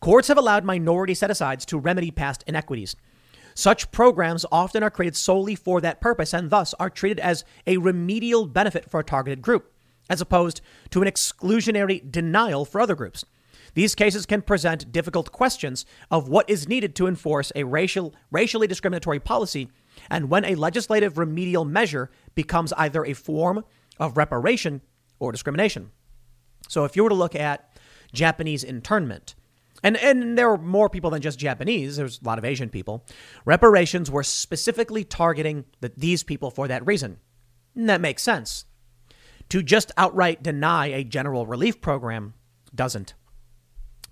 Courts 0.01 0.29
have 0.29 0.39
allowed 0.39 0.65
minority 0.65 1.15
set 1.15 1.31
asides 1.31 1.67
to 1.67 1.79
remedy 1.79 2.11
past 2.11 2.43
inequities. 2.47 2.97
Such 3.55 3.91
programs 3.91 4.47
often 4.51 4.83
are 4.83 4.91
created 4.91 5.17
solely 5.17 5.55
for 5.55 5.81
that 5.81 6.01
purpose 6.01 6.33
and 6.33 6.51
thus 6.51 6.75
are 6.75 6.91
treated 6.91 7.21
as 7.21 7.45
a 7.67 7.77
remedial 7.79 8.47
benefit 8.47 8.91
for 8.91 9.01
a 9.01 9.05
targeted 9.05 9.43
group, 9.43 9.73
as 10.09 10.21
opposed 10.21 10.61
to 10.91 11.03
an 11.03 11.09
exclusionary 11.09 12.11
denial 12.11 12.65
for 12.65 12.81
other 12.81 12.95
groups. 12.95 13.25
These 13.75 13.95
cases 13.95 14.27
can 14.27 14.43
present 14.43 14.93
difficult 14.93 15.31
questions 15.31 15.87
of 16.11 16.29
what 16.29 16.51
is 16.51 16.69
needed 16.69 16.95
to 16.97 17.07
enforce 17.07 17.53
a 17.55 17.65
racial, 17.65 18.15
racially 18.31 18.67
discriminatory 18.67 19.21
policy 19.21 19.71
and 20.11 20.31
when 20.31 20.45
a 20.45 20.55
legislative 20.55 21.19
remedial 21.19 21.65
measure 21.65 22.11
becomes 22.35 22.73
either 22.75 23.05
a 23.05 23.13
form 23.13 23.65
of 23.99 24.17
reparation 24.17 24.81
or 25.19 25.31
discrimination. 25.31 25.91
So 26.69 26.85
if 26.85 26.97
you 26.97 27.03
were 27.03 27.11
to 27.11 27.15
look 27.15 27.35
at 27.35 27.77
Japanese 28.13 28.65
internment, 28.65 29.35
and, 29.83 29.97
and 29.97 30.37
there 30.37 30.49
were 30.49 30.59
more 30.59 30.89
people 30.89 31.11
than 31.11 31.23
just 31.23 31.39
Japanese. 31.39 31.97
There's 31.97 32.21
a 32.21 32.25
lot 32.25 32.39
of 32.39 32.45
Asian 32.45 32.69
people. 32.69 33.05
Reparations 33.45 34.11
were 34.11 34.23
specifically 34.23 35.05
targeting 35.05 35.65
the, 35.81 35.93
these 35.97 36.23
people 36.23 36.51
for 36.51 36.69
that 36.69 36.87
reason. 36.87 37.19
And 37.75 37.89
that 37.89 38.01
makes 38.01 38.23
sense. 38.23 38.65
To 39.51 39.63
just 39.63 39.93
outright 39.97 40.43
deny 40.43 40.87
a 40.87 41.05
general 41.05 41.47
relief 41.47 41.81
program 41.81 42.35
doesn't. 42.75 43.15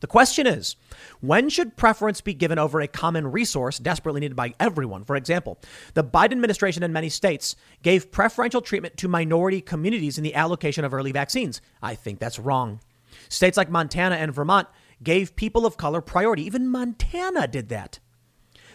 The 0.01 0.07
question 0.07 0.47
is 0.47 0.77
when 1.21 1.49
should 1.49 1.77
preference 1.77 2.21
be 2.21 2.35
given 2.35 2.59
over 2.59 2.81
a 2.81 2.87
common 2.87 3.33
resource 3.33 3.79
desperately 3.79 4.21
needed 4.21 4.37
by 4.37 4.55
everyone? 4.61 5.05
For 5.05 5.17
example, 5.17 5.59
the 5.95 6.05
Biden 6.05 6.33
administration 6.33 6.83
in 6.83 6.93
many 6.93 7.09
states 7.09 7.57
gave 7.83 8.13
preferential 8.13 8.61
treatment 8.61 8.97
to 8.99 9.09
minority 9.09 9.61
communities 9.61 10.17
in 10.17 10.25
the 10.25 10.35
allocation 10.35 10.85
of 10.85 10.95
early 10.95 11.13
vaccines. 11.13 11.61
I 11.83 11.95
think 11.95 12.21
that's 12.21 12.39
wrong. 12.39 12.81
States 13.29 13.57
like 13.57 13.71
Montana 13.71 14.17
and 14.17 14.33
Vermont 14.33 14.69
gave 15.03 15.37
people 15.37 15.67
of 15.67 15.77
color 15.77 16.01
priority. 16.01 16.45
Even 16.45 16.69
Montana 16.69 17.47
did 17.47 17.69
that. 17.69 17.99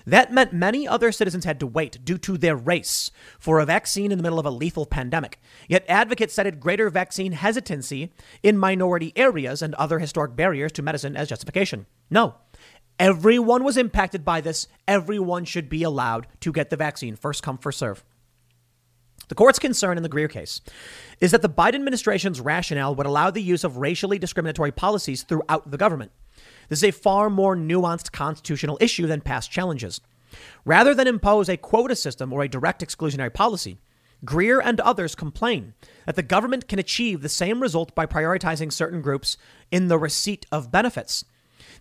That 0.05 0.33
meant 0.33 0.51
many 0.51 0.87
other 0.87 1.11
citizens 1.11 1.45
had 1.45 1.59
to 1.61 1.67
wait 1.67 2.03
due 2.03 2.17
to 2.19 2.37
their 2.37 2.55
race 2.55 3.11
for 3.39 3.59
a 3.59 3.65
vaccine 3.65 4.11
in 4.11 4.17
the 4.17 4.23
middle 4.23 4.39
of 4.39 4.45
a 4.45 4.51
lethal 4.51 4.85
pandemic. 4.85 5.39
Yet 5.67 5.85
advocates 5.87 6.33
cited 6.33 6.59
greater 6.59 6.89
vaccine 6.89 7.31
hesitancy 7.31 8.11
in 8.41 8.57
minority 8.57 9.13
areas 9.15 9.61
and 9.61 9.73
other 9.75 9.99
historic 9.99 10.35
barriers 10.35 10.73
to 10.73 10.81
medicine 10.81 11.15
as 11.15 11.29
justification. 11.29 11.85
No. 12.09 12.35
Everyone 12.99 13.63
was 13.63 13.77
impacted 13.77 14.25
by 14.25 14.41
this. 14.41 14.67
Everyone 14.87 15.45
should 15.45 15.69
be 15.69 15.83
allowed 15.83 16.27
to 16.41 16.51
get 16.51 16.69
the 16.69 16.77
vaccine. 16.77 17.15
First 17.15 17.41
come, 17.41 17.57
first 17.57 17.79
serve. 17.79 18.03
The 19.29 19.35
court's 19.35 19.59
concern 19.59 19.97
in 19.97 20.03
the 20.03 20.09
Greer 20.09 20.27
case 20.27 20.61
is 21.19 21.31
that 21.31 21.41
the 21.41 21.49
Biden 21.49 21.75
administration's 21.75 22.41
rationale 22.41 22.95
would 22.95 23.05
allow 23.05 23.31
the 23.31 23.41
use 23.41 23.63
of 23.63 23.77
racially 23.77 24.19
discriminatory 24.19 24.71
policies 24.71 25.23
throughout 25.23 25.71
the 25.71 25.77
government. 25.77 26.11
This 26.69 26.79
is 26.79 26.89
a 26.89 26.91
far 26.91 27.29
more 27.29 27.55
nuanced 27.55 28.11
constitutional 28.11 28.77
issue 28.81 29.07
than 29.07 29.21
past 29.21 29.51
challenges. 29.51 30.01
Rather 30.65 30.93
than 30.93 31.07
impose 31.07 31.47
a 31.47 31.57
quota 31.57 31.95
system 31.95 32.33
or 32.33 32.41
a 32.41 32.49
direct 32.49 32.81
exclusionary 32.81 33.33
policy, 33.33 33.79
Greer 34.25 34.61
and 34.61 34.79
others 34.79 35.15
complain 35.15 35.73
that 36.05 36.15
the 36.15 36.23
government 36.23 36.67
can 36.67 36.79
achieve 36.79 37.21
the 37.21 37.29
same 37.29 37.61
result 37.61 37.93
by 37.93 38.05
prioritizing 38.05 38.71
certain 38.71 39.01
groups 39.01 39.37
in 39.69 39.89
the 39.89 39.97
receipt 39.97 40.45
of 40.51 40.71
benefits. 40.71 41.25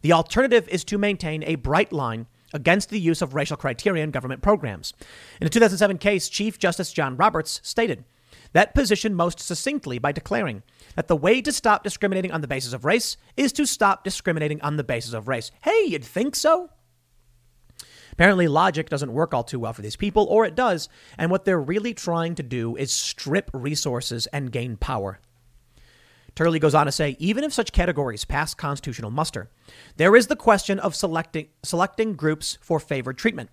The 0.02 0.12
alternative 0.12 0.68
is 0.68 0.84
to 0.84 0.98
maintain 0.98 1.44
a 1.44 1.54
bright 1.54 1.92
line 1.92 2.26
against 2.52 2.90
the 2.90 3.00
use 3.00 3.22
of 3.22 3.34
racial 3.34 3.56
criteria 3.56 4.04
in 4.04 4.10
government 4.10 4.42
programs. 4.42 4.92
In 5.40 5.46
a 5.46 5.50
2007 5.50 5.98
case, 5.98 6.28
Chief 6.28 6.58
Justice 6.58 6.92
John 6.92 7.16
Roberts 7.16 7.60
stated 7.62 8.04
that 8.52 8.74
position 8.74 9.14
most 9.14 9.40
succinctly 9.40 9.98
by 9.98 10.12
declaring 10.12 10.62
that 10.94 11.08
the 11.08 11.16
way 11.16 11.40
to 11.40 11.52
stop 11.52 11.82
discriminating 11.82 12.32
on 12.32 12.42
the 12.42 12.48
basis 12.48 12.72
of 12.72 12.84
race 12.84 13.16
is 13.36 13.52
to 13.54 13.66
stop 13.66 14.04
discriminating 14.04 14.60
on 14.60 14.76
the 14.76 14.84
basis 14.84 15.14
of 15.14 15.28
race. 15.28 15.50
Hey, 15.62 15.84
you'd 15.86 16.04
think 16.04 16.36
so? 16.36 16.70
Apparently, 18.12 18.46
logic 18.46 18.90
doesn't 18.90 19.12
work 19.12 19.32
all 19.32 19.42
too 19.42 19.58
well 19.58 19.72
for 19.72 19.80
these 19.80 19.96
people, 19.96 20.26
or 20.28 20.44
it 20.44 20.54
does, 20.54 20.90
and 21.16 21.30
what 21.30 21.46
they're 21.46 21.60
really 21.60 21.94
trying 21.94 22.34
to 22.34 22.42
do 22.42 22.76
is 22.76 22.92
strip 22.92 23.50
resources 23.54 24.26
and 24.28 24.52
gain 24.52 24.76
power. 24.76 25.18
Turley 26.34 26.58
goes 26.58 26.74
on 26.74 26.86
to 26.86 26.92
say 26.92 27.16
even 27.18 27.44
if 27.44 27.52
such 27.52 27.72
categories 27.72 28.24
pass 28.24 28.54
constitutional 28.54 29.10
muster, 29.10 29.50
there 29.96 30.16
is 30.16 30.28
the 30.28 30.36
question 30.36 30.78
of 30.78 30.94
selecting, 30.94 31.48
selecting 31.62 32.14
groups 32.14 32.58
for 32.60 32.80
favored 32.80 33.18
treatment. 33.18 33.50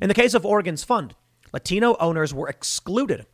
In 0.00 0.08
the 0.08 0.14
case 0.14 0.34
of 0.34 0.46
Oregon's 0.46 0.84
fund, 0.84 1.14
Latino 1.52 1.96
owners 2.00 2.32
were 2.32 2.48
excluded 2.48 3.26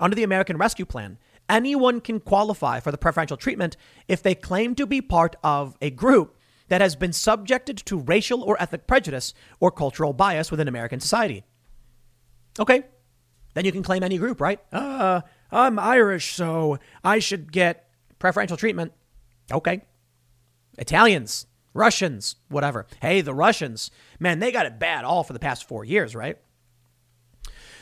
under 0.00 0.14
the 0.14 0.22
American 0.22 0.56
Rescue 0.56 0.86
Plan. 0.86 1.18
Anyone 1.48 2.00
can 2.00 2.20
qualify 2.20 2.80
for 2.80 2.90
the 2.90 2.98
preferential 2.98 3.36
treatment 3.36 3.76
if 4.08 4.22
they 4.22 4.34
claim 4.34 4.74
to 4.74 4.86
be 4.86 5.00
part 5.00 5.36
of 5.44 5.76
a 5.80 5.90
group 5.90 6.36
that 6.68 6.80
has 6.80 6.96
been 6.96 7.12
subjected 7.12 7.76
to 7.76 8.00
racial 8.00 8.42
or 8.42 8.60
ethnic 8.60 8.86
prejudice 8.86 9.34
or 9.60 9.70
cultural 9.70 10.12
bias 10.12 10.50
within 10.50 10.66
American 10.66 10.98
society. 10.98 11.44
Okay, 12.58 12.82
then 13.54 13.64
you 13.64 13.72
can 13.72 13.82
claim 13.82 14.02
any 14.02 14.18
group, 14.18 14.40
right? 14.40 14.58
Uh, 14.72 15.20
I'm 15.52 15.78
Irish, 15.78 16.34
so 16.34 16.78
I 17.04 17.20
should 17.20 17.52
get 17.52 17.85
preferential 18.18 18.56
treatment. 18.56 18.92
Okay. 19.52 19.82
Italians, 20.78 21.46
Russians, 21.72 22.36
whatever. 22.48 22.86
Hey, 23.00 23.20
the 23.20 23.34
Russians, 23.34 23.90
man, 24.18 24.38
they 24.38 24.52
got 24.52 24.66
it 24.66 24.78
bad 24.78 25.04
all 25.04 25.24
for 25.24 25.32
the 25.32 25.38
past 25.38 25.68
four 25.68 25.84
years, 25.84 26.14
right? 26.14 26.38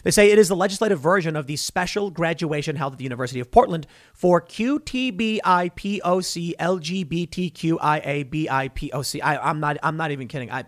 They 0.04 0.10
say 0.10 0.30
it 0.30 0.38
is 0.38 0.48
the 0.48 0.56
legislative 0.56 1.00
version 1.00 1.34
of 1.34 1.46
the 1.46 1.56
special 1.56 2.10
graduation 2.10 2.76
held 2.76 2.92
at 2.92 2.98
the 2.98 3.04
University 3.04 3.40
of 3.40 3.50
Portland 3.50 3.86
for 4.12 4.42
QTBIPOC 4.42 6.02
LGBTQIABIPOC. 6.60 9.20
I, 9.22 9.50
am 9.50 9.60
not 9.60 9.78
I'm 9.82 9.96
not 9.96 10.10
even 10.10 10.28
kidding. 10.28 10.50
I 10.50 10.64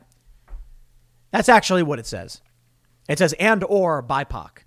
That's 1.33 1.51
actually 1.51 1.83
what 1.83 1.99
it 1.99 2.07
says. 2.07 2.41
It 3.11 3.19
says 3.19 3.35
and 3.35 3.63
or 3.65 4.03
BIPOC. 4.03 4.61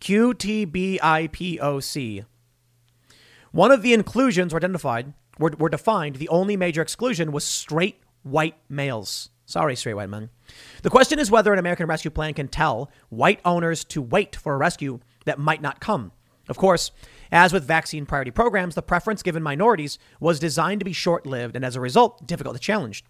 QTBIPOC 0.00 2.22
one 3.56 3.72
of 3.72 3.80
the 3.80 3.94
inclusions 3.94 4.52
were 4.52 4.58
identified 4.58 5.14
were, 5.38 5.52
were 5.58 5.70
defined. 5.70 6.16
The 6.16 6.28
only 6.28 6.56
major 6.56 6.82
exclusion 6.82 7.32
was 7.32 7.42
straight 7.42 8.00
white 8.22 8.56
males. 8.68 9.30
Sorry, 9.46 9.74
straight 9.76 9.94
white 9.94 10.10
men. 10.10 10.28
The 10.82 10.90
question 10.90 11.18
is 11.18 11.30
whether 11.30 11.52
an 11.54 11.58
American 11.58 11.86
rescue 11.86 12.10
plan 12.10 12.34
can 12.34 12.48
tell 12.48 12.90
white 13.08 13.40
owners 13.44 13.82
to 13.84 14.02
wait 14.02 14.36
for 14.36 14.54
a 14.54 14.58
rescue 14.58 15.00
that 15.24 15.38
might 15.38 15.62
not 15.62 15.80
come. 15.80 16.12
Of 16.48 16.58
course, 16.58 16.90
as 17.32 17.52
with 17.52 17.64
vaccine 17.64 18.04
priority 18.04 18.30
programs, 18.30 18.74
the 18.74 18.82
preference 18.82 19.22
given 19.22 19.42
minorities 19.42 19.98
was 20.20 20.38
designed 20.38 20.80
to 20.80 20.84
be 20.84 20.92
short 20.92 21.26
lived 21.26 21.56
and 21.56 21.64
as 21.64 21.76
a 21.76 21.80
result, 21.80 22.26
difficult 22.26 22.56
to 22.56 22.60
challenge. 22.60 23.04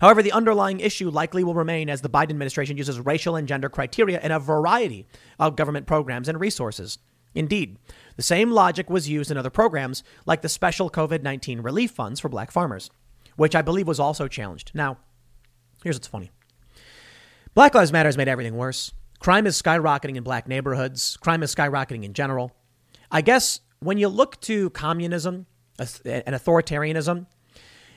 However, 0.00 0.20
the 0.20 0.32
underlying 0.32 0.80
issue 0.80 1.10
likely 1.10 1.44
will 1.44 1.54
remain 1.54 1.88
as 1.88 2.00
the 2.00 2.10
Biden 2.10 2.30
administration 2.30 2.76
uses 2.76 2.98
racial 2.98 3.36
and 3.36 3.46
gender 3.46 3.68
criteria 3.68 4.20
in 4.20 4.32
a 4.32 4.40
variety 4.40 5.06
of 5.38 5.56
government 5.56 5.86
programs 5.86 6.28
and 6.28 6.40
resources. 6.40 6.98
Indeed, 7.34 7.78
the 8.16 8.22
same 8.22 8.50
logic 8.50 8.90
was 8.90 9.08
used 9.08 9.30
in 9.30 9.36
other 9.36 9.50
programs 9.50 10.02
like 10.26 10.42
the 10.42 10.48
special 10.48 10.90
COVID 10.90 11.22
19 11.22 11.60
relief 11.60 11.90
funds 11.90 12.20
for 12.20 12.28
black 12.28 12.50
farmers, 12.50 12.90
which 13.36 13.54
I 13.54 13.62
believe 13.62 13.86
was 13.86 14.00
also 14.00 14.28
challenged. 14.28 14.72
Now, 14.74 14.98
Here's 15.82 15.96
what's 15.96 16.08
funny 16.08 16.30
Black 17.54 17.74
Lives 17.74 17.92
Matter 17.92 18.08
has 18.08 18.16
made 18.16 18.28
everything 18.28 18.56
worse. 18.56 18.92
Crime 19.18 19.46
is 19.46 19.60
skyrocketing 19.60 20.16
in 20.16 20.22
black 20.22 20.48
neighborhoods, 20.48 21.16
crime 21.18 21.42
is 21.42 21.54
skyrocketing 21.54 22.04
in 22.04 22.12
general. 22.12 22.52
I 23.10 23.20
guess 23.20 23.60
when 23.80 23.98
you 23.98 24.08
look 24.08 24.40
to 24.42 24.70
communism 24.70 25.46
and 25.78 26.34
authoritarianism, 26.34 27.26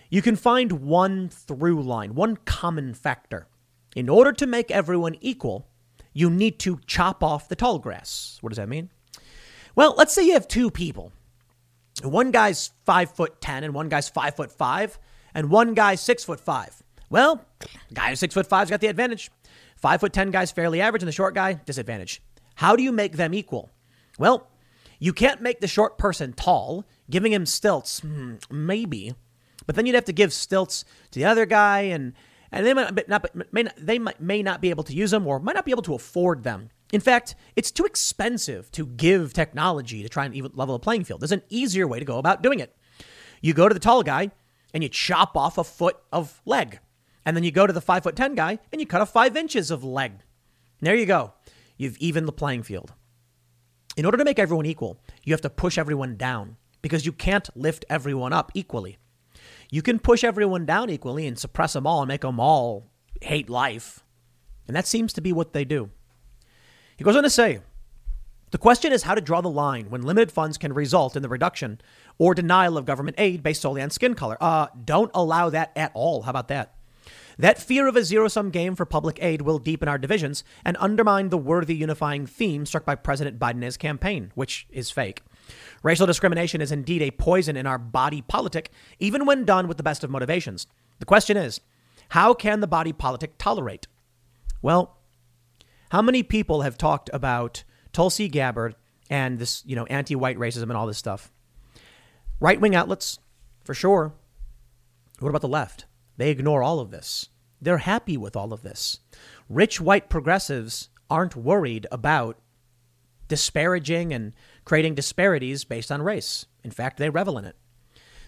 you 0.10 0.22
can 0.22 0.36
find 0.36 0.72
one 0.72 1.30
through 1.30 1.82
line, 1.82 2.16
one 2.16 2.38
common 2.46 2.94
factor. 2.94 3.48
In 3.96 4.10
order 4.10 4.32
to 4.34 4.46
make 4.46 4.70
everyone 4.70 5.16
equal, 5.22 5.68
you 6.14 6.30
need 6.30 6.60
to 6.60 6.80
chop 6.86 7.24
off 7.24 7.48
the 7.48 7.56
tall 7.56 7.80
grass. 7.80 8.38
What 8.42 8.50
does 8.50 8.58
that 8.58 8.70
mean? 8.70 8.90
Well, 9.76 9.94
let's 9.98 10.14
say 10.14 10.24
you 10.26 10.34
have 10.34 10.48
two 10.48 10.72
people. 10.72 11.12
One 12.04 12.32
guy's 12.32 12.72
five 12.86 13.12
foot 13.12 13.42
ten 13.42 13.64
and 13.64 13.74
one 13.74 13.90
guy's 13.90 14.10
five 14.10 14.36
foot 14.36 14.52
five, 14.52 14.98
and 15.34 15.50
one 15.50 15.74
guy's 15.74 16.02
six 16.02 16.24
foot 16.24 16.40
five. 16.40 16.82
Well, 17.10 17.46
guy 17.94 18.10
who's 18.10 18.20
six 18.20 18.34
foot 18.34 18.48
five's 18.48 18.70
got 18.70 18.82
the 18.82 18.88
advantage. 18.88 19.32
Five 19.76 20.00
foot 20.00 20.14
ten 20.14 20.32
guy's 20.32 20.52
fairly 20.52 20.82
average, 20.82 21.04
and 21.04 21.08
the 21.08 21.14
short 21.14 21.36
guy 21.36 21.54
disadvantage. 21.54 22.22
How 22.56 22.76
do 22.76 22.84
you 22.84 22.92
make 22.92 23.18
them 23.18 23.34
equal? 23.34 23.70
Well, 24.18 24.48
you 25.00 25.14
can't 25.14 25.42
make 25.42 25.60
the 25.60 25.68
short 25.68 25.98
person 25.98 26.34
tall, 26.34 26.86
giving 27.10 27.34
him 27.34 27.46
stilts, 27.46 28.00
hmm, 28.00 28.36
maybe, 28.50 29.14
but 29.66 29.76
then 29.76 29.86
you'd 29.86 29.96
have 29.96 30.06
to 30.06 30.14
give 30.14 30.32
stilts 30.32 30.86
to 31.12 31.20
the 31.20 31.26
other 31.26 31.46
guy, 31.46 31.82
and 31.82 32.14
and 32.52 32.66
they 32.66 32.74
might 32.74 33.08
not 33.10 33.54
may 33.54 33.64
not, 33.64 33.74
they 33.78 34.00
might, 34.00 34.22
may 34.22 34.42
not 34.42 34.62
be 34.62 34.70
able 34.70 34.84
to 34.86 34.94
use 34.94 35.12
them 35.12 35.28
or 35.28 35.40
might 35.40 35.56
not 35.56 35.66
be 35.66 35.72
able 35.72 35.84
to 35.84 35.96
afford 35.96 36.44
them. 36.44 36.70
In 36.94 37.02
fact, 37.02 37.36
it's 37.56 37.72
too 37.72 37.86
expensive 37.86 38.72
to 38.72 38.86
give 38.86 39.34
technology 39.34 40.04
to 40.04 40.10
try 40.10 40.26
and 40.26 40.36
even 40.36 40.52
level 40.54 40.76
a 40.76 40.80
playing 40.80 41.04
field. 41.04 41.22
There's 41.22 41.32
an 41.32 41.44
easier 41.50 41.88
way 41.88 42.00
to 42.00 42.06
go 42.06 42.20
about 42.20 42.44
doing 42.44 42.60
it. 42.60 42.76
You 43.42 43.54
go 43.54 43.68
to 43.68 43.74
the 43.74 43.80
tall 43.80 44.04
guy 44.04 44.32
and 44.74 44.84
you 44.84 44.90
chop 44.90 45.36
off 45.36 45.58
a 45.58 45.64
foot 45.64 45.98
of 46.12 46.42
leg. 46.46 46.80
And 47.26 47.36
then 47.36 47.44
you 47.44 47.52
go 47.52 47.66
to 47.66 47.74
the 47.74 47.82
five 47.82 48.04
foot 48.04 48.16
10 48.16 48.36
guy 48.36 48.60
and 48.72 48.80
you 48.80 48.86
cut 48.86 49.02
off 49.02 49.12
five 49.12 49.36
inches 49.36 49.72
of 49.72 49.84
leg. 49.84 50.20
there 50.80 50.96
you 50.96 51.06
go. 51.06 51.34
You've 51.78 51.98
evened 51.98 52.28
the 52.28 52.32
playing 52.34 52.64
field. 52.64 52.94
In 53.98 54.06
order 54.06 54.18
to 54.18 54.26
make 54.26 54.40
everyone 54.40 54.66
equal, 54.66 55.00
you 55.24 55.34
have 55.34 55.42
to 55.42 55.50
push 55.50 55.78
everyone 55.78 56.18
down 56.18 56.58
because 56.82 57.06
you 57.06 57.12
can't 57.12 57.50
lift 57.56 57.86
everyone 57.90 58.34
up 58.34 58.52
equally. 58.54 58.98
You 59.72 59.82
can 59.82 60.00
push 60.00 60.24
everyone 60.24 60.66
down 60.66 60.90
equally 60.90 61.26
and 61.26 61.40
suppress 61.40 61.74
them 61.74 61.88
all 61.88 62.02
and 62.02 62.08
make 62.08 62.22
them 62.22 62.40
all 62.40 62.92
hate 63.22 63.50
life. 63.50 64.04
And 64.68 64.76
that 64.76 64.88
seems 64.88 65.14
to 65.14 65.22
be 65.22 65.34
what 65.34 65.54
they 65.54 65.66
do. 65.66 65.90
He 66.98 67.04
goes 67.04 67.16
on 67.16 67.24
to 67.24 67.30
say 67.30 67.60
the 68.52 68.58
question 68.58 68.94
is 68.94 69.04
how 69.04 69.16
to 69.16 69.22
draw 69.22 69.42
the 69.42 69.50
line 69.50 69.90
when 69.90 70.04
limited 70.04 70.32
funds 70.32 70.58
can 70.58 70.72
result 70.74 71.16
in 71.16 71.22
the 71.22 71.30
reduction 71.30 71.82
or 72.18 72.34
denial 72.34 72.78
of 72.78 72.86
government 72.86 73.16
aid 73.20 73.44
based 73.44 73.62
solely 73.62 73.82
on 73.82 73.90
skin 73.90 74.14
color. 74.14 74.38
Uh, 74.40 74.68
don't 74.86 75.12
allow 75.14 75.50
that 75.50 75.72
at 75.76 75.92
all. 75.94 76.22
How 76.22 76.30
about 76.30 76.48
that? 76.48 76.76
That 77.38 77.62
fear 77.62 77.88
of 77.88 77.98
a 77.98 78.04
zero 78.04 78.30
sum 78.30 78.50
game 78.50 78.76
for 78.76 78.86
public 78.86 79.22
aid 79.22 79.42
will 79.42 79.60
deepen 79.60 79.90
our 79.90 79.98
divisions 79.98 80.44
and 80.64 80.78
undermine 80.80 81.30
the 81.30 81.38
worthy 81.38 81.76
unifying 81.76 82.26
theme 82.26 82.66
struck 82.66 82.86
by 82.86 82.96
President 82.96 83.38
Biden 83.38 83.62
his 83.62 83.76
campaign, 83.76 84.32
which 84.36 84.68
is 84.70 84.90
fake. 84.90 85.22
Racial 85.84 86.08
discrimination 86.08 86.62
is 86.62 86.72
indeed 86.72 87.02
a 87.02 87.12
poison 87.12 87.58
in 87.58 87.68
our 87.68 87.78
body 87.78 88.22
politic, 88.22 88.72
even 89.00 89.26
when 89.26 89.44
done 89.44 89.68
with 89.68 89.78
the 89.78 89.84
best 89.84 90.04
of 90.04 90.10
motivations. 90.10 90.68
The 91.00 91.06
question 91.06 91.36
is, 91.36 91.60
how 92.10 92.34
can 92.34 92.62
the 92.62 92.68
body 92.68 92.94
politic 92.94 93.38
tolerate? 93.38 93.88
Well, 94.62 94.95
how 95.90 96.02
many 96.02 96.24
people 96.24 96.62
have 96.62 96.78
talked 96.78 97.10
about 97.14 97.64
Tulsi 97.94 98.28
Gabbard 98.28 98.76
and 99.10 99.40
this, 99.40 99.64
you 99.66 99.76
know, 99.76 99.86
anti-white 99.86 100.38
racism 100.38 100.64
and 100.64 100.74
all 100.74 100.88
this 100.88 100.98
stuff? 100.98 101.32
Right-wing 102.40 102.76
outlets, 102.76 103.20
for 103.64 103.74
sure. 103.74 104.14
What 105.20 105.30
about 105.30 105.42
the 105.42 105.48
left? 105.48 105.86
They 106.18 106.30
ignore 106.30 106.64
all 106.64 106.80
of 106.80 106.92
this. 106.92 107.30
They're 107.62 107.80
happy 107.80 108.18
with 108.18 108.36
all 108.36 108.52
of 108.52 108.62
this. 108.62 109.00
Rich 109.50 109.80
white 109.80 110.10
progressives 110.10 110.90
aren't 111.10 111.36
worried 111.36 111.88
about 111.92 112.38
disparaging 113.28 114.14
and 114.14 114.34
creating 114.66 114.96
disparities 114.96 115.64
based 115.64 115.92
on 115.92 116.02
race. 116.02 116.46
In 116.64 116.72
fact, 116.72 116.98
they 116.98 117.10
revel 117.10 117.38
in 117.38 117.46
it. 117.46 117.56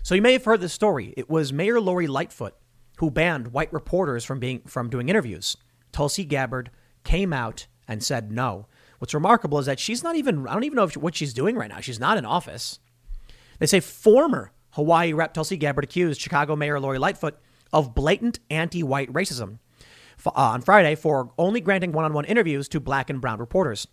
So 0.04 0.16
you 0.16 0.22
may 0.22 0.34
have 0.34 0.46
heard 0.46 0.62
the 0.62 0.70
story. 0.70 1.14
It 1.18 1.30
was 1.30 1.52
Mayor 1.52 1.82
Lori 1.82 2.08
Lightfoot 2.08 2.56
who 2.98 3.12
banned 3.12 3.50
white 3.50 3.72
reporters 3.72 4.24
from 4.26 4.40
being 4.40 4.62
from 4.62 4.90
doing 4.90 5.10
interviews. 5.10 5.58
Tulsi 5.92 6.26
Gabbard 6.26 6.72
came 7.08 7.32
out 7.32 7.68
and 7.88 8.04
said 8.04 8.32
no. 8.32 8.68
What's 9.00 9.14
remarkable 9.14 9.60
is 9.60 9.66
that 9.66 9.80
she's 9.80 10.04
not 10.04 10.16
even 10.18 10.46
I 10.48 10.54
don't 10.54 10.66
even 10.66 10.76
know 10.76 10.88
what 11.00 11.16
she's 11.16 11.34
doing 11.34 11.56
right 11.56 11.70
now. 11.70 11.80
She's 11.80 12.00
not 12.00 12.18
in 12.18 12.26
office. 12.26 12.80
They 13.60 13.66
say 13.66 13.80
former 13.80 14.52
Hawaii 14.72 15.14
Rep 15.14 15.34
Tulsi 15.34 15.56
Gabbard 15.56 15.86
accused 15.86 16.20
Chicago 16.20 16.56
Mayor 16.56 16.80
Lori 16.80 17.00
Lightfoot 17.00 17.40
of 17.72 17.96
blatant 17.96 18.40
anti 18.50 18.84
white 18.84 19.12
racism 19.14 19.60
uh, 20.26 20.32
on 20.36 20.62
Friday 20.62 20.96
for 20.96 21.32
only 21.38 21.62
granting 21.62 21.94
one 21.94 22.06
on 22.06 22.14
one 22.14 22.26
interviews 22.26 22.68
to 22.70 22.80
black 22.80 23.10
and 23.10 23.22
brown 23.22 23.40
reporters. 23.40 23.88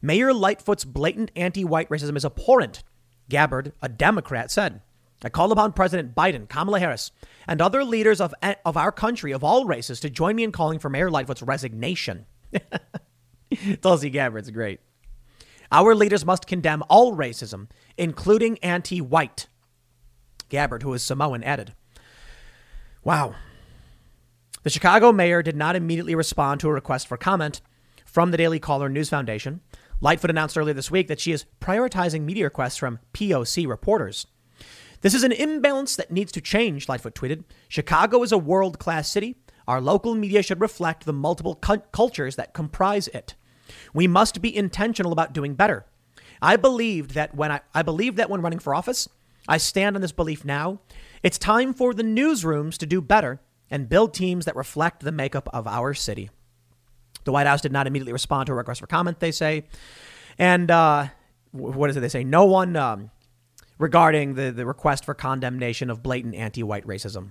Mayor 0.00 0.32
Lightfoot's 0.32 0.84
blatant 0.84 1.30
anti 1.36 1.64
white 1.64 1.90
racism 1.90 2.16
is 2.16 2.24
abhorrent, 2.24 2.82
Gabbard, 3.28 3.72
a 3.82 3.88
Democrat, 3.88 4.50
said. 4.50 4.80
I 5.22 5.28
call 5.28 5.52
upon 5.52 5.72
President 5.72 6.14
Biden, 6.14 6.48
Kamala 6.48 6.80
Harris, 6.80 7.10
and 7.46 7.60
other 7.60 7.82
leaders 7.84 8.20
of, 8.20 8.34
of 8.64 8.76
our 8.76 8.92
country 8.92 9.32
of 9.32 9.42
all 9.42 9.64
races 9.64 10.00
to 10.00 10.10
join 10.10 10.36
me 10.36 10.44
in 10.44 10.52
calling 10.52 10.78
for 10.78 10.90
Mayor 10.90 11.10
Lightfoot's 11.10 11.42
resignation. 11.42 12.26
Tulsi 13.82 14.10
Gabbard's 14.10 14.50
great. 14.50 14.80
Our 15.72 15.94
leaders 15.94 16.24
must 16.24 16.46
condemn 16.46 16.82
all 16.88 17.16
racism, 17.16 17.68
including 17.96 18.58
anti 18.58 19.00
white. 19.00 19.48
Gabbard, 20.48 20.82
who 20.82 20.92
is 20.92 21.02
Samoan, 21.02 21.42
added. 21.42 21.74
Wow. 23.02 23.34
The 24.62 24.70
Chicago 24.70 25.12
mayor 25.12 25.42
did 25.42 25.56
not 25.56 25.76
immediately 25.76 26.14
respond 26.14 26.60
to 26.60 26.68
a 26.68 26.72
request 26.72 27.06
for 27.06 27.16
comment 27.16 27.60
from 28.04 28.30
the 28.30 28.36
Daily 28.36 28.58
Caller 28.58 28.88
News 28.88 29.10
Foundation. 29.10 29.60
Lightfoot 30.00 30.30
announced 30.30 30.56
earlier 30.56 30.74
this 30.74 30.90
week 30.90 31.08
that 31.08 31.20
she 31.20 31.32
is 31.32 31.46
prioritizing 31.60 32.22
media 32.22 32.44
requests 32.44 32.76
from 32.76 32.98
POC 33.12 33.66
reporters. 33.66 34.26
This 35.00 35.14
is 35.14 35.22
an 35.22 35.32
imbalance 35.32 35.96
that 35.96 36.10
needs 36.10 36.32
to 36.32 36.40
change, 36.40 36.88
Lightfoot 36.88 37.14
tweeted. 37.14 37.44
Chicago 37.68 38.22
is 38.22 38.32
a 38.32 38.38
world 38.38 38.78
class 38.78 39.08
city. 39.08 39.36
Our 39.66 39.80
local 39.80 40.14
media 40.14 40.42
should 40.42 40.60
reflect 40.60 41.04
the 41.04 41.12
multiple 41.12 41.54
cu- 41.56 41.82
cultures 41.92 42.36
that 42.36 42.54
comprise 42.54 43.08
it. 43.08 43.34
We 43.92 44.06
must 44.06 44.42
be 44.42 44.54
intentional 44.54 45.12
about 45.12 45.32
doing 45.32 45.54
better. 45.54 45.86
I 46.42 46.56
believed 46.56 47.12
that 47.12 47.34
when 47.34 47.50
I, 47.50 47.60
I 47.74 47.82
believed 47.82 48.16
that 48.18 48.28
when 48.28 48.42
running 48.42 48.58
for 48.58 48.74
office, 48.74 49.08
I 49.48 49.56
stand 49.56 49.96
on 49.96 50.02
this 50.02 50.12
belief 50.12 50.44
now. 50.44 50.80
It's 51.22 51.38
time 51.38 51.72
for 51.72 51.94
the 51.94 52.02
newsrooms 52.02 52.76
to 52.78 52.86
do 52.86 53.00
better 53.00 53.40
and 53.70 53.88
build 53.88 54.12
teams 54.14 54.44
that 54.44 54.56
reflect 54.56 55.02
the 55.02 55.12
makeup 55.12 55.48
of 55.52 55.66
our 55.66 55.94
city. 55.94 56.30
The 57.24 57.32
White 57.32 57.46
House 57.46 57.62
did 57.62 57.72
not 57.72 57.86
immediately 57.86 58.12
respond 58.12 58.46
to 58.46 58.52
a 58.52 58.56
request 58.56 58.80
for 58.80 58.86
comment, 58.86 59.20
they 59.20 59.32
say. 59.32 59.64
And 60.38 60.70
uh, 60.70 61.08
what 61.52 61.88
is 61.88 61.96
it 61.96 62.00
they 62.00 62.08
say? 62.08 62.24
No 62.24 62.44
one 62.44 62.76
um, 62.76 63.10
regarding 63.78 64.34
the, 64.34 64.50
the 64.50 64.66
request 64.66 65.04
for 65.04 65.14
condemnation 65.14 65.88
of 65.88 66.02
blatant 66.02 66.34
anti 66.34 66.62
white 66.62 66.86
racism. 66.86 67.30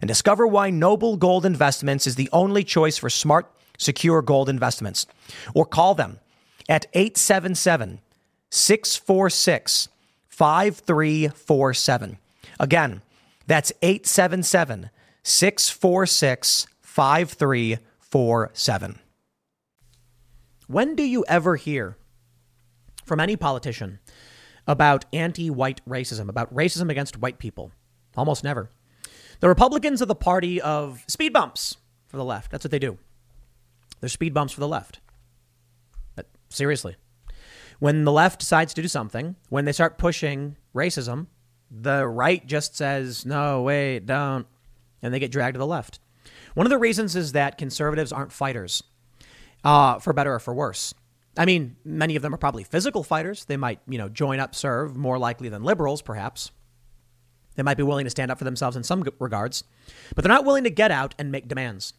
and 0.00 0.08
discover 0.08 0.46
why 0.46 0.70
Noble 0.70 1.16
Gold 1.16 1.44
Investments 1.44 2.06
is 2.06 2.16
the 2.16 2.30
only 2.32 2.64
choice 2.64 2.98
for 2.98 3.10
smart, 3.10 3.50
secure 3.76 4.22
gold 4.22 4.48
investments. 4.48 5.06
Or 5.54 5.66
call 5.66 5.94
them 5.94 6.18
at 6.68 6.86
877 6.94 8.00
646 8.50 9.88
5347. 10.28 12.18
Again, 12.60 13.02
that's 13.46 13.72
877 13.82 14.90
646 15.22 16.66
5347. 16.80 18.98
When 20.66 20.94
do 20.94 21.02
you 21.02 21.24
ever 21.28 21.56
hear 21.56 21.96
from 23.04 23.20
any 23.20 23.36
politician 23.36 24.00
about 24.66 25.06
anti 25.12 25.48
white 25.48 25.80
racism, 25.88 26.28
about 26.28 26.54
racism 26.54 26.90
against 26.90 27.18
white 27.18 27.38
people? 27.38 27.72
Almost 28.16 28.44
never. 28.44 28.70
The 29.40 29.48
Republicans 29.48 30.02
are 30.02 30.06
the 30.06 30.14
party 30.14 30.60
of 30.60 31.04
speed 31.06 31.32
bumps 31.32 31.76
for 32.08 32.16
the 32.16 32.24
left. 32.24 32.50
That's 32.50 32.64
what 32.64 32.70
they 32.70 32.78
do. 32.78 32.98
They're 34.00 34.08
speed 34.08 34.34
bumps 34.34 34.52
for 34.52 34.60
the 34.60 34.68
left. 34.68 35.00
But 36.16 36.26
seriously. 36.48 36.96
When 37.78 38.04
the 38.04 38.12
left 38.12 38.40
decides 38.40 38.74
to 38.74 38.82
do 38.82 38.88
something, 38.88 39.36
when 39.48 39.64
they 39.64 39.72
start 39.72 39.98
pushing 39.98 40.56
racism, 40.74 41.28
the 41.70 42.06
right 42.06 42.44
just 42.44 42.76
says, 42.76 43.24
no, 43.24 43.62
wait, 43.62 44.06
don't. 44.06 44.46
And 45.02 45.14
they 45.14 45.20
get 45.20 45.30
dragged 45.30 45.54
to 45.54 45.58
the 45.58 45.66
left. 45.66 46.00
One 46.54 46.66
of 46.66 46.70
the 46.70 46.78
reasons 46.78 47.14
is 47.14 47.32
that 47.32 47.58
conservatives 47.58 48.12
aren't 48.12 48.32
fighters 48.32 48.82
uh, 49.62 50.00
for 50.00 50.12
better 50.12 50.34
or 50.34 50.40
for 50.40 50.52
worse. 50.52 50.94
I 51.36 51.44
mean, 51.44 51.76
many 51.84 52.16
of 52.16 52.22
them 52.22 52.34
are 52.34 52.38
probably 52.38 52.64
physical 52.64 53.04
fighters. 53.04 53.44
They 53.44 53.56
might, 53.56 53.80
you 53.86 53.98
know, 53.98 54.08
join 54.08 54.40
up, 54.40 54.56
serve 54.56 54.96
more 54.96 55.18
likely 55.18 55.48
than 55.48 55.62
liberals, 55.62 56.02
perhaps. 56.02 56.50
They 57.58 57.64
might 57.64 57.76
be 57.76 57.82
willing 57.82 58.04
to 58.04 58.10
stand 58.10 58.30
up 58.30 58.38
for 58.38 58.44
themselves 58.44 58.76
in 58.76 58.84
some 58.84 59.04
regards, 59.18 59.64
but 60.14 60.22
they're 60.22 60.32
not 60.32 60.44
willing 60.44 60.62
to 60.62 60.70
get 60.70 60.92
out 60.92 61.16
and 61.18 61.32
make 61.32 61.48
demands. 61.48 61.92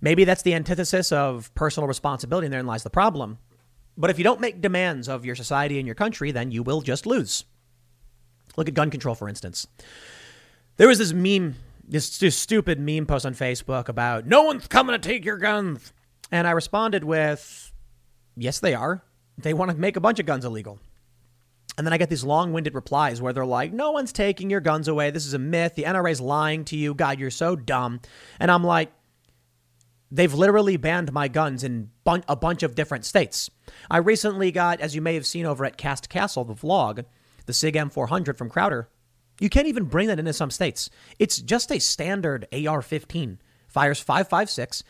Maybe 0.00 0.22
that's 0.22 0.42
the 0.42 0.54
antithesis 0.54 1.10
of 1.10 1.52
personal 1.56 1.88
responsibility, 1.88 2.44
and 2.44 2.52
therein 2.52 2.68
lies 2.68 2.84
the 2.84 2.88
problem. 2.88 3.38
But 3.96 4.10
if 4.10 4.18
you 4.18 4.22
don't 4.24 4.40
make 4.40 4.60
demands 4.60 5.08
of 5.08 5.24
your 5.24 5.34
society 5.34 5.78
and 5.78 5.86
your 5.86 5.96
country, 5.96 6.30
then 6.30 6.52
you 6.52 6.62
will 6.62 6.80
just 6.80 7.06
lose. 7.06 7.44
Look 8.56 8.68
at 8.68 8.74
gun 8.74 8.88
control, 8.88 9.16
for 9.16 9.28
instance. 9.28 9.66
There 10.76 10.86
was 10.86 10.98
this 10.98 11.12
meme, 11.12 11.56
this, 11.82 12.16
this 12.16 12.36
stupid 12.36 12.78
meme 12.78 13.06
post 13.06 13.26
on 13.26 13.34
Facebook 13.34 13.88
about 13.88 14.26
no 14.26 14.44
one's 14.44 14.68
coming 14.68 14.92
to 14.92 15.00
take 15.00 15.24
your 15.24 15.38
guns. 15.38 15.92
And 16.30 16.46
I 16.46 16.52
responded 16.52 17.02
with, 17.02 17.72
yes, 18.36 18.60
they 18.60 18.74
are. 18.74 19.02
They 19.38 19.54
want 19.54 19.72
to 19.72 19.76
make 19.76 19.96
a 19.96 20.00
bunch 20.00 20.20
of 20.20 20.26
guns 20.26 20.44
illegal. 20.44 20.78
And 21.78 21.86
then 21.86 21.92
I 21.92 21.98
get 21.98 22.10
these 22.10 22.24
long 22.24 22.52
winded 22.52 22.74
replies 22.74 23.22
where 23.22 23.32
they're 23.32 23.46
like, 23.46 23.72
no 23.72 23.92
one's 23.92 24.12
taking 24.12 24.50
your 24.50 24.60
guns 24.60 24.88
away. 24.88 25.12
This 25.12 25.24
is 25.24 25.32
a 25.32 25.38
myth. 25.38 25.76
The 25.76 25.84
NRA's 25.84 26.20
lying 26.20 26.64
to 26.66 26.76
you. 26.76 26.92
God, 26.92 27.20
you're 27.20 27.30
so 27.30 27.54
dumb. 27.54 28.00
And 28.40 28.50
I'm 28.50 28.64
like, 28.64 28.90
they've 30.10 30.34
literally 30.34 30.76
banned 30.76 31.12
my 31.12 31.28
guns 31.28 31.62
in 31.62 31.90
bun- 32.02 32.24
a 32.26 32.34
bunch 32.34 32.64
of 32.64 32.74
different 32.74 33.04
states. 33.04 33.48
I 33.88 33.98
recently 33.98 34.50
got, 34.50 34.80
as 34.80 34.96
you 34.96 35.00
may 35.00 35.14
have 35.14 35.24
seen 35.24 35.46
over 35.46 35.64
at 35.64 35.76
Cast 35.76 36.08
Castle, 36.08 36.44
the 36.44 36.52
vlog, 36.52 37.04
the 37.46 37.52
SIG 37.52 37.74
M400 37.74 38.36
from 38.36 38.50
Crowder. 38.50 38.88
You 39.38 39.48
can't 39.48 39.68
even 39.68 39.84
bring 39.84 40.08
that 40.08 40.18
into 40.18 40.32
some 40.32 40.50
states. 40.50 40.90
It's 41.20 41.38
just 41.40 41.70
a 41.70 41.78
standard 41.78 42.48
AR 42.52 42.82
15, 42.82 43.38
fires 43.68 44.04
5.56. 44.04 44.82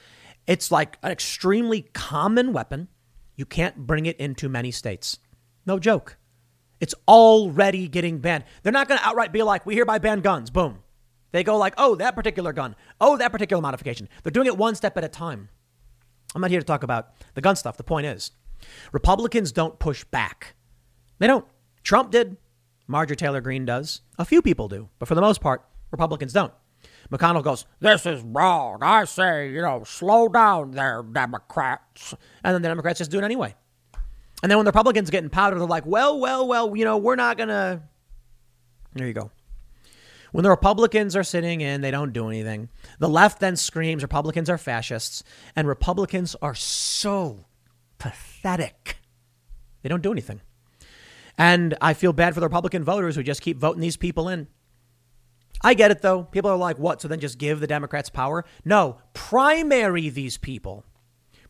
It's 0.46 0.72
like 0.72 0.96
an 1.02 1.12
extremely 1.12 1.82
common 1.92 2.54
weapon. 2.54 2.88
You 3.36 3.44
can't 3.44 3.86
bring 3.86 4.06
it 4.06 4.16
into 4.16 4.48
many 4.48 4.70
states. 4.70 5.18
No 5.66 5.78
joke. 5.78 6.16
It's 6.80 6.94
already 7.06 7.88
getting 7.88 8.18
banned. 8.18 8.44
They're 8.62 8.72
not 8.72 8.88
going 8.88 9.00
to 9.00 9.06
outright 9.06 9.32
be 9.32 9.42
like, 9.42 9.66
we 9.66 9.74
hereby 9.74 9.98
ban 9.98 10.20
guns. 10.20 10.50
Boom. 10.50 10.78
They 11.32 11.44
go 11.44 11.56
like, 11.56 11.74
oh, 11.76 11.94
that 11.96 12.14
particular 12.14 12.52
gun. 12.52 12.76
Oh, 13.00 13.16
that 13.16 13.32
particular 13.32 13.60
modification. 13.60 14.08
They're 14.22 14.30
doing 14.30 14.46
it 14.46 14.56
one 14.56 14.74
step 14.74 14.96
at 14.96 15.04
a 15.04 15.08
time. 15.08 15.48
I'm 16.34 16.40
not 16.40 16.50
here 16.50 16.60
to 16.60 16.66
talk 16.66 16.82
about 16.82 17.10
the 17.34 17.40
gun 17.40 17.56
stuff. 17.56 17.76
The 17.76 17.84
point 17.84 18.06
is, 18.06 18.30
Republicans 18.92 19.52
don't 19.52 19.78
push 19.78 20.04
back. 20.04 20.54
They 21.18 21.26
don't. 21.26 21.44
Trump 21.82 22.10
did. 22.10 22.36
Marjorie 22.86 23.16
Taylor 23.16 23.40
Greene 23.40 23.64
does. 23.64 24.00
A 24.18 24.24
few 24.24 24.40
people 24.40 24.68
do. 24.68 24.88
But 24.98 25.08
for 25.08 25.14
the 25.14 25.20
most 25.20 25.40
part, 25.40 25.64
Republicans 25.90 26.32
don't. 26.32 26.52
McConnell 27.10 27.42
goes, 27.42 27.66
This 27.80 28.06
is 28.06 28.22
wrong. 28.22 28.78
I 28.82 29.04
say, 29.04 29.50
you 29.50 29.62
know, 29.62 29.82
slow 29.84 30.28
down 30.28 30.72
there, 30.72 31.02
Democrats. 31.02 32.14
And 32.44 32.54
then 32.54 32.62
the 32.62 32.68
Democrats 32.68 32.98
just 32.98 33.10
do 33.10 33.18
it 33.18 33.24
anyway. 33.24 33.54
And 34.42 34.50
then 34.50 34.58
when 34.58 34.64
the 34.64 34.70
Republicans 34.70 35.10
get 35.10 35.24
in 35.24 35.30
powder, 35.30 35.58
they're 35.58 35.66
like, 35.66 35.86
Well, 35.86 36.18
well, 36.18 36.46
well, 36.46 36.76
you 36.76 36.84
know, 36.84 36.98
we're 36.98 37.16
not 37.16 37.36
going 37.36 37.48
to. 37.48 37.82
There 38.94 39.06
you 39.06 39.12
go. 39.12 39.30
When 40.32 40.42
the 40.42 40.50
Republicans 40.50 41.16
are 41.16 41.24
sitting 41.24 41.60
in, 41.60 41.80
they 41.80 41.90
don't 41.90 42.12
do 42.12 42.28
anything. 42.28 42.68
The 42.98 43.08
left 43.08 43.40
then 43.40 43.56
screams 43.56 44.02
Republicans 44.02 44.50
are 44.50 44.58
fascists, 44.58 45.22
and 45.56 45.66
Republicans 45.66 46.36
are 46.42 46.54
so 46.54 47.46
pathetic. 47.98 48.98
They 49.82 49.88
don't 49.88 50.02
do 50.02 50.12
anything. 50.12 50.40
And 51.38 51.76
I 51.80 51.94
feel 51.94 52.12
bad 52.12 52.34
for 52.34 52.40
the 52.40 52.46
Republican 52.46 52.84
voters 52.84 53.16
who 53.16 53.22
just 53.22 53.40
keep 53.40 53.58
voting 53.58 53.80
these 53.80 53.96
people 53.96 54.28
in. 54.28 54.48
I 55.62 55.74
get 55.74 55.90
it 55.90 56.02
though. 56.02 56.24
People 56.24 56.50
are 56.50 56.56
like, 56.56 56.78
what? 56.78 57.00
So 57.00 57.08
then 57.08 57.20
just 57.20 57.38
give 57.38 57.60
the 57.60 57.66
Democrats 57.66 58.10
power? 58.10 58.44
No, 58.64 58.98
primary 59.14 60.08
these 60.08 60.36
people. 60.36 60.84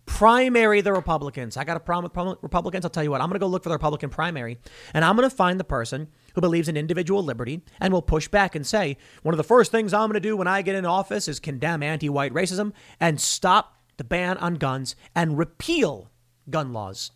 Primary 0.08 0.80
the 0.80 0.92
Republicans. 0.92 1.58
I 1.58 1.64
got 1.64 1.76
a 1.76 1.80
problem 1.80 2.10
with 2.10 2.38
Republicans. 2.42 2.84
I'll 2.84 2.90
tell 2.90 3.04
you 3.04 3.10
what, 3.10 3.20
I'm 3.20 3.28
going 3.28 3.34
to 3.34 3.44
go 3.44 3.46
look 3.46 3.62
for 3.62 3.68
the 3.68 3.74
Republican 3.74 4.08
primary 4.08 4.58
and 4.94 5.04
I'm 5.04 5.16
going 5.16 5.28
to 5.28 5.34
find 5.34 5.60
the 5.60 5.64
person 5.64 6.08
who 6.34 6.40
believes 6.40 6.66
in 6.66 6.78
individual 6.78 7.22
liberty 7.22 7.60
and 7.78 7.92
will 7.92 8.02
push 8.02 8.26
back 8.26 8.54
and 8.54 8.66
say, 8.66 8.96
one 9.22 9.34
of 9.34 9.36
the 9.36 9.44
first 9.44 9.70
things 9.70 9.92
I'm 9.92 10.08
going 10.08 10.14
to 10.14 10.20
do 10.20 10.34
when 10.36 10.48
I 10.48 10.62
get 10.62 10.74
in 10.74 10.86
office 10.86 11.28
is 11.28 11.38
condemn 11.38 11.82
anti 11.82 12.08
white 12.08 12.32
racism 12.32 12.72
and 12.98 13.20
stop 13.20 13.76
the 13.98 14.04
ban 14.04 14.38
on 14.38 14.54
guns 14.54 14.96
and 15.14 15.36
repeal 15.36 16.10
gun 16.48 16.72
laws. 16.72 17.12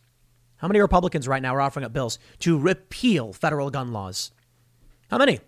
How 0.56 0.68
many 0.68 0.80
Republicans 0.80 1.26
right 1.26 1.42
now 1.42 1.56
are 1.56 1.62
offering 1.62 1.86
up 1.86 1.94
bills 1.94 2.18
to 2.40 2.58
repeal 2.58 3.32
federal 3.32 3.70
gun 3.70 3.92
laws? 3.92 4.32
How 5.10 5.16
many? 5.16 5.40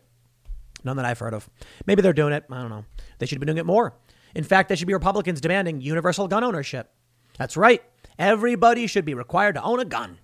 None 0.83 0.97
that 0.97 1.05
I've 1.05 1.19
heard 1.19 1.35
of. 1.35 1.49
Maybe 1.87 2.01
they're 2.01 2.15
doing 2.15 2.33
it. 2.33 2.45
I 2.51 2.61
don't 2.61 2.71
know. 2.71 2.87
They 3.19 3.27
should 3.27 3.39
be 3.39 3.47
doing 3.47 3.59
it 3.59 3.67
more. 3.67 3.95
In 4.35 4.45
fact, 4.45 4.71
they 4.71 4.77
should 4.77 4.89
be 4.89 4.95
Republicans 4.95 5.43
demanding 5.43 5.83
universal 5.83 6.27
gun 6.27 6.43
ownership. 6.43 6.91
That's 7.39 7.57
right. 7.57 7.83
Everybody 8.19 8.87
should 8.87 9.05
be 9.05 9.15
required 9.15 9.57
to 9.57 9.63
own 9.63 9.81
a 9.81 9.85
gun. 9.85 10.19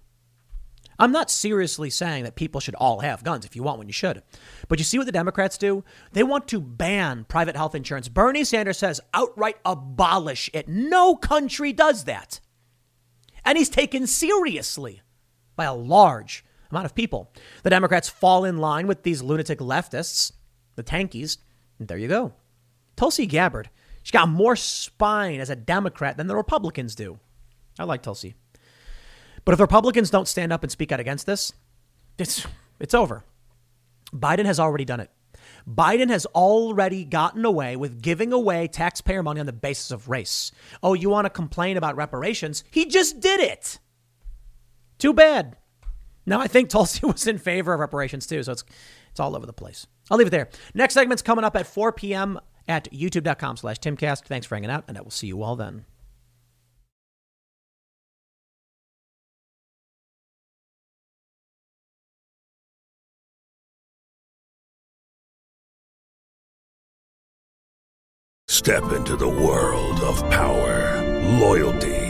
I'm 0.99 1.13
not 1.13 1.31
seriously 1.31 1.89
saying 1.89 2.25
that 2.25 2.37
people 2.37 2.61
should 2.61 2.75
all 2.75 3.01
have 3.01 3.25
guns. 3.25 3.47
If 3.47 3.57
you 3.57 3.63
want 3.63 3.79
one, 3.79 3.87
you 3.87 3.93
should. 3.93 4.23
But 4.69 4.79
you 4.79 4.85
see 4.85 4.99
what 4.99 5.07
the 5.07 5.13
Democrats 5.13 5.57
do? 5.57 5.83
They 6.13 6.23
want 6.23 6.47
to 6.49 6.61
ban 6.61 7.25
private 7.25 7.57
health 7.57 7.75
insurance. 7.75 8.09
Bernie 8.09 8.45
Sanders 8.45 8.77
says 8.77 9.01
outright 9.15 9.57
abolish 9.65 10.51
it. 10.53 10.69
No 10.69 11.17
country 11.17 11.73
does 11.73 12.05
that. 12.05 12.41
And 13.47 13.57
he's 13.57 13.71
taken 13.71 14.07
seriously 14.07 15.01
by 15.57 15.65
a 15.65 15.75
large 15.75 16.45
amount 16.71 16.85
of 16.85 16.95
people. 16.95 17.33
The 17.63 17.71
Democrats 17.71 18.11
fall 18.11 18.45
in 18.45 18.59
line 18.59 18.87
with 18.87 19.03
these 19.03 19.23
lunatic 19.23 19.59
leftists 19.59 20.33
the 20.77 20.83
tankies. 20.83 21.39
And 21.79 21.89
there 21.89 21.99
you 21.99 22.09
go. 22.09 22.33
Tulsi 22.97 23.27
Gabbard. 23.27 23.71
She's 24.11 24.19
got 24.19 24.29
more 24.29 24.57
spine 24.57 25.39
as 25.39 25.51
a 25.51 25.55
Democrat 25.55 26.17
than 26.17 26.27
the 26.27 26.35
Republicans 26.35 26.97
do. 26.97 27.21
I 27.79 27.85
like 27.85 28.03
Tulsi. 28.03 28.35
But 29.45 29.53
if 29.53 29.59
the 29.59 29.63
Republicans 29.63 30.11
don't 30.11 30.27
stand 30.27 30.53
up 30.53 30.65
and 30.65 30.73
speak 30.73 30.91
out 30.91 30.99
against 30.99 31.27
this, 31.27 31.53
it's, 32.19 32.45
it's 32.81 32.93
over. 32.93 33.23
Biden 34.13 34.47
has 34.47 34.59
already 34.59 34.85
done 34.85 34.99
it. 34.99 35.13
Biden 35.65 36.11
has 36.11 36.27
already 36.27 37.05
gotten 37.05 37.45
away 37.45 37.77
with 37.77 38.03
giving 38.03 38.33
away 38.33 38.67
taxpayer 38.67 39.23
money 39.23 39.39
on 39.39 39.47
the 39.47 39.53
basis 39.53 39.93
of 39.93 40.09
race. 40.09 40.51
Oh, 40.83 40.95
you 40.95 41.09
want 41.09 41.27
to 41.27 41.31
complain 41.31 41.77
about 41.77 41.95
reparations? 41.95 42.65
He 42.73 42.87
just 42.87 43.21
did 43.21 43.39
it. 43.39 43.79
Too 44.99 45.15
bad. 45.15 45.57
Now, 46.27 46.41
I 46.41 46.49
think 46.49 46.69
Tulsi 46.69 47.07
was 47.07 47.29
in 47.29 47.39
favor 47.39 47.73
of 47.73 47.79
reparations 47.79 48.27
too, 48.27 48.43
so 48.43 48.51
it's, 48.51 48.65
it's 49.13 49.21
all 49.21 49.37
over 49.37 49.47
the 49.47 49.53
place. 49.53 49.87
I'll 50.11 50.19
leave 50.19 50.27
it 50.27 50.31
there. 50.31 50.49
Next 50.75 50.95
segment's 50.95 51.23
coming 51.23 51.45
up 51.45 51.55
at 51.55 51.69
4 51.69 51.93
p.m. 51.93 52.41
at 52.71 52.91
youtube.com 52.93 53.59
slash 53.59 53.79
timcast. 53.79 54.25
Thanks 54.25 54.47
for 54.47 54.55
hanging 54.55 54.71
out, 54.71 54.85
and 54.89 54.97
I 54.97 55.03
will 55.03 55.11
see 55.11 55.27
you 55.27 55.43
all 55.43 55.57
then. 55.57 55.85
Step 68.49 68.93
into 68.93 69.17
the 69.17 69.27
world 69.27 70.01
of 70.01 70.21
power, 70.31 71.03
loyalty, 71.41 72.10